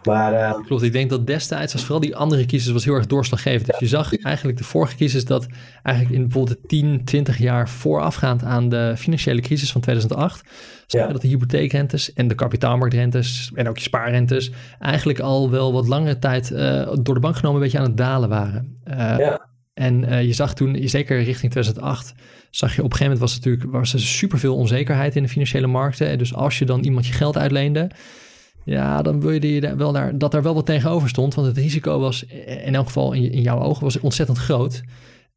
Maar 0.06 0.34
eh, 0.34 0.66
Klopt, 0.66 0.82
ik 0.84 0.92
denk 0.92 1.10
dat 1.10 1.28
destijds 1.28 1.74
was 1.74 1.82
vooral 1.82 2.00
die 2.00 2.16
andere 2.16 2.46
crisis 2.46 2.72
was 2.72 2.84
heel 2.86 2.94
erg 2.94 3.06
doorslaggevend. 3.08 3.66
Dus 3.66 3.80
je 3.80 3.88
zag 3.88 4.18
eigenlijk 4.18 4.58
de 4.58 4.64
vorige 4.64 4.96
crisis 4.96 5.26
dat 5.26 5.48
eigenlijk 5.84 6.16
in 6.18 6.24
bijvoorbeeld 6.24 6.62
de 6.62 6.68
10, 6.68 7.02
20 7.06 7.38
jaar 7.38 7.70
voorafgaand 7.70 8.44
aan 8.44 8.70
de 8.70 8.94
financiële 8.98 9.42
crisis 9.42 9.72
van 9.72 9.82
2008, 9.82 10.42
zag 10.88 11.02
je 11.02 11.08
Ja. 11.08 11.14
dat 11.14 11.22
de 11.22 11.28
hypotheekrentes 11.28 12.14
en 12.14 12.28
de 12.28 12.36
kapitaalmarktrentes 12.36 13.52
en 13.56 13.70
ook 13.70 13.78
je 13.78 13.84
spaarrentes 13.84 14.52
eigenlijk 14.80 15.20
al 15.20 15.50
wel 15.50 15.74
wat 15.74 15.88
langere 15.88 16.20
tijd 16.20 16.52
eh, 16.52 16.88
door 17.02 17.14
de 17.14 17.20
bank 17.22 17.36
genomen 17.36 17.58
een 17.58 17.64
beetje 17.64 17.80
aan 17.80 17.88
het 17.88 17.98
dalen 17.98 18.30
waren. 18.30 18.78
Eh, 18.84 18.98
Ja. 19.18 19.52
En 19.74 20.26
je 20.28 20.34
zag 20.34 20.54
toen, 20.54 20.78
zeker 20.84 21.24
richting 21.24 21.52
2008, 21.52 22.14
zag 22.50 22.76
je 22.76 22.84
op 22.84 22.92
een 22.92 22.98
gegeven 22.98 23.04
moment 23.04 23.20
was 23.20 23.32
er 23.32 23.38
natuurlijk 23.38 23.72
was 23.72 23.94
er 23.94 24.00
superveel 24.00 24.56
onzekerheid 24.56 25.16
in 25.16 25.24
de 25.24 25.30
financiële 25.30 25.68
markten. 25.68 26.08
En 26.08 26.18
dus 26.18 26.34
als 26.34 26.60
je 26.60 26.66
dan 26.66 26.84
iemand 26.84 27.08
je 27.08 27.14
geld 27.14 27.38
uitleende, 27.38 27.90
ja, 28.66 29.02
dan 29.02 29.22
wil 29.22 29.32
je 29.32 29.62
daar 29.62 29.78
wel 29.78 29.92
daar, 29.92 30.18
dat 30.18 30.32
daar 30.32 30.44
wel 30.44 30.54
wat 30.54 30.66
tegenover 30.66 31.10
stond. 31.10 31.34
Want 31.34 31.48
het 31.48 31.58
risico 31.58 32.00
was, 32.00 32.26
eh, 32.26 32.68
in 32.68 32.76
elk 32.76 32.86
geval 32.86 33.14
in, 33.14 33.32
in 33.32 33.42
jouw 33.42 33.60
ogen, 33.60 33.84
was 33.84 34.00
ontzettend 34.00 34.38
groot. 34.38 34.84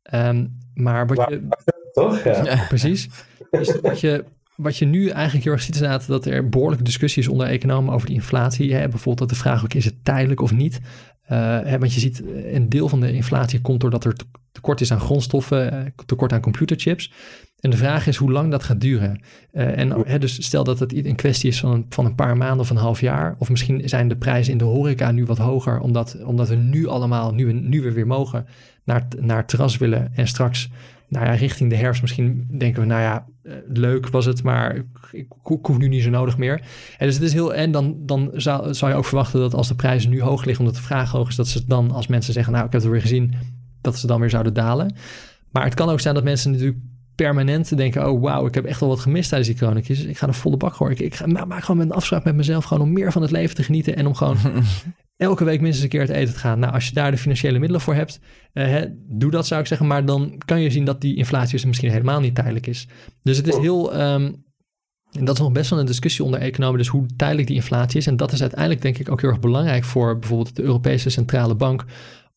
Ehm, 0.02 0.46
maar 0.74 1.06
wat 1.06 1.28
je, 1.28 1.48
toch? 1.92 2.24
Ja. 2.24 2.64
precies. 2.68 3.08
Dus 3.50 3.80
wat 3.80 4.00
je, 4.00 4.24
wat 4.56 4.76
je 4.76 4.84
nu 4.84 5.08
eigenlijk 5.08 5.44
heel 5.44 5.52
erg 5.52 5.62
ziet 5.62 5.74
is 5.74 5.80
inderdaad 5.80 6.06
dat 6.06 6.26
er 6.26 6.48
behoorlijke 6.48 6.84
discussie 6.84 7.22
is 7.22 7.28
onder 7.28 7.46
economen 7.46 7.94
over 7.94 8.06
die 8.06 8.16
inflatie. 8.16 8.74
Hè? 8.74 8.88
Bijvoorbeeld 8.88 9.18
dat 9.18 9.28
de 9.28 9.34
vraag 9.34 9.64
ook 9.64 9.74
is 9.74 9.84
het 9.84 10.04
tijdelijk 10.04 10.40
of 10.40 10.52
niet. 10.52 10.80
Eh, 11.26 11.74
want 11.78 11.94
je 11.94 12.00
ziet 12.00 12.22
eh, 12.24 12.54
een 12.54 12.68
deel 12.68 12.88
van 12.88 13.00
de 13.00 13.12
inflatie 13.12 13.60
komt 13.60 13.80
doordat 13.80 14.04
er 14.04 14.14
te- 14.14 14.24
tekort 14.52 14.80
is 14.80 14.92
aan 14.92 15.00
grondstoffen, 15.00 15.72
eh, 15.72 15.80
tekort 16.06 16.32
aan 16.32 16.40
computerchips. 16.40 17.12
En 17.60 17.70
de 17.70 17.76
vraag 17.76 18.06
is 18.06 18.16
hoe 18.16 18.32
lang 18.32 18.50
dat 18.50 18.62
gaat 18.62 18.80
duren. 18.80 19.20
En 19.52 20.04
dus 20.20 20.44
stel 20.44 20.64
dat 20.64 20.78
het 20.78 20.94
een 21.06 21.14
kwestie 21.14 21.48
is 21.50 21.60
van 21.60 21.70
een, 21.72 21.86
van 21.88 22.04
een 22.04 22.14
paar 22.14 22.36
maanden 22.36 22.60
of 22.60 22.70
een 22.70 22.76
half 22.76 23.00
jaar. 23.00 23.34
Of 23.38 23.50
misschien 23.50 23.88
zijn 23.88 24.08
de 24.08 24.16
prijzen 24.16 24.52
in 24.52 24.58
de 24.58 24.64
horeca 24.64 25.10
nu 25.10 25.24
wat 25.24 25.38
hoger. 25.38 25.80
Omdat, 25.80 26.16
omdat 26.24 26.48
we 26.48 26.54
nu 26.54 26.86
allemaal, 26.86 27.34
nu, 27.34 27.46
we- 27.46 27.52
nu 27.52 27.82
we 27.82 27.92
weer 27.92 28.06
mogen, 28.06 28.46
naar, 28.84 29.06
naar 29.20 29.36
het 29.36 29.48
terras 29.48 29.76
willen. 29.76 30.12
En 30.14 30.26
straks 30.28 30.70
nou 31.08 31.24
ja, 31.26 31.32
richting 31.32 31.70
de 31.70 31.76
herfst 31.76 32.02
misschien 32.02 32.46
denken 32.58 32.80
we, 32.80 32.86
nou 32.88 33.00
ja, 33.00 33.26
leuk 33.68 34.08
was 34.08 34.24
het, 34.24 34.42
maar 34.42 34.82
ik 35.12 35.26
hoef 35.42 35.78
nu 35.78 35.88
niet 35.88 36.02
zo 36.02 36.10
nodig 36.10 36.38
meer. 36.38 36.60
En 36.98 37.06
dus 37.06 37.14
het 37.14 37.24
is 37.24 37.32
heel, 37.32 37.54
en 37.54 37.70
dan, 37.70 37.96
dan 38.00 38.30
zou, 38.34 38.74
zou 38.74 38.90
je 38.90 38.96
ook 38.96 39.04
verwachten 39.04 39.40
dat 39.40 39.54
als 39.54 39.68
de 39.68 39.74
prijzen 39.74 40.10
nu 40.10 40.22
hoog 40.22 40.44
liggen, 40.44 40.64
omdat 40.64 40.80
de 40.80 40.86
vraag 40.86 41.10
hoog 41.10 41.28
is, 41.28 41.36
dat 41.36 41.48
ze 41.48 41.66
dan 41.66 41.90
als 41.90 42.06
mensen 42.06 42.32
zeggen, 42.32 42.52
nou, 42.52 42.66
ik 42.66 42.72
heb 42.72 42.80
het 42.80 42.90
weer 42.90 43.00
gezien, 43.00 43.34
dat 43.80 43.98
ze 43.98 44.06
dan 44.06 44.20
weer 44.20 44.30
zouden 44.30 44.54
dalen. 44.54 44.94
Maar 45.50 45.64
het 45.64 45.74
kan 45.74 45.88
ook 45.88 46.00
zijn 46.00 46.14
dat 46.14 46.24
mensen 46.24 46.50
natuurlijk 46.50 46.78
permanent 47.16 47.76
denken, 47.76 48.08
oh 48.08 48.22
wauw, 48.22 48.46
ik 48.46 48.54
heb 48.54 48.64
echt 48.64 48.80
wel 48.80 48.88
wat 48.88 49.00
gemist 49.00 49.28
tijdens 49.28 49.50
die 49.50 49.58
coronacrisis. 49.58 50.04
Ik 50.04 50.18
ga 50.18 50.26
er 50.26 50.34
volle 50.34 50.56
bak 50.56 50.74
gooien. 50.74 50.96
Ik, 50.96 51.00
ik 51.00 51.14
ga, 51.14 51.26
maak 51.26 51.64
gewoon 51.64 51.80
een 51.80 51.92
afspraak 51.92 52.24
met 52.24 52.34
mezelf 52.34 52.64
gewoon 52.64 52.82
om 52.82 52.92
meer 52.92 53.12
van 53.12 53.22
het 53.22 53.30
leven 53.30 53.54
te 53.54 53.62
genieten 53.62 53.96
en 53.96 54.06
om 54.06 54.14
gewoon 54.14 54.36
elke 55.16 55.44
week 55.44 55.60
minstens 55.60 55.84
een 55.84 55.90
keer 55.90 56.00
uit 56.00 56.10
eten 56.10 56.34
te 56.34 56.40
gaan. 56.40 56.58
Nou, 56.58 56.72
als 56.72 56.88
je 56.88 56.94
daar 56.94 57.10
de 57.10 57.18
financiële 57.18 57.58
middelen 57.58 57.80
voor 57.80 57.94
hebt, 57.94 58.20
eh, 58.52 58.66
hè, 58.66 58.86
doe 59.08 59.30
dat 59.30 59.46
zou 59.46 59.60
ik 59.60 59.66
zeggen. 59.66 59.86
Maar 59.86 60.04
dan 60.04 60.38
kan 60.44 60.60
je 60.60 60.70
zien 60.70 60.84
dat 60.84 61.00
die 61.00 61.16
inflatie 61.16 61.52
dus 61.52 61.64
misschien 61.64 61.90
helemaal 61.90 62.20
niet 62.20 62.34
tijdelijk 62.34 62.66
is. 62.66 62.86
Dus 63.22 63.36
het 63.36 63.46
is 63.46 63.56
heel... 63.56 63.94
ehm, 63.94 64.32
en 65.12 65.24
dat 65.24 65.34
is 65.34 65.40
nog 65.40 65.52
best 65.52 65.70
wel 65.70 65.78
een 65.78 65.86
discussie 65.86 66.24
onder 66.24 66.40
economen, 66.40 66.78
dus 66.78 66.88
hoe 66.88 67.06
tijdelijk 67.16 67.46
die 67.46 67.56
inflatie 67.56 67.98
is. 67.98 68.06
En 68.06 68.16
dat 68.16 68.32
is 68.32 68.40
uiteindelijk 68.40 68.82
denk 68.82 68.98
ik 68.98 69.10
ook 69.10 69.20
heel 69.20 69.30
erg 69.30 69.40
belangrijk 69.40 69.84
voor 69.84 70.18
bijvoorbeeld 70.18 70.56
de 70.56 70.62
Europese 70.62 71.10
Centrale 71.10 71.54
Bank 71.54 71.84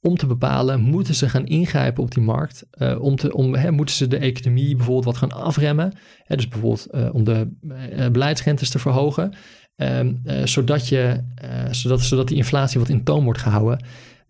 om 0.02 0.18
te 0.18 0.26
bepalen, 0.26 0.82
moeten 0.82 1.16
ze 1.16 1.30
gaan 1.30 1.46
ingrijpen 1.46 2.04
op 2.04 2.12
die 2.12 2.24
markt? 2.24 2.66
Eh, 2.72 3.02
om 3.02 3.16
te, 3.16 3.34
om, 3.34 3.56
hè, 3.56 3.72
moeten 3.72 3.96
ze 3.96 4.08
de 4.08 4.18
economie 4.18 4.76
bijvoorbeeld 4.76 5.06
wat 5.06 5.18
gaan 5.18 5.42
afremmen? 5.44 5.94
Hè, 6.24 6.36
dus 6.36 6.48
bijvoorbeeld 6.48 6.86
eh, 6.86 7.10
om 7.12 7.24
de 7.24 7.48
eh, 7.70 8.10
beleidsrentes 8.10 8.70
te 8.70 8.80
verhogen. 8.80 9.34
Ehm, 9.76 10.14
eh, 10.24 10.46
zodat, 10.46 10.88
je, 10.88 11.24
zodat, 11.72 12.02
zodat 12.02 12.28
die 12.28 12.38
inflatie 12.38 12.80
wat 12.80 12.90
in 12.90 13.04
toom 13.04 13.24
wordt 13.24 13.40
gehouden. 13.40 13.84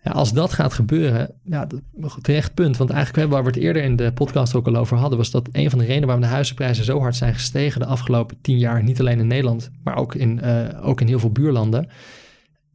Als 0.03 0.34
dat 0.34 0.53
gaat 0.53 0.74
gebeuren, 0.74 1.32
ja, 1.43 1.67
terecht 2.22 2.53
punt. 2.53 2.78
Want 2.78 2.89
eigenlijk 2.89 3.32
waar 3.32 3.43
we 3.43 3.49
het 3.49 3.57
eerder 3.57 3.84
in 3.84 3.95
de 3.95 4.11
podcast 4.13 4.55
ook 4.55 4.67
al 4.67 4.76
over 4.76 4.97
hadden, 4.97 5.17
was 5.17 5.32
dat 5.32 5.49
een 5.51 5.70
van 5.70 5.80
de 5.80 5.86
redenen 5.86 6.05
waarom 6.07 6.24
de 6.24 6.32
huizenprijzen 6.32 6.86
zo 6.86 6.99
hard 6.99 7.15
zijn 7.15 7.34
gestegen 7.34 7.80
de 7.80 7.86
afgelopen 7.86 8.38
tien 8.41 8.57
jaar, 8.57 8.84
niet 8.84 8.99
alleen 8.99 9.20
in 9.20 9.28
Nederland, 9.28 9.72
maar 9.84 9.95
ook 9.95 10.15
in, 10.15 10.43
ook 10.82 11.01
in 11.01 11.07
heel 11.07 11.20
veel 11.20 11.32
buurlanden, 11.32 11.89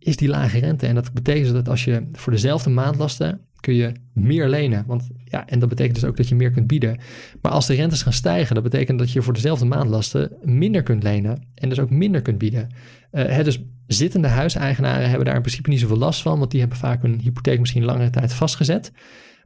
is 0.05 0.16
die 0.16 0.28
lage 0.28 0.59
rente. 0.59 0.86
En 0.86 0.94
dat 0.94 1.12
betekent 1.12 1.52
dat 1.52 1.68
als 1.68 1.84
je 1.84 2.07
voor 2.12 2.32
dezelfde 2.32 2.70
maandlasten 2.70 3.40
kun 3.61 3.74
je 3.74 3.92
meer 4.12 4.48
lenen. 4.48 4.84
Want 4.86 5.09
ja, 5.24 5.46
en 5.46 5.59
dat 5.59 5.68
betekent 5.68 5.94
dus 5.94 6.05
ook 6.05 6.16
dat 6.16 6.28
je 6.28 6.34
meer 6.34 6.50
kunt 6.50 6.66
bieden. 6.66 6.98
Maar 7.42 7.52
als 7.52 7.66
de 7.66 7.74
rentes 7.74 8.02
gaan 8.02 8.12
stijgen, 8.12 8.55
dat 8.55 8.64
betekent 8.64 8.98
dat 8.98 9.12
je 9.12 9.22
voor 9.22 9.32
dezelfde 9.32 9.64
maandlasten 9.64 10.32
minder 10.42 10.82
kunt 10.82 11.02
lenen 11.02 11.42
en 11.55 11.68
dus 11.68 11.78
ook 11.78 11.90
minder 11.90 12.22
kunt 12.22 12.38
bieden. 12.38 12.68
Hè, 13.11 13.44
dus 13.44 13.62
zittende 13.86 14.28
huiseigenaren 14.28 15.09
hebben 15.09 15.24
daar 15.24 15.34
in 15.34 15.40
principe 15.40 15.70
niet 15.70 15.80
zoveel 15.80 15.96
last 15.96 16.22
van, 16.22 16.38
want 16.38 16.50
die 16.50 16.61
hebben 16.61 16.78
vaak 16.78 17.02
hun 17.02 17.20
hypotheek 17.20 17.61
misschien 17.61 17.84
langere 17.84 18.11
tijd 18.11 18.32
vastgezet. 18.32 18.92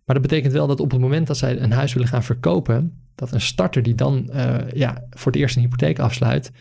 Maar 0.05 0.17
dat 0.17 0.29
betekent 0.29 0.53
wel 0.53 0.67
dat 0.67 0.81
op 0.81 0.91
het 0.91 1.01
moment 1.01 1.27
dat 1.27 1.37
zij 1.37 1.61
een 1.61 1.73
huis 1.73 1.93
willen 1.93 2.09
gaan 2.09 2.25
verkopen, 2.25 3.03
dat 3.15 3.33
een 3.33 3.41
starter 3.41 3.83
die 3.83 3.95
dan 3.95 4.31
eh, 4.31 4.57
ja, 4.75 5.05
voor 5.11 5.33
het 5.33 5.41
eerst 5.41 5.57
een 5.57 5.63
hypotheek 5.63 5.99
afsluit, 5.99 6.53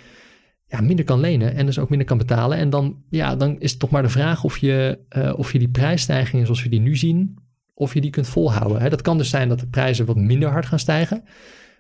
ja, 0.67 0.81
minder 0.81 1.05
kan 1.05 1.19
lenen 1.19 1.55
en 1.55 1.65
dus 1.65 1.79
ook 1.79 1.89
minder 1.89 2.07
kan 2.07 2.17
betalen. 2.17 2.57
En 2.57 2.69
dan, 2.69 3.03
ja, 3.09 3.35
dan 3.35 3.59
is 3.59 3.71
het 3.71 3.79
toch 3.79 3.89
maar 3.89 4.01
de 4.01 4.09
vraag 4.09 4.43
of 4.43 4.57
je, 4.57 4.99
eh, 5.09 5.33
of 5.37 5.51
je 5.51 5.59
die 5.59 5.69
prijsstijgingen 5.69 6.45
zoals 6.45 6.63
we 6.63 6.69
die 6.69 6.79
nu 6.79 6.95
zien, 6.95 7.37
of 7.73 7.93
je 7.93 8.01
die 8.01 8.09
kunt 8.11 8.27
volhouden. 8.27 8.81
Hè? 8.81 8.89
Dat 8.89 9.01
kan 9.01 9.17
dus 9.17 9.29
zijn 9.29 9.49
dat 9.49 9.59
de 9.59 9.67
prijzen 9.67 10.05
wat 10.05 10.15
minder 10.15 10.49
hard 10.49 10.65
gaan 10.65 10.79
stijgen. 10.79 11.23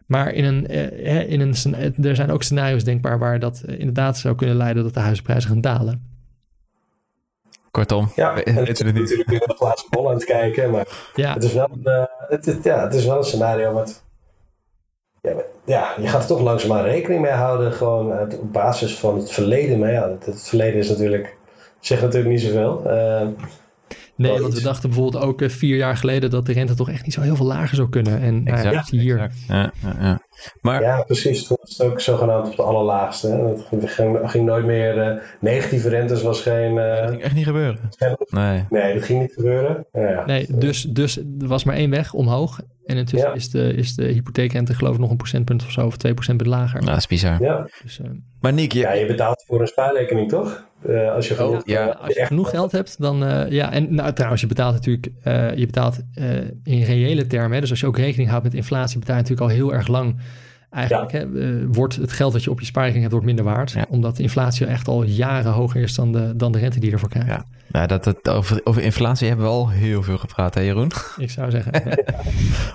Maar 0.05 0.31
in 0.33 0.43
een, 0.45 0.67
eh, 0.67 1.05
hè, 1.13 1.19
in 1.21 1.39
een, 1.41 1.53
scena- 1.53 1.77
er 2.01 2.15
zijn 2.15 2.31
ook 2.31 2.43
scenario's 2.43 2.83
denkbaar 2.83 3.19
waar 3.19 3.39
dat 3.39 3.61
eh, 3.61 3.79
inderdaad 3.79 4.17
zou 4.17 4.35
kunnen 4.35 4.55
leiden 4.55 4.83
dat 4.83 4.93
de 4.93 4.99
huizenprijzen 4.99 5.49
gaan 5.49 5.61
dalen. 5.61 6.15
Kortom, 7.71 8.11
Ja, 8.15 8.33
we- 8.33 8.43
en 8.43 8.55
weten 8.55 8.83
we 8.85 8.89
ik 8.91 8.93
niet. 8.93 9.03
natuurlijk 9.03 9.29
weer 9.29 9.39
naar 9.39 9.47
de 9.47 9.55
glazen 9.55 9.87
bol 9.89 10.07
aan 10.09 10.13
het 10.15 10.25
kijken. 10.25 10.71
Maar 10.71 10.87
Ja, 11.15 11.33
het 11.33 11.43
is 11.43 11.53
wel, 11.53 11.69
een, 11.71 11.83
eh, 11.85 12.03
het, 12.27 12.45
het- 12.45 12.63
ja, 12.63 12.83
het 12.83 12.93
is 12.93 13.05
wel 13.05 13.17
een 13.17 13.23
scenario 13.23 13.73
wat... 13.73 14.05
Ja, 15.63 15.93
je 15.97 16.07
gaat 16.07 16.21
er 16.21 16.27
toch 16.27 16.41
langzaamaan 16.41 16.83
rekening 16.83 17.21
mee 17.21 17.31
houden. 17.31 17.73
Gewoon 17.73 18.11
uit- 18.11 18.39
op 18.39 18.53
basis 18.53 18.97
van 18.97 19.17
het 19.17 19.31
verleden. 19.31 19.79
Maar 19.79 19.91
ja, 19.91 20.09
het, 20.09 20.25
het 20.25 20.47
verleden 20.47 20.79
is 20.79 20.89
natuurlijk... 20.89 21.35
Zegt 21.79 22.01
natuurlijk 22.01 22.31
niet 22.31 22.41
zoveel. 22.41 22.81
Eh, 22.85 23.27
nee, 24.17 24.39
want 24.39 24.53
we 24.53 24.61
dachten 24.61 24.89
bijvoorbeeld 24.89 25.23
ook 25.23 25.41
eh, 25.41 25.49
vier 25.49 25.77
jaar 25.77 25.97
geleden 25.97 26.29
dat 26.29 26.45
de 26.45 26.53
rente 26.53 26.73
toch 26.75 26.89
echt 26.89 27.03
niet 27.03 27.13
zo 27.13 27.21
heel 27.21 27.35
veel 27.35 27.45
lager 27.45 27.75
zou 27.75 27.89
kunnen. 27.89 28.21
En 28.21 28.43
nou 28.43 28.69
ja, 28.71 28.83
zie 28.83 28.99
hier. 28.99 29.17
Ja, 29.17 29.71
ja, 29.81 29.95
ja. 29.99 30.19
Maar 30.61 30.81
Ja, 30.81 31.01
precies. 31.01 31.47
Toen 31.47 31.57
was 31.61 31.77
het 31.77 31.87
ook 31.87 31.99
zogenaamd 32.01 32.47
op 32.47 32.55
de 32.55 32.61
allerlaagste. 32.61 33.27
Hè. 33.27 33.77
Het 33.77 33.91
ging, 34.31 34.45
nooit 34.45 34.65
meer... 34.65 34.99
eh, 35.01 35.23
negatieve 35.39 35.89
rentes 35.89 36.21
was 36.21 36.41
geen... 36.41 36.77
eh, 36.77 37.01
dat 37.01 37.09
ging 37.09 37.21
echt 37.21 37.35
niet 37.35 37.45
gebeuren. 37.45 37.79
Nee. 38.29 38.65
nee, 38.69 38.93
dat 38.93 39.03
ging 39.03 39.21
niet 39.21 39.33
gebeuren. 39.33 39.85
Nee, 40.25 40.47
dus, 40.57 40.81
dus 40.83 41.17
er 41.17 41.47
was 41.47 41.63
maar 41.63 41.75
één 41.75 41.89
weg 41.89 42.13
omhoog. 42.13 42.59
En 42.85 42.97
intussen 42.97 43.29
Ja. 43.29 43.35
is, 43.35 43.49
de, 43.49 43.73
is 43.73 43.95
de 43.95 44.05
hypotheekrente 44.05 44.73
geloof 44.73 44.93
ik 44.93 44.99
nog 44.99 45.09
een 45.11 45.17
procentpunt 45.17 45.63
of 45.63 45.71
zo, 45.71 45.85
of 45.85 45.97
twee 45.97 46.13
procentpunt 46.13 46.49
lager. 46.49 46.75
Nou, 46.79 46.89
dat 46.91 46.97
is 46.99 47.07
bizar. 47.07 47.41
Ja. 47.41 47.67
Dus, 47.83 47.99
eh, 47.99 48.09
Maar 48.41 48.53
Nick, 48.53 48.71
je, 48.73 48.79
ja, 48.79 48.91
je 48.91 49.05
betaalt 49.05 49.43
voor 49.47 49.61
een 49.61 49.67
spaarrekening, 49.67 50.29
toch? 50.29 50.66
Eh, 50.81 51.13
als 51.13 51.27
je 51.27 51.33
Oh, 51.33 51.39
genoeg, 51.39 51.61
ja, 51.65 51.85
als 51.87 52.13
je 52.13 52.25
genoeg 52.25 52.49
geld 52.49 52.71
hebt, 52.71 53.01
dan 53.01 53.25
eh, 53.25 53.51
ja. 53.51 53.71
En 53.71 53.95
nou, 53.95 54.13
trouwens, 54.13 54.41
je 54.41 54.47
betaalt 54.47 54.73
natuurlijk, 54.73 55.09
eh, 55.23 55.55
je 55.55 55.65
betaalt 55.65 55.99
eh, 56.13 56.35
in 56.63 56.81
reële 56.83 57.27
termen. 57.27 57.51
Hè, 57.51 57.59
dus 57.59 57.69
als 57.69 57.79
je 57.79 57.87
ook 57.87 57.97
rekening 57.97 58.29
houdt 58.29 58.43
met 58.43 58.53
inflatie, 58.53 58.99
betaal 58.99 59.15
je 59.15 59.21
natuurlijk 59.21 59.49
al 59.49 59.55
heel 59.55 59.73
erg 59.73 59.87
lang 59.87 60.15
Eigenlijk 60.69 61.11
hè, 61.11 61.25
uh, 61.25 61.65
wordt 61.71 61.95
het 61.95 62.11
geld 62.11 62.33
dat 62.33 62.43
je 62.43 62.49
op 62.49 62.59
je 62.59 62.65
spaarrekening 62.65 63.09
hebt, 63.09 63.23
wordt 63.23 63.35
minder 63.35 63.55
waard. 63.55 63.75
Omdat 63.89 64.15
de 64.15 64.23
inflatie 64.23 64.65
echt 64.65 64.87
al 64.87 65.03
jaren 65.03 65.51
hoger 65.51 65.81
is 65.81 65.95
dan 65.95 66.11
de, 66.11 66.35
dan 66.35 66.51
de 66.51 66.59
rente 66.59 66.79
die 66.79 66.87
je 66.87 66.93
ervoor 66.93 67.09
krijgt. 67.09 67.29
Ja, 67.29 67.45
nou, 67.71 67.87
dat, 67.87 68.03
dat, 68.03 68.29
over, 68.29 68.61
over 68.63 68.81
inflatie 68.81 69.27
hebben 69.27 69.45
we 69.45 69.51
al 69.51 69.69
heel 69.69 70.03
veel 70.03 70.17
gepraat, 70.17 70.53
hè 70.53 70.61
Jeroen? 70.61 70.91
Ik 71.17 71.31
zou 71.31 71.51
zeggen. 71.51 71.71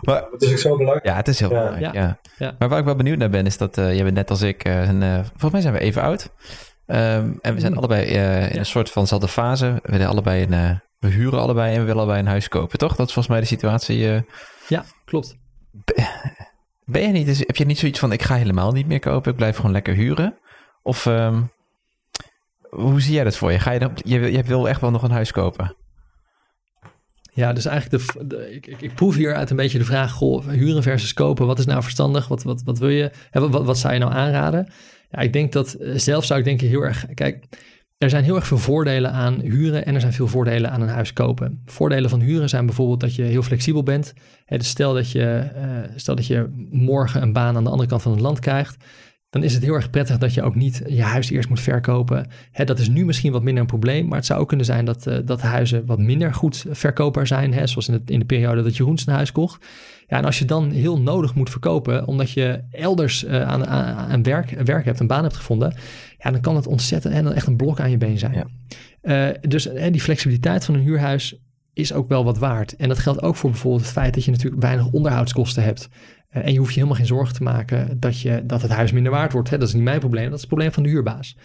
maar, 0.07 0.25
het 0.33 0.43
is 0.43 0.51
ook 0.51 0.59
zo 0.59 0.77
belangrijk. 0.77 1.07
Ja, 1.07 1.17
het 1.17 1.29
is 1.29 1.39
heel 1.41 1.49
belangrijk, 1.49 1.95
ja. 1.95 2.19
Maar 2.59 2.69
waar 2.69 2.79
ik 2.79 2.85
wel 2.85 2.95
benieuwd 2.95 3.19
naar 3.19 3.31
ben, 3.31 3.47
is 3.47 3.57
dat 3.57 3.79
uh, 3.79 3.95
jij 3.95 4.03
bent 4.03 4.17
net 4.17 4.31
als 4.31 4.43
ik, 4.43 4.65
een, 4.65 5.25
volgens 5.25 5.53
mij 5.53 5.61
zijn 5.61 5.75
we 5.75 5.81
even 5.81 6.03
oud. 6.03 6.31
Um, 6.87 7.39
en 7.41 7.55
we 7.55 7.61
zijn 7.61 7.73
mm. 7.73 7.79
allebei 7.79 8.05
in 8.51 8.59
een 8.59 8.67
soort 8.67 8.91
vanzelfde 8.91 9.29
fase. 9.29 9.81
We 9.83 9.93
willen 9.93 10.07
allebei 10.07 10.43
een, 10.43 10.81
we 10.99 11.09
huren 11.09 11.41
allebei 11.41 11.73
en 11.73 11.79
we 11.79 11.87
willen 11.87 12.03
allebei 12.03 12.21
een 12.21 12.27
huis 12.27 12.49
kopen, 12.49 12.79
toch? 12.79 12.97
Dat 12.97 13.07
is 13.07 13.13
volgens 13.13 13.35
mij 13.35 13.41
de 13.41 13.47
situatie. 13.47 14.25
Ja, 14.69 14.85
klopt. 15.05 15.37
Ben 16.85 17.03
je 17.03 17.09
niet, 17.09 17.27
dus 17.27 17.39
heb 17.39 17.57
je 17.57 17.65
niet 17.65 17.79
zoiets 17.79 17.99
van 17.99 18.13
ik 18.13 18.23
ga 18.23 18.35
helemaal 18.35 18.73
niet 18.73 18.87
meer 18.87 18.99
kopen, 18.99 19.31
ik 19.31 19.37
blijf 19.37 19.57
gewoon 19.57 19.73
lekker 19.73 19.95
huren? 19.95 20.39
Of 20.83 21.07
um, 21.07 21.51
hoe 22.69 23.01
zie 23.01 23.15
jij 23.15 23.25
dat 23.25 23.37
voor 23.37 23.53
je? 23.53 23.59
Ga 23.59 23.71
je, 23.71 23.79
dan, 23.79 23.93
je, 24.05 24.33
je 24.33 24.43
wil 24.43 24.69
echt 24.69 24.81
wel 24.81 24.91
nog 24.91 25.03
een 25.03 25.11
huis 25.11 25.33
kopen? 25.33 25.77
Ja, 27.35 27.53
dus 27.53 27.65
eigenlijk 27.65 28.05
de, 28.05 28.27
de 28.27 28.55
ik, 28.55 28.67
ik, 28.67 28.81
ik, 28.81 28.95
proef 28.95 29.15
hier 29.15 29.35
uit 29.35 29.51
een 29.51 29.57
beetje 29.57 29.79
de 29.79 29.85
vraag: 29.85 30.13
goh, 30.13 30.49
huren 30.49 30.83
versus 30.83 31.13
kopen. 31.13 31.47
Wat 31.47 31.59
is 31.59 31.67
nou 31.67 31.83
verstandig? 31.83 32.29
Wat, 32.29 32.43
wat, 32.43 32.63
wat 32.65 32.79
wil 32.79 32.89
je? 32.89 33.11
Wat, 33.31 33.65
wat 33.65 33.79
zou 33.79 33.93
je 33.93 33.99
nou 33.99 34.13
aanraden? 34.13 34.73
Ja, 35.13 35.19
ik 35.19 35.33
denk 35.33 35.53
dat 35.53 35.73
eh, 35.73 35.93
zelf 35.97 36.25
zou 36.25 36.39
ik 36.39 36.45
denken 36.45 36.69
heel 36.69 36.83
erg. 36.83 37.07
Kijk, 37.15 37.45
er 37.99 38.11
zijn 38.11 38.25
heel 38.25 38.37
erg 38.37 38.47
veel 38.47 38.59
voordelen 38.59 39.13
aan 39.13 39.41
huren 39.41 39.85
en 39.85 39.95
er 39.95 40.01
zijn 40.01 40.13
veel 40.13 40.29
voordelen 40.29 40.71
aan 40.71 40.81
een 40.81 40.89
huis 40.89 41.13
kopen. 41.13 41.63
Voordelen 41.67 42.11
van 42.11 42.21
huren 42.21 42.49
zijn 42.49 42.67
bijvoorbeeld 42.67 43.01
dat 43.01 43.15
je 43.15 43.23
heel 43.23 43.43
flexibel 43.43 43.83
bent. 43.83 44.15
Dus 44.47 44.69
stel, 44.69 44.95
dat 44.95 45.11
je, 45.11 45.51
uh, 45.57 45.97
stel 45.97 46.15
dat 46.15 46.27
je 46.27 46.67
morgen 46.71 47.23
een 47.23 47.33
baan 47.33 47.57
aan 47.57 47.65
de 47.65 47.71
andere 47.71 47.89
kant 47.89 48.03
van 48.03 48.13
het 48.13 48.21
land 48.21 48.39
krijgt 48.39 48.77
dan 49.33 49.43
is 49.43 49.55
het 49.55 49.63
heel 49.63 49.75
erg 49.75 49.91
prettig 49.91 50.19
dat 50.19 50.35
je 50.35 50.43
ook 50.43 50.55
niet 50.55 50.83
je 50.87 51.03
huis 51.03 51.31
eerst 51.31 51.49
moet 51.49 51.61
verkopen. 51.61 52.27
dat 52.65 52.79
is 52.79 52.89
nu 52.89 53.05
misschien 53.05 53.33
wat 53.33 53.43
minder 53.43 53.63
een 53.63 53.69
probleem, 53.69 54.07
maar 54.07 54.17
het 54.17 54.27
zou 54.27 54.41
ook 54.41 54.49
kunnen 54.49 54.67
zijn 54.67 54.85
dat, 54.85 55.07
uh, 55.07 55.19
dat 55.25 55.41
huizen 55.41 55.87
wat 55.87 55.99
minder 55.99 56.35
goed 56.35 56.65
verkoopbaar 56.71 57.27
zijn, 57.27 57.55
hè, 57.55 57.67
zoals 57.67 57.89
in, 57.89 57.95
het, 57.95 58.11
in 58.11 58.19
de 58.19 58.25
periode 58.25 58.63
dat 58.63 58.77
Jeroen 58.77 58.99
zijn 58.99 59.17
huis 59.17 59.33
kocht. 59.33 59.67
Ja, 60.07 60.17
en 60.17 60.25
als 60.25 60.39
je 60.39 60.45
dan 60.45 60.71
heel 60.71 61.01
nodig 61.01 61.35
moet 61.35 61.51
verkopen, 61.51 62.07
omdat 62.07 62.31
je 62.31 62.63
elders 62.71 63.25
uh, 63.25 63.43
aan, 63.43 63.67
aan, 63.67 64.23
werk, 64.23 64.51
werk 64.65 64.85
hebt, 64.85 65.01
een 65.01 65.07
baan 65.07 65.23
hebt 65.23 65.37
gevonden, 65.37 65.75
ja, 66.19 66.31
dan 66.31 66.41
kan 66.41 66.57
het 66.57 66.67
ontzettend 66.67 67.15
en 67.15 67.25
dan 67.25 67.33
echt 67.33 67.47
een 67.47 67.57
blok 67.57 67.81
aan 67.81 67.91
je 67.91 67.99
been 67.99 68.19
zijn. 68.19 68.33
Ja. 68.33 68.47
Uh, 69.03 69.35
dus 69.41 69.69
die 69.91 70.01
flexibiliteit 70.01 70.65
van 70.65 70.75
een 70.75 70.81
huurhuis 70.81 71.42
is 71.73 71.93
ook 71.93 72.09
wel 72.09 72.25
wat 72.25 72.39
waard. 72.39 72.77
En 72.77 72.89
dat 72.89 72.99
geldt 72.99 73.23
ook 73.23 73.37
voor 73.37 73.51
bijvoorbeeld 73.51 73.83
het 73.83 73.93
feit 73.93 74.15
dat 74.15 74.25
je 74.25 74.31
natuurlijk 74.31 74.63
weinig 74.63 74.87
onderhoudskosten 74.91 75.63
hebt. 75.63 75.89
Eh, 76.29 76.45
en 76.45 76.53
je 76.53 76.59
hoeft 76.59 76.71
je 76.71 76.77
helemaal 76.77 76.99
geen 76.99 77.07
zorgen 77.07 77.35
te 77.35 77.43
maken 77.43 78.01
dat, 78.01 78.21
je, 78.21 78.43
dat 78.47 78.63
het 78.63 78.71
huis 78.71 78.93
minder 78.93 79.13
waard 79.13 79.33
wordt. 79.33 79.51
Hè? 79.51 79.59
Dat 79.59 79.69
is 79.69 79.75
niet 79.75 79.83
mijn 79.83 79.99
probleem, 79.99 80.25
dat 80.25 80.35
is 80.35 80.41
het 80.41 80.49
probleem 80.49 80.73
van 80.73 80.83
de 80.83 80.89
huurbaas. 80.89 81.37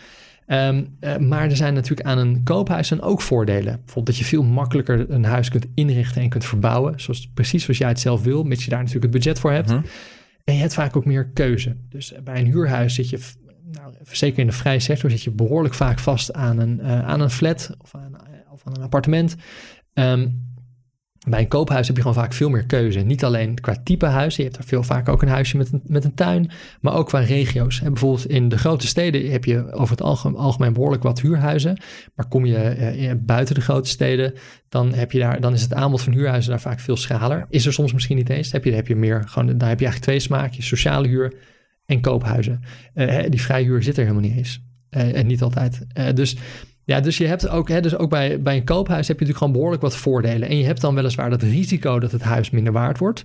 Um, 0.47 0.97
uh, 0.99 1.17
maar 1.17 1.49
er 1.49 1.55
zijn 1.55 1.73
natuurlijk 1.73 2.07
aan 2.07 2.17
een 2.17 2.43
koophuis 2.43 2.87
dan 2.87 3.01
ook 3.01 3.21
voordelen. 3.21 3.73
Bijvoorbeeld 3.75 4.05
dat 4.05 4.17
je 4.17 4.25
veel 4.25 4.43
makkelijker 4.43 5.09
een 5.09 5.23
huis 5.23 5.49
kunt 5.49 5.67
inrichten 5.73 6.21
en 6.21 6.29
kunt 6.29 6.45
verbouwen. 6.45 6.99
Zoals, 6.99 7.29
precies 7.33 7.63
zoals 7.63 7.79
jij 7.79 7.87
het 7.87 7.99
zelf 7.99 8.23
wil, 8.23 8.43
mits 8.43 8.63
je 8.63 8.69
daar 8.69 8.79
natuurlijk 8.79 9.13
het 9.13 9.23
budget 9.23 9.39
voor 9.39 9.51
hebt. 9.51 9.69
Mhm. 9.69 9.81
En 10.43 10.53
je 10.53 10.59
hebt 10.59 10.73
vaak 10.73 10.95
ook 10.95 11.05
meer 11.05 11.29
keuze. 11.29 11.75
Dus 11.89 12.13
eh, 12.13 12.21
bij 12.21 12.39
een 12.39 12.45
huurhuis 12.45 12.93
zit 12.93 13.09
je, 13.09 13.19
nou, 13.71 13.93
zeker 14.11 14.39
in 14.39 14.47
de 14.47 14.53
vrije 14.53 14.79
sector, 14.79 15.09
zit 15.09 15.23
je 15.23 15.31
behoorlijk 15.31 15.73
vaak 15.73 15.99
vast 15.99 16.33
aan 16.33 16.59
een, 16.59 16.79
uh, 16.79 17.07
aan 17.07 17.21
een 17.21 17.29
flat 17.29 17.75
of 17.81 17.95
aan, 17.95 18.15
of 18.51 18.61
aan 18.63 18.75
een 18.75 18.83
appartement. 18.83 19.35
Um, 19.99 20.45
bij 21.29 21.39
een 21.39 21.47
koophuis 21.47 21.87
heb 21.87 21.95
je 21.95 22.01
gewoon 22.01 22.17
vaak 22.17 22.33
veel 22.33 22.49
meer 22.49 22.65
keuze. 22.65 22.99
Niet 22.99 23.23
alleen 23.23 23.59
qua 23.59 23.75
type 23.83 24.05
huis. 24.05 24.35
Je 24.35 24.43
hebt 24.43 24.57
er 24.57 24.63
veel 24.63 24.83
vaak 24.83 25.09
ook 25.09 25.21
een 25.21 25.27
huisje 25.27 25.57
met 25.57 25.73
een, 25.73 25.81
met 25.85 26.03
een 26.03 26.13
tuin. 26.13 26.49
Maar 26.81 26.93
ook 26.93 27.07
qua 27.07 27.19
regio's. 27.19 27.81
En 27.81 27.93
bijvoorbeeld 27.93 28.25
in 28.25 28.49
de 28.49 28.57
grote 28.57 28.87
steden 28.87 29.31
heb 29.31 29.45
je 29.45 29.71
over 29.71 29.97
het 29.97 30.01
algemeen, 30.35 30.73
behoorlijk 30.73 31.03
wat 31.03 31.21
huurhuizen. 31.21 31.77
Maar 32.15 32.27
kom 32.27 32.45
je 32.45 32.57
eh, 32.57 33.13
buiten 33.17 33.55
de 33.55 33.61
grote 33.61 33.89
steden, 33.89 34.33
dan, 34.69 34.93
heb 34.93 35.11
je 35.11 35.19
daar, 35.19 35.41
dan 35.41 35.53
is 35.53 35.61
het 35.61 35.73
aanbod 35.73 36.01
van 36.01 36.13
huurhuizen 36.13 36.51
daar 36.51 36.61
vaak 36.61 36.79
veel 36.79 36.97
schaler. 36.97 37.45
Is 37.49 37.65
er 37.65 37.73
soms 37.73 37.93
misschien 37.93 38.17
niet 38.17 38.29
eens. 38.29 38.51
Heb 38.51 38.63
je, 38.63 38.71
heb 38.71 38.87
je 38.87 38.95
meer, 38.95 39.23
gewoon, 39.27 39.57
daar 39.57 39.69
heb 39.69 39.79
je 39.79 39.85
eigenlijk 39.85 40.03
twee 40.03 40.19
smaakjes. 40.19 40.67
Sociale 40.67 41.07
huur 41.07 41.33
en 41.85 42.01
koophuizen. 42.01 42.61
Uh, 42.95 43.23
die 43.29 43.41
vrije 43.41 43.65
huur 43.65 43.83
zit 43.83 43.97
er 43.97 44.03
helemaal 44.03 44.29
niet 44.29 44.37
eens. 44.37 44.61
Uh, 44.91 45.17
en 45.17 45.27
niet 45.27 45.41
altijd. 45.41 45.85
Uh, 45.97 46.13
dus 46.13 46.37
ja, 46.87 46.99
dus 46.99 47.17
je 47.17 47.27
hebt 47.27 47.47
ook, 47.49 47.69
hè, 47.69 47.81
dus 47.81 47.97
ook 47.97 48.09
bij, 48.09 48.41
bij 48.41 48.55
een 48.55 48.63
koophuis 48.63 49.07
heb 49.07 49.19
je 49.19 49.25
natuurlijk 49.25 49.37
gewoon 49.37 49.53
behoorlijk 49.53 49.81
wat 49.81 49.95
voordelen. 49.95 50.49
En 50.49 50.57
je 50.57 50.65
hebt 50.65 50.81
dan 50.81 50.95
weliswaar 50.95 51.31
het 51.31 51.43
risico 51.43 51.99
dat 51.99 52.11
het 52.11 52.21
huis 52.21 52.49
minder 52.49 52.73
waard 52.73 52.97
wordt. 52.97 53.23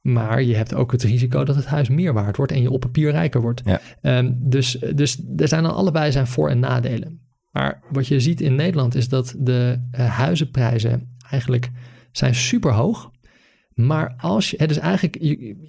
Maar 0.00 0.42
je 0.42 0.56
hebt 0.56 0.74
ook 0.74 0.92
het 0.92 1.02
risico 1.02 1.44
dat 1.44 1.56
het 1.56 1.66
huis 1.66 1.88
meer 1.88 2.12
waard 2.12 2.36
wordt 2.36 2.52
en 2.52 2.62
je 2.62 2.70
op 2.70 2.80
papier 2.80 3.10
rijker 3.10 3.40
wordt. 3.40 3.62
Ja. 3.64 3.80
Um, 4.18 4.36
dus, 4.40 4.78
dus 4.94 5.22
er 5.36 5.48
zijn 5.48 5.62
dan 5.62 5.74
allebei 5.74 6.12
zijn 6.12 6.26
voor- 6.26 6.48
en 6.48 6.58
nadelen. 6.58 7.20
Maar 7.50 7.82
wat 7.90 8.06
je 8.06 8.20
ziet 8.20 8.40
in 8.40 8.54
Nederland 8.54 8.94
is 8.94 9.08
dat 9.08 9.34
de 9.38 9.88
uh, 9.92 10.06
huizenprijzen 10.06 11.16
eigenlijk 11.30 11.70
zijn 12.12 12.34
super 12.34 12.72
hoog. 12.72 13.10
Maar 13.78 14.14
als 14.20 14.50
je, 14.50 14.56
het 14.58 14.70
is 14.70 14.78
eigenlijk, 14.78 15.16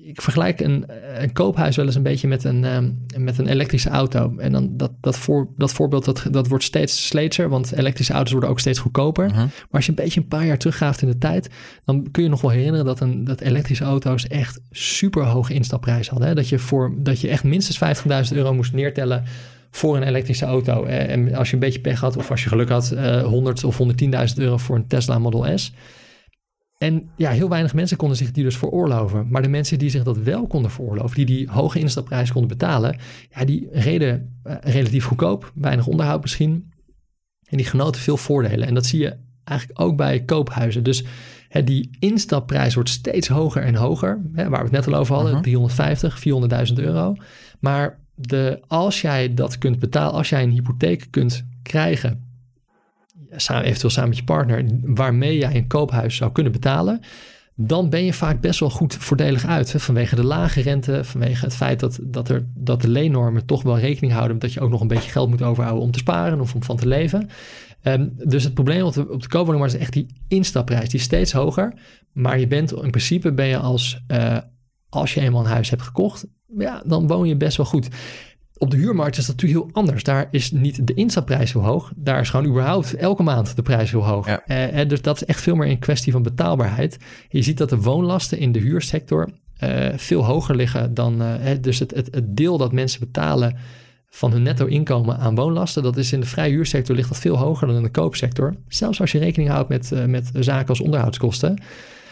ik 0.04 0.22
vergelijk 0.22 0.60
een, 0.60 0.86
een 1.18 1.34
koophuis 1.34 1.76
wel 1.76 1.86
eens 1.86 1.96
een 1.96 2.04
beetje 2.04 2.28
met 2.28 2.44
een, 2.44 2.64
um, 2.64 3.06
met 3.18 3.38
een 3.38 3.48
elektrische 3.48 3.90
auto. 3.90 4.34
En 4.38 4.52
dan 4.52 4.78
dat, 4.78 4.92
dat, 5.02 5.18
voor, 5.18 5.48
dat 5.58 5.74
voorbeeld, 5.74 6.06
dat, 6.06 6.26
dat 6.32 6.48
wordt 6.48 6.64
steeds 6.64 7.08
sleetser, 7.08 7.50
want 7.50 7.72
elektrische 7.72 8.14
auto's 8.14 8.32
worden 8.32 8.50
ook 8.50 8.60
steeds 8.60 8.80
goedkoper. 8.80 9.26
Uh-huh. 9.26 9.40
Maar 9.40 9.68
als 9.72 9.86
je 9.86 9.90
een 9.90 10.04
beetje 10.04 10.20
een 10.20 10.28
paar 10.28 10.46
jaar 10.46 10.58
teruggaat 10.58 11.02
in 11.02 11.08
de 11.08 11.18
tijd, 11.18 11.50
dan 11.86 12.12
kun 12.12 12.24
je 12.24 12.30
nog 12.30 12.42
wel 12.42 12.52
herinneren 12.52 12.86
dat, 12.86 13.00
een, 13.00 13.24
dat 13.24 13.42
elektrische 13.42 13.84
auto's 13.84 14.28
echt 14.28 14.62
super 14.72 15.26
hoge 15.26 15.54
instapprijzen 15.54 16.12
hadden. 16.12 16.30
Hè? 16.30 16.36
Dat, 16.36 16.50
je 16.50 16.60
voor, 16.60 16.94
dat 16.98 17.22
je 17.22 17.28
echt 17.30 17.44
minstens 17.44 18.00
50.000 18.32 18.38
euro 18.38 18.54
moest 18.54 18.74
neertellen 18.74 19.24
voor 19.72 19.96
een 19.98 20.04
elektrische 20.04 20.46
auto. 20.46 20.84
En 20.84 21.36
als 21.36 21.48
je 21.48 21.54
een 21.54 21.60
beetje 21.60 21.80
pech 21.80 22.00
had, 22.00 22.18
of 22.18 22.32
als 22.32 22.44
je 22.44 22.50
geluk 22.50 22.70
had, 22.70 22.92
uh, 22.94 23.24
100 23.24 23.64
of 23.64 23.78
110.000 23.78 24.36
euro 24.36 24.58
voor 24.58 24.76
een 24.76 24.88
Tesla 24.88 25.20
Model 25.20 25.58
S. 25.58 25.74
En 26.80 27.10
ja, 27.16 27.32
heel 27.32 27.50
weinig 27.50 27.74
mensen 27.74 27.98
konden 27.98 28.18
zich 28.18 28.32
die 28.32 28.44
dus 28.44 28.58
veroorloven. 28.58 29.28
Maar 29.30 29.42
de 29.42 29.48
mensen 29.48 29.80
die 29.80 29.90
zich 29.90 30.04
dat 30.04 30.18
wel 30.18 30.48
konden 30.48 30.72
veroorloven, 30.72 31.16
die 31.16 31.26
die 31.26 31.50
hoge 31.50 31.80
instapprijs 31.80 32.32
konden 32.32 32.50
betalen, 32.50 32.98
ja, 33.36 33.46
die 33.46 33.68
reden 33.72 34.40
uh, 34.44 34.56
relatief 34.60 35.06
goedkoop, 35.06 35.52
weinig 35.56 35.88
onderhoud 35.88 36.22
misschien. 36.22 36.72
En 37.46 37.58
die 37.58 37.66
genoten 37.66 38.02
veel 38.02 38.18
voordelen. 38.18 38.68
En 38.68 38.74
dat 38.74 38.86
zie 38.86 39.00
je 39.00 39.18
eigenlijk 39.44 39.82
ook 39.82 39.98
bij 39.98 40.24
koophuizen. 40.24 40.84
Dus 40.84 41.04
hè, 41.48 41.64
die 41.64 41.98
instapprijs 42.00 42.74
wordt 42.74 42.90
steeds 42.90 43.28
hoger 43.28 43.64
en 43.64 43.76
hoger. 43.76 44.22
Hè, 44.34 44.50
waar 44.50 44.60
we 44.60 44.76
het 44.76 44.86
net 44.86 44.88
al 44.88 45.00
over 45.00 45.14
hadden, 45.14 45.32
uh 45.32 45.38
-huh. 45.38 45.46
350, 45.46 46.24
400.000 46.70 46.74
euro. 46.74 47.16
Maar 47.60 48.00
de, 48.16 48.60
als 48.68 49.02
jij 49.02 49.34
dat 49.34 49.58
kunt 49.58 49.80
betalen, 49.80 50.14
als 50.14 50.30
jij 50.30 50.44
een 50.44 50.52
hypotheek 50.52 51.08
kunt 51.10 51.46
krijgen 51.62 52.29
samen, 53.32 53.64
eventueel 53.64 53.92
samen 53.92 54.10
met 54.10 54.18
je 54.18 54.24
partner, 54.24 54.66
waarmee 54.84 55.38
jij 55.38 55.56
een 55.56 55.68
koophuis 55.68 56.16
zou 56.16 56.32
kunnen 56.32 56.52
betalen, 56.52 57.02
dan 57.56 57.90
ben 57.90 58.06
je 58.06 58.14
vaak 58.14 58.42
best 58.42 58.60
wel 58.60 58.70
goed 58.70 58.96
voordelig 58.96 59.46
uit. 59.46 59.72
Hè? 59.72 59.80
Vanwege 59.80 60.16
de 60.16 60.24
lage 60.24 60.62
rente, 60.62 61.04
vanwege 61.04 61.46
het 61.46 61.56
feit 61.56 61.80
dat, 61.80 62.00
dat, 62.02 62.30
er, 62.30 62.46
dat 62.56 62.82
de 62.82 62.90
leennormen 62.90 63.46
toch 63.46 63.64
wel 63.64 63.80
rekening 63.80 64.14
houden 64.14 64.34
met 64.34 64.42
dat 64.42 64.54
je 64.54 64.60
ook 64.60 64.70
nog 64.70 64.82
een 64.82 64.88
beetje 64.88 65.12
geld 65.12 65.30
moet 65.30 65.42
overhouden 65.42 65.84
om 65.84 65.92
te 65.92 66.00
sparen 66.00 66.42
of 66.42 66.56
om 66.56 66.64
van 66.64 66.78
te 66.78 66.88
leven. 66.88 67.30
Um, 67.84 68.14
dus 68.16 68.44
het 68.44 68.54
probleem 68.54 68.84
op 68.84 68.94
de, 68.94 69.10
op 69.10 69.66
is 69.66 69.78
echt 69.78 69.94
die 69.94 70.08
instapprijs. 70.28 70.90
Die 70.90 71.00
is 71.00 71.06
steeds 71.06 71.32
hoger. 71.32 71.74
Maar 72.12 72.40
je 72.40 72.48
bent 72.48 72.74
in 72.74 72.92
principe 72.92 73.34
ben 73.34 73.46
je 73.46 73.58
als, 73.58 74.04
uh, 74.08 74.38
als 74.90 75.14
je 75.14 75.22
eenmaal 75.22 75.42
een 75.42 75.52
huis 75.52 75.70
hebt 75.70 75.82
gekocht, 75.82 76.26
ja, 76.58 76.84
dan 76.86 77.08
woon 77.08 77.28
je 77.28 77.36
best 77.36 77.58
wel 77.58 77.66
goed. 77.66 77.88
Op 78.60 78.72
de 78.72 78.78
huurmarkt 78.78 79.18
is 79.18 79.26
dat 79.26 79.36
natuurlijk 79.36 79.66
heel 79.66 79.74
anders. 79.74 80.04
Daar 80.04 80.28
is 80.32 80.52
niet 80.52 80.88
de 80.88 80.94
instapprijs 80.94 81.54
heel 81.54 81.64
hoog. 81.64 81.92
Daar 81.96 82.20
is 82.20 82.30
gewoon 82.30 82.46
überhaupt 82.46 82.96
elke 82.96 83.24
maand 83.24 83.56
de 83.56 83.62
prijs 83.62 83.92
heel 83.92 84.06
hoog. 84.06 84.28
Eh, 84.28 84.88
dus 84.88 85.02
dat 85.02 85.16
is 85.16 85.26
echt 85.26 85.42
veel 85.42 85.56
meer 85.56 85.70
een 85.70 85.80
kwestie 85.80 86.12
van 86.12 86.24
betaalbaarheid. 86.24 86.98
Je 87.30 87.42
ziet 87.42 87.58
dat 87.58 87.70
de 87.70 87.82
woonlasten 87.82 88.38
in 88.38 88.52
de 88.52 88.60
huursector 88.60 89.30
uh, 89.64 89.88
veel 89.96 90.26
hoger 90.26 90.56
liggen 90.56 90.94
dan. 90.94 91.22
Uh, 91.22 91.52
dus 91.62 91.80
het, 91.80 91.96
het, 91.96 92.08
het, 92.12 92.38
deel 92.38 92.58
dat 92.58 92.72
mensen 92.72 93.00
betalen 93.00 93.58
van 94.10 94.32
hun 94.32 94.44
netto 94.44 94.66
inkomen 94.66 95.18
aan 95.18 95.36
woonlasten, 95.36 95.84
dat 95.84 95.98
is 95.98 96.14
in 96.14 96.20
de 96.20 96.26
vrije 96.26 96.52
huursector 96.52 96.96
ligt 96.96 97.10
dat 97.10 97.18
veel 97.18 97.38
hoger 97.38 97.68
dan 97.68 97.76
in 97.76 97.84
de 97.84 97.92
koopsector. 97.92 98.56
Zelfs 98.68 99.02
als 99.02 99.12
je 99.12 99.20
rekening 99.20 99.50
houdt 99.50 99.70
met, 99.70 99.92
met 100.08 100.30
zaken 100.34 100.68
als 100.68 100.82
onderhoudskosten. 100.82 101.62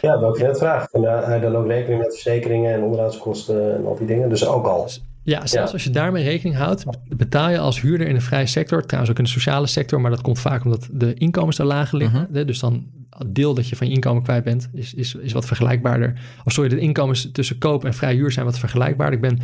Ja, 0.01 0.17
dat 0.17 0.37
ik 0.37 0.43
net. 0.43 0.59
Hou 0.59 1.33
je 1.33 1.39
dan 1.41 1.55
ook 1.55 1.67
rekening 1.67 2.01
met 2.01 2.13
verzekeringen 2.13 2.73
en 2.73 2.83
onderhoudskosten 2.83 3.75
en 3.75 3.85
al 3.85 3.95
die 3.95 4.07
dingen? 4.07 4.29
Dus 4.29 4.45
ook 4.45 4.65
al. 4.65 4.89
Ja, 5.29 5.45
zelfs 5.45 5.73
als 5.73 5.83
je 5.83 5.89
daarmee 5.89 6.23
rekening 6.23 6.55
houdt, 6.55 6.83
betaal 7.07 7.49
je 7.49 7.59
als 7.59 7.81
huurder 7.81 8.07
in 8.07 8.13
de 8.13 8.21
vrije 8.21 8.45
sector, 8.45 8.85
trouwens 8.85 9.11
ook 9.11 9.17
in 9.17 9.23
de 9.23 9.29
sociale 9.29 9.67
sector, 9.67 10.01
maar 10.01 10.11
dat 10.11 10.21
komt 10.21 10.39
vaak 10.39 10.63
omdat 10.63 10.89
de 10.91 11.13
inkomens 11.13 11.57
daar 11.57 11.67
lager 11.67 11.97
liggen. 11.97 12.27
Uh-huh. 12.29 12.47
Dus 12.47 12.59
dan 12.59 12.85
het 13.09 13.35
deel 13.35 13.53
dat 13.53 13.67
je 13.67 13.75
van 13.75 13.87
je 13.87 13.93
inkomen 13.93 14.23
kwijt 14.23 14.43
bent, 14.43 14.69
is, 14.73 14.93
is, 14.93 15.15
is 15.15 15.31
wat 15.31 15.45
vergelijkbaarder. 15.45 16.19
Of 16.43 16.51
sorry, 16.51 16.69
de 16.69 16.79
inkomens 16.79 17.31
tussen 17.31 17.57
koop 17.57 17.85
en 17.85 17.93
vrij 17.93 18.13
huur 18.13 18.31
zijn 18.31 18.45
wat 18.45 18.59
vergelijkbaarder. 18.59 19.15
Ik 19.15 19.21
ben 19.21 19.39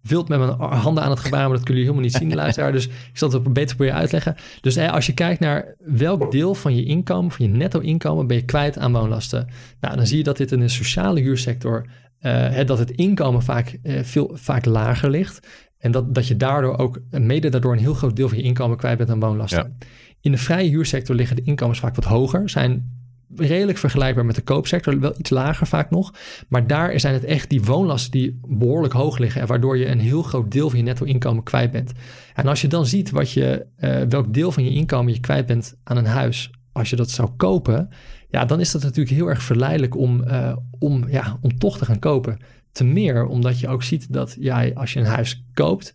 wild 0.00 0.28
met 0.28 0.38
mijn 0.38 0.50
handen 0.50 1.02
aan 1.02 1.10
het 1.10 1.20
gebaren, 1.20 1.48
maar 1.48 1.56
dat 1.56 1.66
kunnen 1.66 1.82
jullie 1.84 2.00
helemaal 2.00 2.20
niet 2.20 2.30
zien, 2.30 2.34
luisteraar. 2.34 2.72
Dus 2.72 2.86
ik 2.86 3.10
zal 3.12 3.30
het 3.30 3.52
beter 3.52 3.76
voor 3.76 3.84
je 3.84 3.92
uitleggen. 3.92 4.36
Dus 4.60 4.78
als 4.78 5.06
je 5.06 5.14
kijkt 5.14 5.40
naar 5.40 5.74
welk 5.78 6.30
deel 6.30 6.54
van 6.54 6.76
je 6.76 6.84
inkomen, 6.84 7.32
van 7.32 7.46
je 7.46 7.50
netto 7.50 7.80
inkomen, 7.80 8.26
ben 8.26 8.36
je 8.36 8.44
kwijt 8.44 8.78
aan 8.78 8.92
woonlasten. 8.92 9.48
Nou, 9.80 9.96
dan 9.96 10.06
zie 10.06 10.18
je 10.18 10.24
dat 10.24 10.36
dit 10.36 10.52
in 10.52 10.60
de 10.60 10.68
sociale 10.68 11.20
huursector 11.20 11.86
uh, 12.20 12.64
dat 12.66 12.78
het 12.78 12.90
inkomen 12.90 13.42
vaak, 13.42 13.78
uh, 13.82 14.02
veel, 14.02 14.30
vaak 14.34 14.64
lager 14.64 15.10
ligt. 15.10 15.46
En 15.78 15.90
dat, 15.90 16.14
dat 16.14 16.26
je 16.26 16.36
daardoor 16.36 16.78
ook, 16.78 17.00
mede 17.10 17.48
daardoor, 17.48 17.72
een 17.72 17.78
heel 17.78 17.94
groot 17.94 18.16
deel 18.16 18.28
van 18.28 18.38
je 18.38 18.44
inkomen 18.44 18.76
kwijt 18.76 18.98
bent 18.98 19.10
aan 19.10 19.20
woonlasten. 19.20 19.78
In 20.20 20.32
de 20.32 20.38
vrije 20.38 20.70
huursector 20.70 21.16
liggen 21.16 21.36
de 21.36 21.42
inkomens 21.42 21.78
vaak 21.78 21.94
wat 21.94 22.04
hoger, 22.04 22.48
zijn 22.48 22.94
redelijk 23.34 23.78
vergelijkbaar 23.78 24.24
met 24.24 24.34
de 24.34 24.42
koopsector, 24.42 25.00
wel 25.00 25.14
iets 25.18 25.30
lager 25.30 25.66
vaak 25.66 25.90
nog. 25.90 26.14
Maar 26.48 26.66
daar 26.66 27.00
zijn 27.00 27.14
het 27.14 27.24
echt 27.24 27.50
die 27.50 27.62
woonlasten 27.62 28.10
die 28.10 28.38
behoorlijk 28.48 28.94
hoog 28.94 29.18
liggen 29.18 29.40
en 29.40 29.46
waardoor 29.46 29.78
je 29.78 29.86
een 29.86 30.00
heel 30.00 30.22
groot 30.22 30.50
deel 30.50 30.68
van 30.70 30.78
je 30.78 30.84
netto 30.84 31.04
inkomen 31.04 31.42
kwijt 31.42 31.70
bent. 31.70 31.92
En 32.34 32.46
als 32.46 32.60
je 32.60 32.68
dan 32.68 32.86
ziet 32.86 33.10
wat 33.10 33.30
je, 33.30 33.66
uh, 33.78 34.02
welk 34.08 34.34
deel 34.34 34.52
van 34.52 34.64
je 34.64 34.70
inkomen 34.70 35.12
je 35.12 35.20
kwijt 35.20 35.46
bent 35.46 35.76
aan 35.84 35.96
een 35.96 36.06
huis, 36.06 36.50
als 36.72 36.90
je 36.90 36.96
dat 36.96 37.10
zou 37.10 37.30
kopen, 37.36 37.88
ja, 38.36 38.44
dan 38.44 38.60
is 38.60 38.70
dat 38.70 38.82
natuurlijk 38.82 39.16
heel 39.16 39.28
erg 39.28 39.42
verleidelijk 39.42 39.96
om, 39.96 40.22
uh, 40.26 40.56
om, 40.78 41.08
ja, 41.08 41.38
om 41.40 41.58
toch 41.58 41.78
te 41.78 41.84
gaan 41.84 41.98
kopen. 41.98 42.38
Te 42.72 42.84
meer 42.84 43.26
omdat 43.26 43.60
je 43.60 43.68
ook 43.68 43.82
ziet 43.82 44.12
dat 44.12 44.36
jij, 44.38 44.74
als 44.74 44.92
je 44.92 45.00
een 45.00 45.06
huis 45.06 45.44
koopt, 45.54 45.94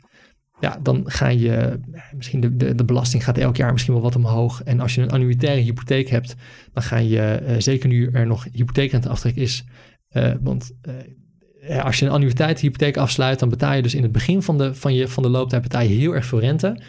ja, 0.59 0.79
dan 0.83 1.03
ga 1.05 1.27
je, 1.27 1.79
misschien 2.15 2.41
de, 2.41 2.55
de, 2.55 2.75
de, 2.75 2.85
belasting 2.85 3.23
gaat 3.23 3.37
elk 3.37 3.55
jaar 3.55 3.71
misschien 3.71 3.93
wel 3.93 4.01
wat 4.03 4.15
omhoog. 4.15 4.63
En 4.63 4.79
als 4.79 4.95
je 4.95 5.01
een 5.01 5.09
annuitaire 5.09 5.61
hypotheek 5.61 6.09
hebt, 6.09 6.35
dan 6.73 6.83
ga 6.83 6.97
je, 6.97 7.41
uh, 7.47 7.55
zeker 7.57 7.89
nu 7.89 8.09
er 8.11 8.27
nog 8.27 8.47
hypotheekrenteaftrek 8.51 9.35
is, 9.35 9.63
uh, 10.11 10.33
want 10.41 10.71
als 11.81 11.99
je 11.99 12.05
een 12.05 12.11
annuïteitshypotheek 12.11 12.97
afsluit, 12.97 13.39
dan 13.39 13.49
betaal 13.49 13.73
je 13.73 13.81
dus 13.81 13.95
in 13.95 14.03
het 14.03 14.11
begin 14.11 14.41
van 14.41 14.57
de, 14.57 14.75
van 14.75 14.93
je, 14.93 15.07
van 15.07 15.23
de 15.23 15.29
looptijd 15.29 15.61
betaal 15.61 15.81
je 15.81 15.87
heel 15.87 16.15
erg 16.15 16.25
veel 16.25 16.39
rente. 16.39 16.81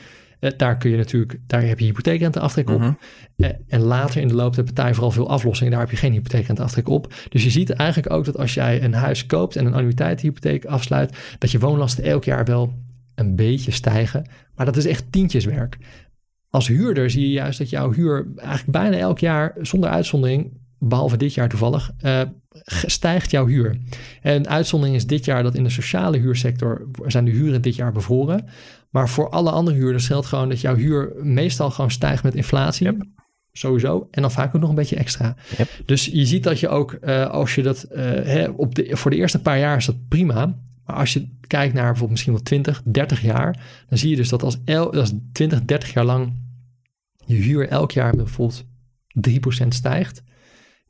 Daar 0.56 0.78
kun 0.78 0.90
je 0.90 0.96
natuurlijk, 0.96 1.38
daar 1.46 1.62
heb 1.62 1.78
je 1.78 1.84
hypotheekrenteaftrek 1.84 2.70
op. 2.70 2.80
Mm 2.80 2.96
-hmm. 3.36 3.52
en 3.68 3.80
later 3.80 4.20
in 4.20 4.28
de 4.28 4.34
looptijd 4.34 4.66
betaal 4.66 4.86
je 4.86 4.94
vooral 4.94 5.10
veel 5.10 5.28
aflossing. 5.28 5.70
Daar 5.70 5.80
heb 5.80 5.90
je 5.90 5.96
geen 5.96 6.12
hypotheekrenteaftrek 6.12 6.88
op. 6.88 7.14
Dus 7.28 7.44
je 7.44 7.50
ziet 7.50 7.70
eigenlijk 7.70 8.12
ook 8.12 8.24
dat 8.24 8.38
als 8.38 8.54
jij 8.54 8.82
een 8.82 8.94
huis 8.94 9.26
koopt 9.26 9.56
en 9.56 9.66
een 9.66 9.74
annuïteitshypotheek 9.74 10.64
afsluit, 10.64 11.36
dat 11.38 11.50
je 11.50 11.58
woonlasten 11.58 12.04
elk 12.04 12.24
jaar 12.24 12.44
wel 12.44 12.74
een 13.14 13.36
beetje 13.36 13.70
stijgen. 13.70 14.28
Maar 14.54 14.66
dat 14.66 14.76
is 14.76 14.86
echt 14.86 15.12
tientjeswerk. 15.12 15.78
Als 16.48 16.68
huurder 16.68 17.10
zie 17.10 17.22
je 17.22 17.32
juist 17.32 17.58
dat 17.58 17.70
jouw 17.70 17.92
huur 17.92 18.26
eigenlijk 18.36 18.70
bijna 18.70 18.96
elk 18.96 19.18
jaar 19.18 19.54
zonder 19.60 19.90
uitzondering, 19.90 20.52
behalve 20.78 21.16
dit 21.16 21.34
jaar 21.34 21.48
toevallig, 21.48 21.90
uh, 22.04 22.20
stijgt 22.86 23.30
jouw 23.30 23.46
huur. 23.46 23.78
En 24.22 24.34
een 24.34 24.48
uitzondering 24.48 24.96
is 24.96 25.06
dit 25.06 25.24
jaar 25.24 25.42
dat 25.42 25.54
in 25.54 25.64
de 25.64 25.70
sociale 25.70 26.18
huursector 26.18 26.88
zijn 27.06 27.24
de 27.24 27.30
huren 27.30 27.62
dit 27.62 27.74
jaar 27.74 27.92
bevroren. 27.92 28.44
Maar 28.92 29.08
voor 29.08 29.30
alle 29.30 29.50
andere 29.50 29.76
huurders 29.76 30.06
geldt 30.06 30.26
gewoon 30.26 30.48
dat 30.48 30.60
jouw 30.60 30.74
huur 30.74 31.12
meestal 31.22 31.70
gewoon 31.70 31.90
stijgt 31.90 32.22
met 32.22 32.34
inflatie. 32.34 32.86
Yep. 32.86 33.04
Sowieso. 33.52 34.08
En 34.10 34.22
dan 34.22 34.30
vaak 34.30 34.54
ook 34.54 34.60
nog 34.60 34.70
een 34.70 34.76
beetje 34.76 34.96
extra. 34.96 35.36
Yep. 35.56 35.68
Dus 35.86 36.04
je 36.04 36.26
ziet 36.26 36.42
dat 36.42 36.60
je 36.60 36.68
ook, 36.68 36.98
uh, 37.04 37.26
als 37.26 37.54
je 37.54 37.62
dat 37.62 37.86
uh, 37.90 37.98
hè, 38.02 38.48
op 38.48 38.74
de, 38.74 38.96
voor 38.96 39.10
de 39.10 39.16
eerste 39.16 39.40
paar 39.40 39.58
jaar 39.58 39.76
is 39.76 39.86
dat 39.86 40.08
prima. 40.08 40.56
Maar 40.84 40.96
als 40.96 41.12
je 41.12 41.28
kijkt 41.46 41.74
naar 41.74 41.82
bijvoorbeeld 41.82 42.10
misschien 42.10 42.32
wel 42.32 42.42
20, 42.42 42.82
30 42.84 43.22
jaar, 43.22 43.84
dan 43.88 43.98
zie 43.98 44.10
je 44.10 44.16
dus 44.16 44.28
dat 44.28 44.42
als, 44.42 44.58
el, 44.64 44.92
als 44.92 45.12
20, 45.32 45.64
30 45.64 45.92
jaar 45.92 46.04
lang 46.04 46.32
je 47.26 47.34
huur 47.34 47.68
elk 47.68 47.92
jaar 47.92 48.14
met 48.16 48.24
bijvoorbeeld 48.24 48.64
3% 49.64 49.68
stijgt, 49.68 50.22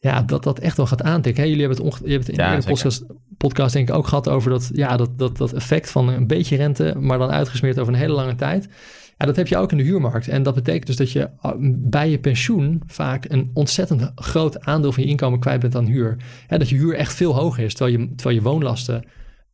ja, 0.03 0.23
dat 0.23 0.43
dat 0.43 0.59
echt 0.59 0.77
wel 0.77 0.87
gaat 0.87 1.03
aantikken. 1.03 1.49
Jullie 1.49 1.67
hebben 1.67 1.85
het, 1.85 1.95
hebben 1.95 2.19
het 2.19 2.29
in 2.29 2.35
ja, 2.35 2.57
de 2.57 2.67
podcast, 2.67 3.05
podcast 3.37 3.73
denk 3.73 3.89
ik 3.89 3.95
ook 3.95 4.07
gehad 4.07 4.29
over 4.29 4.51
dat, 4.51 4.71
ja, 4.73 4.97
dat, 4.97 5.19
dat, 5.19 5.37
dat 5.37 5.53
effect 5.53 5.91
van 5.91 6.09
een 6.09 6.27
beetje 6.27 6.57
rente, 6.57 6.95
maar 6.99 7.19
dan 7.19 7.31
uitgesmeerd 7.31 7.79
over 7.79 7.93
een 7.93 7.99
hele 7.99 8.13
lange 8.13 8.35
tijd. 8.35 8.69
Ja, 9.19 9.27
dat 9.27 9.37
heb 9.37 9.49
je 9.49 9.57
ook 9.57 9.71
in 9.71 9.77
de 9.77 9.83
huurmarkt. 9.83 10.29
En 10.29 10.43
dat 10.43 10.55
betekent 10.55 10.87
dus 10.87 10.97
dat 10.97 11.13
je 11.13 11.29
bij 11.69 12.11
je 12.11 12.19
pensioen 12.19 12.83
vaak 12.87 13.25
een 13.29 13.51
ontzettend 13.55 14.13
groot 14.15 14.65
aandeel 14.65 14.93
van 14.93 15.03
je 15.03 15.09
inkomen 15.09 15.39
kwijt 15.39 15.61
bent 15.61 15.77
aan 15.77 15.87
huur. 15.87 16.17
Hè, 16.47 16.59
dat 16.59 16.69
je 16.69 16.77
huur 16.77 16.95
echt 16.95 17.15
veel 17.15 17.35
hoger 17.35 17.65
is, 17.65 17.75
terwijl 17.75 17.99
je, 17.99 18.15
terwijl 18.15 18.37
je 18.37 18.43
woonlasten 18.43 19.05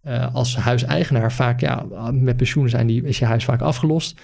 uh, 0.04 0.34
als 0.34 0.56
huiseigenaar 0.56 1.32
vaak, 1.32 1.60
ja, 1.60 1.84
met 2.12 2.36
pensioen 2.36 2.68
zijn 2.68 2.86
die, 2.86 3.04
is 3.04 3.18
je 3.18 3.24
huis 3.24 3.44
vaak 3.44 3.60
afgelost. 3.60 4.20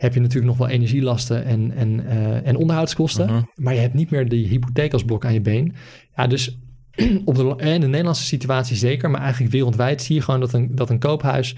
Heb 0.00 0.14
je 0.14 0.20
natuurlijk 0.20 0.46
nog 0.46 0.56
wel 0.56 0.68
energielasten 0.68 1.44
en, 1.44 1.72
en, 1.72 2.00
uh, 2.00 2.46
en 2.46 2.56
onderhoudskosten. 2.56 3.24
Uh 3.26 3.30
-huh. 3.30 3.42
Maar 3.54 3.74
je 3.74 3.80
hebt 3.80 3.94
niet 3.94 4.10
meer 4.10 4.28
de 4.28 4.36
hypotheek 4.36 4.92
als 4.92 5.04
blok 5.04 5.24
aan 5.24 5.32
je 5.32 5.40
been. 5.40 5.74
Ja, 6.16 6.26
dus 6.26 6.58
op 7.24 7.34
de, 7.34 7.54
in 7.58 7.80
de 7.80 7.86
Nederlandse 7.86 8.24
situatie 8.24 8.76
zeker, 8.76 9.10
maar 9.10 9.20
eigenlijk 9.20 9.52
wereldwijd 9.52 10.02
zie 10.02 10.14
je 10.14 10.22
gewoon 10.22 10.40
dat 10.40 10.52
een, 10.52 10.74
dat 10.74 10.90
een 10.90 10.98
koophuis 10.98 11.56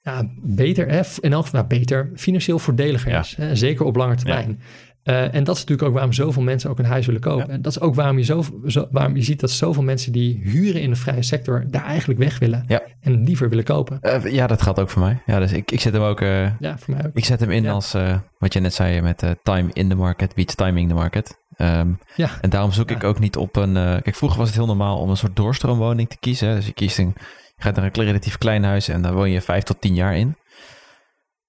ja, 0.00 0.30
beter, 0.42 0.88
hè, 0.88 1.00
in 1.20 1.32
elk 1.32 1.44
geval 1.44 1.60
nou, 1.60 1.78
beter, 1.78 2.10
financieel 2.14 2.58
voordeliger 2.58 3.10
ja. 3.10 3.20
is. 3.20 3.36
Hè, 3.36 3.56
zeker 3.56 3.84
op 3.84 3.96
lange 3.96 4.14
termijn. 4.14 4.58
Ja. 4.58 4.64
Uh, 5.04 5.34
en 5.34 5.44
dat 5.44 5.54
is 5.54 5.60
natuurlijk 5.60 5.82
ook 5.88 5.94
waarom 5.94 6.12
zoveel 6.12 6.42
mensen 6.42 6.70
ook 6.70 6.78
een 6.78 6.84
huis 6.84 7.06
willen 7.06 7.20
kopen. 7.20 7.46
Ja. 7.46 7.52
En 7.52 7.62
dat 7.62 7.72
is 7.72 7.80
ook 7.80 7.94
waarom 7.94 8.18
je, 8.18 8.24
zo, 8.24 8.44
zo, 8.66 8.88
waarom 8.90 9.16
je 9.16 9.22
ziet 9.22 9.40
dat 9.40 9.50
zoveel 9.50 9.82
mensen 9.82 10.12
die 10.12 10.40
huren 10.42 10.80
in 10.80 10.90
de 10.90 10.96
vrije 10.96 11.22
sector 11.22 11.64
daar 11.70 11.84
eigenlijk 11.84 12.20
weg 12.20 12.38
willen. 12.38 12.64
Ja. 12.66 12.82
En 13.00 13.24
liever 13.24 13.48
willen 13.48 13.64
kopen. 13.64 13.98
Uh, 14.02 14.32
ja, 14.32 14.46
dat 14.46 14.62
geldt 14.62 14.80
ook 14.80 14.90
voor 14.90 15.02
mij. 15.02 15.22
Ja, 15.26 15.38
dus 15.38 15.52
ik, 15.52 15.70
ik 15.70 15.80
zet 15.80 15.92
hem 15.92 16.02
ook. 16.02 16.20
Uh, 16.20 16.58
ja, 16.60 16.78
voor 16.78 16.94
mij 16.94 17.06
ook. 17.06 17.10
Ik 17.14 17.24
zet 17.24 17.40
hem 17.40 17.50
in 17.50 17.68
als 17.68 17.96
wat 18.38 18.52
je 18.52 18.60
net 18.60 18.74
zei 18.74 19.00
met 19.00 19.24
time 19.42 19.70
in 19.72 19.88
the 19.88 19.94
market 19.94 20.34
beats 20.34 20.54
timing 20.54 20.88
the 20.88 20.94
market. 20.94 21.40
Um, 21.56 21.98
ja. 22.16 22.30
En 22.40 22.50
daarom 22.50 22.72
zoek 22.72 22.90
ik 22.90 23.04
ook 23.04 23.18
niet 23.18 23.36
op 23.36 23.56
een. 23.56 23.72
kijk, 23.72 24.14
vroeger 24.14 24.38
was 24.38 24.48
het 24.48 24.56
heel 24.56 24.66
normaal 24.66 24.98
om 24.98 25.10
een 25.10 25.16
soort 25.16 25.36
doorstroomwoning 25.36 26.08
te 26.08 26.16
kiezen. 26.20 26.54
Dus 26.54 26.66
je 26.66 26.72
kiest 26.72 26.98
een. 26.98 27.14
Je 27.56 27.62
gaat 27.68 27.76
naar 27.76 27.84
een 27.84 28.04
relatief 28.04 28.38
klein 28.38 28.64
huis 28.64 28.88
en 28.88 29.02
daar 29.02 29.14
woon 29.14 29.30
je 29.30 29.40
vijf 29.40 29.62
tot 29.62 29.80
tien 29.80 29.94
jaar 29.94 30.16
in. 30.16 30.36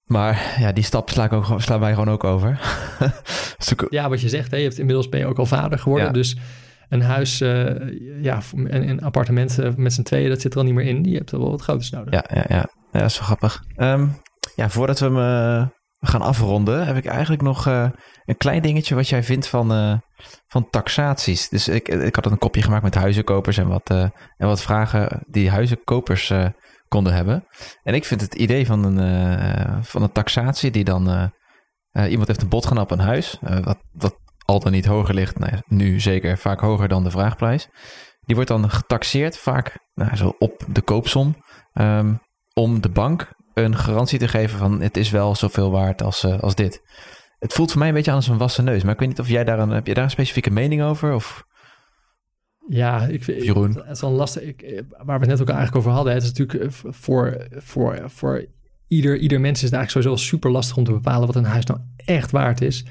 Maar 0.03 0.55
ja, 0.59 0.71
die 0.71 0.83
stap 0.83 1.09
sla 1.09 1.23
ik 1.23 1.33
ook, 1.33 1.45
slaan 1.57 1.79
wij 1.79 1.93
gewoon 1.93 2.09
ook 2.09 2.23
over. 2.23 2.59
ja, 3.89 4.09
wat 4.09 4.21
je 4.21 4.29
zegt, 4.29 4.51
hè, 4.51 4.57
je 4.57 4.63
hebt 4.63 4.77
inmiddels 4.77 5.09
ben 5.09 5.19
je 5.19 5.25
ook 5.25 5.39
al 5.39 5.45
vader 5.45 5.79
geworden. 5.79 6.07
Ja. 6.07 6.13
Dus 6.13 6.37
een 6.89 7.01
huis, 7.01 7.41
uh, 7.41 8.23
ja, 8.23 8.41
een, 8.55 8.89
een 8.89 9.01
appartement 9.01 9.59
uh, 9.59 9.69
met 9.75 9.93
z'n 9.93 10.01
tweeën, 10.01 10.29
dat 10.29 10.41
zit 10.41 10.53
er 10.53 10.59
al 10.59 10.65
niet 10.65 10.73
meer 10.73 10.85
in. 10.85 11.01
Die 11.01 11.15
hebt 11.15 11.31
er 11.31 11.39
wel 11.39 11.49
wat 11.49 11.61
groters 11.61 11.89
nodig. 11.89 12.13
Ja, 12.13 12.25
ja, 12.33 12.45
ja. 12.47 12.69
ja 12.91 12.99
dat 12.99 13.09
is 13.09 13.17
wel 13.17 13.25
grappig. 13.25 13.63
Um, 13.77 14.21
ja, 14.55 14.69
voordat 14.69 14.99
we 14.99 15.05
hem 15.05 15.17
uh, 15.17 15.67
gaan 15.99 16.21
afronden, 16.21 16.85
heb 16.85 16.95
ik 16.95 17.05
eigenlijk 17.05 17.41
nog 17.41 17.65
een 17.65 18.37
klein 18.37 18.61
dingetje 18.61 18.95
wat 18.95 19.09
jij 19.09 19.23
vindt 19.23 19.47
van, 19.47 20.01
van 20.47 20.69
taxaties. 20.69 21.49
Dus 21.49 21.67
ik, 21.67 21.87
ik 21.87 22.15
had 22.15 22.25
een 22.25 22.37
kopje 22.37 22.61
gemaakt 22.61 22.83
met 22.83 22.95
huizenkopers 22.95 23.57
en 23.57 23.67
wat, 23.67 23.89
en 23.89 24.47
wat 24.47 24.61
vragen 24.61 25.23
die 25.29 25.49
huizenkopers 25.49 26.33
konden 26.93 27.13
hebben. 27.13 27.45
En 27.83 27.93
ik 27.93 28.05
vind 28.05 28.21
het 28.21 28.33
idee 28.33 28.65
van 28.65 28.83
een, 28.83 28.97
uh, 28.97 29.77
van 29.81 30.03
een 30.03 30.11
taxatie 30.11 30.71
die 30.71 30.83
dan... 30.83 31.09
Uh, 31.09 31.23
uh, 31.91 32.11
iemand 32.11 32.27
heeft 32.27 32.41
een 32.41 32.49
bod 32.49 32.77
op 32.77 32.91
een 32.91 32.99
huis, 32.99 33.37
wat, 33.41 33.77
wat 33.91 34.15
al 34.45 34.59
dan 34.59 34.71
niet 34.71 34.85
hoger 34.85 35.13
ligt, 35.13 35.39
nou, 35.39 35.53
nu 35.67 35.99
zeker 35.99 36.37
vaak 36.37 36.59
hoger 36.59 36.87
dan 36.87 37.03
de 37.03 37.11
vraagprijs. 37.11 37.69
Die 38.21 38.35
wordt 38.35 38.49
dan 38.49 38.69
getaxeerd, 38.69 39.37
vaak 39.37 39.77
nou, 39.93 40.15
zo 40.15 40.35
op 40.39 40.63
de 40.67 40.81
koopsom, 40.81 41.35
um, 41.73 42.19
om 42.53 42.81
de 42.81 42.89
bank 42.89 43.29
een 43.53 43.77
garantie 43.77 44.19
te 44.19 44.27
geven 44.27 44.57
van 44.57 44.81
het 44.81 44.97
is 44.97 45.09
wel 45.09 45.35
zoveel 45.35 45.71
waard 45.71 46.01
als, 46.01 46.25
als 46.25 46.55
dit. 46.55 46.81
Het 47.39 47.53
voelt 47.53 47.69
voor 47.69 47.79
mij 47.79 47.87
een 47.87 47.93
beetje 47.93 48.11
aan 48.11 48.17
als 48.17 48.27
een 48.27 48.37
wassen 48.37 48.63
neus, 48.63 48.83
maar 48.83 48.93
ik 48.93 48.99
weet 48.99 49.09
niet 49.09 49.19
of 49.19 49.29
jij 49.29 49.43
daar 49.43 49.59
een, 49.59 49.69
heb 49.69 49.87
je 49.87 49.93
daar 49.93 50.03
een 50.03 50.09
specifieke 50.09 50.51
mening 50.51 50.83
over? 50.83 51.13
Of... 51.13 51.43
Ja, 52.69 53.05
ik, 53.05 53.25
Jeroen. 53.25 53.75
het 53.75 53.89
is 53.89 54.01
wel 54.01 54.11
lastig. 54.11 54.43
Ik, 54.43 54.83
waar 55.03 55.19
we 55.19 55.25
het 55.25 55.39
net 55.39 55.41
ook 55.41 55.47
eigenlijk 55.47 55.77
over 55.77 55.91
hadden. 55.91 56.13
Het 56.13 56.23
is 56.23 56.33
natuurlijk 56.33 56.73
voor, 56.73 57.47
voor, 57.51 58.01
voor 58.05 58.45
ieder, 58.87 59.17
ieder 59.17 59.39
mens 59.39 59.57
is 59.57 59.69
het 59.69 59.73
eigenlijk 59.73 60.05
sowieso 60.05 60.29
super 60.29 60.51
lastig 60.51 60.77
om 60.77 60.83
te 60.83 60.91
bepalen 60.91 61.27
wat 61.27 61.35
een 61.35 61.43
huis 61.43 61.65
nou 61.65 61.79
echt 61.95 62.31
waard 62.31 62.61
is. 62.61 62.85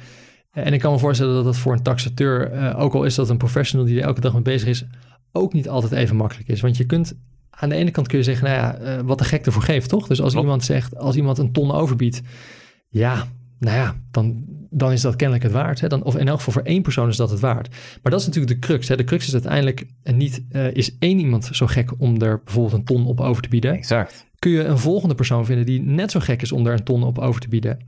En 0.51 0.73
ik 0.73 0.81
kan 0.81 0.93
me 0.93 0.99
voorstellen 0.99 1.35
dat 1.35 1.45
dat 1.45 1.57
voor 1.57 1.73
een 1.73 1.83
taxateur, 1.83 2.53
uh, 2.53 2.81
ook 2.81 2.95
al 2.95 3.05
is 3.05 3.14
dat 3.14 3.31
een 3.31 3.37
professional 3.37 3.87
die 3.87 3.99
er 4.01 4.07
elke 4.07 4.20
dag 4.20 4.33
mee 4.33 4.43
bezig 4.43 4.68
is, 4.68 4.85
ook 5.33 5.53
niet 5.53 5.68
altijd 5.68 5.93
even 5.93 6.16
makkelijk 6.16 6.49
is. 6.49 6.61
Want 6.61 6.77
je 6.77 6.85
kunt 6.85 7.14
aan 7.51 7.68
de 7.68 7.75
ene 7.75 7.91
kant 7.91 8.09
kun 8.09 8.18
je 8.18 8.25
zeggen, 8.25 8.45
nou 8.45 8.57
ja, 8.57 8.81
uh, 8.81 9.01
wat 9.05 9.18
de 9.18 9.25
gek 9.25 9.47
ervoor 9.47 9.62
geeft, 9.62 9.89
toch? 9.89 10.07
Dus 10.07 10.20
als 10.20 10.31
Klopt. 10.31 10.45
iemand 10.47 10.64
zegt, 10.64 10.97
als 10.97 11.16
iemand 11.16 11.39
een 11.39 11.53
ton 11.53 11.73
overbiedt, 11.73 12.23
ja, 12.89 13.27
nou 13.59 13.77
ja, 13.77 13.97
dan, 14.11 14.45
dan 14.73 14.93
is 14.93 15.01
dat 15.01 15.16
kennelijk 15.16 15.45
het 15.45 15.53
waard. 15.53 15.81
Hè? 15.81 15.89
Dan, 15.89 16.03
of 16.03 16.16
in 16.16 16.29
elk 16.29 16.39
geval 16.39 16.53
voor 16.53 16.62
één 16.62 16.83
persoon 16.83 17.09
is 17.09 17.16
dat 17.16 17.31
het 17.31 17.41
waard. 17.41 17.68
Maar 18.03 18.12
dat 18.12 18.20
is 18.20 18.27
natuurlijk 18.27 18.61
de 18.61 18.66
crux. 18.66 18.89
Hè? 18.89 18.97
De 18.97 19.05
crux 19.05 19.27
is 19.27 19.33
uiteindelijk 19.33 19.87
niet, 20.03 20.45
uh, 20.53 20.75
is 20.75 20.97
één 20.99 21.18
iemand 21.18 21.49
zo 21.53 21.66
gek 21.66 21.93
om 21.99 22.20
er 22.20 22.41
bijvoorbeeld 22.45 22.75
een 22.75 22.85
ton 22.85 23.07
op 23.07 23.20
over 23.20 23.43
te 23.43 23.49
bieden. 23.49 23.73
Exact. 23.73 24.27
Kun 24.39 24.51
je 24.51 24.64
een 24.64 24.79
volgende 24.79 25.14
persoon 25.14 25.45
vinden 25.45 25.66
die 25.66 25.81
net 25.81 26.11
zo 26.11 26.20
gek 26.20 26.43
is 26.43 26.53
om 26.53 26.66
er 26.66 26.73
een 26.73 26.85
ton 26.85 27.03
op 27.03 27.18
over 27.18 27.41
te 27.41 27.49
bieden. 27.49 27.79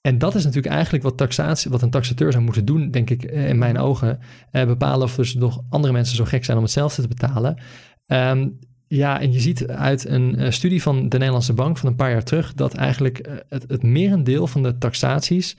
En 0.00 0.18
dat 0.18 0.34
is 0.34 0.44
natuurlijk 0.44 0.74
eigenlijk 0.74 1.04
wat, 1.04 1.16
taxatie, 1.16 1.70
wat 1.70 1.82
een 1.82 1.90
taxateur 1.90 2.32
zou 2.32 2.44
moeten 2.44 2.64
doen, 2.64 2.90
denk 2.90 3.10
ik, 3.10 3.22
in 3.24 3.58
mijn 3.58 3.78
ogen. 3.78 4.18
Uh, 4.52 4.64
bepalen 4.64 5.02
of 5.02 5.14
dus 5.14 5.34
nog 5.34 5.62
andere 5.68 5.92
mensen 5.92 6.16
zo 6.16 6.24
gek 6.24 6.44
zijn 6.44 6.56
om 6.56 6.62
hetzelfde 6.62 7.02
te 7.02 7.08
betalen. 7.08 7.58
Um, 8.06 8.58
ja, 8.88 9.20
en 9.20 9.32
je 9.32 9.40
ziet 9.40 9.66
uit 9.66 10.08
een 10.08 10.40
uh, 10.40 10.50
studie 10.50 10.82
van 10.82 11.08
de 11.08 11.18
Nederlandse 11.18 11.52
Bank 11.52 11.78
van 11.78 11.88
een 11.88 11.96
paar 11.96 12.10
jaar 12.10 12.24
terug 12.24 12.54
dat 12.54 12.74
eigenlijk 12.74 13.42
het, 13.48 13.64
het 13.68 13.82
merendeel 13.82 14.46
van 14.46 14.62
de 14.62 14.78
taxaties 14.78 15.56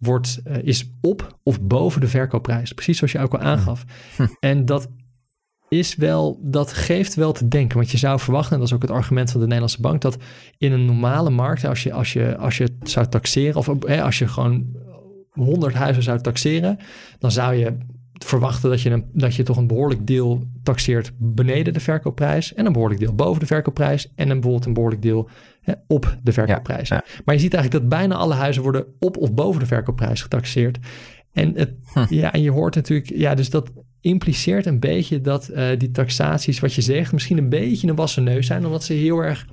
wordt, 0.00 0.40
uh, 0.46 0.56
is 0.62 0.90
op 1.00 1.38
of 1.42 1.60
boven 1.60 2.00
de 2.00 2.08
verkoopprijs. 2.08 2.72
Precies 2.72 2.96
zoals 2.96 3.12
je 3.12 3.18
ook 3.18 3.34
al 3.34 3.40
aangaf. 3.40 3.84
Hm. 4.16 4.26
En 4.40 4.64
dat 4.64 4.88
is 5.68 5.96
wel, 5.96 6.40
dat 6.42 6.72
geeft 6.72 7.14
wel 7.14 7.32
te 7.32 7.48
denken. 7.48 7.76
Want 7.76 7.90
je 7.90 7.98
zou 7.98 8.20
verwachten, 8.20 8.52
en 8.52 8.58
dat 8.58 8.68
is 8.68 8.74
ook 8.74 8.82
het 8.82 8.90
argument 8.90 9.30
van 9.30 9.40
de 9.40 9.46
Nederlandse 9.46 9.80
Bank, 9.80 10.00
dat 10.00 10.16
in 10.58 10.72
een 10.72 10.84
normale 10.84 11.30
markt, 11.30 11.64
als 11.64 11.82
je, 11.82 11.92
als 11.92 12.12
je, 12.12 12.36
als 12.36 12.56
je 12.56 12.62
het 12.62 12.90
zou 12.90 13.06
taxeren, 13.06 13.56
of 13.56 13.68
als 13.88 14.18
je 14.18 14.28
gewoon 14.28 14.66
100 15.30 15.74
huizen 15.74 16.02
zou 16.02 16.20
taxeren, 16.20 16.78
dan 17.18 17.30
zou 17.30 17.54
je 17.54 17.76
verwachten 18.24 18.70
dat 18.70 18.80
je, 18.80 18.90
een, 18.90 19.04
dat 19.12 19.34
je 19.34 19.42
toch 19.42 19.56
een 19.56 19.66
behoorlijk 19.66 20.06
deel 20.06 20.46
taxeert 20.62 21.12
beneden 21.18 21.72
de 21.72 21.80
verkoopprijs 21.80 22.54
en 22.54 22.66
een 22.66 22.72
behoorlijk 22.72 23.00
deel 23.00 23.14
boven 23.14 23.40
de 23.40 23.46
verkoopprijs 23.46 24.12
en 24.14 24.30
een, 24.30 24.40
bijvoorbeeld 24.40 24.66
een 24.66 24.72
behoorlijk 24.72 25.02
deel 25.02 25.28
hè, 25.60 25.72
op 25.86 26.16
de 26.22 26.32
verkoopprijs. 26.32 26.88
Ja, 26.88 27.04
Maar 27.24 27.34
je 27.34 27.40
ziet 27.40 27.54
eigenlijk 27.54 27.84
dat 27.84 27.98
bijna 27.98 28.14
alle 28.14 28.34
huizen 28.34 28.62
worden 28.62 28.84
op 28.98 29.16
of 29.16 29.32
boven 29.32 29.60
de 29.60 29.66
verkoopprijs 29.66 30.22
getaxeerd. 30.22 30.78
En, 31.32 31.52
het, 31.56 31.70
Hm. 31.92 32.04
ja, 32.08 32.32
en 32.32 32.42
je 32.42 32.50
hoort 32.50 32.74
natuurlijk, 32.74 33.10
ja, 33.14 33.34
dus 33.34 33.50
dat 33.50 33.70
impliceert 34.00 34.66
een 34.66 34.80
beetje 34.80 35.20
dat 35.20 35.48
eh, 35.48 35.78
die 35.78 35.90
taxaties, 35.90 36.60
wat 36.60 36.74
je 36.74 36.80
zegt, 36.80 37.12
misschien 37.12 37.38
een 37.38 37.48
beetje 37.48 37.88
een 37.88 37.94
wassen 37.96 38.24
neus 38.24 38.46
zijn, 38.46 38.66
omdat 38.66 38.84
ze 38.84 38.92
heel 38.92 39.18
erg, 39.18 39.46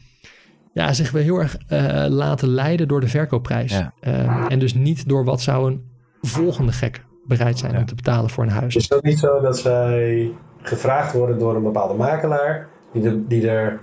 ja, 0.74 0.94
zich 0.94 1.12
wel 1.12 1.22
heel 1.24 1.38
erg 1.40 1.58
eh, 1.68 2.06
laten 2.10 2.48
leiden 2.48 2.88
door 2.88 3.02
de 3.02 3.08
verkoopprijs. 3.08 3.72
Ja. 3.72 3.94
Eh, 4.00 4.46
en 4.48 4.60
dus 4.60 4.74
niet 4.74 5.08
door 5.10 5.24
wat 5.26 5.42
zou 5.42 5.72
een 5.72 5.82
volgende 6.22 6.72
gek 6.72 7.06
bereid 7.26 7.58
zijn 7.60 7.72
Ja. 7.72 7.80
om 7.80 7.86
te 7.86 7.96
betalen 7.96 8.30
voor 8.30 8.44
een 8.44 8.50
huis. 8.50 8.76
Is 8.76 8.84
het 8.84 8.94
ook 8.94 9.04
niet 9.04 9.20
zo 9.20 9.42
dat 9.42 9.60
zij 9.60 10.32
gevraagd 10.62 11.14
worden 11.14 11.40
door 11.40 11.56
een 11.56 11.64
bepaalde 11.64 11.94
makelaar, 11.94 12.68
die, 12.94 13.28
die 13.28 13.50
er 13.50 13.80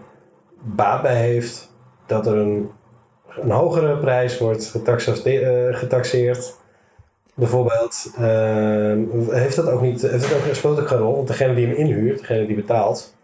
baat 0.63 1.03
bij 1.03 1.21
heeft 1.23 1.74
dat 2.07 2.27
er 2.27 2.37
een, 2.37 2.71
een 3.41 3.51
hogere 3.51 3.97
prijs 3.97 4.39
wordt 4.39 4.67
getaxeerd, 4.67 5.25
eh, 5.25 5.79
getaxeerd 5.79 6.55
bijvoorbeeld? 7.35 8.13
Ehm, 8.17 9.01
heeft 9.31 9.57
dat 9.57 9.69
ook 9.69 9.81
niet, 9.81 10.03
heeft 10.03 10.31
dat 10.31 10.49
ook, 10.49 10.55
speelt 10.55 10.81
ook 10.81 10.89
geen 10.89 10.99
rol? 10.99 11.15
Want 11.15 11.29
degene 11.29 11.55
die 11.55 11.67
hem 11.67 11.77
inhuurt, 11.77 12.19
degene 12.19 12.47
die 12.47 12.57
betaalt, 12.57 13.15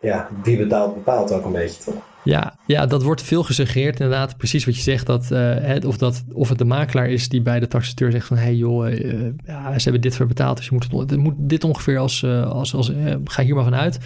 ja, 0.00 0.28
die 0.42 0.56
betaalt 0.56 0.94
bepaalt 0.94 1.32
ook 1.32 1.44
een 1.44 1.52
beetje 1.52 1.84
toch? 1.84 2.02
Ja, 2.28 2.56
ja, 2.66 2.86
dat 2.86 3.02
wordt 3.02 3.22
veel 3.22 3.42
gesuggereerd 3.42 4.00
inderdaad. 4.00 4.36
Precies 4.36 4.64
wat 4.64 4.76
je 4.76 4.82
zegt. 4.82 5.06
Dat, 5.06 5.30
eh, 5.30 5.86
of, 5.86 5.96
dat, 5.96 6.24
of 6.32 6.48
het 6.48 6.58
de 6.58 6.64
makelaar 6.64 7.08
is 7.08 7.28
die 7.28 7.42
bij 7.42 7.60
de 7.60 7.68
taxateur 7.68 8.10
zegt 8.10 8.26
van... 8.26 8.36
hé 8.36 8.42
hey 8.42 8.54
joh, 8.54 8.88
eh, 8.88 9.20
ja, 9.46 9.78
ze 9.78 9.82
hebben 9.82 10.00
dit 10.00 10.16
voor 10.16 10.26
betaald. 10.26 10.56
Dus 10.56 10.66
je 10.66 10.72
moet, 10.72 11.16
moet 11.16 11.34
dit 11.36 11.64
ongeveer 11.64 11.98
als... 11.98 12.22
eh, 12.22 12.50
als, 12.50 12.74
als 12.74 12.90
eh, 12.94 13.14
ga 13.24 13.42
hier 13.42 13.54
maar 13.54 13.64
vanuit. 13.64 13.98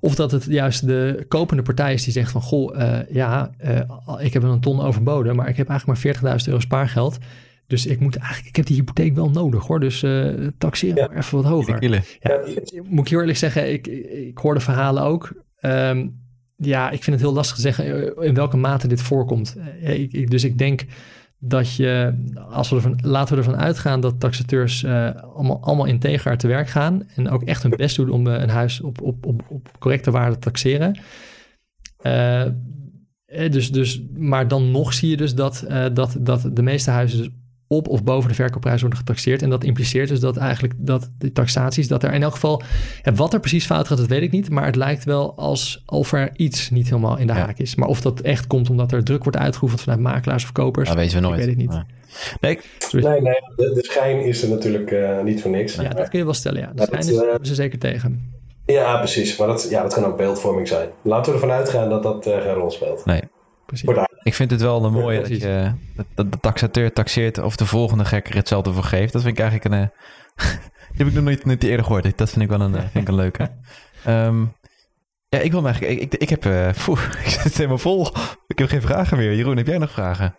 Of 0.00 0.14
dat 0.14 0.30
het 0.30 0.44
juist 0.44 0.86
de 0.86 1.24
kopende 1.28 1.62
partij 1.62 1.92
is 1.94 2.04
die 2.04 2.12
zegt 2.12 2.30
van... 2.30 2.42
goh, 2.42 2.80
eh, 2.82 2.98
ja, 3.10 3.50
eh, 3.58 3.80
ik 4.18 4.32
heb 4.32 4.42
een 4.42 4.60
ton 4.60 4.80
overboden... 4.80 5.36
maar 5.36 5.48
ik 5.48 5.56
heb 5.56 5.68
eigenlijk 5.68 6.22
maar 6.22 6.38
40.000 6.40 6.46
euro 6.46 6.60
spaargeld... 6.60 7.18
Dus 7.68 7.86
ik 7.86 8.00
moet 8.00 8.16
eigenlijk, 8.16 8.48
ik 8.48 8.56
heb 8.56 8.66
die 8.66 8.76
hypotheek 8.76 9.14
wel 9.14 9.30
nodig 9.30 9.66
hoor. 9.66 9.80
Dus 9.80 10.02
eh 10.02 10.28
taxeer 10.58 10.96
Ja. 10.96 11.06
maar 11.06 11.16
even 11.16 11.36
wat 11.42 11.46
hoger. 11.46 11.82
Ja, 11.82 12.00
Ja, 12.20 12.40
moet 12.88 13.04
ik 13.04 13.08
heel 13.10 13.20
eerlijk 13.20 13.38
zeggen, 13.38 13.72
ik, 13.72 13.86
ik 14.26 14.38
hoor 14.38 14.54
de 14.54 14.60
verhalen 14.60 15.02
ook. 15.02 15.32
Ehm, 15.60 16.06
ja, 16.56 16.90
ik 16.90 17.02
vind 17.02 17.16
het 17.16 17.24
heel 17.24 17.34
lastig 17.34 17.54
te 17.56 17.62
zeggen 17.62 18.16
in 18.22 18.34
welke 18.34 18.56
mate 18.56 18.88
dit 18.88 19.02
voorkomt. 19.02 19.56
Ik, 19.80 20.12
ik- 20.12 20.30
dus 20.30 20.44
ik 20.44 20.58
denk 20.58 20.84
dat 21.38 21.74
je, 21.74 22.14
als 22.50 22.70
we 22.70 22.94
laten 23.00 23.34
we 23.34 23.42
ervan 23.42 23.60
uitgaan 23.60 24.00
dat 24.00 24.20
taxateurs 24.20 24.82
eh, 24.82 25.14
allemaal, 25.14 25.60
allemaal 25.62 25.86
integer 25.86 26.36
te 26.36 26.48
werk 26.48 26.68
gaan 26.68 27.02
en 27.14 27.28
ook 27.28 27.42
echt 27.42 27.62
hun 27.62 27.76
best 27.76 27.96
doen 27.96 28.10
om 28.10 28.26
eh, 28.26 28.40
een 28.40 28.48
huis 28.48 28.80
op, 28.80 29.02
op, 29.02 29.26
op, 29.26 29.42
op 29.48 29.68
correcte 29.78 30.10
waarde 30.10 30.34
te 30.34 30.40
taxeren. 30.40 30.98
Eh, 31.96 32.44
dus, 33.26 33.72
dus, 33.72 34.02
maar 34.14 34.48
dan 34.48 34.70
nog 34.70 34.94
zie 34.94 35.10
je 35.10 35.16
dus 35.16 35.34
dat, 35.34 35.66
dat, 35.92 36.16
dat 36.20 36.50
de 36.52 36.62
meeste 36.62 36.90
huizen 36.90 37.18
dus 37.18 37.28
op 37.68 37.88
of 37.88 38.04
boven 38.04 38.28
de 38.28 38.34
verkoopprijs 38.34 38.80
worden 38.80 38.98
getaxeerd. 38.98 39.42
En 39.42 39.50
dat 39.50 39.64
impliceert 39.64 40.08
dus 40.08 40.20
dat 40.20 40.36
eigenlijk 40.36 40.74
dat 40.76 41.10
de 41.18 41.32
taxaties, 41.32 41.88
dat 41.88 42.02
er 42.02 42.12
in 42.12 42.22
elk 42.22 42.32
geval, 42.32 42.62
ja, 43.02 43.12
wat 43.12 43.32
er 43.34 43.40
precies 43.40 43.66
fout 43.66 43.86
gaat, 43.88 43.98
dat 43.98 44.06
weet 44.06 44.22
ik 44.22 44.30
niet. 44.30 44.50
Maar 44.50 44.64
het 44.66 44.76
lijkt 44.76 45.04
wel 45.04 45.36
alsof 45.36 46.12
er 46.12 46.30
iets 46.36 46.70
niet 46.70 46.88
helemaal 46.88 47.18
in 47.18 47.26
de 47.26 47.32
Ja. 47.32 47.38
haak 47.38 47.58
is. 47.58 47.74
Maar 47.74 47.88
of 47.88 48.00
dat 48.00 48.20
echt 48.20 48.46
komt 48.46 48.70
omdat 48.70 48.92
er 48.92 49.04
druk 49.04 49.22
wordt 49.22 49.38
uitgeoefend 49.38 49.80
vanuit 49.82 50.00
makelaars 50.00 50.44
of 50.44 50.52
kopers, 50.52 50.88
Dat 50.88 50.96
weten 50.98 51.14
we 51.14 51.20
nooit. 51.20 51.38
ik 51.38 51.44
weet 51.46 51.54
het 51.54 51.64
niet. 51.64 51.72
Ja. 51.72 51.86
Nee, 52.40 52.52
ik- 52.52 52.64
Nee, 52.92 53.20
nee, 53.20 53.34
de, 53.56 53.70
de 53.74 53.84
schijn 53.90 54.20
is 54.24 54.42
er 54.42 54.48
natuurlijk 54.48 54.90
eh, 54.90 55.22
niet 55.22 55.42
voor 55.42 55.50
niks. 55.50 55.74
Ja, 55.74 55.88
dat 55.88 56.08
kun 56.08 56.18
je 56.18 56.24
wel 56.24 56.34
stellen, 56.34 56.60
ja. 56.60 56.66
Maar 56.74 56.86
zijn 56.86 57.00
dat, 57.00 57.10
is, 57.10 57.16
eh, 57.16 57.30
hebben 57.30 57.46
ze 57.48 57.54
zeker 57.54 57.78
tegen. 57.78 58.34
Ja, 58.66 58.96
precies. 58.98 59.36
Maar 59.36 59.46
dat, 59.46 59.66
ja, 59.70 59.82
dat 59.82 59.94
kan 59.94 60.04
ook 60.04 60.16
beeldvorming 60.16 60.68
zijn. 60.68 60.88
Laten 61.02 61.32
we 61.32 61.38
ervan 61.38 61.56
uitgaan 61.56 61.88
dat 61.88 62.02
dat 62.02 62.26
eh, 62.26 62.40
geen 62.42 62.54
rol 62.54 62.70
speelt. 62.70 63.04
nee. 63.04 63.22
Precies. 63.66 63.84
Wordt 63.86 64.00
Ik 64.26 64.34
vind 64.34 64.50
het 64.50 64.60
wel 64.60 64.84
een 64.84 64.92
mooie 64.92 65.20
dat, 65.20 65.28
je, 65.28 65.72
dat, 66.14 66.32
de 66.32 66.38
taxateur 66.40 66.92
taxeert 66.92 67.38
of 67.38 67.56
de 67.56 67.66
volgende 67.66 68.04
gek 68.04 68.28
er 68.28 68.34
hetzelfde 68.34 68.72
voor 68.72 68.82
geeft. 68.82 69.12
Dat 69.12 69.22
vind 69.22 69.38
ik 69.38 69.44
eigenlijk 69.44 69.74
een... 69.74 69.80
eh, 69.82 70.46
die 70.88 70.96
heb 70.96 71.06
ik 71.06 71.12
nog 71.12 71.24
nooit, 71.24 71.44
nooit 71.44 71.64
eerder 71.64 71.84
gehoord. 71.84 72.18
Dat 72.18 72.30
vind 72.30 72.42
ik 72.42 72.48
wel 72.50 72.60
een, 72.60 72.74
eh, 72.74 72.80
vind 72.80 72.94
ik 72.94 73.08
een 73.08 73.14
leuke. 73.14 73.50
Ehm, 74.04 74.44
ja, 75.28 75.38
ik 75.38 75.50
wil 75.50 75.60
me 75.60 75.66
eigenlijk... 75.68 76.00
Ik, 76.00 76.12
ik, 76.12 76.20
ik 76.20 76.28
heb... 76.28 76.44
eh, 76.46 76.84
poeh, 76.84 77.00
ik 77.24 77.28
zit 77.28 77.56
helemaal 77.56 77.78
vol. 77.78 78.06
Ik 78.46 78.58
heb 78.58 78.68
geen 78.68 78.80
vragen 78.82 79.16
meer. 79.16 79.34
Jeroen, 79.34 79.56
heb 79.56 79.66
jij 79.66 79.78
nog 79.78 79.90
vragen? 79.90 80.36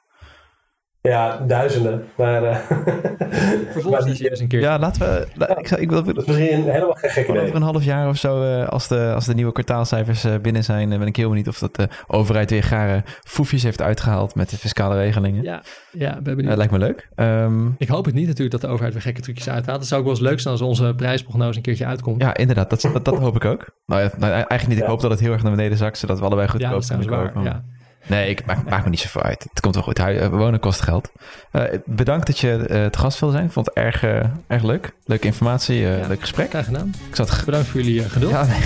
Ja, 1.02 1.38
duizenden. 1.48 2.04
Maar, 2.18 2.43
eh, 2.43 2.56
Vervolgens 3.72 4.04
maar 4.04 4.12
is 4.12 4.18
die, 4.18 4.30
eens 4.30 4.39
een 4.39 4.48
keer. 4.48 4.60
Ja, 4.60 4.80
laten 4.80 5.02
we... 5.02 5.28
la- 5.34 5.58
ik, 5.58 5.68
zou- 5.68 5.82
ik 5.82 5.89
wil, 5.89 6.04
dat 6.04 6.18
is 6.18 6.26
misschien 6.26 6.64
helemaal 6.64 6.93
geen 6.93 7.10
gek 7.10 7.26
Gewoon 7.26 7.30
idee. 7.36 7.41
over 7.43 7.56
een 7.56 7.68
half 7.72 7.84
jaar 7.84 8.08
of 8.10 8.18
zo, 8.18 8.43
eh, 8.43 8.68
als, 8.68 8.88
de, 8.88 9.12
als 9.16 9.26
de 9.26 9.34
nieuwe 9.34 9.52
kwartaalcijfers 9.52 10.24
eh, 10.24 10.34
binnen 10.41 10.64
zijn, 10.64 10.89
ben 10.89 11.02
ik 11.08 11.16
heel 11.16 11.30
benieuwd 11.30 11.48
of 11.48 11.60
dat 11.60 11.76
de 11.76 11.88
overheid 12.08 12.50
weer 12.50 12.64
gare 12.64 13.04
foefjes 13.24 13.64
heeft 13.64 13.82
uitgehaald 13.82 14.36
met 14.36 14.50
de 14.50 14.58
fiscale 14.58 14.95
regelingen. 14.95 15.43
Ja, 15.43 15.62
ja, 15.91 16.10
we 16.10 16.14
hebben 16.14 16.38
Eh, 16.39 16.48
niet. 16.48 16.58
lijkt 16.58 16.72
me 16.72 16.78
leuk. 16.80 17.10
Ehm, 17.16 17.68
Ik 17.78 17.88
hoop 17.88 18.06
het 18.06 18.14
niet 18.14 18.26
natuurlijk 18.28 18.52
dat 18.52 18.62
de 18.62 18.68
overheid 18.68 18.93
weer 18.93 19.04
gekke 19.04 19.22
trucjes 19.22 19.50
uithaalt. 19.50 19.80
Het 19.80 19.88
zou 19.88 20.00
ook 20.02 20.08
wel 20.08 20.16
eens 20.18 20.26
leuk 20.26 20.39
zijn 20.39 20.54
als 20.54 20.64
onze 20.64 20.93
prijsprognose 20.95 21.56
een 21.58 21.64
keertje 21.64 21.86
uitkomt. 21.86 22.22
ja, 22.22 22.36
inderdaad, 22.36 22.70
dat, 22.70 22.82
dat, 22.82 23.06
dat 23.06 23.18
hoop 23.18 23.36
ik 23.36 23.45
ook. 23.45 23.66
Nou, 23.86 24.02
ja, 24.02 24.10
nou, 24.18 24.32
eigenlijk 24.32 24.68
niet. 24.68 24.78
Ik 24.78 24.84
Ja. 24.84 24.89
hoop 24.89 25.02
dat 25.02 25.12
het 25.12 25.20
heel 25.20 25.32
erg 25.32 25.43
naar 25.43 25.52
beneden 25.56 25.78
zakt, 25.78 25.98
zodat 25.98 26.20
we 26.20 26.26
allebei 26.26 26.45
Ja, 26.48 26.52
goedkoop 26.54 26.72
dat 26.72 26.82
is 26.82 26.88
kunnen 27.08 27.08
kopen. 27.34 27.43
Ja. 27.43 27.64
Nee, 28.08 28.30
ik 28.30 28.45
maak, 28.45 28.84
me 28.84 28.89
niet 28.89 28.99
zoveel 28.99 29.22
uit. 29.22 29.45
Het 29.49 29.60
komt 29.60 29.74
wel 29.76 29.84
goed. 29.84 29.99
Eh, 29.99 30.28
Wonen 30.28 30.60
kost 30.60 30.82
geld. 30.82 31.12
Eh, 31.51 31.62
bedankt 31.86 32.28
dat 32.28 32.39
je 32.39 32.51
eh, 32.55 32.86
te 32.86 32.97
gast 32.99 33.20
wilde 33.20 33.36
zijn. 33.36 33.47
Ik 33.47 33.53
vond 33.53 33.66
het 33.66 33.76
erg, 33.76 34.03
erg 34.47 34.64
leuk. 34.64 34.93
Leuke 35.05 35.26
informatie, 35.26 35.76
Ja. 35.80 36.08
leuk 36.08 36.22
gesprek. 36.22 36.49
Graag 36.49 36.66
gedaan. 36.66 36.93
Ik 37.10 37.16
zat 37.16 37.41
Bedankt 37.45 37.68
voor 37.68 37.82
jullie 37.82 38.10
geduld. 38.10 38.32
Ja, 38.32 38.45
nee. 38.45 38.62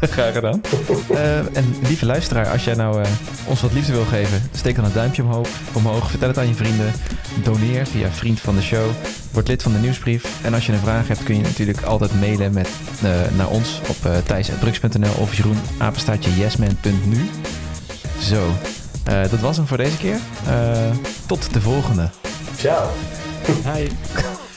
Graag 0.10 0.32
gedaan. 0.32 0.60
En 1.52 1.74
lieve 1.82 2.06
luisteraar, 2.06 2.48
als 2.48 2.64
jij 2.64 2.74
nou 2.74 3.04
ons 3.46 3.60
wat 3.60 3.72
liefde 3.72 3.92
wil 3.92 4.04
geven, 4.04 4.42
steek 4.52 4.76
dan 4.76 4.84
een 4.84 4.92
duimpje 4.92 5.22
omhoog, 5.22 5.48
omhoog. 5.72 6.10
Vertel 6.10 6.28
het 6.28 6.38
aan 6.38 6.48
je 6.48 6.54
vrienden. 6.54 6.92
Doneer 7.42 7.86
via 7.86 8.08
Vriend 8.08 8.40
van 8.40 8.54
de 8.54 8.62
Show. 8.62 8.90
Word 9.32 9.48
lid 9.48 9.62
van 9.62 9.72
de 9.72 9.78
nieuwsbrief. 9.78 10.44
En 10.44 10.54
als 10.54 10.66
je 10.66 10.72
een 10.72 10.78
vraag 10.78 11.08
hebt, 11.08 11.22
kun 11.22 11.36
je 11.36 11.42
natuurlijk 11.42 11.82
altijd 11.82 12.20
mailen 12.20 12.52
met, 12.52 12.68
naar 13.36 13.48
ons 13.48 13.80
op 13.88 13.96
uh, 14.06 14.16
thijs.drugs.nl 14.16 15.12
of 15.20 15.34
Jeroen 15.34 15.58
apenstaartje 15.78 16.36
yesman.nu. 16.36 17.28
Zo, 18.20 18.54
eh, 19.04 19.20
dat 19.30 19.40
was 19.40 19.56
hem 19.56 19.66
voor 19.66 19.76
deze 19.76 19.96
keer. 19.96 20.18
Eh, 20.46 20.90
tot 21.26 21.52
de 21.52 21.60
volgende. 21.60 22.10
Ciao. 22.56 22.90
Hi. 23.74 23.88